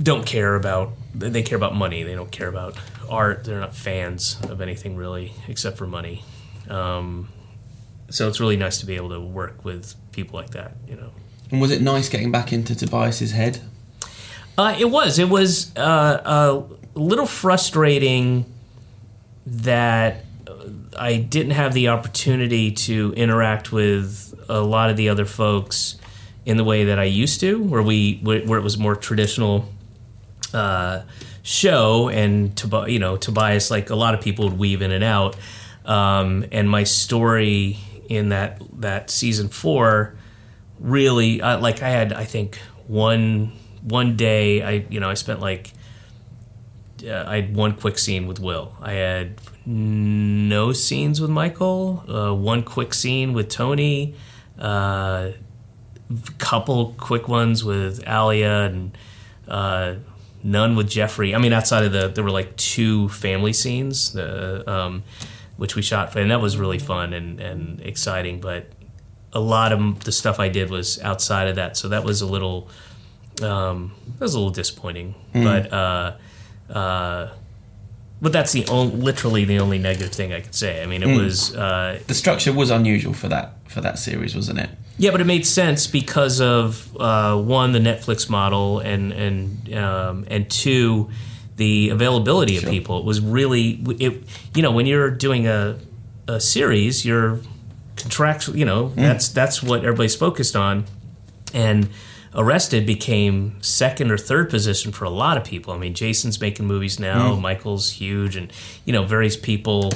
don't 0.01 0.27
care 0.27 0.55
about 0.55 0.93
they 1.15 1.43
care 1.43 1.57
about 1.57 1.75
money. 1.75 2.03
They 2.03 2.15
don't 2.15 2.31
care 2.31 2.49
about 2.49 2.77
art. 3.09 3.45
They're 3.45 3.61
not 3.61 3.75
fans 3.75 4.39
of 4.49 4.61
anything 4.61 4.97
really 4.97 5.33
except 5.49 5.77
for 5.77 5.87
money. 5.87 6.25
Um, 6.69 7.29
so 8.11 8.29
it's 8.29 8.41
really 8.41 8.57
nice 8.57 8.79
to 8.79 8.87
be 8.87 8.97
able 8.97 9.09
to 9.11 9.21
work 9.21 9.65
with 9.65 9.95
people 10.13 10.39
like 10.39 10.51
that 10.51 10.73
you 10.87 10.97
know. 10.97 11.11
And 11.51 11.61
was 11.61 11.71
it 11.71 11.83
nice 11.83 12.09
getting 12.09 12.31
back 12.31 12.53
into 12.53 12.77
Tobias's 12.77 13.33
head? 13.33 13.61
uh, 14.59 14.77
it 14.79 14.91
was. 14.91 15.19
It 15.19 15.29
was 15.29 15.75
uh, 15.77 16.21
a 16.95 16.99
little 16.99 17.27
frustrating 17.27 18.45
that 19.47 20.25
uh, 20.47 20.53
I 20.99 21.17
didn't 21.17 21.53
have 21.53 21.73
the 21.73 21.89
opportunity 21.89 22.73
to 22.73 23.15
interact 23.17 23.73
with 23.73 24.35
a 24.49 24.61
lot 24.61 24.91
of 24.91 24.97
the 24.97 25.09
other 25.09 25.25
folks 25.25 25.97
in 26.45 26.57
the 26.57 26.65
way 26.65 26.85
that 26.85 26.99
I 26.99 27.05
used 27.05 27.41
to, 27.41 27.63
where 27.63 27.83
we 27.83 28.19
where 28.23 28.59
it 28.59 28.63
was 28.63 28.77
more 28.77 28.97
traditional 28.97 29.67
uh, 30.53 31.03
show, 31.43 32.09
and 32.09 32.55
Tob- 32.57 32.89
you 32.89 32.99
know 32.99 33.17
Tobias, 33.17 33.71
like 33.71 33.91
a 33.91 33.97
lot 33.97 34.15
of 34.15 34.21
people 34.21 34.45
would 34.49 34.59
weave 34.59 34.83
in 34.83 34.91
and 34.91 35.05
out, 35.05 35.37
um, 35.87 36.45
and 36.53 36.69
my 36.69 36.85
story 36.85 37.79
in 38.11 38.29
that 38.29 38.61
that 38.81 39.09
season 39.09 39.49
four 39.49 40.17
really 40.81 41.41
uh, 41.41 41.59
like 41.59 41.81
I 41.83 41.89
had 41.89 42.13
I 42.13 42.25
think 42.25 42.59
one 42.87 43.53
one 43.83 44.17
day 44.17 44.63
I 44.63 44.85
you 44.91 45.01
know 45.01 45.09
I 45.09 45.15
spent 45.15 45.41
like 45.41 45.73
uh, 47.07 47.25
I 47.27 47.37
had 47.37 47.57
one 47.57 47.77
quick 47.77 47.97
scene 47.99 48.27
with 48.27 48.41
Will. 48.41 48.75
I 48.83 48.93
had 48.93 49.41
no 49.65 50.73
scenes 50.73 51.21
with 51.21 51.31
Michael. 51.31 52.05
Uh, 52.07 52.35
one 52.35 52.63
quick 52.63 52.93
scene 52.93 53.33
with 53.33 53.49
Tony. 53.49 54.15
Uh, 54.59 55.31
couple 56.39 56.95
quick 56.99 57.29
ones 57.29 57.65
with 57.65 58.03
Alia 58.07 58.65
and 58.65 58.99
uh, 59.49 59.95
none 60.43 60.75
with 60.75 60.91
Jeffrey. 60.91 61.35
I 61.35 61.39
mean, 61.39 61.53
outside 61.53 61.85
of 61.85 61.93
the 61.93 62.09
there 62.09 62.25
were 62.25 62.33
like 62.33 62.57
two 62.57 63.09
family 63.11 63.53
scenes, 63.53 64.13
the 64.13 64.69
um, 64.69 65.05
which 65.61 65.77
we 65.77 65.83
shot, 65.83 66.17
and 66.17 66.31
that 66.31 66.41
was 66.41 66.57
really 66.57 66.79
fun 66.79 67.13
and 67.13 67.39
and 67.41 67.81
exciting. 67.83 68.41
But 68.41 68.63
a 69.33 69.41
lot 69.41 69.73
of 69.73 70.05
the 70.05 70.13
stuff 70.13 70.41
I 70.41 70.49
did 70.49 70.71
was 70.71 70.99
outside 71.03 71.49
of 71.49 71.57
that, 71.57 71.77
so 71.77 71.89
that 71.89 72.03
was 72.03 72.23
a 72.23 72.27
little 72.27 72.69
um, 73.43 73.93
that 74.19 74.25
was 74.25 74.35
a 74.35 74.39
little 74.39 74.53
disappointing. 74.63 75.15
But 75.35 75.73
uh, 75.73 76.13
uh, 76.73 77.29
but 78.23 78.33
that's 78.33 78.53
the 78.53 78.67
only, 78.69 78.97
literally 78.97 79.45
the 79.45 79.59
only 79.61 79.79
negative 79.79 80.13
thing 80.13 80.33
I 80.33 80.41
could 80.41 80.55
say. 80.55 80.83
I 80.83 80.87
mean, 80.87 81.03
it 81.03 81.15
was 81.17 81.55
uh, 81.55 82.01
The 82.07 82.15
structure 82.15 82.53
was 82.53 82.71
unusual 82.71 83.13
for 83.13 83.29
that 83.29 83.53
for 83.69 83.81
that 83.83 83.99
series, 83.99 84.35
wasn't 84.35 84.59
it? 84.61 84.71
yeah, 84.99 85.11
but 85.13 85.21
it 85.21 85.27
made 85.27 85.47
sense 85.47 85.87
because 85.87 86.41
of 86.43 86.95
uh, 87.01 87.37
one, 87.41 87.73
the 87.73 87.79
Netflix 87.79 88.29
model, 88.29 88.81
and 88.81 89.13
and 89.13 89.75
um, 89.75 90.25
and 90.29 90.51
two, 90.51 91.11
the 91.61 91.91
availability 91.91 92.57
of 92.57 92.63
Sure. 92.63 92.71
people. 92.73 92.99
It 92.99 93.05
was 93.05 93.21
really 93.21 93.67
it. 94.07 94.13
You 94.57 94.63
know, 94.65 94.73
when 94.73 94.87
you're 94.87 95.11
doing 95.11 95.47
a 95.47 95.77
a 96.27 96.41
series, 96.41 97.05
you're 97.05 97.39
contractual. 97.97 98.57
You 98.57 98.65
know, 98.65 98.89
that's 98.97 99.29
that's 99.29 99.63
what 99.63 99.81
everybody's 99.85 100.17
focused 100.17 100.57
on, 100.57 100.85
and. 101.55 101.89
Arrested 102.33 102.87
became 102.87 103.61
second 103.61 104.13
or 104.13 104.17
third 104.17 104.51
position 104.51 104.93
for 104.93 105.05
a 105.05 105.11
lot 105.11 105.37
of 105.37 105.43
people. 105.43 105.75
I 105.75 105.79
mean, 105.79 105.95
Jason's 105.95 106.41
making 106.41 106.65
movies 106.65 107.01
now. 107.01 107.35
Michael's 107.35 107.91
huge, 107.91 108.37
and 108.37 108.53
you 108.85 108.93
know, 108.93 109.03
various 109.05 109.37
people 109.37 109.91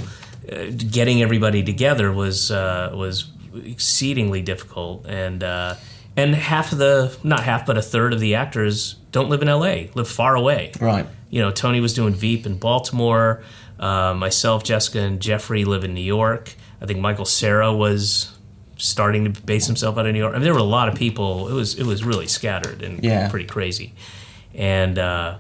uh, 0.53 0.57
getting 0.91 1.23
everybody 1.23 1.63
together 1.63 2.11
was 2.13 2.51
uh, 2.51 2.91
was 2.93 3.31
exceedingly 3.65 4.43
difficult, 4.43 5.07
and 5.07 5.45
uh, 5.45 5.77
and 6.17 6.35
half 6.35 6.73
of 6.73 6.79
the 6.79 7.17
not 7.23 7.43
half, 7.45 7.67
but 7.67 7.77
a 7.77 7.83
third 7.83 8.13
of 8.13 8.21
the 8.21 8.35
actors 8.35 8.97
don't 9.13 9.29
live 9.29 9.43
in 9.43 9.49
L.A. 9.49 9.91
live 9.95 10.09
far 10.09 10.35
away. 10.37 10.73
Right. 10.81 11.07
You 11.31 11.41
know, 11.41 11.51
Tony 11.51 11.81
was 11.81 11.95
doing 11.95 12.15
Veep 12.15 12.47
in 12.47 12.59
Baltimore. 12.59 13.43
Uh, 13.79 14.15
myself, 14.15 14.63
Jessica, 14.63 15.01
and 15.01 15.21
Jeffrey 15.21 15.65
live 15.65 15.83
in 15.83 15.95
New 15.95 16.01
York. 16.01 16.55
I 16.81 16.87
think 16.87 17.01
Michael 17.01 17.25
Cera 17.25 17.73
was 17.75 18.31
starting 18.77 19.33
to 19.33 19.43
base 19.43 19.67
himself 19.67 19.99
out 19.99 20.07
of 20.07 20.13
New 20.13 20.19
York. 20.21 20.33
I 20.35 20.37
mean, 20.39 20.45
there 20.45 20.53
were 20.55 20.61
a 20.61 20.63
lot 20.63 20.89
of 20.89 20.95
people. 20.95 21.49
It 21.49 21.53
was 21.55 21.75
it 21.79 21.85
was 21.85 22.05
really 22.05 22.29
scattered 22.29 22.83
and 22.83 23.03
Yeah. 23.03 23.29
pretty 23.29 23.47
crazy, 23.47 23.93
and 24.55 24.97
uh, 24.99 25.39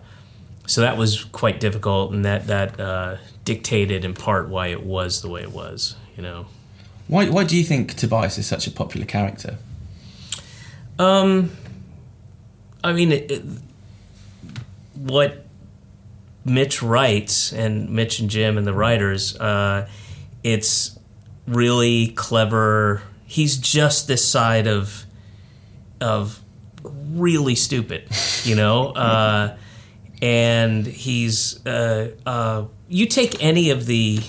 so 0.67 0.81
that 0.81 0.97
was 0.97 1.25
quite 1.27 1.61
difficult, 1.61 2.13
and 2.13 2.25
that 2.25 2.49
that 2.49 2.81
uh, 2.81 3.17
dictated 3.45 4.05
in 4.05 4.15
part 4.15 4.49
why 4.49 4.69
it 4.69 4.83
was 4.83 5.23
the 5.23 5.29
way 5.29 5.43
it 5.43 5.53
was. 5.53 5.95
You 6.17 6.23
know. 6.23 6.47
Why, 7.07 7.29
why 7.29 7.45
do 7.45 7.57
you 7.57 7.65
think 7.65 7.95
Tobias 7.95 8.39
is 8.39 8.47
such 8.47 8.67
a 8.67 8.71
popular 8.71 9.07
character? 9.07 9.59
Um, 10.99 11.51
I 12.83 12.93
mean, 12.93 13.13
it, 13.13 13.31
it, 13.31 13.43
what 14.95 15.45
Mitch 16.45 16.83
writes, 16.83 17.53
and 17.53 17.91
Mitch 17.91 18.21
and 18.21 18.31
Jim 18.31 18.59
and 18.59 18.67
the 18.67 18.75
writers, 18.75 19.37
uh, 19.37 19.89
it's 20.43 20.99
really 21.47 22.09
clever. 22.09 23.03
He's 23.27 23.57
just 23.57 24.07
this 24.07 24.27
side 24.27 24.67
of 24.67 25.05
of 26.01 26.41
really 26.83 27.55
stupid, 27.55 28.09
you 28.45 28.55
know. 28.55 28.93
Uh, 29.05 29.57
and 30.23 30.87
he's 30.87 31.65
uh, 31.67 32.13
uh, 32.25 32.65
you 32.89 33.07
take 33.07 33.43
any 33.43 33.71
of 33.71 33.87
the 33.87 34.21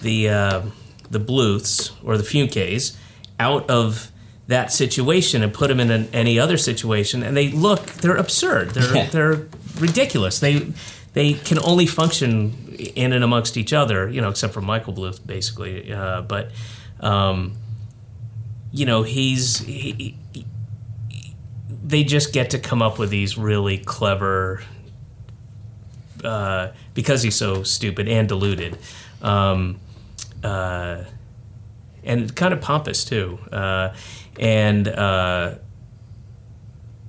the 0.00 0.28
uh, 0.28 0.62
the 1.10 1.18
Bluths 1.18 1.90
or 2.02 2.16
the 2.16 2.22
Funke's 2.22 2.96
out 3.38 3.68
of 3.68 4.11
that 4.48 4.72
situation 4.72 5.42
and 5.42 5.52
put 5.54 5.68
them 5.68 5.80
in 5.80 5.90
an, 5.90 6.08
any 6.12 6.38
other 6.38 6.56
situation, 6.56 7.22
and 7.22 7.36
they 7.36 7.48
look 7.50 7.86
they're 7.86 8.16
absurd. 8.16 8.70
They're 8.70 8.94
Yeah. 8.96 9.06
they're 9.10 9.46
ridiculous. 9.78 10.38
They 10.40 10.72
they 11.14 11.34
can 11.34 11.58
only 11.60 11.86
function 11.86 12.74
in 12.96 13.12
and 13.12 13.22
amongst 13.22 13.56
each 13.56 13.72
other, 13.72 14.08
you 14.08 14.20
know, 14.20 14.28
except 14.30 14.52
for 14.54 14.60
Michael 14.62 14.94
Bluth, 14.94 15.24
basically. 15.26 15.92
Uh, 15.92 16.22
but 16.22 16.50
um, 17.00 17.54
you 18.72 18.86
know, 18.86 19.02
he's 19.02 19.58
he, 19.60 20.16
he- 20.32 20.46
they 21.84 22.04
just 22.04 22.32
get 22.32 22.50
to 22.50 22.58
come 22.58 22.80
up 22.80 22.98
with 22.98 23.10
these 23.10 23.36
really 23.36 23.76
clever 23.76 24.62
uh, 26.24 26.68
because 26.94 27.22
he's 27.22 27.34
so 27.34 27.62
stupid 27.62 28.08
and 28.08 28.28
deluded, 28.28 28.78
um, 29.20 29.78
uh, 30.44 31.02
and 32.04 32.34
kind 32.36 32.54
of 32.54 32.60
pompous 32.60 33.04
too. 33.04 33.38
Uh, 33.50 33.92
and 34.38 34.88
uh, 34.88 35.54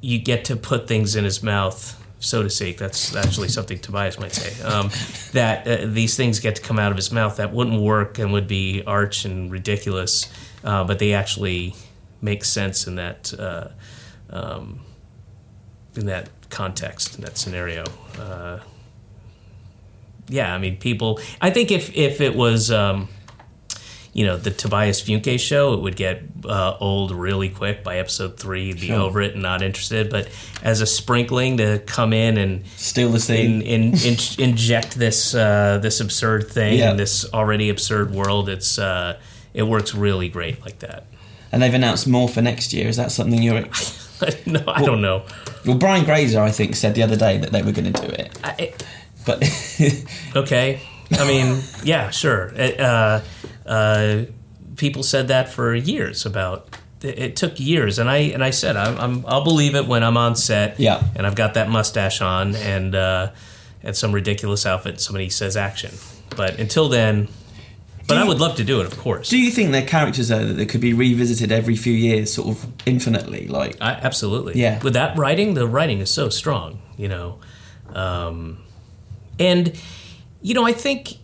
you 0.01 0.19
get 0.19 0.45
to 0.45 0.55
put 0.55 0.87
things 0.87 1.15
in 1.15 1.23
his 1.23 1.41
mouth, 1.41 1.99
so 2.19 2.43
to 2.43 2.49
speak. 2.49 2.77
That's 2.77 3.15
actually 3.15 3.49
something 3.49 3.79
Tobias 3.79 4.19
might 4.19 4.33
say. 4.33 4.61
Um, 4.63 4.89
that 5.31 5.67
uh, 5.67 5.85
these 5.87 6.15
things 6.15 6.39
get 6.39 6.55
to 6.57 6.61
come 6.61 6.79
out 6.79 6.91
of 6.91 6.97
his 6.97 7.11
mouth 7.11 7.37
that 7.37 7.53
wouldn't 7.53 7.81
work 7.81 8.19
and 8.19 8.33
would 8.33 8.47
be 8.47 8.83
arch 8.85 9.25
and 9.25 9.51
ridiculous, 9.51 10.31
uh, 10.63 10.83
but 10.83 10.99
they 10.99 11.13
actually 11.13 11.75
make 12.21 12.43
sense 12.43 12.87
in 12.87 12.95
that. 12.95 13.33
Uh, 13.37 13.67
um, 14.29 14.79
in 15.95 16.07
that 16.07 16.29
context, 16.49 17.15
in 17.15 17.21
that 17.23 17.37
scenario, 17.37 17.83
uh, 18.17 18.59
yeah, 20.27 20.53
I 20.53 20.57
mean, 20.57 20.77
people. 20.77 21.19
I 21.41 21.49
think 21.49 21.71
if 21.71 21.95
if 21.95 22.21
it 22.21 22.35
was, 22.35 22.71
um, 22.71 23.09
you 24.13 24.25
know, 24.25 24.37
the 24.37 24.51
Tobias 24.51 25.01
Funke 25.01 25.39
show, 25.39 25.73
it 25.73 25.81
would 25.81 25.95
get 25.95 26.21
uh, 26.45 26.77
old 26.79 27.11
really 27.11 27.49
quick 27.49 27.83
by 27.83 27.97
episode 27.97 28.37
three. 28.37 28.73
Be 28.73 28.87
Sure. 28.87 28.97
over 28.99 29.21
it 29.21 29.33
and 29.33 29.41
not 29.41 29.61
interested. 29.63 30.09
But 30.11 30.29
as 30.61 30.81
a 30.81 30.85
sprinkling 30.85 31.57
to 31.57 31.79
come 31.79 32.13
in 32.13 32.37
and 32.37 32.63
Steal 32.77 33.09
the 33.09 33.19
scene. 33.19 33.61
in, 33.63 33.93
in, 33.93 33.97
in, 34.05 34.17
inject 34.37 34.97
this 34.99 35.33
uh, 35.33 35.79
this 35.81 35.99
absurd 35.99 36.49
thing 36.51 36.77
Yeah. 36.77 36.91
in 36.91 36.97
this 36.97 37.25
already 37.33 37.69
absurd 37.69 38.13
world, 38.13 38.49
it's 38.49 38.77
uh, 38.77 39.17
it 39.53 39.63
works 39.63 39.95
really 39.95 40.29
great 40.29 40.61
like 40.61 40.79
that. 40.79 41.05
and 41.51 41.61
they've 41.61 41.73
announced 41.73 42.07
more 42.07 42.27
for 42.29 42.41
next 42.41 42.71
year. 42.73 42.87
Is 42.87 42.97
that 42.97 43.11
something 43.11 43.41
you're? 43.41 43.61
no, 44.45 44.63
I 44.67 44.81
don't 44.83 45.01
know. 45.01 45.23
Well, 45.65 45.77
Brian 45.77 46.05
Grazer, 46.05 46.39
I 46.41 46.51
think, 46.51 46.75
said 46.75 46.93
the 46.95 47.03
other 47.03 47.15
day 47.15 47.37
that 47.39 47.51
they 47.51 47.61
were 47.63 47.71
going 47.71 47.91
to 47.93 48.01
do 48.01 48.07
it, 48.13 48.29
I, 48.43 48.73
but 49.25 49.43
Okay. 50.35 50.81
I 51.19 51.27
mean, 51.27 51.61
yeah, 51.83 52.09
sure. 52.09 52.51
Uh, 52.57 53.21
uh, 53.65 54.23
people 54.75 55.03
said 55.03 55.27
that 55.29 55.49
for 55.49 55.73
years 55.75 56.25
about. 56.25 56.77
It, 57.01 57.35
took 57.35 57.59
years, 57.59 57.99
and 57.99 58.09
I 58.09 58.17
and 58.31 58.41
I 58.41 58.51
said 58.51 58.77
I'm, 58.77 58.97
I'm 58.97 59.25
I'll 59.27 59.43
believe 59.43 59.75
it 59.75 59.87
when 59.87 60.03
I'm 60.03 60.15
on 60.15 60.37
set. 60.37 60.79
Yeah. 60.79 61.03
And 61.17 61.27
I've 61.27 61.35
got 61.35 61.55
that 61.55 61.67
mustache 61.69 62.21
on 62.21 62.55
and 62.55 62.95
uh, 62.95 63.31
and 63.83 63.93
some 63.93 64.13
ridiculous 64.13 64.65
outfit. 64.65 64.91
and 64.93 65.01
Somebody 65.01 65.27
says 65.27 65.57
action, 65.57 65.91
but 66.37 66.59
until 66.59 66.87
then, 66.87 67.27
but 68.07 68.13
Do 68.15 68.21
I 68.21 68.23
would 68.23 68.39
love 68.39 68.55
to 68.55 68.63
do 68.63 68.79
it, 68.79 68.85
of 68.85 68.97
course. 68.97 69.27
do 69.29 69.37
you 69.37 69.51
think 69.51 69.73
they're 69.73 69.85
characters 69.85 70.29
though 70.29 70.45
that 70.45 70.53
they 70.53 70.65
could 70.65 70.79
be 70.79 70.93
revisited 70.93 71.51
every 71.51 71.75
few 71.75 71.91
years, 71.93 72.33
sort 72.33 72.47
of 72.49 72.65
infinitely? 72.85 73.47
Like, 73.47 73.75
I, 73.81 73.91
absolutely. 73.93 74.61
Yeah. 74.61 74.81
With 74.81 74.93
that 74.93 75.17
writing, 75.17 75.55
the 75.55 75.67
writing 75.67 75.99
is 75.99 76.09
so 76.09 76.29
strong, 76.29 76.81
you 76.97 77.09
know, 77.09 77.39
um, 77.93 78.59
and 79.39 79.77
you 80.43 80.53
know, 80.53 80.65
I 80.65 80.73
think, 80.73 81.17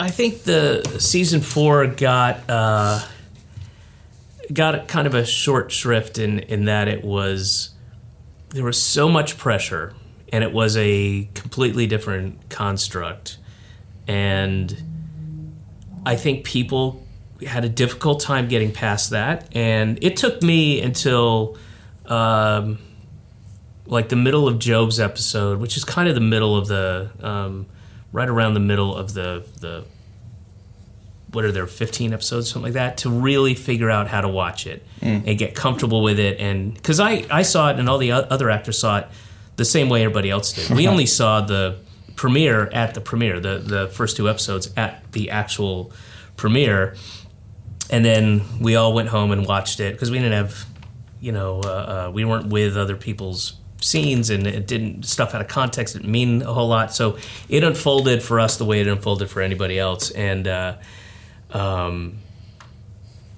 I 0.00 0.10
think 0.10 0.42
the 0.42 0.82
season 0.98 1.42
four 1.42 1.86
got 1.86 2.40
uh, 2.48 3.00
got 4.52 4.88
kind 4.88 5.06
of 5.06 5.14
a 5.14 5.24
short 5.24 5.70
shrift 5.70 6.18
in 6.18 6.40
in 6.40 6.64
that 6.64 6.88
it 6.88 7.04
was 7.04 7.70
there 8.48 8.64
was 8.64 8.82
so 8.82 9.08
much 9.08 9.38
pressure, 9.38 9.94
and 10.32 10.42
it 10.42 10.52
was 10.52 10.76
a 10.78 11.28
completely 11.34 11.86
different 11.86 12.48
construct, 12.48 13.36
and 14.08 14.82
I 16.04 16.16
think 16.16 16.44
people 16.44 17.04
had 17.46 17.64
a 17.64 17.68
difficult 17.68 18.20
time 18.20 18.48
getting 18.48 18.72
past 18.72 19.10
that, 19.10 19.46
and 19.54 19.98
it 20.02 20.16
took 20.16 20.42
me 20.42 20.80
until 20.80 21.58
um, 22.06 22.78
like 23.86 24.08
the 24.08 24.16
middle 24.16 24.48
of 24.48 24.58
Gob's 24.58 24.98
episode, 24.98 25.60
which 25.60 25.76
is 25.76 25.84
kind 25.84 26.08
of 26.08 26.14
the 26.14 26.20
middle 26.22 26.56
of 26.56 26.66
the 26.66 27.10
um, 27.20 27.66
right 28.12 28.28
around 28.28 28.54
the 28.54 28.60
middle 28.60 28.94
of 28.94 29.14
the 29.14 29.44
the 29.60 29.84
what 31.30 31.44
are 31.46 31.52
there 31.52 31.66
15 31.66 32.12
episodes 32.12 32.50
something 32.50 32.64
like 32.64 32.74
that 32.74 32.98
to 32.98 33.10
really 33.10 33.54
figure 33.54 33.90
out 33.90 34.06
how 34.06 34.20
to 34.20 34.28
watch 34.28 34.66
it 34.66 34.84
and 35.26 35.38
get 35.38 35.54
comfortable 35.54 36.02
with 36.02 36.18
it. 36.18 36.38
And 36.38 36.74
because 36.74 37.00
I, 37.00 37.24
I 37.30 37.40
saw 37.42 37.70
it 37.70 37.78
and 37.78 37.88
all 37.88 37.96
the 37.96 38.12
other 38.12 38.50
actors 38.50 38.78
saw 38.78 38.98
it 38.98 39.06
the 39.56 39.64
same 39.64 39.88
way 39.88 40.02
everybody 40.02 40.28
else 40.28 40.52
did. 40.52 40.76
We 40.76 40.86
only 40.92 41.06
saw 41.06 41.40
the 41.40 41.78
premiere 42.16 42.66
at 42.66 42.92
the 42.92 43.00
premiere 43.00 43.40
the, 43.40 43.58
the 43.58 43.88
first 43.88 44.18
two 44.18 44.28
episodes 44.28 44.70
at 44.76 45.10
the 45.12 45.30
actual 45.30 45.90
premiere. 46.36 46.96
And 47.88 48.04
then 48.04 48.42
we 48.60 48.76
all 48.76 48.92
went 48.92 49.08
home 49.08 49.32
and 49.32 49.46
watched 49.46 49.80
it 49.80 49.94
because 49.94 50.10
we 50.10 50.18
didn't 50.18 50.34
have 50.34 50.66
you 51.20 51.32
know 51.32 51.60
uh, 51.64 51.68
uh, 52.08 52.10
we 52.12 52.24
weren't 52.26 52.48
with 52.48 52.76
other 52.76 52.96
people's 52.96 53.54
scenes 53.82 54.30
and 54.30 54.46
it 54.46 54.66
didn't 54.66 55.04
stuff 55.04 55.34
out 55.34 55.40
of 55.40 55.48
context 55.48 55.94
it 55.94 55.98
didn't 55.98 56.12
mean 56.12 56.42
a 56.42 56.52
whole 56.52 56.68
lot. 56.68 56.94
So 56.94 57.18
it 57.48 57.64
unfolded 57.64 58.22
for 58.22 58.40
us 58.40 58.56
the 58.56 58.64
way 58.64 58.80
it 58.80 58.86
unfolded 58.86 59.30
for 59.30 59.42
anybody 59.42 59.78
else. 59.78 60.10
And 60.10 60.48
uh, 60.48 60.76
um, 61.50 62.18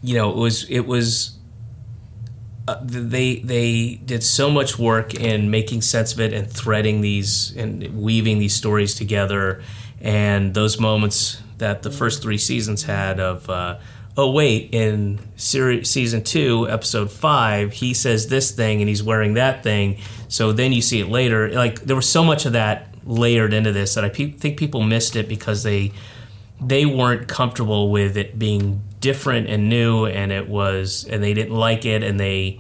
you 0.03 0.15
know 0.15 0.31
it 0.31 0.37
was 0.37 0.69
it 0.69 0.87
was 0.87 1.39
uh, 2.67 2.79
they 2.83 3.37
they 3.41 4.01
did 4.05 4.23
so 4.23 4.51
much 4.51 4.79
work 4.79 5.15
in 5.15 5.51
making 5.51 5.83
sense 5.83 6.13
of 6.13 6.21
it 6.21 6.33
and 6.33 6.51
threading 6.51 7.01
these 7.01 7.55
and 7.57 8.01
weaving 8.03 8.39
these 8.39 8.55
stories 8.55 8.95
together. 8.95 9.63
And 10.01 10.55
those 10.55 10.79
moments 10.79 11.43
that 11.59 11.83
the 11.83 11.91
first 11.91 12.23
three 12.23 12.39
seasons 12.39 12.83
had 12.83 13.21
of 13.21 13.49
uh, 13.49 13.79
oh 14.17 14.31
wait 14.31 14.73
in 14.73 15.19
series, 15.37 15.91
season 15.91 16.23
two 16.23 16.69
episode 16.69 17.11
five 17.11 17.73
he 17.73 17.95
says 17.95 18.29
this 18.29 18.53
thing 18.53 18.81
and 18.81 18.89
he's 18.89 19.03
wearing 19.03 19.35
that 19.35 19.63
thing. 19.63 19.99
So 20.29 20.53
then 20.53 20.73
you 20.73 20.83
see 20.83 21.01
it 21.01 21.09
later. 21.09 21.51
Like 21.51 21.81
there 21.81 21.97
was 21.97 22.09
so 22.09 22.25
much 22.25 22.47
of 22.47 22.53
that 22.53 22.89
layered 23.07 23.53
into 23.53 23.71
this 23.71 23.95
that 23.97 24.05
i 24.05 24.09
pe- 24.09 24.31
think 24.31 24.59
people 24.59 24.83
missed 24.83 25.15
it 25.15 25.29
because 25.29 25.63
they 25.63 25.93
they 26.59 26.87
weren't 26.87 27.29
comfortable 27.29 27.91
with 27.91 28.17
it 28.17 28.39
being 28.39 28.83
different 29.01 29.47
and 29.49 29.69
new 29.69 30.07
and 30.07 30.33
it 30.33 30.49
was 30.49 31.07
and 31.11 31.23
they 31.23 31.35
didn't 31.35 31.55
like 31.55 31.85
it 31.85 32.03
and 32.03 32.19
they 32.19 32.59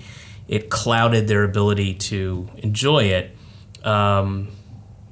it 0.48 0.68
clouded 0.68 1.26
their 1.26 1.42
ability 1.44 1.94
to 1.94 2.48
enjoy 2.58 3.04
it. 3.04 3.34
Um, 3.82 4.48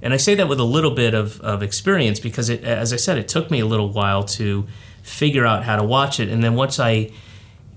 and 0.03 0.13
i 0.13 0.17
say 0.19 0.35
that 0.35 0.49
with 0.49 0.61
a 0.61 0.65
little 0.65 0.91
bit 0.91 1.15
of, 1.15 1.41
of 1.41 1.63
experience 1.63 2.21
because 2.21 2.49
it 2.51 2.63
as 2.65 2.93
i 2.93 2.97
said 2.97 3.17
it 3.17 3.29
took 3.29 3.51
me 3.51 3.61
a 3.61 3.67
little 3.67 3.89
while 3.91 4.23
to 4.25 4.67
figure 5.03 5.47
out 5.47 5.65
how 5.65 5.77
to 5.77 5.83
watch 5.83 6.21
it. 6.21 6.29
And 6.29 6.43
then 6.45 6.55
once 6.55 6.79
i 6.79 7.11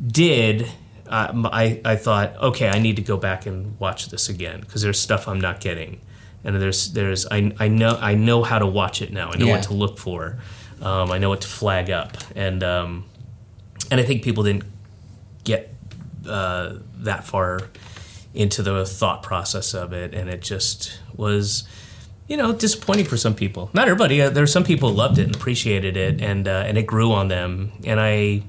did 0.06 0.68
uh, 1.08 1.32
I, 1.52 1.82
I 1.86 1.96
thought 1.96 2.36
okay 2.38 2.68
i 2.70 2.80
need 2.80 2.96
to 2.98 3.02
go 3.02 3.18
back 3.18 3.46
and 3.46 3.80
watch 3.80 4.10
this 4.10 4.28
again 4.30 4.60
because 4.62 4.82
there's 4.82 5.00
stuff 5.00 5.28
i'm 5.28 5.40
not 5.40 5.60
getting. 5.62 6.02
And 6.44 6.62
there's 6.62 6.94
there's 6.94 7.26
I, 7.26 7.52
I 7.60 7.68
know 7.70 7.98
I 8.00 8.14
know 8.14 8.44
how 8.44 8.60
to 8.60 8.68
watch 8.68 9.02
it 9.02 9.12
now. 9.12 9.32
I 9.32 9.38
know 9.38 9.48
Yeah. 9.48 9.54
what 9.56 9.64
to 9.64 9.74
look 9.74 9.98
for. 9.98 10.38
Um, 10.80 11.10
I 11.10 11.18
know 11.18 11.30
what 11.30 11.42
to 11.42 11.48
flag 11.48 11.90
up. 11.90 12.18
And 12.36 12.64
um, 12.64 13.06
and 13.90 14.00
I 14.00 14.04
think 14.04 14.22
people 14.24 14.44
didn't 14.44 14.66
get 15.44 15.74
uh, 16.30 16.76
that 16.98 17.24
far 17.24 17.62
into 18.36 18.62
the 18.62 18.86
thought 18.86 19.24
process 19.24 19.74
of 19.74 19.92
it. 19.92 20.14
And 20.14 20.30
it 20.30 20.44
just 20.44 21.00
was 21.16 21.68
you 22.28 22.38
know 22.38 22.54
disappointing 22.54 23.06
for 23.06 23.18
some 23.18 23.36
people 23.36 23.70
not 23.74 23.88
everybody 23.88 24.22
uh, 24.22 24.30
there 24.30 24.44
were 24.44 24.48
some 24.48 24.64
people 24.64 24.90
who 24.90 24.96
loved 24.96 25.18
it 25.18 25.24
and 25.24 25.36
appreciated 25.36 25.96
it 25.96 26.22
and 26.22 26.48
uh, 26.48 26.64
and 26.66 26.78
it 26.78 26.88
grew 26.88 27.12
on 27.12 27.28
them 27.28 27.72
and 27.86 28.00
I 28.00 28.44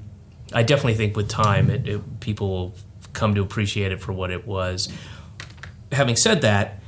I 0.53 0.63
definitely 0.63 0.95
think 0.95 1.15
with 1.15 1.27
time, 1.27 1.69
it, 1.69 1.87
it, 1.87 2.19
people 2.19 2.49
will 2.49 2.75
come 3.13 3.35
to 3.35 3.41
appreciate 3.41 3.91
it 3.91 3.99
for 3.99 4.13
what 4.13 4.31
it 4.31 4.47
was. 4.47 4.89
Having 5.91 6.15
said 6.15 6.41
that, 6.41 6.79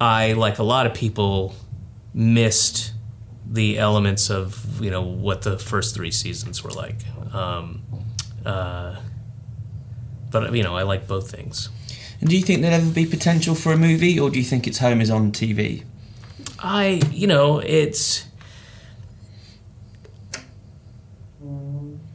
I, 0.00 0.32
like 0.32 0.58
a 0.58 0.62
lot 0.62 0.86
of 0.86 0.94
people, 0.94 1.54
missed 2.16 2.92
the 3.46 3.76
elements 3.76 4.30
of 4.30 4.80
you 4.80 4.90
know 4.90 5.02
what 5.02 5.42
the 5.42 5.58
first 5.58 5.94
three 5.94 6.10
seasons 6.10 6.62
were 6.62 6.70
like. 6.70 6.96
Um, 7.34 7.82
uh, 8.46 8.96
but 10.30 10.54
you 10.54 10.62
know, 10.62 10.76
I 10.76 10.82
like 10.82 11.06
both 11.06 11.30
things. 11.30 11.70
And 12.20 12.30
do 12.30 12.36
you 12.36 12.42
think 12.42 12.62
there'll 12.62 12.76
ever 12.80 12.90
be 12.90 13.04
potential 13.04 13.54
for 13.54 13.72
a 13.72 13.76
movie, 13.76 14.18
or 14.18 14.30
do 14.30 14.38
you 14.38 14.44
think 14.44 14.66
its 14.66 14.78
home 14.78 15.00
is 15.00 15.10
on 15.10 15.32
TV? 15.32 15.84
I, 16.64 17.02
you 17.12 17.26
know, 17.26 17.58
it's 17.58 18.26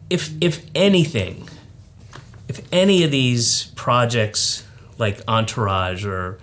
if 0.10 0.34
if 0.42 0.66
anything, 0.74 1.48
if 2.48 2.62
any 2.72 3.04
of 3.04 3.12
these 3.12 3.66
projects 3.76 4.64
like 4.98 5.22
Entourage 5.28 6.04
or 6.04 6.40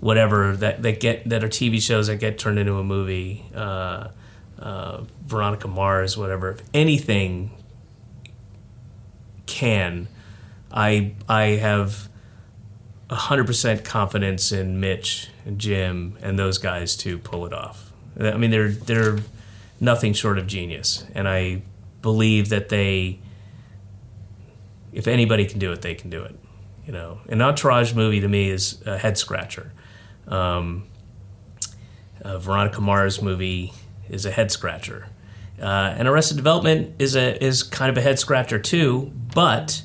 whatever 0.00 0.56
that, 0.56 0.82
that 0.82 1.00
get 1.00 1.28
that 1.28 1.44
are 1.44 1.48
TV 1.48 1.82
shows 1.82 2.06
that 2.06 2.16
get 2.16 2.38
turned 2.38 2.58
into 2.58 2.76
a 2.78 2.84
movie, 2.84 3.44
uh, 3.54 4.08
uh, 4.58 5.04
Veronica 5.26 5.68
Mars, 5.68 6.16
whatever, 6.16 6.52
if 6.52 6.62
anything 6.72 7.50
can, 9.44 10.08
I 10.72 11.12
I 11.28 11.42
have 11.42 12.08
hundred 13.10 13.46
percent 13.46 13.84
confidence 13.84 14.50
in 14.50 14.80
Mitch 14.80 15.29
Jim 15.56 16.16
and 16.22 16.38
those 16.38 16.58
guys 16.58 16.96
to 16.96 17.18
pull 17.18 17.46
it 17.46 17.52
off. 17.52 17.92
I 18.20 18.36
mean, 18.36 18.50
they're 18.50 18.70
they're 18.70 19.18
nothing 19.80 20.12
short 20.12 20.38
of 20.38 20.46
genius, 20.46 21.04
and 21.14 21.28
I 21.28 21.62
believe 22.02 22.48
that 22.50 22.68
they, 22.68 23.18
if 24.92 25.06
anybody 25.06 25.46
can 25.46 25.58
do 25.58 25.72
it, 25.72 25.82
they 25.82 25.94
can 25.94 26.10
do 26.10 26.22
it. 26.22 26.38
You 26.86 26.92
know, 26.92 27.20
an 27.28 27.40
Entourage 27.40 27.94
movie 27.94 28.20
to 28.20 28.28
me 28.28 28.50
is 28.50 28.82
a 28.86 28.98
head 28.98 29.16
scratcher. 29.16 29.72
Um, 30.26 30.86
a 32.20 32.38
Veronica 32.38 32.80
Mars 32.80 33.22
movie 33.22 33.72
is 34.08 34.26
a 34.26 34.30
head 34.30 34.50
scratcher. 34.50 35.06
Uh, 35.60 35.94
and 35.96 36.08
Arrested 36.08 36.36
Development 36.36 36.94
is 36.98 37.16
a 37.16 37.42
is 37.42 37.62
kind 37.62 37.90
of 37.90 37.96
a 37.96 38.00
head 38.00 38.18
scratcher 38.18 38.58
too. 38.58 39.12
But 39.34 39.82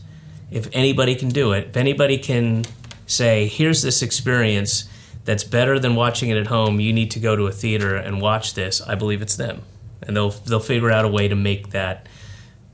if 0.50 0.70
anybody 0.74 1.16
can 1.16 1.30
do 1.30 1.52
it, 1.52 1.68
if 1.70 1.78
anybody 1.78 2.18
can 2.18 2.66
say, 3.06 3.48
"Here's 3.48 3.82
this 3.82 4.02
experience 4.02 4.86
that's 5.26 5.44
better 5.44 5.80
than 5.80 5.96
watching 5.96 6.30
it 6.30 6.38
at 6.38 6.48
home. 6.48 6.80
You 6.80 6.94
need 6.94 7.12
to 7.12 7.20
go 7.20 7.36
to 7.36 7.48
a 7.48 7.52
theater 7.52 7.96
and 7.96 8.22
watch 8.22 8.54
this." 8.54 8.82
I 8.82 8.96
believe 8.96 9.22
it's 9.22 9.36
them, 9.36 9.64
and 10.02 10.16
they'll 10.16 10.30
they'll 10.30 10.60
figure 10.60 10.92
out 10.92 11.06
a 11.06 11.10
way 11.10 11.28
to 11.28 11.36
make 11.36 11.72
that 11.72 12.08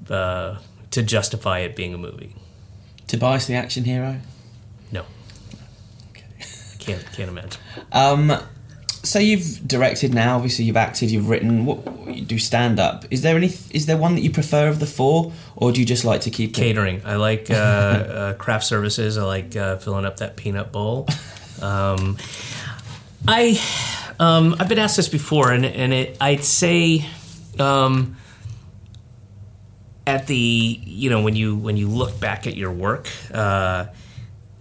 uh, 0.10 0.60
to 0.92 1.02
justify 1.02 1.60
it 1.60 1.76
being 1.76 1.94
a 1.94 1.98
movie. 1.98 2.36
Tobias 3.08 3.48
the 3.48 3.56
action 3.56 3.84
hero. 3.84 4.20
No, 4.92 5.04
can't 6.80 7.06
can't 7.14 7.30
imagine. 7.30 7.60
Um, 7.92 8.34
so 9.04 9.20
you've 9.20 9.68
directed 9.68 10.14
now. 10.14 10.36
Obviously, 10.36 10.66
you've 10.66 10.78
acted. 10.78 11.10
You've 11.10 11.30
written. 11.30 11.66
What 11.66 12.08
you 12.08 12.24
do 12.24 12.38
stand 12.38 12.80
up? 12.80 13.06
Is 13.10 13.22
there 13.22 13.36
any? 13.36 13.48
Is 13.72 13.86
there 13.88 13.98
one 13.98 14.16
that 14.16 14.22
you 14.22 14.32
prefer 14.32 14.68
of 14.68 14.80
the 14.80 14.86
four, 14.86 15.34
or 15.56 15.72
do 15.72 15.80
you 15.80 15.86
just 15.86 16.06
like 16.06 16.22
to 16.22 16.30
keep 16.30 16.54
catering. 16.54 17.02
I 17.06 17.16
like 17.16 17.50
uh, 17.50 17.54
uh, 17.54 18.34
craft 18.36 18.66
services. 18.66 19.18
I 19.18 19.24
like 19.24 19.56
uh, 19.56 19.78
filling 19.78 20.06
up 20.06 20.18
that 20.18 20.36
peanut 20.36 20.72
bowl. 20.72 21.08
Um, 21.62 22.18
I 23.28 23.62
um, 24.20 24.56
I've 24.60 24.70
been 24.70 24.80
asked 24.80 24.98
this 24.98 25.10
before, 25.10 25.52
and 25.52 25.66
and 25.66 25.94
it, 25.94 26.18
I'd 26.20 26.44
say 26.44 27.06
um, 27.60 28.18
at 30.06 30.28
the 30.28 30.36
you 30.36 31.10
know 31.10 31.22
when 31.22 31.36
you 31.36 31.56
when 31.56 31.78
you 31.78 31.88
look 31.88 32.20
back 32.20 32.48
at 32.48 32.56
your 32.56 32.72
work. 32.72 33.10
Uh, 33.34 33.88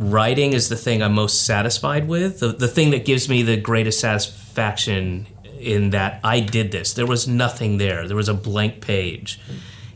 Writing 0.01 0.55
is 0.55 0.71
the 0.71 0.77
thing 0.77 1.03
I'm 1.03 1.13
most 1.13 1.45
satisfied 1.45 2.09
with. 2.09 2.41
The, 2.41 2.53
the 2.53 2.69
thing 2.69 2.93
that 2.93 3.05
gives 3.05 3.29
me 3.29 3.43
the 3.43 3.59
greatest 3.59 4.01
satisfaction 4.01 5.27
in 5.59 5.91
that 5.91 6.21
I 6.25 6.41
did 6.41 6.73
this. 6.73 6.95
There 6.95 7.07
was 7.07 7.29
nothing 7.29 7.77
there. 7.77 8.09
There 8.09 8.17
was 8.17 8.31
a 8.31 8.35
blank 8.35 8.81
page. 8.81 9.39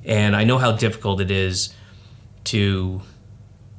And 0.05 0.37
I 0.37 0.45
know 0.45 0.59
how 0.59 0.73
difficult 0.73 1.23
it 1.23 1.31
is 1.31 1.75
to 2.45 3.01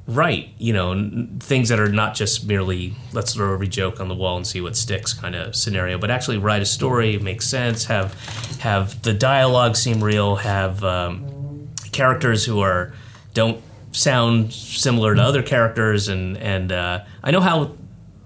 write, 0.06 0.50
you 0.58 0.72
know, 0.72 0.92
n- 0.92 1.36
things 1.40 1.68
that 1.68 1.80
are 1.80 1.88
not 1.88 2.14
just 2.14 2.46
merely 2.46 2.94
let's 3.12 3.34
throw 3.34 3.52
every 3.52 3.68
joke 3.68 4.00
on 4.00 4.08
the 4.08 4.14
wall 4.14 4.36
and 4.36 4.46
see 4.46 4.60
what 4.60 4.76
sticks 4.76 5.12
kind 5.12 5.34
of 5.34 5.54
scenario, 5.56 5.98
but 5.98 6.10
actually 6.10 6.38
write 6.38 6.62
a 6.62 6.66
story, 6.66 7.18
make 7.18 7.42
sense, 7.42 7.84
have 7.84 8.14
have 8.60 9.02
the 9.02 9.12
dialogue 9.12 9.76
seem 9.76 10.02
real, 10.02 10.36
have 10.36 10.82
um, 10.84 11.68
characters 11.92 12.44
who 12.44 12.60
are 12.60 12.92
don't 13.34 13.60
sound 13.92 14.52
similar 14.52 15.14
to 15.14 15.22
other 15.22 15.42
characters, 15.42 16.08
and 16.08 16.36
and 16.38 16.70
uh, 16.70 17.04
I 17.22 17.30
know 17.30 17.40
how 17.40 17.72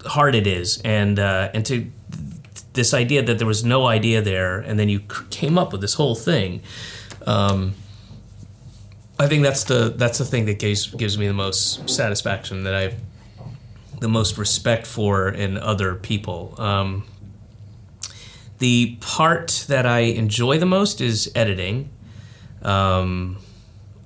hard 0.04 0.34
it 0.34 0.46
is, 0.46 0.80
and 0.84 1.18
uh, 1.18 1.50
and 1.54 1.64
to 1.66 1.90
this 2.72 2.94
idea 2.94 3.22
that 3.22 3.38
there 3.38 3.46
was 3.46 3.64
no 3.64 3.86
idea 3.86 4.20
there, 4.22 4.58
and 4.58 4.78
then 4.78 4.88
you 4.88 5.00
came 5.30 5.58
up 5.58 5.72
with 5.72 5.80
this 5.80 5.94
whole 5.94 6.14
thing. 6.14 6.62
Um, 7.26 7.74
I 9.20 9.28
think 9.28 9.42
that's 9.42 9.64
the 9.64 9.92
that's 9.94 10.16
the 10.16 10.24
thing 10.24 10.46
that 10.46 10.58
gives 10.58 10.86
gives 10.86 11.18
me 11.18 11.28
the 11.28 11.34
most 11.34 11.90
satisfaction 11.90 12.64
that 12.64 12.74
I've 12.74 12.94
the 14.00 14.08
most 14.08 14.38
respect 14.38 14.86
for 14.86 15.28
in 15.28 15.58
other 15.58 15.94
people. 15.94 16.54
Um, 16.56 17.04
the 18.60 18.96
part 19.00 19.66
that 19.68 19.84
I 19.84 20.00
enjoy 20.00 20.56
the 20.58 20.64
most 20.64 21.02
is 21.02 21.30
editing. 21.34 21.90
Um, 22.62 23.36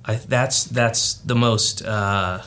I, 0.03 0.15
that's 0.15 0.65
that's 0.65 1.13
the 1.13 1.35
most 1.35 1.81
uh, 1.85 2.41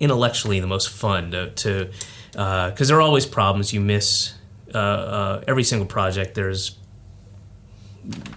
intellectually 0.00 0.58
the 0.58 0.66
most 0.66 0.88
fun 0.88 1.30
to 1.30 1.90
because 2.32 2.36
uh, 2.36 2.84
there 2.86 2.96
are 2.96 3.02
always 3.02 3.24
problems. 3.24 3.72
You 3.72 3.80
miss 3.80 4.34
uh, 4.74 4.78
uh, 4.78 5.44
every 5.46 5.62
single 5.62 5.86
project. 5.86 6.34
There's 6.34 6.76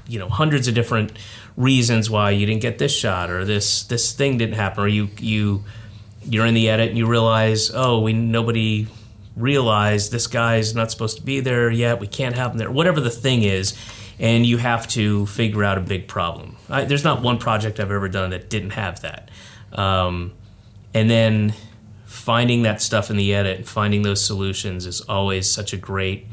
you 0.08 0.20
know 0.20 0.30
hundreds 0.30 0.68
of 0.68 0.76
different 0.76 1.12
reasons 1.58 2.10
why 2.10 2.32
you 2.32 2.46
didn't 2.46 2.62
get 2.62 2.78
this 2.78 2.96
shot 2.96 3.30
or 3.30 3.44
this 3.44 3.84
this 3.84 4.14
thing 4.14 4.38
didn't 4.38 4.56
happen 4.56 4.84
or 4.84 4.88
you 4.88 5.10
you 5.20 5.64
you're 6.24 6.46
in 6.46 6.54
the 6.54 6.70
edit 6.70 6.90
and 6.90 6.98
you 6.98 7.06
realize 7.06 7.72
oh 7.74 8.00
we 8.00 8.14
nobody 8.14 8.88
realized 9.36 10.12
this 10.12 10.28
guy's 10.28 10.74
not 10.76 10.92
supposed 10.92 11.18
to 11.18 11.24
be 11.24 11.40
there 11.40 11.70
yet 11.70 12.00
we 12.00 12.08
can't 12.08 12.36
have 12.36 12.52
him 12.52 12.58
there 12.58 12.72
whatever 12.72 13.02
the 13.02 13.10
thing 13.10 13.44
is 13.44 13.76
and 14.20 14.46
you 14.46 14.58
have 14.58 14.88
to 14.88 15.26
figure 15.28 15.64
out 15.64 15.78
a 15.78 15.82
big 15.82 16.08
problem. 16.08 16.58
I, 16.70 16.86
there's 16.86 17.04
not 17.04 17.22
one 17.22 17.38
project 17.38 17.80
i've 17.80 17.92
ever 17.92 18.10
done 18.10 18.32
that 18.32 18.50
didn't 18.50 18.72
have 18.72 19.02
that. 19.02 19.30
Um, 19.72 20.34
and 20.94 21.10
then 21.10 21.54
finding 22.06 22.64
that 22.64 22.82
stuff 22.82 23.10
in 23.10 23.18
the 23.18 23.34
edit 23.34 23.58
and 23.58 23.68
finding 23.68 24.02
those 24.02 24.24
solutions 24.24 24.86
is 24.86 25.02
always 25.02 25.52
such 25.52 25.74
a 25.74 25.78
great 25.78 26.28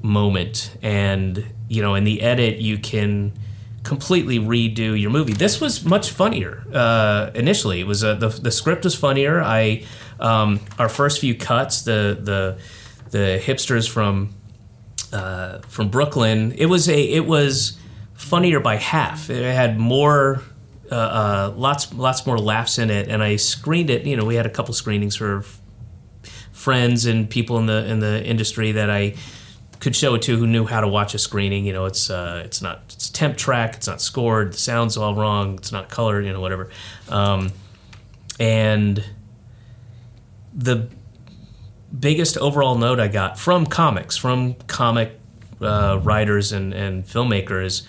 moment. 0.00 0.76
And 0.82 1.52
you 1.68 1.82
know 1.82 1.94
in 1.94 2.04
the 2.04 2.22
edit 2.22 2.58
you 2.58 2.78
can 2.78 3.32
completely 3.82 4.38
redo 4.38 4.98
your 4.98 5.10
movie. 5.10 5.32
This 5.32 5.60
was 5.60 5.84
much 5.84 6.10
funnier 6.10 6.64
uh, 6.72 7.30
initially. 7.34 7.80
It 7.80 7.86
was 7.86 8.04
uh, 8.04 8.14
the, 8.14 8.28
the 8.28 8.50
script 8.50 8.84
was 8.84 8.94
funnier. 8.94 9.42
I 9.42 9.84
um, 10.20 10.60
our 10.78 10.88
first 10.88 11.20
few 11.20 11.34
cuts 11.34 11.82
the 11.82 12.18
the 12.20 12.58
the 13.10 13.40
hipsters 13.42 13.88
from 13.88 14.34
uh, 15.12 15.58
from 15.68 15.90
brooklyn 15.90 16.52
it 16.52 16.66
was 16.66 16.88
a 16.88 17.02
it 17.02 17.26
was 17.26 17.78
funnier 18.14 18.60
by 18.60 18.76
half. 18.76 19.30
It 19.30 19.42
had 19.42 19.78
more 19.78 20.42
uh, 20.90 20.94
uh, 20.94 21.54
lots 21.56 21.92
lots 21.92 22.26
more 22.26 22.38
laughs 22.38 22.78
in 22.78 22.90
it 22.90 23.08
and 23.08 23.22
i 23.22 23.36
screened 23.36 23.90
it. 23.90 24.06
You 24.06 24.16
know 24.16 24.24
we 24.24 24.36
had 24.36 24.46
a 24.46 24.50
couple 24.50 24.74
screenings 24.74 25.16
for 25.16 25.44
friends 26.52 27.06
and 27.06 27.28
people 27.28 27.58
in 27.58 27.66
the 27.66 27.84
in 27.86 27.98
the 27.98 28.24
industry 28.24 28.72
that 28.72 28.88
I 28.88 29.14
could 29.82 29.96
show 29.96 30.14
it 30.14 30.22
to 30.22 30.36
who 30.36 30.46
knew 30.46 30.64
how 30.64 30.80
to 30.80 30.86
watch 30.86 31.12
a 31.12 31.18
screening. 31.18 31.66
You 31.66 31.72
know, 31.72 31.86
it's 31.86 32.08
uh, 32.08 32.42
it's 32.44 32.62
not 32.62 32.82
it's 32.86 33.10
temp 33.10 33.36
track, 33.36 33.74
it's 33.74 33.88
not 33.88 34.00
scored, 34.00 34.52
the 34.52 34.58
sound's 34.58 34.96
all 34.96 35.14
wrong, 35.14 35.56
it's 35.56 35.72
not 35.72 35.90
colored, 35.90 36.24
you 36.24 36.32
know, 36.32 36.40
whatever. 36.40 36.70
Um, 37.08 37.50
and 38.38 39.04
the 40.54 40.88
biggest 41.98 42.38
overall 42.38 42.76
note 42.76 43.00
I 43.00 43.08
got 43.08 43.40
from 43.40 43.66
comics, 43.66 44.16
from 44.16 44.54
comic 44.68 45.18
uh, 45.60 45.98
writers 46.00 46.52
and, 46.52 46.72
and 46.72 47.04
filmmakers, 47.04 47.82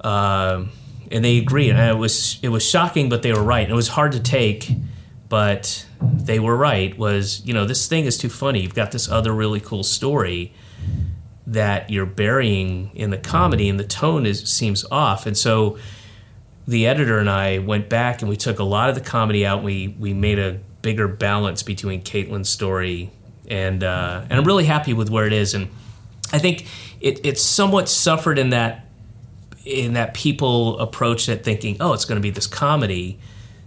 uh, 0.00 0.64
and 1.12 1.24
they 1.24 1.36
agree. 1.36 1.68
And 1.68 1.78
it 1.78 1.98
was 1.98 2.38
it 2.40 2.48
was 2.48 2.68
shocking, 2.68 3.10
but 3.10 3.20
they 3.20 3.34
were 3.34 3.44
right. 3.44 3.64
And 3.64 3.72
it 3.72 3.76
was 3.76 3.88
hard 3.88 4.12
to 4.12 4.20
take, 4.20 4.70
but 5.28 5.84
they 6.00 6.38
were 6.38 6.56
right. 6.56 6.96
Was 6.96 7.44
you 7.44 7.52
know 7.52 7.66
this 7.66 7.86
thing 7.86 8.06
is 8.06 8.16
too 8.16 8.30
funny. 8.30 8.60
You've 8.60 8.74
got 8.74 8.92
this 8.92 9.10
other 9.10 9.34
really 9.34 9.60
cool 9.60 9.82
story 9.82 10.54
that 11.46 11.90
you're 11.90 12.06
burying 12.06 12.90
in 12.94 13.10
the 13.10 13.18
comedy, 13.18 13.68
and 13.68 13.78
the 13.78 13.84
tone 13.84 14.26
is 14.26 14.50
seems 14.50 14.84
off. 14.90 15.26
And 15.26 15.36
so 15.36 15.78
the 16.66 16.86
editor 16.86 17.18
and 17.18 17.28
I 17.28 17.58
went 17.58 17.88
back 17.88 18.22
and 18.22 18.28
we 18.28 18.36
took 18.36 18.58
a 18.58 18.64
lot 18.64 18.88
of 18.88 18.94
the 18.94 19.00
comedy 19.00 19.44
out. 19.44 19.62
We 19.62 19.88
we 19.98 20.14
made 20.14 20.38
a 20.38 20.60
bigger 20.82 21.08
balance 21.08 21.62
between 21.62 22.02
Caitlin's 22.02 22.48
story 22.48 23.10
and 23.48 23.84
uh, 23.84 24.22
and 24.28 24.32
I'm 24.32 24.44
really 24.44 24.64
happy 24.64 24.94
with 24.94 25.10
where 25.10 25.26
it 25.26 25.32
is. 25.32 25.54
And 25.54 25.68
I 26.32 26.38
think 26.38 26.66
it 27.00 27.20
it's 27.24 27.42
somewhat 27.42 27.88
suffered 27.88 28.38
in 28.38 28.50
that 28.50 28.86
in 29.64 29.94
that 29.94 30.14
people 30.14 30.78
approach 30.78 31.28
it 31.28 31.44
thinking, 31.44 31.76
oh, 31.80 31.92
it's 31.92 32.04
going 32.04 32.16
to 32.16 32.22
be 32.22 32.30
this 32.30 32.46
comedy 32.46 33.18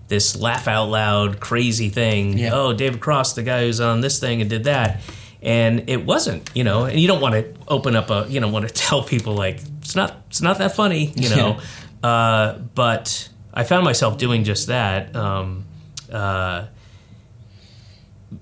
this 0.07 0.35
laugh 0.35 0.67
out 0.67 0.85
loud 0.85 1.39
crazy 1.39 1.89
thing. 1.89 2.37
Yeah. 2.37 2.51
Oh, 2.53 2.73
David 2.73 3.01
Cross, 3.01 3.33
the 3.33 3.43
guy 3.43 3.65
who's 3.65 3.81
on 3.81 4.01
this 4.01 4.19
thing 4.19 4.41
and 4.41 4.49
did 4.49 4.63
that. 4.63 5.01
And 5.41 5.89
it 5.89 6.05
wasn't, 6.05 6.49
you 6.55 6.63
know, 6.63 6.85
and 6.85 6.99
you 6.99 7.07
don't 7.07 7.21
want 7.21 7.35
to 7.35 7.53
open 7.67 7.95
up 7.95 8.09
a, 8.09 8.25
you 8.27 8.39
know, 8.39 8.47
want 8.47 8.67
to 8.67 8.73
tell 8.87 9.03
people 9.03 9.33
like 9.35 9.61
it's 9.81 9.95
not, 9.95 10.23
it's 10.27 10.41
not 10.41 10.57
that 10.57 10.75
funny, 10.75 11.13
you 11.15 11.29
know. 11.29 11.59
uh, 12.03 12.57
but 12.57 13.29
I 13.53 13.63
found 13.63 13.85
myself 13.85 14.17
doing 14.17 14.43
just 14.43 14.67
that. 14.67 15.15
Um, 15.15 15.65
uh, 16.11 16.67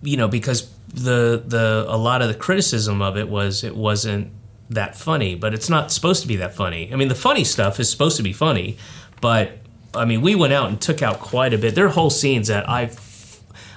you 0.01 0.17
know, 0.17 0.27
because 0.27 0.71
the 0.87 1.43
the 1.45 1.85
a 1.87 1.97
lot 1.97 2.21
of 2.21 2.27
the 2.27 2.33
criticism 2.33 3.01
of 3.01 3.17
it 3.17 3.27
was 3.27 3.63
it 3.63 3.75
wasn't 3.75 4.31
that 4.69 4.95
funny, 4.95 5.35
but 5.35 5.53
it's 5.53 5.69
not 5.69 5.91
supposed 5.91 6.21
to 6.21 6.27
be 6.27 6.37
that 6.37 6.55
funny. 6.55 6.91
I 6.91 6.95
mean, 6.95 7.07
the 7.07 7.15
funny 7.15 7.43
stuff 7.43 7.79
is 7.79 7.89
supposed 7.89 8.17
to 8.17 8.23
be 8.23 8.33
funny, 8.33 8.77
but 9.21 9.59
I 9.93 10.05
mean, 10.05 10.21
we 10.21 10.35
went 10.35 10.53
out 10.53 10.69
and 10.69 10.79
took 10.79 11.01
out 11.01 11.19
quite 11.19 11.53
a 11.53 11.57
bit. 11.57 11.75
There 11.75 11.85
are 11.85 11.89
whole 11.89 12.09
scenes 12.09 12.47
that 12.47 12.67
I, 12.69 12.87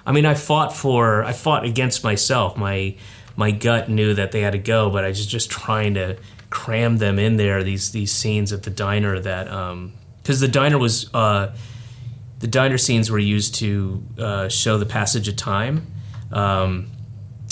I 0.09 0.13
mean, 0.13 0.27
I 0.27 0.35
fought 0.35 0.75
for, 0.75 1.23
I 1.23 1.33
fought 1.33 1.65
against 1.65 2.03
myself. 2.03 2.57
My 2.57 2.97
my 3.37 3.53
gut 3.53 3.89
knew 3.89 4.15
that 4.15 4.33
they 4.33 4.41
had 4.41 4.53
to 4.53 4.59
go, 4.59 4.91
but 4.91 5.05
I 5.05 5.09
was 5.09 5.27
just 5.27 5.51
trying 5.51 5.95
to 5.95 6.17
cram 6.51 6.99
them 6.99 7.19
in 7.19 7.37
there. 7.37 7.63
These 7.63 7.93
these 7.93 8.11
scenes 8.11 8.53
at 8.53 8.63
the 8.63 8.71
diner 8.71 9.21
that, 9.21 9.45
because 10.23 10.41
the 10.41 10.49
diner 10.49 10.79
was. 10.79 11.13
Uh, 11.15 11.55
the 12.41 12.47
diner 12.47 12.79
scenes 12.79 13.11
were 13.11 13.19
used 13.19 13.57
to 13.57 14.03
uh, 14.19 14.49
show 14.49 14.79
the 14.79 14.87
passage 14.87 15.27
of 15.27 15.37
time. 15.37 15.89
Um, 16.31 16.91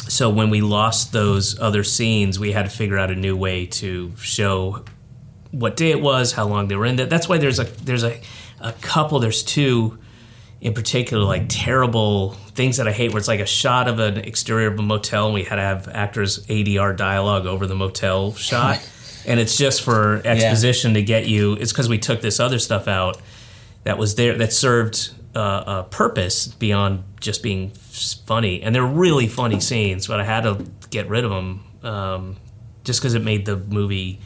so 0.09 0.31
when 0.31 0.51
we 0.51 0.61
lost 0.61 1.13
those 1.13 1.59
other 1.59 1.83
scenes, 1.83 2.39
we 2.39 2.53
had 2.53 2.67
to 2.67 2.71
figure 2.71 2.97
out 2.97 3.11
a 3.11 3.17
new 3.17 3.37
way 3.37 3.67
to 3.67 4.15
show 4.17 4.85
what 5.51 5.77
day 5.77 5.91
it 5.91 6.01
was, 6.01 6.33
how 6.33 6.47
long 6.47 6.69
they 6.69 6.77
were 6.77 6.87
in 6.87 6.97
there. 6.97 7.07
That's 7.07 7.29
why 7.29 7.39
there's 7.39 7.59
a 7.59 7.65
there's 7.65 8.05
a, 8.05 8.21
a 8.61 8.73
couple, 8.75 9.19
there's 9.19 9.43
two 9.43 9.99
in 10.61 10.73
particular, 10.73 11.25
like 11.25 11.47
terrible 11.49 12.37
things 12.57 12.79
that 12.79 12.89
I 12.89 12.93
hate, 12.93 13.13
where 13.13 13.19
it's 13.19 13.29
like 13.29 13.41
a 13.41 13.47
shot 13.47 13.87
of 13.87 13.99
an 13.99 14.19
exterior 14.19 14.69
of 14.69 14.79
a 14.79 14.83
motel, 14.83 15.27
and 15.27 15.35
we 15.35 15.45
had 15.45 15.57
to 15.57 15.63
have 15.63 15.89
actors 15.89 16.45
ADR 16.47 16.97
dialogue 16.97 17.47
over 17.47 17.67
the 17.67 17.77
motel 17.77 18.33
shot, 18.35 18.87
and 19.27 19.39
it's 19.39 19.57
just 19.57 19.83
for 19.83 20.23
exposition 20.25 20.95
to 20.95 21.03
get 21.03 21.27
you. 21.27 21.53
It's 21.55 21.73
because 21.73 21.89
we 21.89 21.99
took 21.99 22.21
this 22.21 22.41
other 22.41 22.59
stuff 22.59 22.89
out 22.89 23.21
that 23.85 23.99
was 23.99 24.17
there 24.17 24.37
that 24.39 24.53
served 24.53 25.13
uh, 25.37 25.85
a 25.85 25.85
purpose 25.85 26.49
beyond 26.49 27.05
just 27.21 27.43
being 27.43 27.71
funny. 27.71 28.63
And 28.63 28.75
they're 28.75 28.85
really 28.85 29.29
funny 29.29 29.61
scenes, 29.61 30.07
but 30.07 30.19
I 30.19 30.25
had 30.25 30.43
to 30.43 30.67
get 30.91 31.09
rid 31.09 31.25
of 31.25 31.31
them 31.31 31.65
um, 31.83 32.37
just 32.85 33.01
because 33.01 33.15
it 33.15 33.23
made 33.23 33.45
the 33.45 33.57
movie 33.57 34.19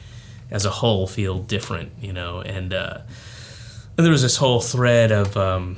as 0.51 0.65
a 0.65 0.71
whole 0.71 1.07
feel 1.07 1.41
different, 1.41 1.93
you 2.01 2.13
know. 2.13 2.41
And, 2.41 2.73
uh, 2.73 3.01
and 3.99 4.05
there 4.07 4.13
was 4.13 4.23
this 4.23 4.37
whole 4.37 4.61
thread 4.61 5.11
of 5.11 5.37
um, 5.37 5.77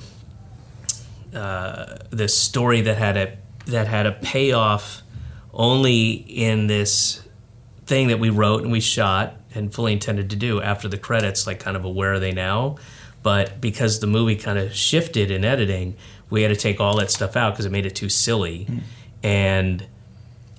uh, 1.35 1.99
this 2.11 2.37
story 2.37 2.83
that 2.83 2.97
had 2.97 3.17
a 3.17 3.39
that 3.67 3.87
had 3.87 4.07
a 4.07 4.13
payoff 4.13 5.03
only 5.53 6.13
in 6.13 6.67
this 6.67 7.27
thing 7.87 8.09
that 8.09 8.19
we 8.19 8.31
wrote 8.31 8.63
and 8.63 8.73
we 8.73 8.81
shot 8.81 9.35
and 9.55 9.73
fully 9.73 9.93
intended 9.93 10.31
to 10.31 10.37
do 10.37 10.61
after 10.61 10.89
the 10.89 10.99
credits, 10.99 11.47
like 11.47 11.61
kind 11.61 11.77
of 11.77 11.85
a 11.85 11.89
where 11.89 12.15
are 12.15 12.19
they 12.19 12.33
now? 12.33 12.77
But 13.23 13.61
because 13.61 14.01
the 14.01 14.07
movie 14.07 14.37
kind 14.37 14.59
of 14.59 14.75
shifted 14.75 15.31
in 15.31 15.45
editing, 15.45 15.97
we 16.31 16.43
had 16.43 16.49
to 16.49 16.57
take 16.57 16.81
all 16.81 16.97
that 16.97 17.11
stuff 17.11 17.37
out 17.37 17.53
because 17.53 17.67
it 17.67 17.73
made 17.73 17.87
it 17.87 17.95
too 17.95 18.09
silly. 18.09 18.67
And 19.23 19.87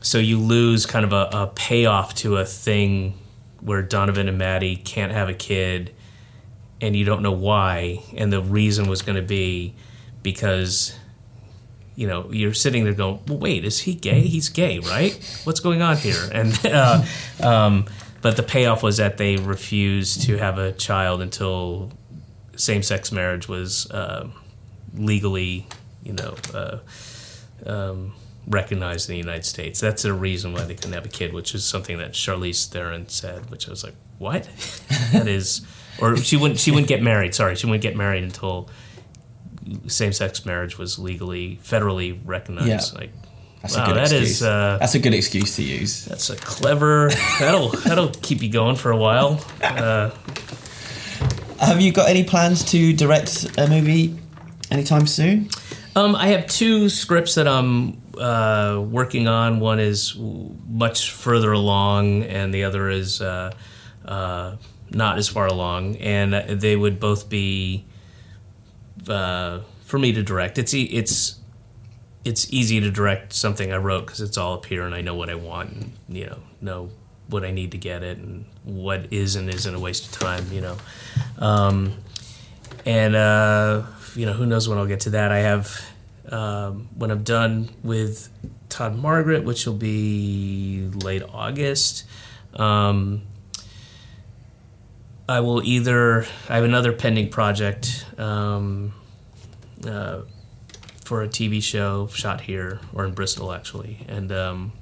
so 0.01 0.17
you 0.17 0.39
lose 0.39 0.85
kind 0.85 1.03
of 1.03 1.11
a, 1.11 1.29
a 1.33 1.47
payoff 1.55 2.13
to 2.15 2.37
a 2.37 2.45
thing 2.45 3.17
where 3.59 3.81
Donovan 3.81 4.29
and 4.29 4.37
Maddie 4.37 4.75
can't 4.75 5.11
have 5.11 5.29
a 5.29 5.33
kid 5.33 5.93
and 6.79 6.95
you 6.95 7.05
don't 7.05 7.21
know 7.21 7.31
why. 7.31 8.03
And 8.15 8.31
the 8.31 8.41
reason 8.41 8.87
was 8.87 9.01
going 9.01 9.15
to 9.15 9.21
be 9.21 9.73
because, 10.23 10.97
you 11.95 12.07
know, 12.07 12.31
you're 12.31 12.53
sitting 12.53 12.83
there 12.85 12.93
going, 12.93 13.19
well, 13.27 13.37
wait, 13.37 13.65
is 13.65 13.81
he 13.81 13.93
gay? 13.93 14.21
He's 14.21 14.49
gay, 14.49 14.79
right? 14.79 15.13
What's 15.43 15.59
going 15.59 15.81
on 15.81 15.97
here? 15.97 16.15
And, 16.33 16.65
uh, 16.65 17.03
um, 17.41 17.85
but 18.21 18.37
the 18.37 18.43
payoff 18.43 18.81
was 18.81 18.97
that 18.97 19.17
they 19.17 19.35
refused 19.35 20.23
to 20.23 20.37
have 20.37 20.57
a 20.57 20.71
child 20.71 21.21
until 21.21 21.91
same-sex 22.55 23.11
marriage 23.11 23.47
was 23.47 23.91
uh, 23.91 24.29
legally, 24.95 25.67
you 26.03 26.13
know, 26.13 26.35
uh, 26.53 26.77
um, 27.65 28.13
recognized 28.47 29.09
in 29.09 29.13
the 29.13 29.19
United 29.19 29.45
States. 29.45 29.79
That's 29.79 30.03
the 30.03 30.13
reason 30.13 30.53
why 30.53 30.63
they 30.63 30.75
couldn't 30.75 30.93
have 30.93 31.05
a 31.05 31.09
kid, 31.09 31.33
which 31.33 31.53
is 31.55 31.65
something 31.65 31.97
that 31.97 32.13
Charlize 32.13 32.67
Theron 32.67 33.09
said, 33.09 33.49
which 33.49 33.67
I 33.67 33.71
was 33.71 33.83
like, 33.83 33.95
what? 34.19 34.43
that 35.11 35.27
is, 35.27 35.65
or 35.99 36.17
she 36.17 36.37
wouldn't. 36.37 36.59
She 36.59 36.71
wouldn't 36.71 36.87
get 36.87 37.01
married. 37.01 37.35
Sorry, 37.35 37.55
she 37.55 37.65
wouldn't 37.65 37.83
get 37.83 37.95
married 37.95 38.23
until 38.23 38.69
same-sex 39.87 40.45
marriage 40.45 40.77
was 40.77 40.97
legally, 40.99 41.59
federally 41.63 42.19
recognized. 42.25 42.93
Yeah. 42.93 42.99
Like, 42.99 43.11
That's 43.61 43.75
wow, 43.77 43.83
a 43.83 43.87
good 43.87 43.95
that 43.97 44.01
excuse. 44.11 44.29
is. 44.31 44.43
Uh, 44.43 44.77
That's 44.79 44.95
a 44.95 44.99
good 44.99 45.13
excuse 45.13 45.55
to 45.57 45.63
use. 45.63 46.05
that's 46.05 46.29
a 46.29 46.35
clever. 46.35 47.09
That'll 47.39 47.69
that'll 47.69 48.09
keep 48.09 48.41
you 48.41 48.49
going 48.49 48.75
for 48.75 48.91
a 48.91 48.97
while. 48.97 49.39
Uh, 49.61 50.11
Have 51.59 51.79
you 51.81 51.91
got 51.93 52.09
any 52.09 52.23
plans 52.25 52.63
to 52.71 52.93
direct 52.93 53.57
a 53.57 53.67
movie 53.67 54.17
anytime 54.69 55.07
soon? 55.07 55.49
Um, 55.95 56.15
I 56.15 56.27
have 56.27 56.47
two 56.47 56.89
scripts 56.89 57.35
that 57.35 57.47
I'm 57.47 58.01
uh, 58.17 58.81
working 58.85 59.27
on. 59.27 59.59
One 59.59 59.79
is 59.79 60.11
w- 60.13 60.55
much 60.67 61.11
further 61.11 61.51
along, 61.53 62.23
and 62.23 62.53
the 62.53 62.63
other 62.65 62.89
is 62.89 63.21
uh, 63.21 63.53
uh, 64.03 64.55
not 64.89 65.17
as 65.19 65.29
far 65.29 65.45
along. 65.47 65.97
And 65.97 66.33
uh, 66.35 66.43
they 66.49 66.75
would 66.75 66.99
both 66.99 67.29
be 67.29 67.85
uh, 69.09 69.61
for 69.83 69.99
me 69.99 70.11
to 70.13 70.23
direct. 70.23 70.57
It's 70.57 70.73
it's 70.73 71.39
it's 72.25 72.51
easy 72.53 72.79
to 72.79 72.89
direct 72.89 73.33
something 73.33 73.71
I 73.71 73.77
wrote 73.77 74.05
because 74.05 74.21
it's 74.21 74.37
all 74.37 74.55
up 74.55 74.65
here, 74.65 74.85
and 74.85 74.95
I 74.95 75.01
know 75.01 75.15
what 75.15 75.29
I 75.29 75.35
want, 75.35 75.71
and 75.71 75.93
you 76.09 76.25
know 76.25 76.39
know 76.61 76.89
what 77.27 77.43
I 77.43 77.51
need 77.51 77.71
to 77.71 77.77
get 77.77 78.03
it, 78.03 78.17
and 78.17 78.45
what 78.63 79.11
is 79.11 79.35
and 79.35 79.49
isn't 79.49 79.73
a 79.73 79.79
waste 79.79 80.13
of 80.13 80.19
time. 80.19 80.51
You 80.51 80.61
know. 80.61 80.77
Um, 81.39 81.97
and 82.85 83.15
uh, 83.15 83.83
you 84.15 84.25
know 84.25 84.33
who 84.33 84.45
knows 84.45 84.67
when 84.67 84.77
I'll 84.77 84.85
get 84.85 85.01
to 85.01 85.11
that. 85.11 85.31
I 85.31 85.39
have 85.39 85.81
um, 86.29 86.89
when 86.95 87.11
I'm 87.11 87.23
done 87.23 87.69
with 87.83 88.29
Todd 88.69 88.95
Margaret, 88.95 89.43
which 89.43 89.65
will 89.65 89.73
be 89.73 90.89
late 90.95 91.23
August. 91.23 92.05
Um, 92.55 93.23
I 95.27 95.39
will 95.39 95.63
either 95.63 96.25
I 96.49 96.55
have 96.55 96.63
another 96.63 96.91
pending 96.91 97.29
project 97.29 98.05
um, 98.17 98.93
uh, 99.85 100.21
for 101.05 101.23
a 101.23 101.27
TV 101.27 101.61
show 101.63 102.07
shot 102.07 102.41
here 102.41 102.79
or 102.93 103.05
in 103.05 103.13
Bristol 103.13 103.53
actually, 103.53 104.05
and 104.07 104.31
um, 104.31 104.73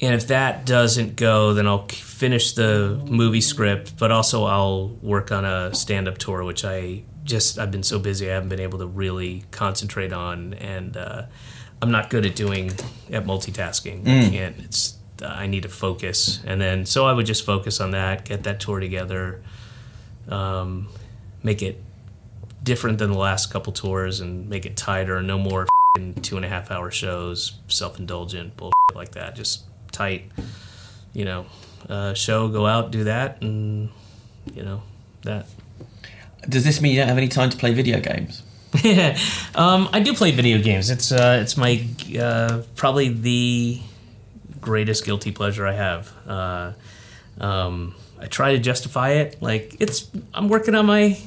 and 0.00 0.14
if 0.14 0.28
that 0.28 0.66
doesn't 0.66 1.16
go, 1.16 1.54
then 1.54 1.66
I'll 1.66 1.86
finish 1.88 2.52
the 2.52 3.00
movie 3.06 3.40
script, 3.40 3.98
but 3.98 4.10
also 4.10 4.44
I'll 4.44 4.88
work 5.02 5.30
on 5.30 5.44
a 5.44 5.74
stand-up 5.74 6.18
tour, 6.18 6.44
which 6.44 6.64
I 6.64 7.02
just 7.24 7.58
I've 7.58 7.70
been 7.70 7.82
so 7.82 7.98
busy 7.98 8.30
I 8.30 8.34
haven't 8.34 8.48
been 8.48 8.60
able 8.60 8.78
to 8.80 8.86
really 8.86 9.44
concentrate 9.50 10.12
on, 10.12 10.54
and 10.54 10.96
uh, 10.96 11.22
I'm 11.80 11.90
not 11.90 12.10
good 12.10 12.24
at 12.26 12.34
doing 12.34 12.70
at 13.12 13.24
multitasking. 13.24 14.06
I 14.26 14.30
can't. 14.30 14.56
It's 14.60 14.94
I 15.22 15.46
need 15.46 15.62
to 15.62 15.68
focus, 15.68 16.40
and 16.44 16.60
then 16.60 16.86
so 16.86 17.06
I 17.06 17.12
would 17.12 17.26
just 17.26 17.44
focus 17.44 17.80
on 17.80 17.92
that, 17.92 18.24
get 18.24 18.44
that 18.44 18.60
tour 18.60 18.80
together, 18.80 19.42
um, 20.28 20.88
make 21.42 21.62
it 21.62 21.80
different 22.62 22.98
than 22.98 23.12
the 23.12 23.18
last 23.18 23.52
couple 23.52 23.72
tours, 23.72 24.20
and 24.20 24.48
make 24.48 24.66
it 24.66 24.76
tighter. 24.76 25.22
No 25.22 25.38
more 25.38 25.62
f***ing 25.62 26.14
two 26.22 26.36
and 26.36 26.44
a 26.44 26.48
half 26.48 26.70
hour 26.70 26.90
shows, 26.90 27.58
self-indulgent 27.68 28.56
bullshit 28.56 28.94
like 28.94 29.12
that. 29.12 29.36
Just 29.36 29.64
tight, 29.92 30.30
you 31.12 31.24
know, 31.24 31.46
uh, 31.88 32.14
show. 32.14 32.48
Go 32.48 32.66
out, 32.66 32.90
do 32.90 33.04
that, 33.04 33.40
and 33.42 33.90
you 34.52 34.62
know 34.62 34.82
that. 35.22 35.46
Does 36.48 36.64
this 36.64 36.80
mean 36.80 36.92
you 36.92 36.98
don't 36.98 37.08
have 37.08 37.18
any 37.18 37.28
time 37.28 37.50
to 37.50 37.56
play 37.56 37.72
video 37.72 38.00
games? 38.00 38.42
um, 39.54 39.88
I 39.92 40.00
do 40.00 40.14
play 40.14 40.32
video 40.32 40.60
games. 40.60 40.90
It's 40.90 41.12
uh, 41.12 41.38
it's 41.40 41.56
my 41.56 41.86
uh, 42.18 42.62
probably 42.74 43.08
the 43.08 43.80
greatest 44.64 45.04
guilty 45.04 45.30
pleasure 45.30 45.66
I 45.66 45.74
have. 45.74 46.12
Uh, 46.26 46.72
um, 47.38 47.94
I 48.18 48.26
try 48.26 48.52
to 48.52 48.58
justify 48.58 49.10
it 49.10 49.36
like 49.42 49.76
it's 49.78 50.10
I'm 50.32 50.48
working 50.48 50.74
on 50.74 50.86
my 50.86 51.18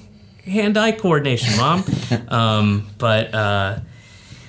hand-eye 0.43 0.93
coordination, 0.93 1.55
mom. 1.55 1.85
um, 2.29 2.87
but 2.97 3.33
uh, 3.33 3.79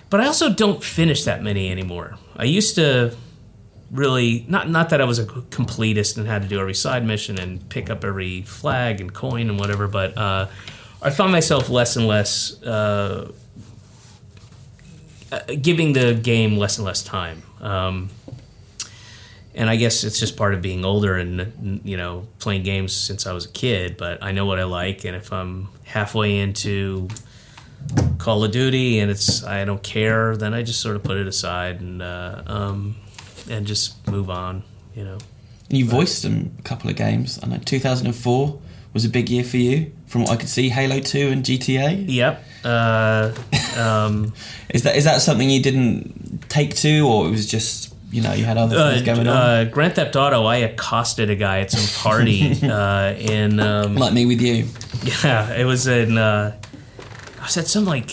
but 0.09 0.21
I 0.21 0.27
also 0.27 0.53
don't 0.53 0.83
finish 0.83 1.25
that 1.25 1.43
many 1.43 1.71
anymore. 1.71 2.17
I 2.35 2.45
used 2.45 2.77
to 2.77 3.15
really 3.91 4.47
not 4.49 4.71
not 4.71 4.89
that 4.91 5.03
I 5.03 5.05
was 5.05 5.19
a 5.19 5.27
completist 5.27 6.17
and 6.17 6.27
had 6.27 6.43
to 6.43 6.49
do 6.49 6.59
every 6.59 6.75
side 6.75 7.05
mission 7.05 7.39
and 7.39 7.69
pick 7.69 7.91
up 7.91 8.05
every 8.05 8.43
flag 8.43 9.03
and 9.03 9.13
coin 9.13 9.51
and 9.51 9.59
whatever, 9.61 9.87
but 9.87 10.17
uh, 10.17 10.47
I 11.03 11.11
found 11.11 11.33
myself 11.33 11.69
less 11.69 11.97
and 11.97 12.07
less 12.07 12.63
uh, 12.63 13.31
uh, 15.31 15.41
giving 15.61 15.93
the 15.93 16.15
game 16.15 16.57
less 16.57 16.79
and 16.79 16.87
less 16.87 17.03
time. 17.03 17.43
Um, 17.61 18.09
and 19.59 19.69
I 19.69 19.75
guess 19.75 20.05
it's 20.05 20.21
just 20.21 20.37
part 20.37 20.55
of 20.55 20.63
being 20.63 20.85
older 20.85 21.17
and 21.17 21.81
you 21.85 21.97
know 21.97 22.29
playing 22.39 22.63
games 22.63 22.95
since 22.95 23.27
I 23.27 23.33
was 23.33 23.45
a 23.45 23.49
kid. 23.51 23.97
But 23.97 24.23
I 24.23 24.31
know 24.31 24.47
what 24.47 24.61
I 24.61 24.65
like, 24.65 25.05
and 25.05 25.17
if 25.17 25.33
I'm 25.33 25.69
halfway 25.85 26.39
into 26.39 27.09
Call 28.19 28.45
of 28.45 28.53
Duty 28.53 29.01
and 29.01 29.11
it's 29.11 29.45
I 29.45 29.65
don't 29.65 29.83
care, 29.83 30.37
then 30.37 30.55
I 30.55 30.63
just 30.63 30.81
sort 30.81 30.95
of 30.95 31.03
put 31.03 31.17
it 31.17 31.27
aside 31.27 31.81
and 31.81 32.01
uh, 32.01 32.43
um, 32.47 32.97
and 33.51 33.67
just 33.67 34.07
move 34.07 34.31
on. 34.31 34.63
You 34.95 35.05
know. 35.05 35.19
You 35.71 35.85
voiced 35.85 36.25
in 36.25 36.55
a 36.59 36.63
couple 36.63 36.89
of 36.89 36.97
games. 36.97 37.39
I 37.43 37.47
know 37.47 37.59
2004 37.59 38.59
was 38.95 39.05
a 39.05 39.09
big 39.11 39.29
year 39.29 39.45
for 39.45 39.59
you, 39.59 39.93
from 40.07 40.23
what 40.23 40.31
I 40.31 40.37
could 40.37 40.49
see. 40.49 40.71
Halo 40.71 40.99
2 40.99 41.29
and 41.29 41.45
GTA. 41.45 42.07
Yep. 42.09 42.45
Uh, 42.65 43.35
um, 43.77 44.33
Is 44.71 44.85
that 44.85 44.97
is 44.97 45.05
that 45.05 45.21
something 45.21 45.51
you 45.51 45.63
didn't 45.63 46.49
take 46.49 46.75
to, 46.77 47.01
or 47.01 47.27
it 47.27 47.31
was 47.31 47.47
just 47.47 47.95
you 48.11 48.23
know 48.23 48.33
you 48.33 48.45
had 48.45 48.57
other 48.57 48.77
things 48.77 49.03
uh, 49.03 49.15
going 49.15 49.29
on? 49.29 49.37
uh, 49.37 49.65
Grand 49.71 49.95
Theft 49.95 50.17
Auto. 50.17 50.45
I 50.45 50.57
accosted 50.57 51.31
a 51.31 51.37
guy 51.37 51.61
at 51.61 51.71
some 51.71 52.03
party 52.03 52.53
uh, 52.63 53.13
in. 53.15 53.61
Um, 53.61 53.97
like 53.97 54.13
me 54.13 54.27
with 54.27 54.41
you. 54.41 54.67
Yeah, 55.23 55.55
it 55.55 55.65
was 55.65 55.87
in. 55.87 56.17
Uh, 56.17 56.59
I 57.39 57.43
was 57.43 57.57
at 57.57 57.67
some 57.67 57.85
like 57.85 58.11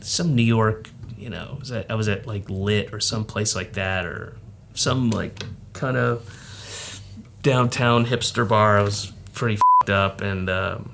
some 0.00 0.34
New 0.34 0.42
York. 0.42 0.88
You 1.16 1.30
know, 1.30 1.56
was 1.58 1.70
at, 1.70 1.90
I 1.90 1.94
was 1.94 2.08
at 2.08 2.26
like 2.26 2.48
Lit 2.48 2.92
or 2.92 3.00
some 3.00 3.24
place 3.24 3.54
like 3.54 3.74
that, 3.74 4.06
or 4.06 4.36
some 4.74 5.10
like 5.10 5.42
kind 5.72 5.96
of 5.96 7.00
downtown 7.42 8.06
hipster 8.06 8.46
bar. 8.46 8.78
I 8.78 8.82
was 8.82 9.12
pretty 9.32 9.58
fed 9.84 9.90
up, 9.90 10.20
and 10.20 10.50
um, 10.50 10.92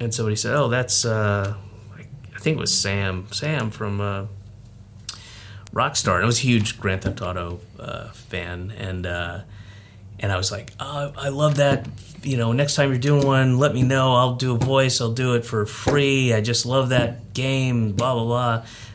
and 0.00 0.14
somebody 0.14 0.36
said, 0.36 0.54
"Oh, 0.54 0.68
that's 0.68 1.04
uh, 1.04 1.54
I 1.96 2.38
think 2.38 2.58
it 2.58 2.60
was 2.60 2.72
Sam. 2.72 3.26
Sam 3.32 3.70
from." 3.70 4.28
Rockstar. 5.74 6.22
I 6.22 6.26
was 6.26 6.38
a 6.38 6.42
huge 6.42 6.78
Grand 6.78 7.02
Theft 7.02 7.20
Auto 7.20 7.60
uh, 7.78 8.08
fan, 8.10 8.72
and 8.78 9.04
uh, 9.06 9.40
and 10.20 10.30
I 10.32 10.36
was 10.36 10.50
like, 10.52 10.72
oh, 10.80 11.12
I 11.16 11.28
love 11.30 11.56
that. 11.56 11.86
You 12.22 12.36
know, 12.38 12.52
next 12.52 12.74
time 12.76 12.90
you're 12.90 12.98
doing 12.98 13.26
one, 13.26 13.58
let 13.58 13.74
me 13.74 13.82
know. 13.82 14.14
I'll 14.14 14.36
do 14.36 14.54
a 14.54 14.58
voice. 14.58 15.00
I'll 15.00 15.12
do 15.12 15.34
it 15.34 15.44
for 15.44 15.66
free. 15.66 16.32
I 16.32 16.40
just 16.40 16.64
love 16.64 16.90
that 16.90 17.34
game. 17.34 17.92
Blah 17.92 18.14
blah 18.14 18.24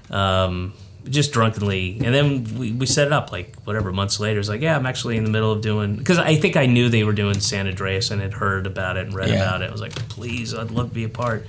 blah. 0.10 0.18
Um, 0.18 0.74
just 1.10 1.32
drunkenly, 1.32 2.00
and 2.04 2.14
then 2.14 2.58
we, 2.58 2.72
we 2.72 2.86
set 2.86 3.08
it 3.08 3.14
up 3.14 3.32
like 3.32 3.56
whatever 3.64 3.92
months 3.92 4.20
later. 4.20 4.40
It's 4.40 4.50
like, 4.50 4.62
yeah, 4.62 4.76
I'm 4.76 4.86
actually 4.86 5.18
in 5.18 5.24
the 5.24 5.30
middle 5.30 5.52
of 5.52 5.62
doing 5.62 5.96
because 5.96 6.18
I 6.20 6.36
think 6.36 6.56
I 6.56 6.66
knew 6.66 6.90
they 6.90 7.04
were 7.04 7.14
doing 7.14 7.40
San 7.40 7.68
Andreas 7.68 8.12
and 8.12 8.22
had 8.22 8.34
heard 8.34 8.66
about 8.68 8.98
it 8.98 9.06
and 9.08 9.16
read 9.16 9.30
Yeah. 9.30 9.36
about 9.36 9.62
it. 9.62 9.70
I 9.70 9.72
was 9.72 9.82
like, 9.82 9.96
please, 10.10 10.54
I'd 10.54 10.72
love 10.72 10.90
to 10.90 10.96
be 10.96 11.04
a 11.06 11.10
part. 11.10 11.46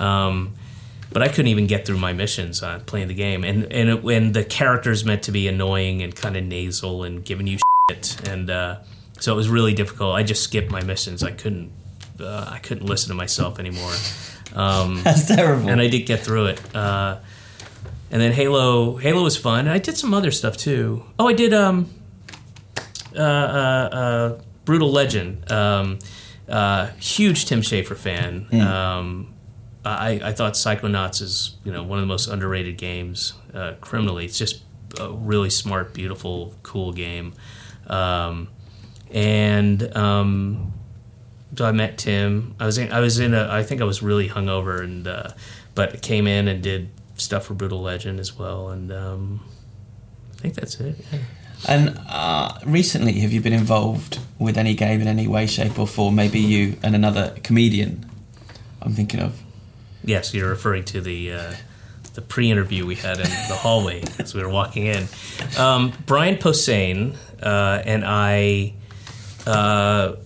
Um, 0.00 0.54
but 1.12 1.22
I 1.22 1.28
couldn't 1.28 1.48
even 1.48 1.66
get 1.66 1.86
through 1.86 1.98
my 1.98 2.12
missions 2.12 2.62
on 2.62 2.80
playing 2.82 3.08
the 3.08 3.14
game, 3.14 3.44
and 3.44 3.64
and 3.72 3.90
it, 3.90 4.02
when 4.02 4.32
the 4.32 4.44
character's 4.44 5.04
meant 5.04 5.24
to 5.24 5.32
be 5.32 5.48
annoying 5.48 6.02
and 6.02 6.14
kind 6.14 6.36
of 6.36 6.44
nasal 6.44 7.04
and 7.04 7.24
giving 7.24 7.46
you 7.46 7.58
shit, 7.90 8.28
and 8.28 8.50
uh, 8.50 8.78
so 9.18 9.32
it 9.32 9.36
was 9.36 9.48
really 9.48 9.74
difficult. 9.74 10.14
I 10.14 10.22
just 10.22 10.42
skipped 10.42 10.70
my 10.70 10.82
missions. 10.82 11.22
I 11.22 11.32
couldn't 11.32 11.72
uh, 12.20 12.48
I 12.50 12.58
couldn't 12.58 12.86
listen 12.86 13.08
to 13.10 13.14
myself 13.14 13.58
anymore. 13.58 13.92
Um, 14.54 15.00
That's 15.04 15.26
terrible. 15.26 15.68
and 15.68 15.80
I 15.80 15.88
did 15.88 16.06
get 16.06 16.20
through 16.20 16.46
it. 16.46 16.74
Uh, 16.74 17.18
and 18.10 18.20
then 18.20 18.32
Halo, 18.32 18.96
Halo 18.96 19.22
was 19.22 19.36
fun. 19.36 19.60
And 19.60 19.70
I 19.70 19.78
did 19.78 19.96
some 19.96 20.12
other 20.12 20.30
stuff 20.30 20.56
too. 20.56 21.04
Oh, 21.18 21.28
I 21.28 21.32
did 21.32 21.52
um, 21.54 21.88
uh, 23.16 23.20
uh, 23.20 23.88
uh, 23.92 24.40
Brutal 24.64 24.90
Legend. 24.90 25.50
Um, 25.50 25.98
uh, 26.48 26.88
huge 26.98 27.44
Tim 27.46 27.60
Schafer 27.60 27.96
fan. 27.96 28.48
Um, 28.60 29.29
I, 29.84 30.20
I 30.22 30.32
thought 30.32 30.54
Psychonauts 30.54 31.22
is 31.22 31.56
you 31.64 31.72
know 31.72 31.82
one 31.82 31.98
of 31.98 32.02
the 32.02 32.08
most 32.08 32.28
underrated 32.28 32.76
games 32.76 33.34
uh, 33.54 33.74
criminally. 33.80 34.24
It's 34.24 34.38
just 34.38 34.62
a 34.98 35.10
really 35.10 35.50
smart, 35.50 35.94
beautiful, 35.94 36.54
cool 36.62 36.92
game. 36.92 37.34
Um, 37.86 38.48
and 39.10 39.96
um, 39.96 40.72
so 41.56 41.64
I 41.64 41.72
met 41.72 41.98
Tim. 41.98 42.54
I 42.60 42.66
was 42.66 42.78
in. 42.78 42.92
I 42.92 43.00
was 43.00 43.18
in 43.18 43.34
a. 43.34 43.48
I 43.50 43.62
think 43.62 43.80
I 43.80 43.84
was 43.84 44.02
really 44.02 44.28
hungover, 44.28 44.82
and 44.82 45.06
uh, 45.06 45.30
but 45.74 46.02
came 46.02 46.26
in 46.26 46.48
and 46.48 46.62
did 46.62 46.90
stuff 47.16 47.46
for 47.46 47.54
Brutal 47.54 47.80
Legend 47.80 48.20
as 48.20 48.38
well. 48.38 48.68
And 48.70 48.92
um, 48.92 49.40
I 50.34 50.40
think 50.40 50.54
that's 50.54 50.78
it. 50.80 50.96
yeah. 51.12 51.18
And 51.68 51.98
uh, 52.08 52.58
recently, 52.64 53.20
have 53.20 53.32
you 53.32 53.40
been 53.40 53.52
involved 53.52 54.18
with 54.38 54.56
any 54.56 54.74
game 54.74 55.02
in 55.02 55.08
any 55.08 55.26
way, 55.26 55.46
shape, 55.46 55.78
or 55.78 55.86
form? 55.86 56.14
Maybe 56.14 56.38
you 56.38 56.76
and 56.82 56.94
another 56.94 57.36
comedian. 57.42 58.08
I'm 58.80 58.92
thinking 58.92 59.20
of. 59.20 59.42
Yes, 60.04 60.32
you're 60.34 60.48
referring 60.48 60.84
to 60.84 61.00
the 61.00 61.32
uh, 61.32 61.54
the 62.14 62.22
pre-interview 62.22 62.86
we 62.86 62.96
had 62.96 63.18
in 63.18 63.24
the 63.24 63.56
hallway 63.56 64.02
as 64.18 64.34
we 64.34 64.42
were 64.42 64.48
walking 64.48 64.86
in. 64.86 65.06
Um, 65.58 65.92
Brian 66.06 66.36
Posehn 66.36 67.16
uh, 67.42 67.82
and 67.84 68.04
I 68.04 68.74
uh, 69.46 70.16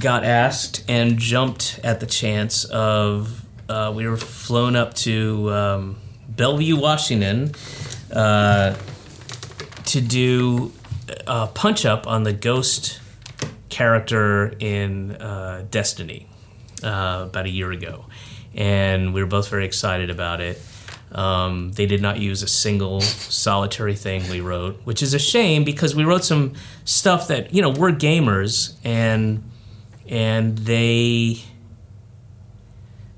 got 0.00 0.24
asked 0.24 0.84
and 0.88 1.18
jumped 1.18 1.80
at 1.84 2.00
the 2.00 2.06
chance 2.06 2.64
of 2.64 3.44
uh, 3.68 3.92
we 3.94 4.06
were 4.06 4.16
flown 4.16 4.76
up 4.76 4.94
to 4.94 5.52
um, 5.52 5.96
Bellevue, 6.28 6.76
Washington, 6.76 7.52
uh, 8.12 8.76
to 9.84 10.00
do 10.00 10.72
a 11.26 11.46
punch 11.48 11.84
up 11.84 12.06
on 12.06 12.22
the 12.22 12.32
ghost 12.32 13.00
character 13.68 14.54
in 14.58 15.12
uh, 15.12 15.64
Destiny 15.70 16.28
about 16.82 17.46
a 17.46 17.50
year 17.50 17.72
ago, 17.72 18.06
and 18.56 19.12
we 19.12 19.22
were 19.22 19.28
both 19.28 19.48
very 19.48 19.66
excited 19.66 20.10
about 20.10 20.40
it. 20.40 20.60
Um, 21.12 21.70
they 21.72 21.86
did 21.86 22.02
not 22.02 22.18
use 22.18 22.42
a 22.42 22.48
single 22.48 23.00
solitary 23.00 23.94
thing 23.94 24.28
we 24.28 24.40
wrote, 24.40 24.80
which 24.84 25.02
is 25.02 25.14
a 25.14 25.18
shame 25.18 25.62
because 25.62 25.94
we 25.94 26.04
wrote 26.04 26.24
some 26.24 26.54
stuff 26.84 27.28
that 27.28 27.54
you 27.54 27.62
know 27.62 27.70
we're 27.70 27.92
gamers 27.92 28.74
and 28.82 29.48
and 30.08 30.58
they. 30.58 31.42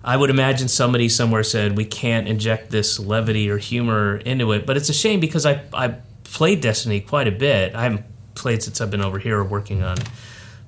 I 0.05 0.17
would 0.17 0.31
imagine 0.31 0.69
somebody 0.69 1.09
somewhere 1.09 1.43
said 1.43 1.77
we 1.77 1.85
can't 1.85 2.29
inject 2.29 2.71
this 2.71 2.99
levity 2.99 3.51
or 3.51 3.59
humor 3.59 4.17
into 4.19 4.53
it, 4.53 4.65
but 4.65 4.77
it's 4.77 4.89
a 4.89 4.95
shame 4.95 5.21
because 5.21 5.47
I 5.47 5.63
I 5.73 5.95
played 6.25 6.61
Destiny 6.61 7.01
quite 7.01 7.27
a 7.27 7.33
bit. 7.33 7.75
I 7.75 7.85
haven't 7.85 8.05
played 8.35 8.63
since 8.63 8.81
I've 8.81 8.91
been 8.91 9.03
over 9.03 9.19
here 9.19 9.43
working 9.43 9.83
on 9.83 9.97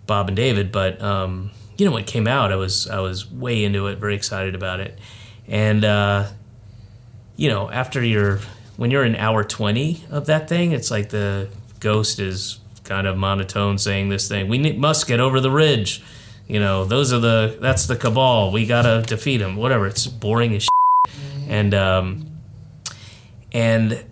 Bob 0.06 0.28
and 0.28 0.36
David, 0.36 0.72
but 0.72 1.01
um, 1.02 1.51
you 1.81 1.86
know 1.86 1.93
when 1.93 2.02
it 2.02 2.07
came 2.07 2.28
out, 2.28 2.52
I 2.52 2.57
was 2.57 2.86
I 2.86 3.01
was 3.01 3.28
way 3.31 3.65
into 3.65 3.86
it, 3.86 3.98
very 3.98 4.15
excited 4.15 4.55
about 4.55 4.81
it, 4.81 4.98
and 5.48 5.82
uh, 5.82 6.28
you 7.36 7.48
know 7.48 7.70
after 7.70 8.05
you're 8.05 8.40
when 8.77 8.90
you're 8.90 9.05
in 9.05 9.16
hour 9.16 9.43
twenty 9.43 10.05
of 10.11 10.27
that 10.27 10.47
thing, 10.47 10.73
it's 10.73 10.90
like 10.90 11.09
the 11.09 11.48
ghost 11.81 12.20
is 12.20 12.61
kind 12.85 13.07
of 13.07 13.16
monotone 13.16 13.78
saying 13.78 14.11
this 14.11 14.28
thing. 14.28 14.48
We 14.48 14.59
need, 14.59 14.78
must 14.78 15.07
get 15.07 15.20
over 15.20 15.40
the 15.40 15.51
ridge. 15.51 16.02
You 16.47 16.61
know, 16.61 16.85
those 16.85 17.15
are 17.15 17.19
the 17.19 17.57
that's 17.61 17.86
the 17.86 17.97
cabal. 17.97 18.52
We 18.52 18.66
gotta 18.66 19.02
defeat 19.07 19.39
them. 19.39 19.57
Whatever. 19.57 19.86
It's 19.86 20.07
boring 20.07 20.55
as 20.55 20.65
shit. 20.65 21.15
and 21.48 21.73
um, 21.73 22.40
and 23.52 24.05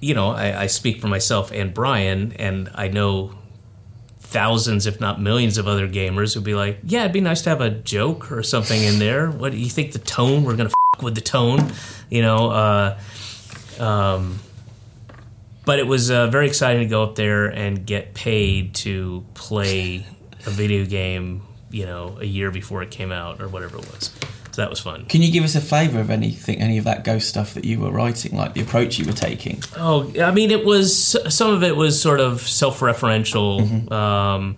you 0.00 0.14
know, 0.14 0.32
I, 0.32 0.64
I 0.64 0.66
speak 0.66 1.00
for 1.00 1.08
myself 1.08 1.50
and 1.52 1.72
Brian, 1.72 2.32
and 2.32 2.68
I 2.74 2.88
know 2.88 3.32
thousands, 4.34 4.86
if 4.86 5.00
not 5.00 5.20
millions, 5.20 5.56
of 5.58 5.68
other 5.68 5.88
gamers 5.88 6.34
who'd 6.34 6.42
be 6.44 6.54
like, 6.54 6.80
"Yeah, 6.84 7.02
it'd 7.02 7.12
be 7.12 7.20
nice 7.20 7.42
to 7.42 7.50
have 7.50 7.60
a 7.60 7.70
joke 7.70 8.30
or 8.32 8.42
something 8.42 8.82
in 8.82 8.98
there." 8.98 9.30
What 9.30 9.52
do 9.52 9.58
you 9.58 9.70
think 9.70 9.92
the 9.92 10.00
tone? 10.00 10.42
We're 10.44 10.56
gonna 10.56 10.70
f- 10.96 11.02
with 11.02 11.14
the 11.14 11.20
tone, 11.20 11.72
you 12.10 12.20
know. 12.20 12.50
Uh, 12.50 12.98
um, 13.78 14.40
but 15.64 15.78
it 15.78 15.86
was 15.86 16.10
uh, 16.10 16.26
very 16.26 16.46
exciting 16.48 16.82
to 16.82 16.88
go 16.88 17.04
up 17.04 17.14
there 17.14 17.46
and 17.46 17.86
get 17.86 18.12
paid 18.12 18.74
to 18.74 19.24
play 19.34 20.04
a 20.46 20.50
video 20.50 20.84
game, 20.84 21.42
you 21.70 21.86
know, 21.86 22.18
a 22.20 22.26
year 22.26 22.50
before 22.50 22.82
it 22.82 22.90
came 22.90 23.12
out 23.12 23.40
or 23.40 23.48
whatever 23.48 23.78
it 23.78 23.86
was. 23.92 24.12
So 24.54 24.62
that 24.62 24.70
was 24.70 24.78
fun. 24.78 25.06
Can 25.06 25.20
you 25.20 25.32
give 25.32 25.42
us 25.42 25.56
a 25.56 25.60
flavour 25.60 25.98
of 25.98 26.10
anything, 26.10 26.60
any 26.60 26.78
of 26.78 26.84
that 26.84 27.02
ghost 27.02 27.28
stuff 27.28 27.54
that 27.54 27.64
you 27.64 27.80
were 27.80 27.90
writing, 27.90 28.36
like 28.36 28.54
the 28.54 28.60
approach 28.60 29.00
you 29.00 29.04
were 29.04 29.12
taking? 29.12 29.60
Oh, 29.76 30.12
I 30.22 30.30
mean, 30.30 30.52
it 30.52 30.64
was 30.64 31.16
some 31.28 31.52
of 31.52 31.64
it 31.64 31.74
was 31.74 32.00
sort 32.00 32.20
of 32.20 32.40
self-referential. 32.40 33.90
Um, 33.90 34.56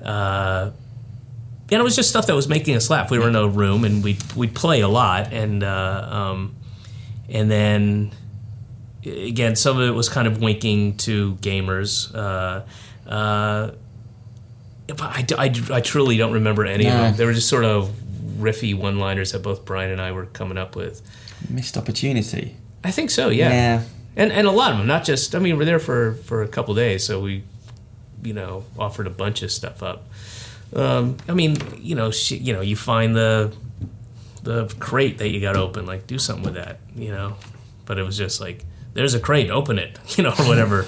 uh, 0.00 0.70
and 1.72 1.80
it 1.80 1.82
was 1.82 1.96
just 1.96 2.08
stuff 2.08 2.28
that 2.28 2.36
was 2.36 2.46
making 2.46 2.76
us 2.76 2.88
laugh. 2.88 3.10
We 3.10 3.18
were 3.18 3.28
in 3.28 3.34
a 3.34 3.48
room 3.48 3.82
and 3.82 4.04
we 4.04 4.16
we'd 4.36 4.54
play 4.54 4.80
a 4.80 4.86
lot, 4.86 5.32
and 5.32 5.64
uh, 5.64 6.08
um, 6.08 6.54
and 7.28 7.50
then 7.50 8.12
again, 9.04 9.56
some 9.56 9.76
of 9.76 9.88
it 9.88 9.92
was 9.92 10.08
kind 10.08 10.28
of 10.28 10.40
winking 10.40 10.98
to 10.98 11.34
gamers. 11.36 12.14
Uh, 12.14 12.62
uh, 13.10 13.72
but 14.86 15.00
I, 15.00 15.26
I, 15.36 15.54
I 15.72 15.80
truly 15.80 16.16
don't 16.16 16.34
remember 16.34 16.64
any 16.64 16.86
of 16.86 16.92
them. 16.92 17.16
They 17.16 17.24
were 17.24 17.32
just 17.32 17.48
sort 17.48 17.64
of 17.64 17.90
riffy 18.42 18.74
one-liners 18.74 19.32
that 19.32 19.40
both 19.42 19.64
Brian 19.64 19.90
and 19.90 20.00
I 20.00 20.12
were 20.12 20.26
coming 20.26 20.58
up 20.58 20.76
with. 20.76 21.00
Missed 21.48 21.76
opportunity. 21.76 22.56
I 22.84 22.90
think 22.90 23.10
so. 23.10 23.28
Yeah. 23.28 23.50
Yeah. 23.50 23.82
And 24.16 24.30
and 24.32 24.46
a 24.46 24.50
lot 24.50 24.72
of 24.72 24.78
them, 24.78 24.86
not 24.86 25.04
just. 25.04 25.34
I 25.34 25.38
mean, 25.38 25.56
we're 25.56 25.64
there 25.64 25.78
for 25.78 26.14
for 26.14 26.42
a 26.42 26.48
couple 26.48 26.74
days, 26.74 27.02
so 27.04 27.18
we, 27.20 27.44
you 28.22 28.34
know, 28.34 28.64
offered 28.78 29.06
a 29.06 29.10
bunch 29.10 29.42
of 29.42 29.50
stuff 29.50 29.82
up. 29.82 30.06
Um, 30.74 31.16
I 31.28 31.32
mean, 31.32 31.56
you 31.78 31.94
know, 31.94 32.10
sh- 32.10 32.32
you 32.32 32.52
know, 32.52 32.60
you 32.60 32.76
find 32.76 33.16
the 33.16 33.54
the 34.42 34.66
crate 34.78 35.18
that 35.18 35.28
you 35.30 35.40
got 35.40 35.56
open, 35.56 35.86
like 35.86 36.06
do 36.06 36.18
something 36.18 36.44
with 36.44 36.54
that, 36.54 36.80
you 36.94 37.10
know. 37.10 37.36
But 37.86 37.98
it 37.98 38.02
was 38.02 38.16
just 38.18 38.40
like, 38.40 38.64
there's 38.94 39.14
a 39.14 39.20
crate, 39.20 39.50
open 39.50 39.78
it, 39.78 39.98
you 40.18 40.24
know, 40.24 40.30
or 40.30 40.46
whatever 40.46 40.86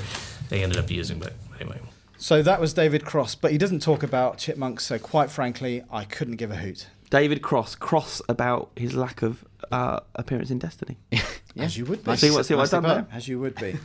they 0.48 0.62
ended 0.62 0.78
up 0.78 0.90
using. 0.90 1.18
But 1.18 1.32
anyway, 1.60 1.80
So 2.18 2.42
that 2.42 2.60
was 2.60 2.74
David 2.74 3.04
Cross, 3.04 3.36
but 3.36 3.52
he 3.52 3.58
doesn't 3.58 3.80
talk 3.80 4.02
about 4.02 4.38
chipmunks. 4.38 4.84
So 4.86 4.98
quite 4.98 5.30
frankly, 5.30 5.82
I 5.90 6.04
couldn't 6.04 6.36
give 6.36 6.50
a 6.50 6.56
hoot. 6.56 6.88
David 7.14 7.42
Cross, 7.42 7.76
cross 7.76 8.20
about 8.28 8.72
his 8.74 8.96
lack 8.96 9.22
of 9.22 9.44
uh, 9.70 10.00
appearance 10.16 10.50
in 10.50 10.58
Destiny. 10.58 10.96
As 11.56 11.78
you 11.78 11.84
would 11.84 12.02
be. 12.02 12.16
See 12.16 12.32
what, 12.32 12.44
see 12.44 12.56
what 12.56 12.64
I've 12.64 12.70
done 12.70 12.82
there? 12.82 13.06
As 13.12 13.28
you 13.28 13.38
would 13.38 13.54
be. 13.54 13.78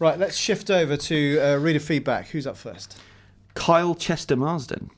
right, 0.00 0.18
let's 0.18 0.36
shift 0.36 0.68
over 0.68 0.96
to 0.96 1.38
uh, 1.38 1.56
reader 1.58 1.78
feedback. 1.78 2.26
Who's 2.30 2.44
up 2.44 2.56
first? 2.56 2.98
Kyle 3.54 3.94
Chester 3.94 4.34
Marsden, 4.34 4.90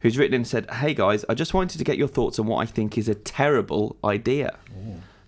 who's 0.00 0.18
written 0.18 0.34
in 0.34 0.40
and 0.40 0.48
said, 0.48 0.68
Hey 0.68 0.94
guys, 0.94 1.24
I 1.28 1.34
just 1.34 1.54
wanted 1.54 1.78
to 1.78 1.84
get 1.84 1.96
your 1.96 2.08
thoughts 2.08 2.40
on 2.40 2.46
what 2.46 2.58
I 2.58 2.66
think 2.66 2.98
is 2.98 3.08
a 3.08 3.14
terrible 3.14 3.94
idea. 4.02 4.58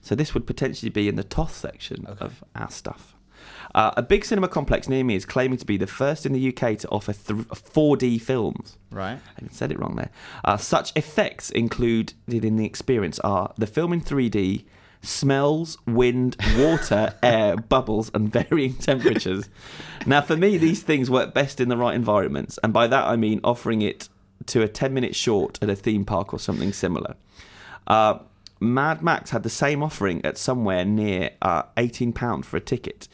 So 0.01 0.17
this 0.17 0.35
would 0.35 0.49
potentially 0.49 0.91
be 0.91 1.07
in 1.07 1.15
the 1.15 1.23
TOS 1.23 1.55
section 1.55 2.07
of 2.07 2.43
our 2.57 2.73
stuff. 2.73 3.14
Uh, 3.75 3.93
a 3.97 4.03
big 4.03 4.25
cinema 4.25 4.47
complex 4.47 4.89
near 4.89 5.03
me 5.03 5.17
is 5.17 5.25
claiming 5.25 5.59
to 5.59 5.67
be 5.67 5.77
the 5.77 5.87
first 5.87 6.25
in 6.25 6.33
the 6.33 6.49
UK 6.49 6.79
to 6.79 6.89
offer 6.91 7.13
th- 7.13 7.41
4D 7.49 8.21
films. 8.21 8.79
Right. 8.91 9.19
I 9.19 9.41
even 9.41 9.53
said 9.53 9.73
it 9.73 9.81
wrong 9.81 9.97
there. 9.97 10.11
Uh, 10.45 10.57
such 10.57 10.93
effects 10.97 11.51
included 11.51 12.15
in 12.29 12.57
the 12.57 12.65
experience 12.65 13.19
are 13.21 13.53
the 13.59 13.67
film 13.67 13.93
in 13.93 14.01
3D, 14.01 14.65
smells, 15.03 15.77
wind, 15.87 16.37
water, 16.57 17.15
air, 17.23 17.57
bubbles, 17.57 18.11
and 18.15 18.33
varying 18.33 18.75
temperatures. 18.75 19.49
Now, 20.07 20.21
for 20.21 20.37
me, 20.37 20.57
these 20.57 20.83
things 20.83 21.11
work 21.11 21.35
best 21.35 21.61
in 21.61 21.69
the 21.69 21.77
right 21.77 21.95
environments, 21.95 22.59
and 22.63 22.73
by 22.73 22.87
that 22.87 23.07
I 23.07 23.17
mean 23.17 23.41
offering 23.43 23.83
it 23.83 24.09
to 24.47 24.63
a 24.63 24.69
10 24.69 24.95
minute 24.95 25.17
short 25.17 25.59
at 25.63 25.71
a 25.71 25.75
theme 25.77 26.05
park 26.05 26.33
or 26.33 26.39
something 26.39 26.73
similar. 26.73 27.17
Uh, 27.87 28.19
Mad 28.61 29.03
Max 29.03 29.31
had 29.31 29.43
the 29.43 29.51
same 29.51 29.83
offering 29.83 30.25
at 30.25 30.39
somewhere 30.39 30.85
near 30.85 31.31
uh, 31.43 31.65
£18 31.77 32.45
for 32.45 32.57
a 32.57 32.61
ticket. 32.61 33.09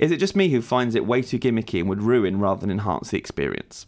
Is 0.00 0.10
it 0.10 0.16
just 0.16 0.34
me 0.34 0.48
who 0.48 0.60
finds 0.62 0.94
it 0.94 1.04
way 1.06 1.22
too 1.22 1.38
gimmicky 1.38 1.78
and 1.78 1.88
would 1.88 2.02
ruin 2.02 2.40
rather 2.40 2.60
than 2.60 2.70
enhance 2.70 3.10
the 3.10 3.18
experience? 3.18 3.86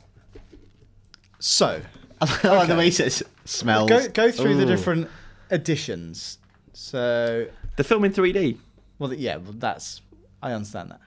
So 1.40 1.80
I 2.20 2.48
like 2.48 2.68
the 2.68 2.76
way 2.76 2.84
he 2.84 2.90
says 2.92 3.22
smells. 3.44 3.88
go 3.88 4.08
go 4.08 4.30
through 4.30 4.56
the 4.56 4.66
different 4.66 5.08
editions. 5.50 6.38
So 6.72 7.46
The 7.76 7.84
film 7.84 8.04
in 8.04 8.12
3D. 8.12 8.58
well, 8.98 9.12
yeah, 9.12 9.36
well, 9.36 9.54
that's 9.56 10.02
I 10.42 10.52
understand 10.52 10.92
that. 10.92 11.00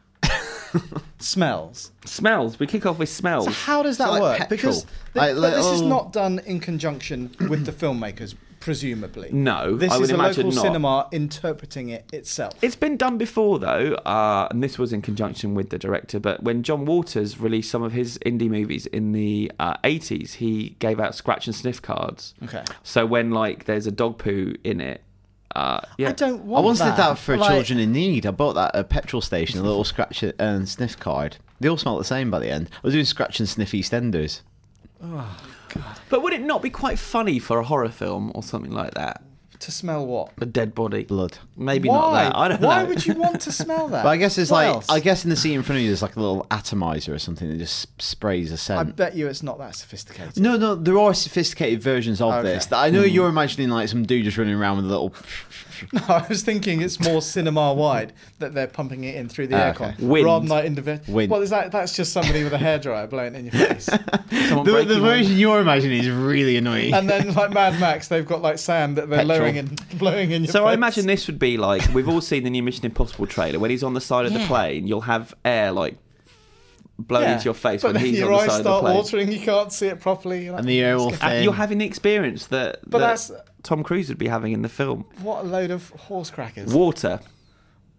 Smells. 1.19 1.91
Smells. 2.05 2.59
We 2.59 2.67
kick 2.67 2.85
off 2.85 2.99
with 2.99 3.07
smells. 3.09 3.45
So 3.45 3.51
how 3.51 3.81
does 3.83 3.97
that 3.97 4.09
like 4.09 4.21
work? 4.21 4.37
petrol. 4.39 4.49
Because 4.57 4.83
th- 4.83 4.93
Like 5.13 5.35
but 5.35 5.55
this 5.55 5.65
is 5.67 5.81
not 5.81 6.11
done 6.11 6.39
in 6.45 6.59
conjunction 6.59 7.33
with 7.49 7.65
the 7.65 7.71
filmmakers, 7.71 8.35
presumably. 8.65 9.29
No, 9.31 9.75
this 9.77 9.91
I 9.91 9.97
would 9.97 10.05
is 10.05 10.09
a 10.11 10.15
imagine 10.15 10.45
local 10.47 10.55
not. 10.55 10.61
cinema 10.63 11.07
interpreting 11.11 11.89
it 11.89 12.09
itself. 12.11 12.53
It's 12.63 12.75
been 12.75 12.97
done 12.97 13.19
before, 13.19 13.59
though, 13.59 13.93
uh, 13.93 14.47
and 14.49 14.63
this 14.63 14.79
was 14.79 14.91
in 14.91 15.03
conjunction 15.03 15.53
with 15.53 15.69
the 15.69 15.77
director. 15.77 16.19
But 16.19 16.41
when 16.41 16.63
John 16.63 16.83
Waters 16.85 17.39
released 17.39 17.69
some 17.69 17.83
of 17.83 17.91
his 17.91 18.17
indie 18.25 18.49
movies 18.49 18.87
in 18.87 19.11
the 19.11 19.51
uh, 19.59 19.77
80s, 19.83 20.33
he 20.33 20.75
gave 20.79 20.99
out 20.99 21.13
scratch 21.13 21.45
and 21.45 21.55
sniff 21.55 21.79
cards. 21.79 22.33
Okay. 22.43 22.63
So 22.81 23.05
when 23.05 23.29
like 23.29 23.65
there's 23.65 23.85
a 23.85 23.91
dog 23.91 24.17
poo 24.17 24.55
in 24.63 24.81
it, 24.81 25.03
uh, 25.55 25.81
yeah, 25.99 26.09
I 26.09 26.13
don't 26.13 26.43
want. 26.45 26.63
I 26.63 26.65
once 26.65 26.79
that. 26.79 26.89
did 26.95 26.97
that 26.97 27.19
for 27.19 27.37
Like, 27.37 27.51
children 27.51 27.77
in 27.77 27.91
need. 27.91 28.25
I 28.25 28.31
bought 28.31 28.53
that 28.55 28.73
at 28.73 28.81
a 28.81 28.83
petrol 28.83 29.21
station, 29.21 29.59
a 29.59 29.63
little 29.63 29.83
scratch 29.83 30.23
and 30.23 30.67
sniff 30.67 30.99
card. 30.99 31.37
They 31.59 31.69
all 31.69 31.77
smell 31.77 31.99
the 31.99 32.03
same 32.03 32.31
by 32.31 32.39
the 32.39 32.49
end. 32.49 32.71
I 32.73 32.79
was 32.81 32.93
doing 32.95 33.05
scratch 33.05 33.39
and 33.39 33.47
sniff 33.47 33.71
EastEnders. 33.73 34.41
But 36.09 36.21
would 36.21 36.33
it 36.33 36.41
not 36.41 36.61
be 36.61 36.69
quite 36.69 36.99
funny 36.99 37.39
for 37.39 37.59
a 37.59 37.63
horror 37.63 37.89
film 37.89 38.31
or 38.35 38.43
something 38.43 38.71
like 38.71 38.93
that? 38.93 39.23
To 39.59 39.71
smell 39.71 40.05
what? 40.05 40.31
A 40.39 40.45
dead 40.45 40.75
body. 40.75 41.03
Blood. 41.03 41.37
Maybe 41.57 41.87
Why? 41.89 41.95
not 41.95 42.11
that. 42.13 42.35
I 42.35 42.47
don't 42.49 42.61
Why 42.61 42.77
know. 42.79 42.83
Why 42.83 42.89
would 42.89 43.05
you 43.05 43.13
want 43.15 43.41
to 43.41 43.51
smell 43.51 43.87
that? 43.89 44.03
But 44.03 44.09
I 44.09 44.17
guess 44.17 44.37
it's 44.37 44.51
What 44.51 44.57
like 44.65 44.67
else? 44.75 44.89
I 44.89 44.99
guess 44.99 45.23
in 45.23 45.29
the 45.29 45.35
seat 45.35 45.53
in 45.53 45.63
front 45.63 45.77
of 45.77 45.83
you 45.83 45.89
there's 45.89 46.01
like 46.01 46.15
a 46.15 46.19
little 46.19 46.45
atomizer 46.51 47.13
or 47.13 47.19
something 47.19 47.49
that 47.49 47.57
just 47.57 47.87
s- 47.99 48.05
sprays 48.05 48.51
a 48.51 48.53
I 48.53 48.57
scent. 48.57 48.79
I 48.79 48.83
bet 48.83 49.15
you 49.15 49.27
it's 49.27 49.41
not 49.43 49.57
that 49.59 49.75
sophisticated. 49.75 50.39
No, 50.39 50.57
no, 50.57 50.75
there 50.75 50.97
are 50.99 51.13
sophisticated 51.13 51.81
versions 51.81 52.21
of 52.21 52.33
Okay. 52.33 52.49
this. 52.49 52.71
I 52.71 52.89
know 52.89 53.03
you're 53.03 53.29
imagining 53.29 53.69
like 53.69 53.87
some 53.89 54.05
dude 54.05 54.25
just 54.25 54.37
running 54.37 54.55
around 54.55 54.77
with 54.77 54.85
a 54.85 54.89
little. 54.89 55.13
No, 55.91 55.99
I 56.07 56.25
was 56.29 56.41
thinking 56.41 56.81
it's 56.81 57.01
more 57.01 57.21
cinema 57.21 57.73
wide 57.73 58.13
that 58.39 58.53
they're 58.53 58.65
pumping 58.65 59.03
it 59.03 59.15
in 59.15 59.27
through 59.27 59.47
the 59.47 59.57
Ah, 59.57 59.73
aircon 59.73 59.93
okay. 59.95 60.05
Wind. 60.05 60.25
rather 60.25 60.39
than 60.39 60.49
like 60.49 60.63
individual. 60.63 61.13
Wind. 61.17 61.29
Well, 61.29 61.41
is 61.41 61.49
that 61.49 61.73
that's 61.73 61.93
just 61.93 62.13
somebody 62.13 62.45
with 62.45 62.53
a 62.53 62.57
hairdryer 62.57 63.09
blowing 63.09 63.35
it 63.35 63.39
in 63.39 63.45
your 63.47 63.51
face. 63.67 63.83
Someone 64.47 64.65
The, 64.65 64.71
breaking 64.71 64.87
the 64.87 64.93
one- 65.01 65.03
version 65.03 65.37
you're 65.37 65.59
imagining 65.59 65.99
is 65.99 66.09
really 66.09 66.55
annoying. 66.55 66.93
and 66.93 67.09
then 67.09 67.33
like 67.33 67.51
Mad 67.51 67.77
Max, 67.81 68.07
they've 68.07 68.25
got 68.25 68.41
like 68.41 68.57
sand 68.57 68.97
that 68.97 69.09
they're 69.09 69.25
Petrol. 69.53 69.63
lowering 69.65 69.87
and 69.89 69.99
blowing 69.99 70.31
in 70.31 70.43
your 70.43 70.51
So 70.51 70.63
face. 70.63 70.69
I 70.71 70.73
imagine 70.73 71.07
this 71.07 71.27
would 71.27 71.39
be 71.39 71.57
like 71.57 71.81
we've 71.93 72.09
all 72.09 72.21
seen 72.21 72.43
the 72.43 72.49
new 72.49 72.63
Mission 72.63 72.85
Impossible 72.85 73.27
trailer. 73.27 73.59
When 73.59 73.71
he's 73.71 73.83
on 73.83 73.93
the 73.93 74.01
side 74.01 74.25
of 74.25 74.33
the 74.33 74.39
plane, 74.45 74.87
you'll 74.87 75.01
have 75.01 75.33
air 75.43 75.71
like 75.71 75.97
blowing 76.97 77.25
Yeah. 77.25 77.33
into 77.33 77.45
your 77.45 77.53
face 77.53 77.81
but 77.81 77.89
when 77.89 77.95
then 77.95 78.05
he's 78.05 78.19
your 78.19 78.31
on 78.31 78.37
the 78.37 78.43
eyes 78.43 78.49
side 78.51 78.57
of 78.59 78.63
the 78.63 78.77
start 78.79 78.95
watering, 78.95 79.31
you 79.31 79.39
can't 79.41 79.71
see 79.73 79.87
it 79.87 79.99
properly. 79.99 80.45
you're 80.45 80.53
like, 80.53 80.59
and 80.61 80.69
the 80.69 80.81
air 80.81 80.97
will 80.97 81.11
thin. 81.11 81.43
You're 81.43 81.53
having 81.53 81.77
the 81.79 81.85
experience 81.85 82.47
that, 82.47 82.79
But 82.89 82.99
that 82.99 83.17
that's- 83.17 83.31
Tom 83.63 83.83
Cruise 83.83 84.07
would 84.09 84.17
be 84.17 84.27
having 84.27 84.53
in 84.53 84.61
the 84.61 84.69
film. 84.69 85.05
What 85.21 85.43
a 85.43 85.47
load 85.47 85.71
of 85.71 85.89
horse 85.89 86.29
crackers. 86.29 86.73
Water. 86.73 87.19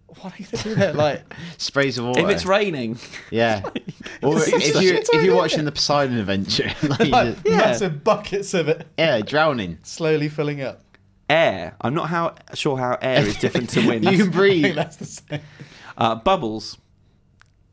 What 0.07 0.33
are 0.33 0.35
you 0.37 0.45
going 0.45 0.63
to 0.63 0.69
do 0.69 0.75
there? 0.75 0.93
Like, 0.93 1.21
sprays 1.57 1.97
of 1.97 2.05
water. 2.05 2.21
If 2.21 2.29
it's 2.29 2.45
raining, 2.45 2.97
yeah. 3.29 3.61
Or 4.23 4.37
It's 4.37 4.47
if 4.47 4.81
you're 4.81 4.95
if 4.95 5.23
you're 5.23 5.35
watching 5.35 5.65
the 5.65 5.71
Poseidon 5.73 6.17
Adventure, 6.17 6.71
like, 6.87 6.99
you 7.01 7.05
like 7.09 7.35
just- 7.43 7.45
massive 7.45 8.03
buckets 8.03 8.53
of 8.55 8.69
it 8.69 8.87
yeah, 8.97 9.19
drowning. 9.21 9.77
slowly 9.83 10.29
filling 10.29 10.61
up. 10.61 10.81
Air. 11.29 11.75
I'm 11.81 11.93
not 11.93 12.09
how 12.09 12.35
sure 12.53 12.77
how 12.77 12.97
air 13.01 13.25
is 13.25 13.37
different 13.37 13.69
to 13.71 13.87
wind. 13.87 14.05
You 14.11 14.17
can 14.17 14.29
breathe. 14.31 14.75
that's 14.75 14.95
the 14.97 15.05
same. 15.05 15.41
Uh, 15.97 16.15
bubbles. 16.15 16.77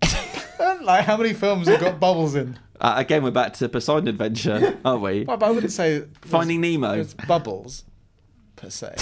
Like, 0.83 1.05
how 1.05 1.17
many 1.17 1.33
films 1.33 1.67
have 1.69 1.81
got 1.81 1.99
bubbles 1.99 2.35
in? 2.35 2.59
Uh, 2.81 2.95
again, 2.97 3.23
we're 3.23 3.31
back 3.31 3.55
to 3.55 3.69
Poseidon 3.69 4.09
Adventure, 4.09 4.79
aren't 4.85 5.03
we? 5.03 5.25
Well, 5.25 5.37
but 5.37 5.47
I 5.47 5.51
wouldn't 5.51 5.73
say 5.73 5.99
there's- 5.99 6.11
Finding 6.23 6.61
Nemo 6.61 6.93
It's 6.93 7.15
bubbles, 7.15 7.85
per 8.57 8.69
se. 8.71 8.95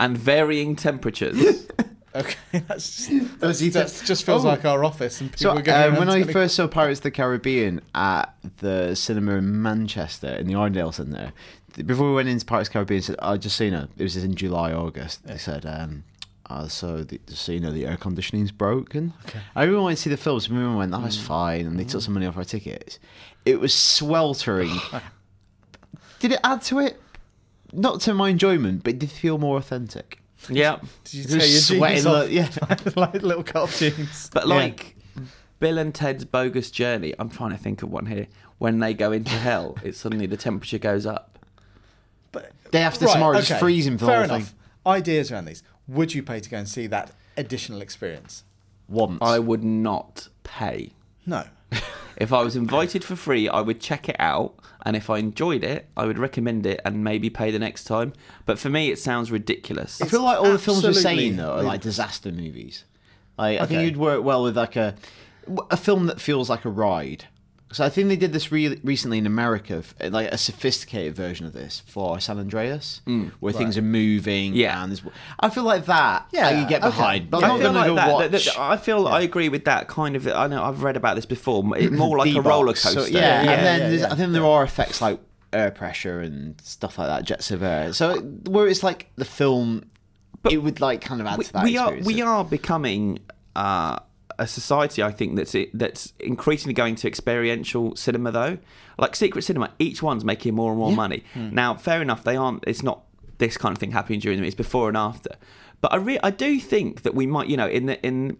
and 0.00 0.18
varying 0.18 0.74
temperatures. 0.76 1.66
Okay, 2.14 2.36
that's 2.66 3.08
just, 3.08 3.40
Does 3.40 3.60
he 3.60 3.68
that 3.70 4.02
just 4.04 4.24
feels 4.24 4.44
Oh. 4.44 4.48
like 4.48 4.64
our 4.64 4.84
office, 4.84 5.20
and 5.20 5.30
So 5.38 5.50
people 5.50 5.58
are 5.58 5.62
going 5.62 5.92
um, 5.92 5.98
when 5.98 6.08
I 6.08 6.18
telling- 6.20 6.32
first 6.32 6.56
saw 6.56 6.66
Pirates 6.66 6.98
of 7.00 7.04
the 7.04 7.10
Caribbean 7.12 7.80
at 7.94 8.34
the 8.58 8.94
cinema 8.96 9.36
in 9.36 9.62
Manchester 9.62 10.28
in 10.28 10.46
the 10.46 10.54
Arndale 10.54 10.92
Centre, 10.94 11.16
th- 11.18 11.32
before 11.84 12.08
we 12.08 12.14
went 12.14 12.28
into 12.28 12.44
Pirates 12.46 12.68
of 12.68 12.72
the 12.72 12.78
Caribbean, 12.78 13.02
said, 13.02 13.16
"I 13.20 13.36
just 13.36 13.56
seen 13.56 13.74
it. 13.74 13.88
It 13.98 14.02
was 14.02 14.16
in 14.16 14.34
July, 14.34 14.72
August." 14.72 15.26
They 15.26 15.36
said, 15.38 15.66
um, 15.66 16.04
uh, 16.48 16.68
"So 16.68 17.02
the, 17.04 17.20
just 17.26 17.42
so 17.42 17.52
you 17.52 17.60
know, 17.60 17.72
the 17.72 17.86
air 17.86 17.96
conditioning's 17.96 18.50
broken." 18.52 19.12
Okay. 19.26 19.40
I 19.54 19.64
really 19.64 19.80
wanted 19.82 19.96
to 19.96 20.02
see 20.02 20.10
the 20.10 20.16
films. 20.16 20.46
so 20.46 20.52
everyone 20.54 20.76
went, 20.76 20.94
"Oh, 20.94 20.98
Mm. 20.98 21.06
it's 21.06 21.16
fine," 21.16 21.66
and 21.66 21.78
they 21.78 21.84
took 21.84 22.02
some 22.02 22.14
money 22.14 22.26
off 22.26 22.36
our 22.36 22.44
tickets. 22.44 22.98
It 23.44 23.60
was 23.60 23.74
sweltering. 23.74 24.70
did 26.18 26.32
it 26.32 26.40
add 26.44 26.62
to 26.62 26.78
it? 26.78 27.00
Not 27.72 28.00
to 28.02 28.14
my 28.14 28.28
enjoyment, 28.30 28.84
but 28.84 28.94
it 28.94 28.98
did 29.00 29.10
feel 29.10 29.38
more 29.38 29.58
authentic. 29.58 30.20
yeah, 30.48 30.78
Did 31.04 31.14
you 31.14 31.22
It 31.22 31.28
tear 31.28 31.36
was 31.38 31.70
your 31.70 31.78
sweating, 31.78 31.96
jeans 32.04 32.06
off? 32.06 32.30
yeah. 32.30 32.76
like 32.96 33.22
little 33.22 33.42
cut 33.42 33.62
off 33.64 33.78
jeans. 33.78 34.30
but 34.32 34.46
Yeah. 34.46 34.54
like 34.54 34.96
Bill 35.58 35.78
and 35.78 35.94
Ted's 35.94 36.24
Bogus 36.24 36.70
Journey. 36.70 37.14
I'm 37.18 37.28
trying 37.30 37.50
to 37.50 37.56
think 37.58 37.82
of 37.82 37.90
one 37.90 38.06
here. 38.06 38.28
When 38.58 38.78
they 38.78 38.94
go 38.94 39.12
into 39.12 39.32
hell, 39.32 39.76
it 39.82 39.94
suddenly 39.96 40.26
the 40.26 40.36
temperature 40.36 40.78
goes 40.78 41.04
up. 41.06 41.35
But 42.42 42.70
Day 42.70 42.82
after 42.82 43.06
tomorrow, 43.06 43.38
it's 43.38 43.50
freezing 43.58 43.98
for 43.98 44.06
the 44.06 44.12
whole 44.12 44.24
enough. 44.24 44.48
thing. 44.48 44.58
Ideas 44.86 45.32
around 45.32 45.46
these. 45.46 45.62
Would 45.88 46.14
you 46.14 46.22
pay 46.22 46.40
to 46.40 46.50
go 46.50 46.58
and 46.58 46.68
see 46.68 46.86
that 46.88 47.12
additional 47.36 47.80
experience? 47.80 48.44
Once. 48.88 49.18
I 49.20 49.38
would 49.38 49.64
not 49.64 50.28
pay. 50.44 50.90
No. 51.24 51.44
If 52.16 52.32
I 52.32 52.42
was 52.42 52.56
invited 52.56 53.04
for 53.04 53.14
free, 53.14 53.46
I 53.46 53.60
would 53.60 53.78
check 53.78 54.08
it 54.08 54.16
out, 54.18 54.54
and 54.86 54.96
if 54.96 55.10
I 55.10 55.18
enjoyed 55.18 55.62
it, 55.62 55.86
I 55.98 56.06
would 56.06 56.18
recommend 56.18 56.64
it 56.64 56.80
and 56.82 57.04
maybe 57.04 57.28
pay 57.28 57.50
the 57.50 57.58
next 57.58 57.84
time. 57.84 58.14
But 58.46 58.58
for 58.58 58.70
me, 58.70 58.90
it 58.90 58.98
sounds 58.98 59.30
ridiculous. 59.30 60.00
I 60.00 60.06
feel 60.06 60.22
like 60.22 60.38
all 60.38 60.50
the 60.50 60.58
films 60.58 60.82
we're 60.82 60.90
absolutely 60.90 61.22
saying 61.24 61.36
though 61.36 61.52
are 61.52 61.62
like 61.62 61.82
disaster 61.82 62.32
movies. 62.32 62.84
Like, 63.36 63.60
I 63.60 63.66
think 63.66 63.82
you'd 63.82 63.98
work 63.98 64.24
well 64.24 64.44
with 64.44 64.56
like 64.56 64.76
a 64.76 64.94
a 65.70 65.76
film 65.76 66.06
that 66.06 66.20
feels 66.20 66.48
like 66.48 66.64
a 66.64 66.70
ride. 66.70 67.26
So 67.76 67.84
I 67.84 67.90
think 67.90 68.08
they 68.08 68.16
did 68.16 68.32
this 68.32 68.50
re- 68.50 68.80
recently 68.82 69.18
in 69.18 69.26
America, 69.26 69.82
like 70.08 70.32
a 70.32 70.38
sophisticated 70.38 71.14
version 71.14 71.44
of 71.44 71.52
this 71.52 71.82
for 71.86 72.18
San 72.20 72.38
Andreas, 72.38 73.02
where 73.40 73.52
things 73.52 73.76
are 73.76 73.82
moving. 73.82 74.54
Yeah. 74.54 74.82
and 74.82 74.98
I 75.40 75.50
feel 75.50 75.64
like 75.64 75.84
that. 75.84 76.26
Yeah, 76.32 76.62
you 76.62 76.66
get 76.66 76.80
okay. 76.80 76.88
behind, 76.88 77.30
but 77.30 77.44
I 77.44 77.48
I'm 77.48 77.48
not 77.50 77.58
feel 77.60 77.72
going 77.74 77.94
like 77.94 77.96
that, 78.06 78.12
watch. 78.14 78.30
that- 78.30 78.44
that- 78.44 78.58
I 78.58 78.76
feel 78.78 79.06
I 79.06 79.20
agree 79.20 79.50
with 79.50 79.66
that 79.66 79.88
kind 79.88 80.16
of. 80.16 80.26
I 80.26 80.46
know 80.46 80.64
I've 80.64 80.82
read 80.82 80.96
about 80.96 81.16
this 81.16 81.26
before. 81.26 81.62
More 82.02 82.16
like 82.16 82.34
a 82.34 82.40
roller 82.40 82.74
So, 82.74 82.94
coaster. 82.94 83.12
yeah, 83.12 83.42
Yeah, 83.42 83.50
and 83.52 83.66
then 83.66 83.92
yeah, 83.92 83.98
yeah. 84.06 84.12
I 84.12 84.14
think 84.16 84.32
there 84.32 84.46
are 84.46 84.64
effects 84.64 85.02
like 85.02 85.20
air 85.52 85.70
pressure 85.70 86.20
and 86.20 86.58
stuff 86.62 86.96
like 86.98 87.08
that, 87.08 87.24
jets 87.24 87.50
of 87.50 87.62
air. 87.62 87.92
So 87.92 88.20
where 88.48 88.68
it's 88.68 88.82
like 88.82 89.10
the 89.16 89.26
film, 89.26 89.90
it 90.48 90.62
would 90.62 90.80
like 90.80 91.02
kind 91.02 91.20
of 91.20 91.26
add 91.26 91.36
we, 91.36 91.44
to 91.44 91.52
that. 91.52 91.64
we 91.64 91.76
are 91.76 91.94
we 91.94 92.22
are 92.22 92.42
becoming 92.42 93.18
uh, 93.54 93.98
a 94.38 94.46
society. 94.46 95.02
I 95.02 95.10
think 95.12 95.36
that's 95.36 95.54
it, 95.54 95.70
that's 95.78 96.12
increasingly 96.20 96.74
going 96.74 96.94
to 96.96 97.08
experiential 97.08 97.94
cinema 97.96 98.30
though. 98.32 98.58
Like 98.98 99.16
secret 99.16 99.42
cinema, 99.42 99.72
each 99.78 100.02
one's 100.02 100.24
making 100.24 100.54
more 100.54 100.70
and 100.72 100.78
more 100.78 100.92
money. 100.92 101.24
Hmm. 101.34 101.54
Now, 101.54 101.74
fair 101.74 102.00
enough, 102.02 102.24
they 102.24 102.36
aren't. 102.36 102.64
It's 102.66 102.82
not 102.82 103.02
this 103.38 103.56
kind 103.56 103.72
of 103.72 103.78
thing 103.78 103.92
happening 103.92 104.20
during 104.20 104.38
them. 104.38 104.46
It's 104.46 104.54
before 104.54 104.88
and 104.88 104.96
after. 104.96 105.30
But 105.80 105.92
I 105.92 105.96
re- 105.96 106.18
I 106.22 106.30
do 106.30 106.58
think 106.58 107.02
that 107.02 107.14
we 107.14 107.26
might, 107.26 107.48
you 107.48 107.56
know, 107.56 107.68
in 107.68 107.86
the 107.86 108.02
in 108.04 108.38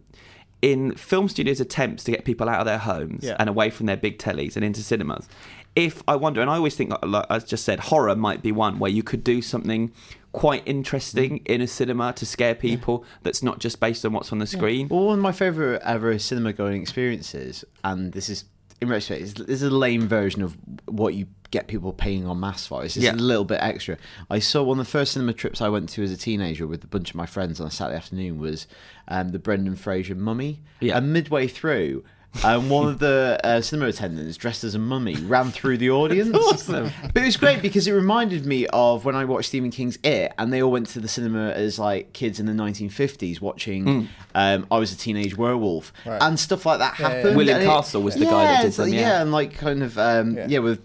in 0.63 0.93
film 0.95 1.29
studios' 1.29 1.61
attempts 1.61 2.03
to 2.05 2.11
get 2.11 2.25
people 2.25 2.49
out 2.49 2.61
of 2.61 2.67
their 2.67 2.79
homes 2.79 3.21
Yeah. 3.25 3.37
and 3.39 3.49
away 3.49 3.69
from 3.71 3.87
their 3.87 3.97
big 3.97 4.19
tellies 4.19 4.57
and 4.57 4.65
into 4.65 4.83
cinemas. 4.83 5.29
If 5.77 6.03
I 6.09 6.17
wonder, 6.17 6.41
and 6.41 6.49
I 6.51 6.55
always 6.57 6.75
think, 6.75 6.91
like, 6.91 7.05
like 7.05 7.27
I 7.31 7.39
just 7.39 7.65
said, 7.65 7.79
horror 7.81 8.17
might 8.17 8.43
be 8.43 8.51
one 8.51 8.79
where 8.79 8.91
you 8.91 9.03
could 9.03 9.23
do 9.23 9.43
something 9.43 9.93
quite 10.33 10.63
interesting 10.67 11.39
in 11.47 11.61
a 11.61 11.67
cinema 11.67 12.13
to 12.15 12.27
scare 12.27 12.55
people 12.55 13.05
that's 13.23 13.43
not 13.43 13.59
just 13.59 13.79
based 13.79 14.05
on 14.05 14.13
what's 14.13 14.33
on 14.33 14.39
the 14.39 14.47
screen. 14.47 14.89
Well, 14.89 15.05
one 15.07 15.19
of 15.19 15.23
my 15.23 15.33
favourite 15.33 15.81
ever 15.83 16.19
cinema 16.19 16.53
going 16.55 16.81
experiences, 16.83 17.65
and 17.85 18.13
this 18.13 18.29
is 18.29 18.45
in 18.81 18.89
retrospect, 18.89 19.23
is- 19.23 19.35
this 19.35 19.63
is 19.63 19.63
a 19.63 19.71
lame 19.71 20.07
version 20.09 20.43
of 20.43 20.57
what 20.87 21.15
you 21.15 21.27
get 21.51 21.67
people 21.69 21.93
paying 21.93 22.27
on 22.27 22.39
mass 22.41 22.67
for. 22.67 22.85
It's 22.85 22.95
just 22.95 23.05
Yeah. 23.05 23.15
a 23.15 23.17
little 23.17 23.45
bit 23.45 23.59
extra. 23.63 23.97
I 24.31 24.39
saw 24.41 24.63
one 24.63 24.79
of 24.81 24.85
the 24.87 24.91
first 24.91 25.13
cinema 25.13 25.33
trips 25.33 25.61
I 25.63 25.69
went 25.71 25.89
to 25.91 26.03
as 26.03 26.11
a 26.13 26.17
teenager 26.17 26.67
with 26.67 26.85
a 26.85 26.87
bunch 26.87 27.11
of 27.11 27.17
my 27.17 27.25
friends 27.25 27.61
on 27.61 27.67
a 27.67 27.71
Saturday 27.71 27.97
afternoon 27.97 28.39
was 28.39 28.67
um, 29.09 29.31
the 29.31 29.39
Brendan 29.39 29.77
Fraser 29.77 30.15
Mummy. 30.15 30.61
Yeah. 30.81 30.99
And 30.99 31.13
midway 31.13 31.47
through, 31.47 32.05
um, 32.45 32.69
one 32.69 32.89
of 32.89 32.99
the 32.99 33.39
uh, 33.43 33.61
cinema 33.61 33.89
attendants 33.89 34.37
dressed 34.37 34.65
as 34.65 34.75
a 34.75 34.79
mummy 34.79 35.15
ran 35.17 35.51
through 35.51 35.79
the 35.79 35.91
audience. 35.91 36.35
awesome. 36.37 36.91
But 37.13 37.23
it 37.23 37.27
was 37.27 37.37
great 37.37 37.63
because 37.63 37.87
it 37.87 37.93
reminded 37.93 38.45
me 38.47 38.67
of 38.69 39.05
when 39.05 39.15
I 39.15 39.25
watched 39.25 39.49
Stephen 39.49 39.71
King's 39.71 39.99
It, 40.03 40.33
and 40.39 40.53
they 40.53 40.63
all 40.63 40.71
went 40.73 40.89
to 40.89 41.01
the 41.01 41.09
cinema 41.09 41.51
as 41.51 41.79
like 41.79 42.13
kids 42.13 42.39
in 42.41 42.47
the 42.47 42.53
1950s 42.53 43.41
watching. 43.41 44.09
Um, 44.35 44.67
I 44.71 44.79
was 44.79 44.93
a 44.93 44.97
teenage 44.97 45.37
werewolf, 45.37 45.93
Right. 46.05 46.21
and 46.23 46.39
stuff 46.39 46.67
like 46.67 46.79
that 46.81 46.99
Yeah, 46.99 47.03
yeah, 47.07 47.09
yeah. 47.09 47.17
happened. 47.19 47.37
William 47.37 47.57
And 47.57 47.65
it- 47.65 47.69
Castle 47.69 48.03
was 48.03 48.15
the 48.15 48.25
guy 48.27 48.45
that 48.45 48.61
did 48.63 48.69
it's 48.69 48.77
them, 48.77 48.91
like- 48.91 48.99
yeah. 48.99 49.23
and 49.23 49.33
like 49.33 49.55
kind 49.55 49.83
of 49.83 49.99
um, 49.99 50.37
Yeah. 50.37 50.47
yeah. 50.49 50.59
with. 50.61 50.81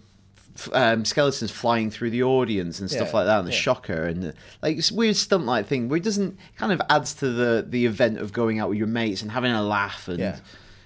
Um, 0.73 1.06
skeletons 1.06 1.49
flying 1.49 1.90
through 1.90 2.10
the 2.10 2.23
audience 2.23 2.82
and 2.82 2.91
stuff 2.91 3.07
Yeah, 3.11 3.18
like 3.19 3.26
that, 3.26 3.40
and 3.40 3.48
the 3.48 3.53
yeah. 3.53 3.57
shocker 3.57 4.03
and 4.03 4.22
the, 4.22 4.34
like 4.61 4.78
it's 4.78 4.91
a 4.91 4.94
weird 4.94 5.15
stunt 5.15 5.45
like 5.45 5.65
thing 5.65 5.88
where 5.88 5.95
it 5.95 6.03
doesn't 6.03 6.38
kind 6.57 6.73
of 6.73 6.82
adds 6.90 7.14
to 7.15 7.30
the 7.32 7.65
the 7.68 7.86
event 7.86 8.18
of 8.19 8.34
going 8.34 8.60
out 8.60 8.68
with 8.68 8.78
your 8.78 8.86
mates 8.86 9.22
and 9.22 9.32
having 9.32 9.53
a 9.53 9.64
laugh 9.64 10.10
and 10.10 10.19
Yeah. 10.19 10.40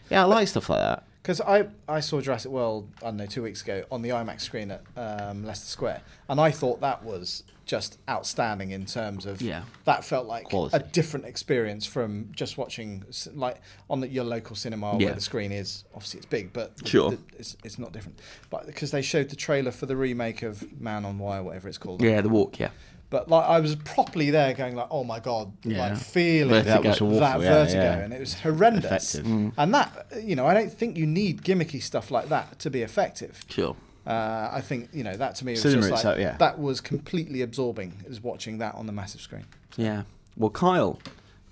Yeah, 0.09 0.21
I 0.21 0.25
like 0.25 0.47
stuff 0.47 0.69
like 0.69 0.79
that. 0.79 1.03
Because 1.21 1.41
I, 1.41 1.67
I 1.89 2.01
saw 2.01 2.21
Jurassic 2.21 2.51
World, 2.51 2.87
I 3.01 3.05
don't 3.05 3.17
know, 3.17 3.25
two 3.25 3.41
weeks 3.41 3.63
ago 3.63 3.83
on 3.91 4.03
the 4.03 4.09
IMAX 4.09 4.41
screen 4.41 4.69
at 4.69 4.83
um, 4.95 5.43
Leicester 5.43 5.65
Square, 5.65 6.01
and 6.29 6.39
I 6.39 6.51
thought 6.51 6.81
that 6.81 7.03
was 7.03 7.41
just 7.65 7.97
outstanding 8.07 8.69
in 8.69 8.85
terms 8.85 9.25
of 9.25 9.41
Yeah. 9.41 9.63
that 9.85 10.05
felt 10.05 10.27
like 10.27 10.43
Quality. 10.45 10.77
a 10.77 10.79
different 10.81 11.25
experience 11.25 11.83
from 11.83 12.29
just 12.31 12.59
watching 12.59 13.03
like 13.33 13.59
on 13.89 14.01
the, 14.01 14.07
your 14.07 14.23
local 14.23 14.55
cinema 14.55 14.95
Yeah. 14.99 15.05
where 15.07 15.15
the 15.15 15.21
screen 15.21 15.51
is 15.51 15.83
obviously 15.95 16.19
it's 16.19 16.27
big 16.27 16.53
but 16.53 16.77
the- 16.77 16.87
Sure. 16.87 17.09
the- 17.09 17.17
it's, 17.39 17.57
it's 17.63 17.79
not 17.79 17.91
different 17.91 18.21
but 18.51 18.67
because 18.67 18.91
they 18.91 19.01
showed 19.01 19.29
the 19.29 19.35
trailer 19.35 19.71
for 19.71 19.87
the 19.87 19.95
remake 19.97 20.43
of 20.43 20.79
Man 20.79 21.05
on 21.05 21.17
Wire 21.17 21.41
whatever 21.41 21.67
it's 21.67 21.79
called 21.79 22.03
Yeah, 22.03 22.21
the 22.21 22.29
walk, 22.29 22.59
yeah. 22.59 22.69
But 23.15 23.29
like 23.29 23.45
I 23.47 23.59
was 23.61 23.75
properly 23.77 24.29
there 24.29 24.53
going 24.53 24.75
like 24.75 24.87
oh 24.91 25.03
my 25.05 25.19
god 25.19 25.53
Yeah. 25.63 25.79
like 25.89 25.97
feeling 25.97 26.63
Vertigo. 26.63 26.73
That 26.73 26.83
was 26.83 27.01
awful, 27.01 27.19
that 27.19 27.39
yeah, 27.41 27.49
vertigo 27.53 27.81
yeah. 27.83 28.03
and 28.03 28.13
it 28.13 28.19
was 28.19 28.33
horrendous 28.45 29.15
Effective. 29.15 29.53
and 29.57 29.73
that 29.73 29.89
you 30.21 30.35
know 30.35 30.45
I 30.45 30.53
don't 30.53 30.71
think 30.79 30.97
you 30.97 31.05
need 31.05 31.41
gimmicky 31.43 31.81
stuff 31.81 32.11
like 32.11 32.27
that 32.29 32.59
to 32.59 32.69
be 32.69 32.81
effective 32.81 33.33
Sure. 33.47 33.75
uh, 34.05 34.49
I 34.51 34.61
think 34.61 34.89
you 34.91 35.03
know 35.03 35.15
that 35.15 35.35
to 35.35 35.45
me 35.45 35.53
was 35.53 35.61
Cinema 35.61 35.81
just 35.81 35.91
like 35.91 35.99
itself, 35.99 36.19
yeah. 36.19 36.35
that 36.37 36.59
was 36.59 36.81
completely 36.81 37.41
absorbing 37.41 37.93
is 38.05 38.21
watching 38.21 38.57
that 38.57 38.75
on 38.75 38.85
the 38.85 38.93
massive 38.93 39.21
screen 39.21 39.45
Yeah. 39.77 40.03
Well, 40.37 40.49
Kyle, 40.49 40.99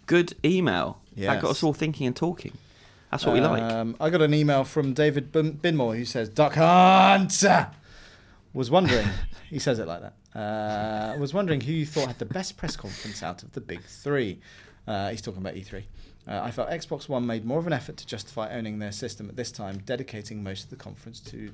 good 0.08 0.34
email. 0.44 1.00
That 1.16 1.42
got 1.42 1.52
us 1.52 1.64
all 1.64 1.74
thinking 1.74 2.06
and 2.08 2.16
talking. 2.16 2.52
That's 3.12 3.26
what 3.26 3.34
we 3.36 3.40
like. 3.40 3.62
um, 3.62 3.96
I 4.02 4.10
got 4.10 4.22
an 4.22 4.34
email 4.34 4.64
from 4.66 4.94
David 4.94 5.32
Bin- 5.32 5.58
Binmore 5.64 5.96
who 5.96 6.04
says 6.04 6.28
Duck 6.28 6.56
Hunt 6.56 7.44
was 8.54 8.70
wondering 8.70 9.08
he 9.50 9.60
says 9.60 9.80
it 9.80 9.88
like 9.88 10.02
that 10.02 10.14
uh, 10.36 11.14
I 11.14 11.18
was 11.18 11.34
wondering 11.34 11.62
who 11.62 11.72
you 11.72 11.86
thought 11.86 12.08
had 12.08 12.20
the 12.20 12.26
best 12.26 12.58
press 12.58 12.76
conference 12.76 13.22
out 13.24 13.44
of 13.44 13.52
the 13.52 13.62
big 13.62 13.84
three. 13.84 14.40
Uh, 14.88 15.10
he's 15.12 15.22
talking 15.22 15.42
about 15.42 15.56
E3 15.56 15.84
uh, 16.28 16.40
I 16.42 16.52
felt 16.52 16.70
Xbox 16.70 17.10
One 17.10 17.26
made 17.26 17.46
more 17.46 17.60
of 17.60 17.68
an 17.68 17.74
effort 17.74 17.98
to 17.98 18.08
justify 18.08 18.50
owning 18.54 18.80
their 18.80 18.92
system 18.92 19.30
at 19.30 19.36
this 19.36 19.52
time 19.52 19.80
dedicating 19.86 20.42
most 20.44 20.66
of 20.66 20.70
the 20.70 20.76
conference 20.76 21.20
to 21.22 21.52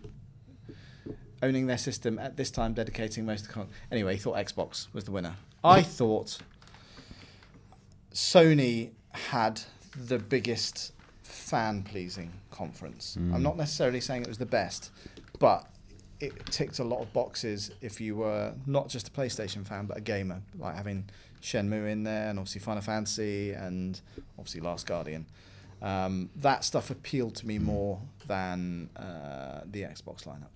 owning 1.42 1.68
their 1.68 1.78
system 1.78 2.20
at 2.20 2.38
this 2.38 2.52
time 2.52 2.74
dedicating 2.74 3.26
most 3.26 3.42
of 3.42 3.48
the 3.48 3.54
con- 3.54 3.70
anyway 3.92 4.14
he 4.14 4.20
thought 4.20 4.36
Xbox 4.38 4.88
was 4.94 5.06
the 5.06 5.12
winner. 5.12 5.36
I 5.64 5.82
thought 5.82 6.40
Sony 8.14 8.92
had 9.12 9.62
the 9.96 10.20
biggest 10.20 10.94
fan 11.24 11.84
pleasing 11.84 12.32
conference. 12.52 13.18
I'm 13.34 13.42
not 13.44 13.58
necessarily 13.58 14.02
saying 14.02 14.22
it 14.24 14.28
was 14.28 14.38
the 14.38 14.46
best, 14.46 14.92
but 15.40 15.68
it 16.20 16.46
ticked 16.48 16.80
a 16.80 16.84
lot 16.84 17.02
of 17.02 17.12
boxes 17.14 17.72
if 17.82 18.02
you 18.02 18.16
were 18.16 18.54
not 18.66 18.90
just 18.90 19.08
a 19.08 19.12
PlayStation 19.12 19.66
fan 19.66 19.86
but 19.86 19.98
a 19.98 20.02
gamer, 20.02 20.42
like 20.58 20.76
having 20.76 21.10
Shenmue 21.42 21.90
in 21.90 22.04
there 22.04 22.30
and 22.30 22.38
obviously 22.38 22.62
Final 22.62 22.82
Fantasy 22.82 23.54
and 23.54 24.00
obviously 24.38 24.62
Last 24.62 24.86
Guardian. 24.86 25.26
Um, 25.82 26.30
that 26.36 26.66
stuff 26.66 26.90
appealed 26.90 27.36
to 27.36 27.48
me 27.48 27.58
more 27.58 28.02
than 28.28 28.90
uh, 28.98 29.62
the 29.66 29.84
Xbox 29.84 30.26
lineup. 30.26 30.52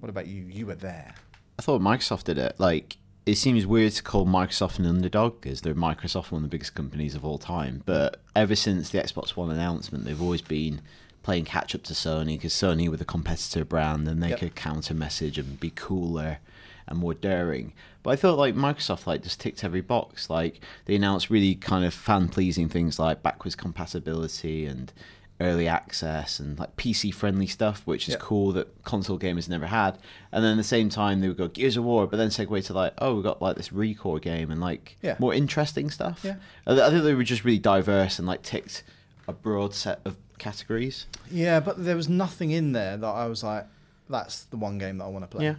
What 0.00 0.08
about 0.08 0.26
you? 0.26 0.44
You 0.44 0.66
were 0.66 0.74
there. 0.74 1.14
I 1.58 1.62
thought 1.62 1.82
Microsoft 1.82 2.24
did 2.24 2.38
it. 2.38 2.54
Like, 2.58 2.96
it 3.26 3.34
seems 3.34 3.66
weird 3.66 3.92
to 3.92 4.02
call 4.02 4.24
Microsoft 4.24 4.78
an 4.78 4.86
underdog 4.86 5.40
because 5.40 5.60
they're 5.60 5.74
Microsoft, 5.74 6.30
one 6.30 6.42
of 6.44 6.50
the 6.50 6.54
biggest 6.54 6.74
companies 6.74 7.14
of 7.14 7.24
all 7.26 7.36
time. 7.36 7.82
But 7.84 8.22
ever 8.34 8.56
since 8.56 8.88
the 8.88 8.98
Xbox 8.98 9.30
One 9.30 9.50
announcement, 9.50 10.04
they've 10.04 10.22
always 10.22 10.40
been 10.40 10.80
playing 11.28 11.44
catch 11.44 11.74
up 11.74 11.82
to 11.82 11.92
Sony 11.92 12.36
because 12.38 12.54
Sony 12.54 12.88
were 12.88 12.96
the 12.96 13.04
competitor 13.04 13.62
brand 13.62 14.08
and 14.08 14.22
they 14.22 14.30
Yep. 14.30 14.38
could 14.38 14.54
counter 14.54 14.94
message 14.94 15.36
and 15.36 15.60
be 15.60 15.68
cooler 15.68 16.38
and 16.86 16.98
more 16.98 17.12
daring. 17.12 17.74
But 18.02 18.12
I 18.12 18.16
thought 18.16 18.38
like 18.38 18.54
Microsoft 18.54 19.06
like 19.06 19.22
just 19.24 19.38
ticked 19.38 19.62
every 19.62 19.82
box. 19.82 20.30
Like 20.30 20.60
they 20.86 20.94
announced 20.94 21.28
really 21.28 21.54
kind 21.54 21.84
of 21.84 21.92
fan 21.92 22.28
pleasing 22.28 22.70
things 22.70 22.98
like 22.98 23.22
backwards 23.22 23.54
compatibility 23.56 24.64
and 24.64 24.90
early 25.38 25.68
access 25.68 26.40
and 26.40 26.58
like 26.58 26.76
PC 26.76 27.12
friendly 27.12 27.46
stuff, 27.46 27.82
which 27.84 28.08
is 28.08 28.12
Yep. 28.12 28.20
cool 28.20 28.52
that 28.52 28.82
console 28.84 29.18
gamers 29.18 29.50
never 29.50 29.66
had. 29.66 29.98
And 30.32 30.42
then 30.42 30.52
at 30.52 30.56
the 30.56 30.64
same 30.64 30.88
time 30.88 31.20
they 31.20 31.28
would 31.28 31.36
go 31.36 31.48
Gears 31.48 31.76
of 31.76 31.84
War, 31.84 32.06
but 32.06 32.16
then 32.16 32.30
segue 32.30 32.64
to 32.64 32.72
like, 32.72 32.94
oh, 32.98 33.16
we've 33.16 33.22
got 33.22 33.42
like 33.42 33.56
this 33.56 33.68
Recore 33.68 34.20
game 34.22 34.50
and 34.50 34.62
like 34.62 34.96
Yeah. 35.02 35.16
more 35.18 35.34
interesting 35.34 35.90
stuff. 35.90 36.22
Yeah. 36.24 36.36
I 36.66 36.80
I 36.80 36.88
think 36.90 37.04
they 37.04 37.12
were 37.14 37.22
just 37.22 37.44
really 37.44 37.58
diverse 37.58 38.18
and 38.18 38.26
like 38.26 38.42
ticked 38.42 38.82
a 39.28 39.32
broad 39.34 39.74
set 39.74 40.00
of 40.06 40.16
categories. 40.38 41.06
Yeah, 41.30 41.60
but 41.60 41.84
there 41.84 41.96
was 41.96 42.08
nothing 42.08 42.50
in 42.50 42.72
there 42.72 42.96
that 42.96 43.06
I 43.06 43.26
was 43.26 43.42
like, 43.42 43.66
that's 44.08 44.44
the 44.44 44.56
one 44.56 44.78
game 44.78 44.98
that 44.98 45.04
I 45.04 45.08
want 45.08 45.28
to 45.30 45.36
play. 45.36 45.44
Yeah. 45.44 45.54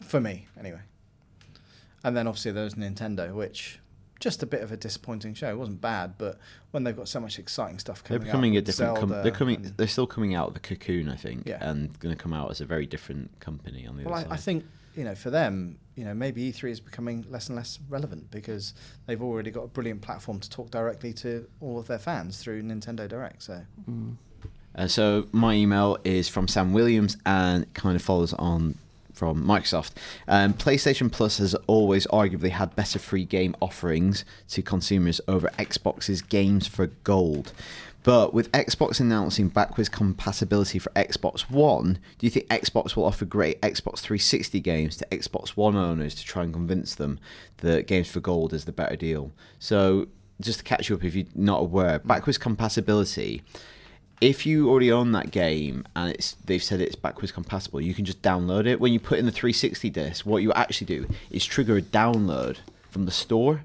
For 0.00 0.20
me, 0.20 0.46
anyway. 0.58 0.80
And 2.02 2.16
then 2.16 2.26
obviously 2.26 2.52
there 2.52 2.64
was 2.64 2.74
Nintendo, 2.74 3.32
which 3.34 3.78
just 4.20 4.42
a 4.42 4.46
bit 4.46 4.62
of 4.62 4.70
a 4.70 4.76
disappointing 4.76 5.34
show. 5.34 5.48
It 5.50 5.58
wasn't 5.58 5.80
bad, 5.80 6.14
but 6.18 6.38
when 6.70 6.84
they've 6.84 6.96
got 6.96 7.08
so 7.08 7.20
much 7.20 7.38
exciting 7.38 7.78
stuff 7.78 8.04
coming, 8.04 8.22
out, 8.22 8.24
They're 8.24 8.32
coming 8.32 8.52
becoming 8.52 8.56
out, 8.56 8.62
a 8.62 8.62
different. 8.62 8.98
Com- 8.98 9.22
they're 9.22 9.32
coming. 9.32 9.74
They're 9.76 9.88
still 9.88 10.06
coming 10.06 10.34
out 10.34 10.48
of 10.48 10.54
the 10.54 10.60
cocoon, 10.60 11.08
I 11.08 11.16
think, 11.16 11.46
Yeah. 11.46 11.58
and 11.60 11.98
going 12.00 12.14
to 12.14 12.22
come 12.22 12.32
out 12.32 12.50
as 12.50 12.60
a 12.60 12.66
very 12.66 12.86
different 12.86 13.38
company 13.40 13.86
on 13.86 13.96
the 13.96 14.04
well, 14.04 14.14
other 14.14 14.20
I, 14.26 14.28
side. 14.28 14.32
I 14.32 14.36
think 14.36 14.64
you 14.96 15.04
know 15.04 15.14
for 15.14 15.30
them, 15.30 15.78
you 16.00 16.06
know 16.06 16.14
maybe 16.14 16.50
E3 16.50 16.70
is 16.70 16.80
becoming 16.80 17.26
less 17.28 17.48
and 17.48 17.56
less 17.56 17.78
relevant 17.90 18.30
because 18.30 18.72
they've 19.04 19.20
already 19.20 19.50
got 19.50 19.64
a 19.64 19.68
brilliant 19.68 20.00
platform 20.00 20.40
to 20.40 20.48
talk 20.48 20.70
directly 20.70 21.12
to 21.12 21.46
all 21.60 21.78
of 21.78 21.88
their 21.88 21.98
fans 21.98 22.38
through 22.38 22.62
Nintendo 22.62 23.06
Direct. 23.06 23.42
So 23.42 23.60
Uh, 24.74 24.86
so 24.86 25.26
my 25.30 25.52
email 25.52 25.98
is 26.02 26.26
from 26.26 26.48
Sam 26.48 26.72
Williams 26.72 27.18
and 27.26 27.72
kind 27.74 27.96
of 27.96 28.02
follows 28.02 28.32
on 28.32 28.78
from 29.12 29.44
Microsoft. 29.44 29.90
Um, 30.26 30.54
PlayStation 30.54 31.12
Plus 31.12 31.36
has 31.36 31.54
always 31.66 32.06
arguably 32.06 32.48
had 32.48 32.74
better 32.74 32.98
free 32.98 33.26
game 33.26 33.54
offerings 33.60 34.24
to 34.48 34.62
consumers 34.62 35.20
over 35.28 35.50
Xbox's 35.58 36.22
games 36.22 36.66
for 36.66 36.86
gold. 37.04 37.52
But 38.02 38.32
with 38.32 38.50
Xbox 38.52 38.98
announcing 39.00 39.48
backwards 39.48 39.88
compatibility 39.88 40.78
for 40.78 40.90
Xbox 40.90 41.42
One, 41.50 41.98
do 42.18 42.26
you 42.26 42.30
think 42.30 42.48
Xbox 42.48 42.96
will 42.96 43.04
offer 43.04 43.24
great 43.24 43.60
Xbox 43.60 43.98
360 43.98 44.60
games 44.60 44.96
to 44.96 45.06
Xbox 45.06 45.50
One 45.50 45.76
owners 45.76 46.14
to 46.14 46.24
try 46.24 46.44
and 46.44 46.52
convince 46.52 46.94
them 46.94 47.18
that 47.58 47.86
games 47.86 48.10
for 48.10 48.20
gold 48.20 48.54
is 48.54 48.64
the 48.64 48.72
better 48.72 48.96
deal? 48.96 49.32
So, 49.58 50.08
just 50.40 50.60
to 50.60 50.64
catch 50.64 50.88
you 50.88 50.96
up 50.96 51.04
if 51.04 51.14
you're 51.14 51.26
not 51.34 51.60
aware, 51.60 51.98
backwards 51.98 52.38
compatibility 52.38 53.42
if 54.20 54.44
you 54.44 54.68
already 54.68 54.92
own 54.92 55.12
that 55.12 55.30
game 55.30 55.84
and 55.96 56.10
it's 56.10 56.32
they've 56.44 56.62
said 56.62 56.80
it's 56.80 56.94
backwards 56.94 57.32
compatible, 57.32 57.80
you 57.80 57.94
can 57.94 58.04
just 58.04 58.22
download 58.22 58.66
it. 58.66 58.80
When 58.80 58.92
you 58.92 59.00
put 59.00 59.18
in 59.18 59.26
the 59.26 59.32
360 59.32 59.90
disc, 59.90 60.26
what 60.26 60.42
you 60.42 60.52
actually 60.52 60.86
do 60.86 61.08
is 61.30 61.44
trigger 61.44 61.78
a 61.78 61.82
download 61.82 62.58
from 62.90 63.06
the 63.06 63.10
store. 63.10 63.62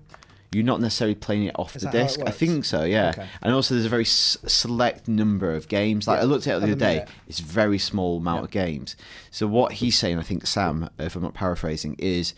You're 0.56 0.64
not 0.66 0.82
necessarily 0.82 1.16
playing 1.16 1.44
it 1.46 1.56
off 1.60 1.76
Is 1.76 1.82
the 1.84 1.90
that 1.90 1.98
how 1.98 2.04
it 2.04 2.08
disc. 2.08 2.20
I 2.26 2.32
think 2.32 2.66
so, 2.66 2.84
yeah. 2.84 3.10
Okay. 3.10 3.28
And 3.42 3.54
also, 3.54 3.74
there's 3.76 3.86
a 3.86 3.90
very 3.90 4.04
s- 4.04 4.38
select 4.48 5.08
number 5.08 5.54
of 5.54 5.68
games. 5.68 6.08
Like 6.08 6.18
Yeah, 6.18 6.24
I 6.24 6.26
looked 6.26 6.48
at 6.48 6.58
it 6.58 6.60
the 6.62 6.68
other 6.72 6.76
day, 6.76 7.06
it's 7.28 7.40
a 7.40 7.44
very 7.44 7.78
small 7.78 8.18
amount 8.18 8.40
Yeah. 8.42 8.46
of 8.46 8.52
games. 8.52 8.96
So 9.32 9.48
what 9.48 9.74
he's 9.74 9.98
saying, 9.98 10.18
I 10.18 10.24
think 10.24 10.48
Sam, 10.48 10.90
if 10.98 11.16
I'm 11.16 11.22
not 11.22 11.34
paraphrasing, 11.34 11.96
is 12.00 12.34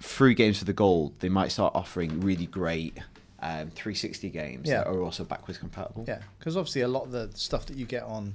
through 0.00 0.34
games 0.34 0.58
for 0.58 0.64
the 0.66 0.72
gold, 0.72 1.14
they 1.20 1.28
might 1.28 1.48
start 1.52 1.74
offering 1.74 2.20
really 2.20 2.46
great 2.46 2.98
um, 3.40 3.70
360 3.70 4.30
games 4.30 4.68
Yeah. 4.68 4.78
that 4.78 4.86
are 4.86 5.02
also 5.02 5.22
backwards 5.24 5.58
compatible. 5.58 6.04
Yeah, 6.08 6.20
because 6.38 6.56
obviously 6.56 6.80
a 6.82 6.88
lot 6.88 7.04
of 7.04 7.10
the 7.12 7.30
stuff 7.34 7.66
that 7.66 7.76
you 7.76 7.84
get 7.86 8.02
on 8.04 8.34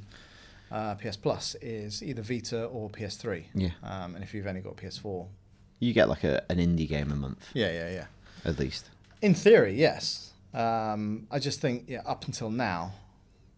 uh, 0.71 0.93
PS 0.95 1.17
Plus 1.17 1.55
is 1.61 2.03
either 2.03 2.21
Vita 2.21 2.65
or 2.65 2.89
PS3. 2.91 3.45
Yeah. 3.55 3.69
Um, 3.83 4.13
and 4.15 4.23
if 4.23 4.33
you've 4.35 4.45
only 4.45 4.61
got 4.61 4.75
PS4, 4.77 5.25
You 5.79 5.93
get 5.93 6.09
like 6.09 6.23
a, 6.23 6.43
an 6.51 6.57
indie 6.57 6.87
game 6.87 7.11
a 7.11 7.15
month, 7.15 7.49
yeah, 7.55 7.71
yeah, 7.71 7.89
yeah. 7.91 8.05
at 8.45 8.59
least. 8.59 8.89
In 9.21 9.33
theory, 9.33 9.73
yes. 9.75 10.33
Um, 10.53 11.27
I 11.29 11.39
just 11.39 11.61
think, 11.61 11.85
yeah, 11.87 12.01
up 12.05 12.25
until 12.25 12.49
now, 12.49 12.93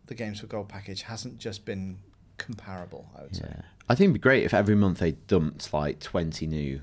the 0.07 0.15
Games 0.15 0.39
for 0.39 0.47
Gold 0.47 0.67
package 0.69 1.03
hasn't 1.03 1.37
just 1.37 1.65
been 1.65 1.99
comparable. 2.37 3.07
I 3.17 3.21
would 3.23 3.35
say. 3.35 3.53
I 3.87 3.95
think 3.95 4.05
it'd 4.09 4.13
be 4.15 4.19
great 4.19 4.43
if 4.43 4.53
every 4.53 4.75
month 4.75 4.99
they 4.99 5.11
dumped 5.11 5.73
like 5.73 5.99
20 5.99 6.47
new 6.47 6.81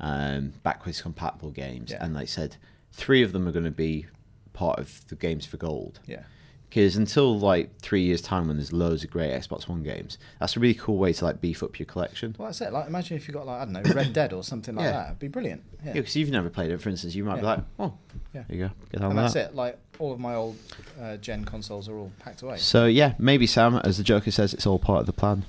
um, 0.00 0.52
backwards 0.62 1.00
compatible 1.02 1.50
games 1.50 1.90
Yeah. 1.90 2.04
and 2.04 2.14
they 2.14 2.26
said 2.26 2.56
three 2.92 3.22
of 3.22 3.32
them 3.32 3.48
are 3.48 3.52
going 3.52 3.64
to 3.64 3.70
be 3.70 4.06
part 4.52 4.78
of 4.78 5.06
the 5.08 5.16
games 5.16 5.44
for 5.46 5.56
gold. 5.56 6.00
Yeah. 6.06 6.22
Because 6.68 6.96
until 6.96 7.38
like 7.38 7.78
three 7.80 8.02
years' 8.02 8.20
time, 8.20 8.48
when 8.48 8.56
there's 8.56 8.72
loads 8.72 9.04
of 9.04 9.10
great 9.10 9.30
Xbox 9.32 9.68
One 9.68 9.82
games, 9.82 10.18
that's 10.40 10.56
a 10.56 10.60
really 10.60 10.74
cool 10.74 10.98
way 10.98 11.12
to 11.12 11.24
like 11.24 11.40
beef 11.40 11.62
up 11.62 11.78
your 11.78 11.86
collection. 11.86 12.34
Well, 12.38 12.48
that's 12.48 12.60
it. 12.60 12.72
Like, 12.72 12.86
imagine 12.88 13.16
if 13.16 13.28
you 13.28 13.32
got 13.34 13.46
like 13.46 13.60
I 13.62 13.64
don't 13.64 13.72
know, 13.84 13.94
Red 13.94 14.12
Dead 14.12 14.32
or 14.32 14.42
something 14.42 14.74
like 14.74 14.84
Yeah. 14.84 14.92
that. 14.92 15.06
It'd 15.06 15.18
be 15.20 15.28
brilliant. 15.28 15.62
Yeah. 15.80 15.86
Yeah, 15.88 15.92
because 16.00 16.16
you've 16.16 16.30
never 16.30 16.50
played 16.50 16.70
it, 16.72 16.80
for 16.80 16.88
instance, 16.88 17.14
you 17.14 17.24
might 17.24 17.36
be 17.36 17.42
like, 17.46 17.60
oh, 17.78 17.94
Yeah. 18.34 18.42
there 18.48 18.56
you 18.58 18.64
go, 18.66 18.70
get 18.92 19.00
on 19.02 19.10
and 19.10 19.18
that's 19.20 19.34
that. 19.34 19.50
it. 19.50 19.54
Like 19.54 19.78
all 19.98 20.12
of 20.12 20.18
my 20.20 20.34
old 20.34 20.56
uh, 21.00 21.16
gen 21.18 21.44
consoles 21.44 21.88
are 21.88 21.96
all 21.96 22.10
packed 22.18 22.42
away. 22.42 22.56
So 22.58 22.86
yeah, 22.86 23.14
maybe 23.18 23.46
Sam, 23.46 23.76
as 23.76 23.96
the 23.96 24.04
Joker 24.04 24.30
says, 24.30 24.52
it's 24.52 24.66
all 24.66 24.78
part 24.80 25.00
of 25.00 25.06
the 25.06 25.12
plan. 25.12 25.44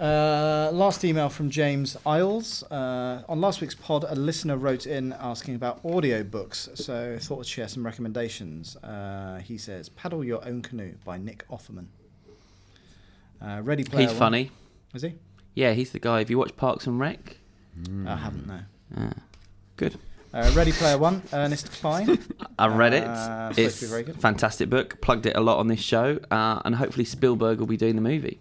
Uh, 0.00 0.70
last 0.72 1.04
email 1.04 1.28
from 1.28 1.50
James 1.50 1.96
Isles. 2.06 2.62
Uh, 2.64 3.22
on 3.28 3.40
last 3.40 3.60
week's 3.60 3.74
pod, 3.74 4.04
a 4.08 4.14
listener 4.14 4.56
wrote 4.56 4.86
in 4.86 5.12
asking 5.14 5.54
about 5.54 5.82
audiobooks, 5.84 6.76
so 6.76 7.14
I 7.14 7.18
thought 7.18 7.40
I'd 7.40 7.46
share 7.46 7.68
some 7.68 7.84
recommendations. 7.84 8.76
Uh, 8.76 9.38
he 9.44 9.56
says, 9.58 9.88
Paddle 9.90 10.24
Your 10.24 10.44
Own 10.46 10.62
Canoe 10.62 10.94
by 11.04 11.18
Nick 11.18 11.46
Offerman. 11.48 11.86
Uh, 13.40 13.60
Ready 13.62 13.84
Player 13.84 14.02
He's 14.02 14.10
One- 14.10 14.18
funny. 14.18 14.50
Is 14.94 15.02
he? 15.02 15.14
Yeah, 15.54 15.72
he's 15.72 15.90
the 15.92 15.98
guy. 16.00 16.18
Have 16.18 16.30
you 16.30 16.38
watched 16.38 16.56
Parks 16.56 16.86
and 16.86 16.98
Rec? 16.98 17.36
I 18.06 18.16
haven't, 18.16 18.46
no. 18.46 18.60
Ah, 18.96 19.10
good. 19.76 19.98
Uh, 20.32 20.50
Ready 20.54 20.72
Player 20.72 20.98
One, 20.98 21.22
Ernest 21.32 21.70
Cline. 21.72 22.18
I've 22.58 22.74
read 22.74 22.94
it. 22.94 23.04
Uh, 23.04 23.52
it's 23.56 23.80
be 23.80 23.86
very 23.86 24.02
good. 24.02 24.16
a 24.16 24.18
fantastic 24.18 24.68
book. 24.70 25.00
Plugged 25.00 25.26
it 25.26 25.36
a 25.36 25.40
lot 25.40 25.58
on 25.58 25.68
this 25.68 25.80
show, 25.80 26.18
uh, 26.30 26.60
and 26.64 26.74
hopefully 26.76 27.04
Spielberg 27.04 27.60
will 27.60 27.66
be 27.68 27.76
doing 27.76 27.94
the 27.94 28.00
movie. 28.02 28.40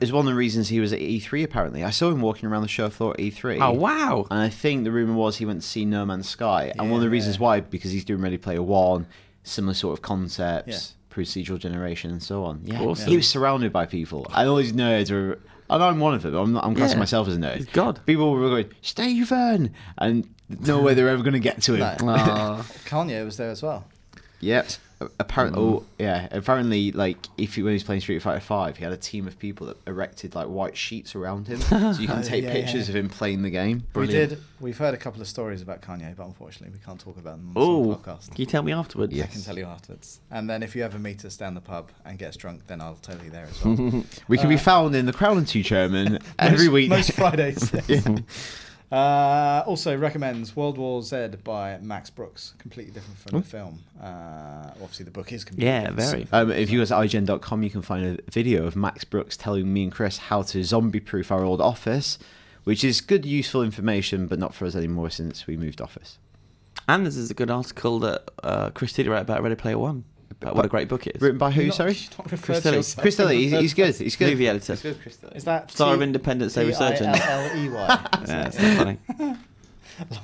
It's 0.00 0.12
one 0.12 0.26
of 0.26 0.32
the 0.32 0.36
reasons 0.36 0.68
he 0.68 0.80
was 0.80 0.92
at 0.92 1.00
E3. 1.00 1.44
Apparently, 1.44 1.84
I 1.84 1.90
saw 1.90 2.10
him 2.10 2.20
walking 2.20 2.48
around 2.48 2.62
the 2.62 2.68
show 2.68 2.88
floor 2.90 3.12
at 3.12 3.18
E3. 3.20 3.58
Oh 3.60 3.72
wow! 3.72 4.26
And 4.30 4.40
I 4.40 4.48
think 4.48 4.84
the 4.84 4.90
rumor 4.92 5.14
was 5.14 5.36
he 5.38 5.44
went 5.46 5.62
to 5.62 5.66
see 5.68 5.84
No 5.84 6.04
Man's 6.06 6.28
Sky, 6.28 6.72
and 6.78 6.90
one 6.90 6.98
of 7.00 7.02
the 7.02 7.10
reasons 7.10 7.38
why 7.38 7.60
because 7.60 7.90
he's 7.92 8.04
doing 8.04 8.20
Ready 8.22 8.38
Player 8.38 8.62
One, 8.62 9.06
similar 9.44 9.74
sort 9.74 9.98
of 9.98 10.02
concepts, 10.02 10.94
Yeah. 11.10 11.16
procedural 11.22 11.58
generation, 11.58 12.10
and 12.10 12.22
so 12.22 12.44
on. 12.44 12.60
Yeah, 12.64 12.80
Awesome. 12.80 13.08
he 13.10 13.16
was 13.16 13.28
surrounded 13.28 13.72
by 13.72 13.86
people, 13.86 14.26
and 14.34 14.48
all 14.48 14.56
these 14.56 14.72
nerds 14.72 15.10
were. 15.10 15.38
And 15.68 15.84
I'm 15.84 16.00
one 16.00 16.14
of 16.14 16.22
them. 16.22 16.34
I'm, 16.34 16.52
not, 16.52 16.64
I'm 16.64 16.74
classing 16.74 16.96
Yeah. 16.96 17.00
myself 17.00 17.28
as 17.28 17.36
a 17.36 17.38
nerd. 17.38 17.70
God. 17.72 18.00
People 18.04 18.32
were 18.32 18.48
going, 18.48 18.70
Steven! 18.82 19.72
And 19.98 20.28
no 20.48 20.80
way 20.82 20.94
they're 20.94 21.08
ever 21.08 21.22
going 21.22 21.34
to 21.34 21.38
get 21.38 21.62
to 21.62 21.74
him. 21.74 21.82
Ah, 22.08 22.66
Kanye 22.86 23.24
was 23.24 23.36
there 23.36 23.50
as 23.50 23.62
well. 23.62 23.84
Yep. 24.40 24.66
Apparently, 25.18 25.60
Mm. 25.62 25.76
oh 25.76 25.84
yeah. 25.98 26.28
Apparently, 26.30 26.92
like 26.92 27.16
if 27.38 27.54
he, 27.54 27.62
when 27.62 27.70
he 27.72 27.74
was 27.76 27.82
playing 27.84 28.02
Street 28.02 28.20
Fighter 28.20 28.40
Five, 28.40 28.76
he 28.76 28.84
had 28.84 28.92
a 28.92 28.98
team 28.98 29.26
of 29.26 29.38
people 29.38 29.66
that 29.68 29.78
erected 29.86 30.34
like 30.34 30.48
white 30.48 30.76
sheets 30.76 31.14
around 31.14 31.48
him, 31.48 31.58
so 31.60 31.92
you 31.92 32.06
can 32.06 32.22
take 32.34 32.44
yeah, 32.44 32.52
pictures 32.52 32.88
yeah. 32.88 32.92
of 32.92 32.96
him 32.96 33.08
playing 33.08 33.40
the 33.42 33.48
game. 33.50 33.84
We 33.94 34.06
did. 34.06 34.38
We've 34.60 34.76
heard 34.76 34.92
a 34.92 34.98
couple 34.98 35.22
of 35.22 35.26
stories 35.28 35.62
about 35.62 35.80
Kanye, 35.80 36.14
but 36.14 36.26
unfortunately, 36.26 36.76
we 36.78 36.84
can't 36.84 37.00
talk 37.00 37.16
about 37.16 37.38
them 37.38 37.48
on 37.48 37.54
oh, 37.56 37.94
the 37.94 37.96
can 38.02 38.18
you 38.36 38.44
tell 38.44 38.62
me 38.62 38.72
afterwards? 38.72 39.14
Yeah. 39.14 39.24
I 39.24 39.28
can 39.28 39.40
tell 39.40 39.56
you 39.56 39.64
afterwards. 39.64 40.20
And 40.30 40.50
then 40.50 40.62
if 40.62 40.76
you 40.76 40.82
ever 40.84 40.98
meet 40.98 41.24
us 41.24 41.36
down 41.38 41.54
the 41.54 41.62
pub 41.62 41.90
and 42.04 42.18
get 42.18 42.28
us 42.28 42.36
drunk, 42.36 42.66
then 42.66 42.82
I'll 42.82 42.96
tell 42.96 43.16
you 43.24 43.30
there 43.30 43.46
as 43.46 43.64
well. 43.64 44.04
We 44.28 44.36
can 44.36 44.50
be 44.50 44.56
Uh, 44.56 44.58
found 44.58 44.94
in 44.94 45.06
the 45.06 45.14
Crown 45.14 45.38
and 45.38 45.48
Two 45.48 45.62
Chairmen 45.62 46.18
every 46.38 46.66
most, 46.66 46.72
week. 46.72 46.90
Most 46.90 47.12
Fridays. 47.12 47.72
Uh, 48.92 49.62
also 49.66 49.96
recommends 49.96 50.56
World 50.56 50.76
War 50.78 51.02
Z 51.02 51.28
by 51.44 51.78
Max 51.78 52.10
Brooks. 52.10 52.54
Completely 52.58 52.92
different 52.92 53.18
from 53.18 53.40
the 53.40 53.46
film. 53.46 53.78
Uh, 54.02 54.70
obviously, 54.82 55.04
the 55.04 55.10
book 55.10 55.32
is 55.32 55.44
completely 55.44 55.70
Yeah, 55.70 55.90
different. 55.90 56.28
very. 56.28 56.42
Um, 56.42 56.50
if 56.50 56.70
you 56.70 56.78
go 56.80 56.84
to 56.84 56.94
IGN.com, 56.94 57.62
you 57.62 57.70
can 57.70 57.82
find 57.82 58.18
a 58.18 58.30
video 58.30 58.66
of 58.66 58.74
Max 58.76 59.04
Brooks 59.04 59.36
telling 59.36 59.72
me 59.72 59.84
and 59.84 59.92
Chris 59.92 60.18
how 60.18 60.42
to 60.42 60.64
zombie-proof 60.64 61.30
our 61.30 61.44
old 61.44 61.60
office, 61.60 62.18
which 62.64 62.82
is 62.82 63.00
good, 63.00 63.24
useful 63.24 63.62
information, 63.62 64.26
but 64.26 64.38
not 64.38 64.54
for 64.54 64.66
us 64.66 64.74
anymore 64.74 65.10
since 65.10 65.46
we 65.46 65.56
moved 65.56 65.80
office. 65.80 66.18
And 66.88 67.06
this 67.06 67.16
is 67.16 67.30
a 67.30 67.34
good 67.34 67.50
article 67.50 68.00
that 68.00 68.28
uh, 68.42 68.70
Chris 68.70 68.92
did 68.92 69.06
write 69.06 69.22
about 69.22 69.42
Ready 69.42 69.54
Player 69.54 69.78
One. 69.78 70.04
About 70.42 70.56
what 70.56 70.64
a 70.64 70.68
great 70.68 70.88
book 70.88 71.06
it 71.06 71.16
is. 71.16 71.22
Written 71.22 71.38
by 71.38 71.50
who? 71.50 71.66
Not- 71.66 71.74
sorry, 71.74 71.92
you're 71.92 72.10
not 72.18 72.32
referred 72.32 72.44
Chris 72.46 72.58
to 72.58 72.62
Tilly. 72.62 72.76
yourself 72.78 73.02
Chris 73.02 73.16
Tilly. 73.16 73.36
He's, 73.42 73.52
he's 73.60 73.74
good. 73.74 73.94
He's 73.96 74.16
good. 74.16 74.30
Movie 74.30 74.48
editor. 74.48 74.72
He's 74.72 74.82
good, 74.82 75.00
Chris 75.02 75.16
Tilly. 75.16 75.36
Is 75.36 75.44
that 75.44 75.70
Star 75.70 75.92
of 75.94 76.00
Independence 76.02 76.54
Day 76.54 76.64
Resurgence. 76.66 77.18
T-I-L-L-E-Y? 77.18 78.08
Yeah, 78.26 78.46
it's 78.46 78.58
not 78.58 78.76
funny. 78.76 78.98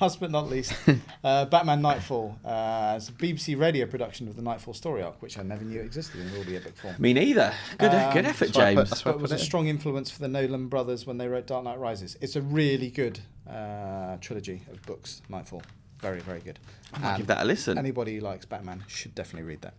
Last 0.00 0.20
but 0.20 0.30
not 0.30 0.48
least, 0.48 0.72
uh, 1.24 1.44
Batman 1.44 1.82
Nightfall. 1.82 2.38
Uh, 2.42 2.94
it's 2.96 3.10
a 3.10 3.12
BBC 3.12 3.60
radio 3.60 3.84
production 3.84 4.26
of 4.26 4.34
the 4.34 4.40
Nightfall 4.40 4.72
story 4.72 5.02
arc, 5.02 5.20
which 5.20 5.38
I 5.38 5.42
never 5.42 5.64
knew 5.64 5.80
existed 5.80 6.18
in 6.20 6.40
audiobook 6.40 6.74
form. 6.78 6.94
Me 6.98 7.12
neither. 7.12 7.52
Good, 7.76 7.90
Um, 7.92 8.12
good 8.14 8.24
effort, 8.24 8.52
that's 8.54 8.56
why 8.56 8.62
I 8.70 8.74
put- 8.74 8.76
James. 8.78 8.88
that's 8.90 9.04
why 9.04 9.10
I 9.10 9.12
but 9.14 9.20
was 9.20 9.30
put 9.32 9.34
a 9.34 9.38
it 9.38 9.40
in. 9.42 9.44
strong 9.46 9.66
influence 9.68 10.10
for 10.10 10.20
the 10.20 10.28
Nolan 10.28 10.68
brothers 10.68 11.06
when 11.06 11.18
they 11.18 11.28
wrote 11.28 11.46
Dark 11.46 11.64
Knight 11.64 11.78
Rises. 11.78 12.16
It's 12.22 12.36
a 12.36 12.40
really 12.40 12.88
good 12.90 13.20
uh, 13.50 14.16
trilogy 14.22 14.62
of 14.72 14.80
books, 14.86 15.20
Nightfall. 15.28 15.60
Very, 16.00 16.20
very 16.20 16.40
good. 16.40 16.58
I 16.94 16.98
might 17.00 17.08
And 17.10 17.16
give 17.18 17.26
that 17.26 17.42
a 17.42 17.44
listen. 17.44 17.76
Anybody 17.76 18.14
who 18.14 18.20
likes 18.22 18.46
Batman 18.46 18.82
should 18.86 19.14
definitely 19.14 19.46
read 19.46 19.60
that. 19.60 19.74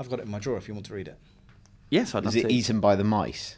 I've 0.00 0.08
got 0.10 0.18
it 0.18 0.26
in 0.26 0.30
my 0.30 0.38
drawer 0.38 0.56
if 0.56 0.68
you 0.68 0.74
want 0.74 0.86
to 0.86 0.94
read 0.94 1.08
it. 1.08 1.18
Yes, 1.90 2.14
I'd 2.14 2.24
love 2.24 2.34
Is 2.36 2.44
it 2.44 2.48
to. 2.48 2.52
eaten 2.54 2.80
by 2.80 2.96
the 2.96 3.04
mice? 3.04 3.56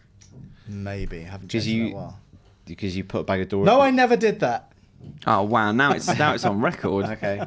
Maybe. 0.69 1.21
I 1.21 1.29
haven't 1.29 1.49
'Cause 1.53 1.65
changed 1.65 1.69
in 1.81 1.87
you- 1.89 1.93
a 1.93 1.97
while. 1.97 2.19
Because 2.67 2.97
you 2.97 3.05
put 3.05 3.21
a 3.21 3.25
bag 3.25 3.41
of 3.43 3.49
door. 3.51 3.65
No, 3.65 3.81
I 3.81 3.91
never 3.91 4.17
did 4.17 4.41
that. 4.41 4.73
Oh 5.27 5.43
wow! 5.43 5.71
Now 5.73 5.93
it's 5.93 6.07
now 6.19 6.33
it's 6.33 6.47
on 6.47 6.63
record. 6.63 7.05
Okay. 7.05 7.45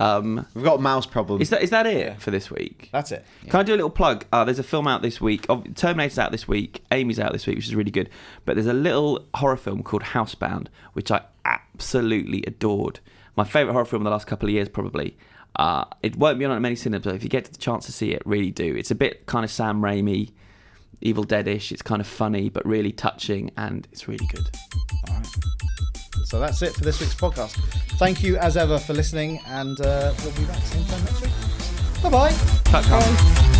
Um, 0.00 0.44
We've 0.54 0.64
got 0.64 0.78
a 0.78 0.82
mouse 0.82 1.06
problem. 1.06 1.40
is 1.40 1.50
that 1.50 1.62
is 1.62 1.70
that 1.70 1.86
it 1.86 2.20
for 2.20 2.30
this 2.32 2.50
week? 2.50 2.88
That's 2.90 3.12
it. 3.12 3.24
Can 3.48 3.60
I 3.60 3.62
do 3.62 3.74
a 3.74 3.76
little 3.76 3.90
plug? 3.90 4.24
Uh, 4.32 4.44
there's 4.44 4.58
a 4.58 4.62
film 4.64 4.88
out 4.88 5.02
this 5.02 5.20
week. 5.20 5.46
Oh, 5.48 5.62
Terminator's 5.74 6.18
out 6.18 6.32
this 6.32 6.48
week. 6.48 6.82
Amy's 6.90 7.20
out 7.20 7.32
this 7.32 7.46
week, 7.46 7.56
which 7.56 7.66
is 7.68 7.74
really 7.76 7.90
good. 7.92 8.08
But 8.44 8.54
there's 8.56 8.66
a 8.66 8.72
little 8.72 9.24
horror 9.34 9.56
film 9.58 9.82
called 9.84 10.02
Housebound, 10.02 10.66
which 10.94 11.10
I 11.12 11.20
absolutely 11.44 12.42
adored. 12.46 12.98
My 13.36 13.44
favourite 13.44 13.74
horror 13.74 13.84
film 13.84 14.00
in 14.00 14.04
the 14.04 14.10
last 14.10 14.26
couple 14.26 14.48
of 14.48 14.52
years, 14.52 14.68
probably. 14.68 15.16
Uh, 15.56 15.84
it 16.02 16.16
won't 16.16 16.38
be 16.38 16.44
on 16.44 16.52
at 16.52 16.60
many 16.60 16.76
cinemas, 16.76 17.04
but 17.04 17.14
if 17.14 17.22
you 17.22 17.28
get 17.28 17.44
the 17.44 17.58
chance 17.58 17.86
to 17.86 17.92
see 17.92 18.12
it, 18.12 18.22
really 18.24 18.50
do. 18.50 18.74
It's 18.76 18.90
a 18.90 18.94
bit 18.94 19.26
kind 19.26 19.44
of 19.44 19.50
Sam 19.50 19.82
Raimi, 19.82 20.32
Evil 21.00 21.24
Deadish. 21.24 21.72
It's 21.72 21.82
kind 21.82 22.00
of 22.00 22.06
funny, 22.06 22.48
but 22.48 22.64
really 22.64 22.92
touching, 22.92 23.50
and 23.56 23.86
it's 23.92 24.08
really 24.08 24.26
good. 24.26 24.48
All 25.08 25.16
right. 25.16 25.26
So 26.24 26.38
that's 26.38 26.62
it 26.62 26.74
for 26.74 26.84
this 26.84 27.00
week's 27.00 27.14
podcast. 27.14 27.56
Thank 27.98 28.22
you 28.22 28.36
as 28.36 28.56
ever 28.56 28.78
for 28.78 28.94
listening, 28.94 29.40
and 29.46 29.80
uh, 29.80 30.14
we'll 30.22 30.32
be 30.36 30.44
back 30.44 30.62
same 30.62 30.84
time 30.84 31.04
next 31.04 31.20
week. 31.20 32.02
Bye-bye. 32.02 32.32
Cut. 32.66 32.88
Bye. 32.88 33.59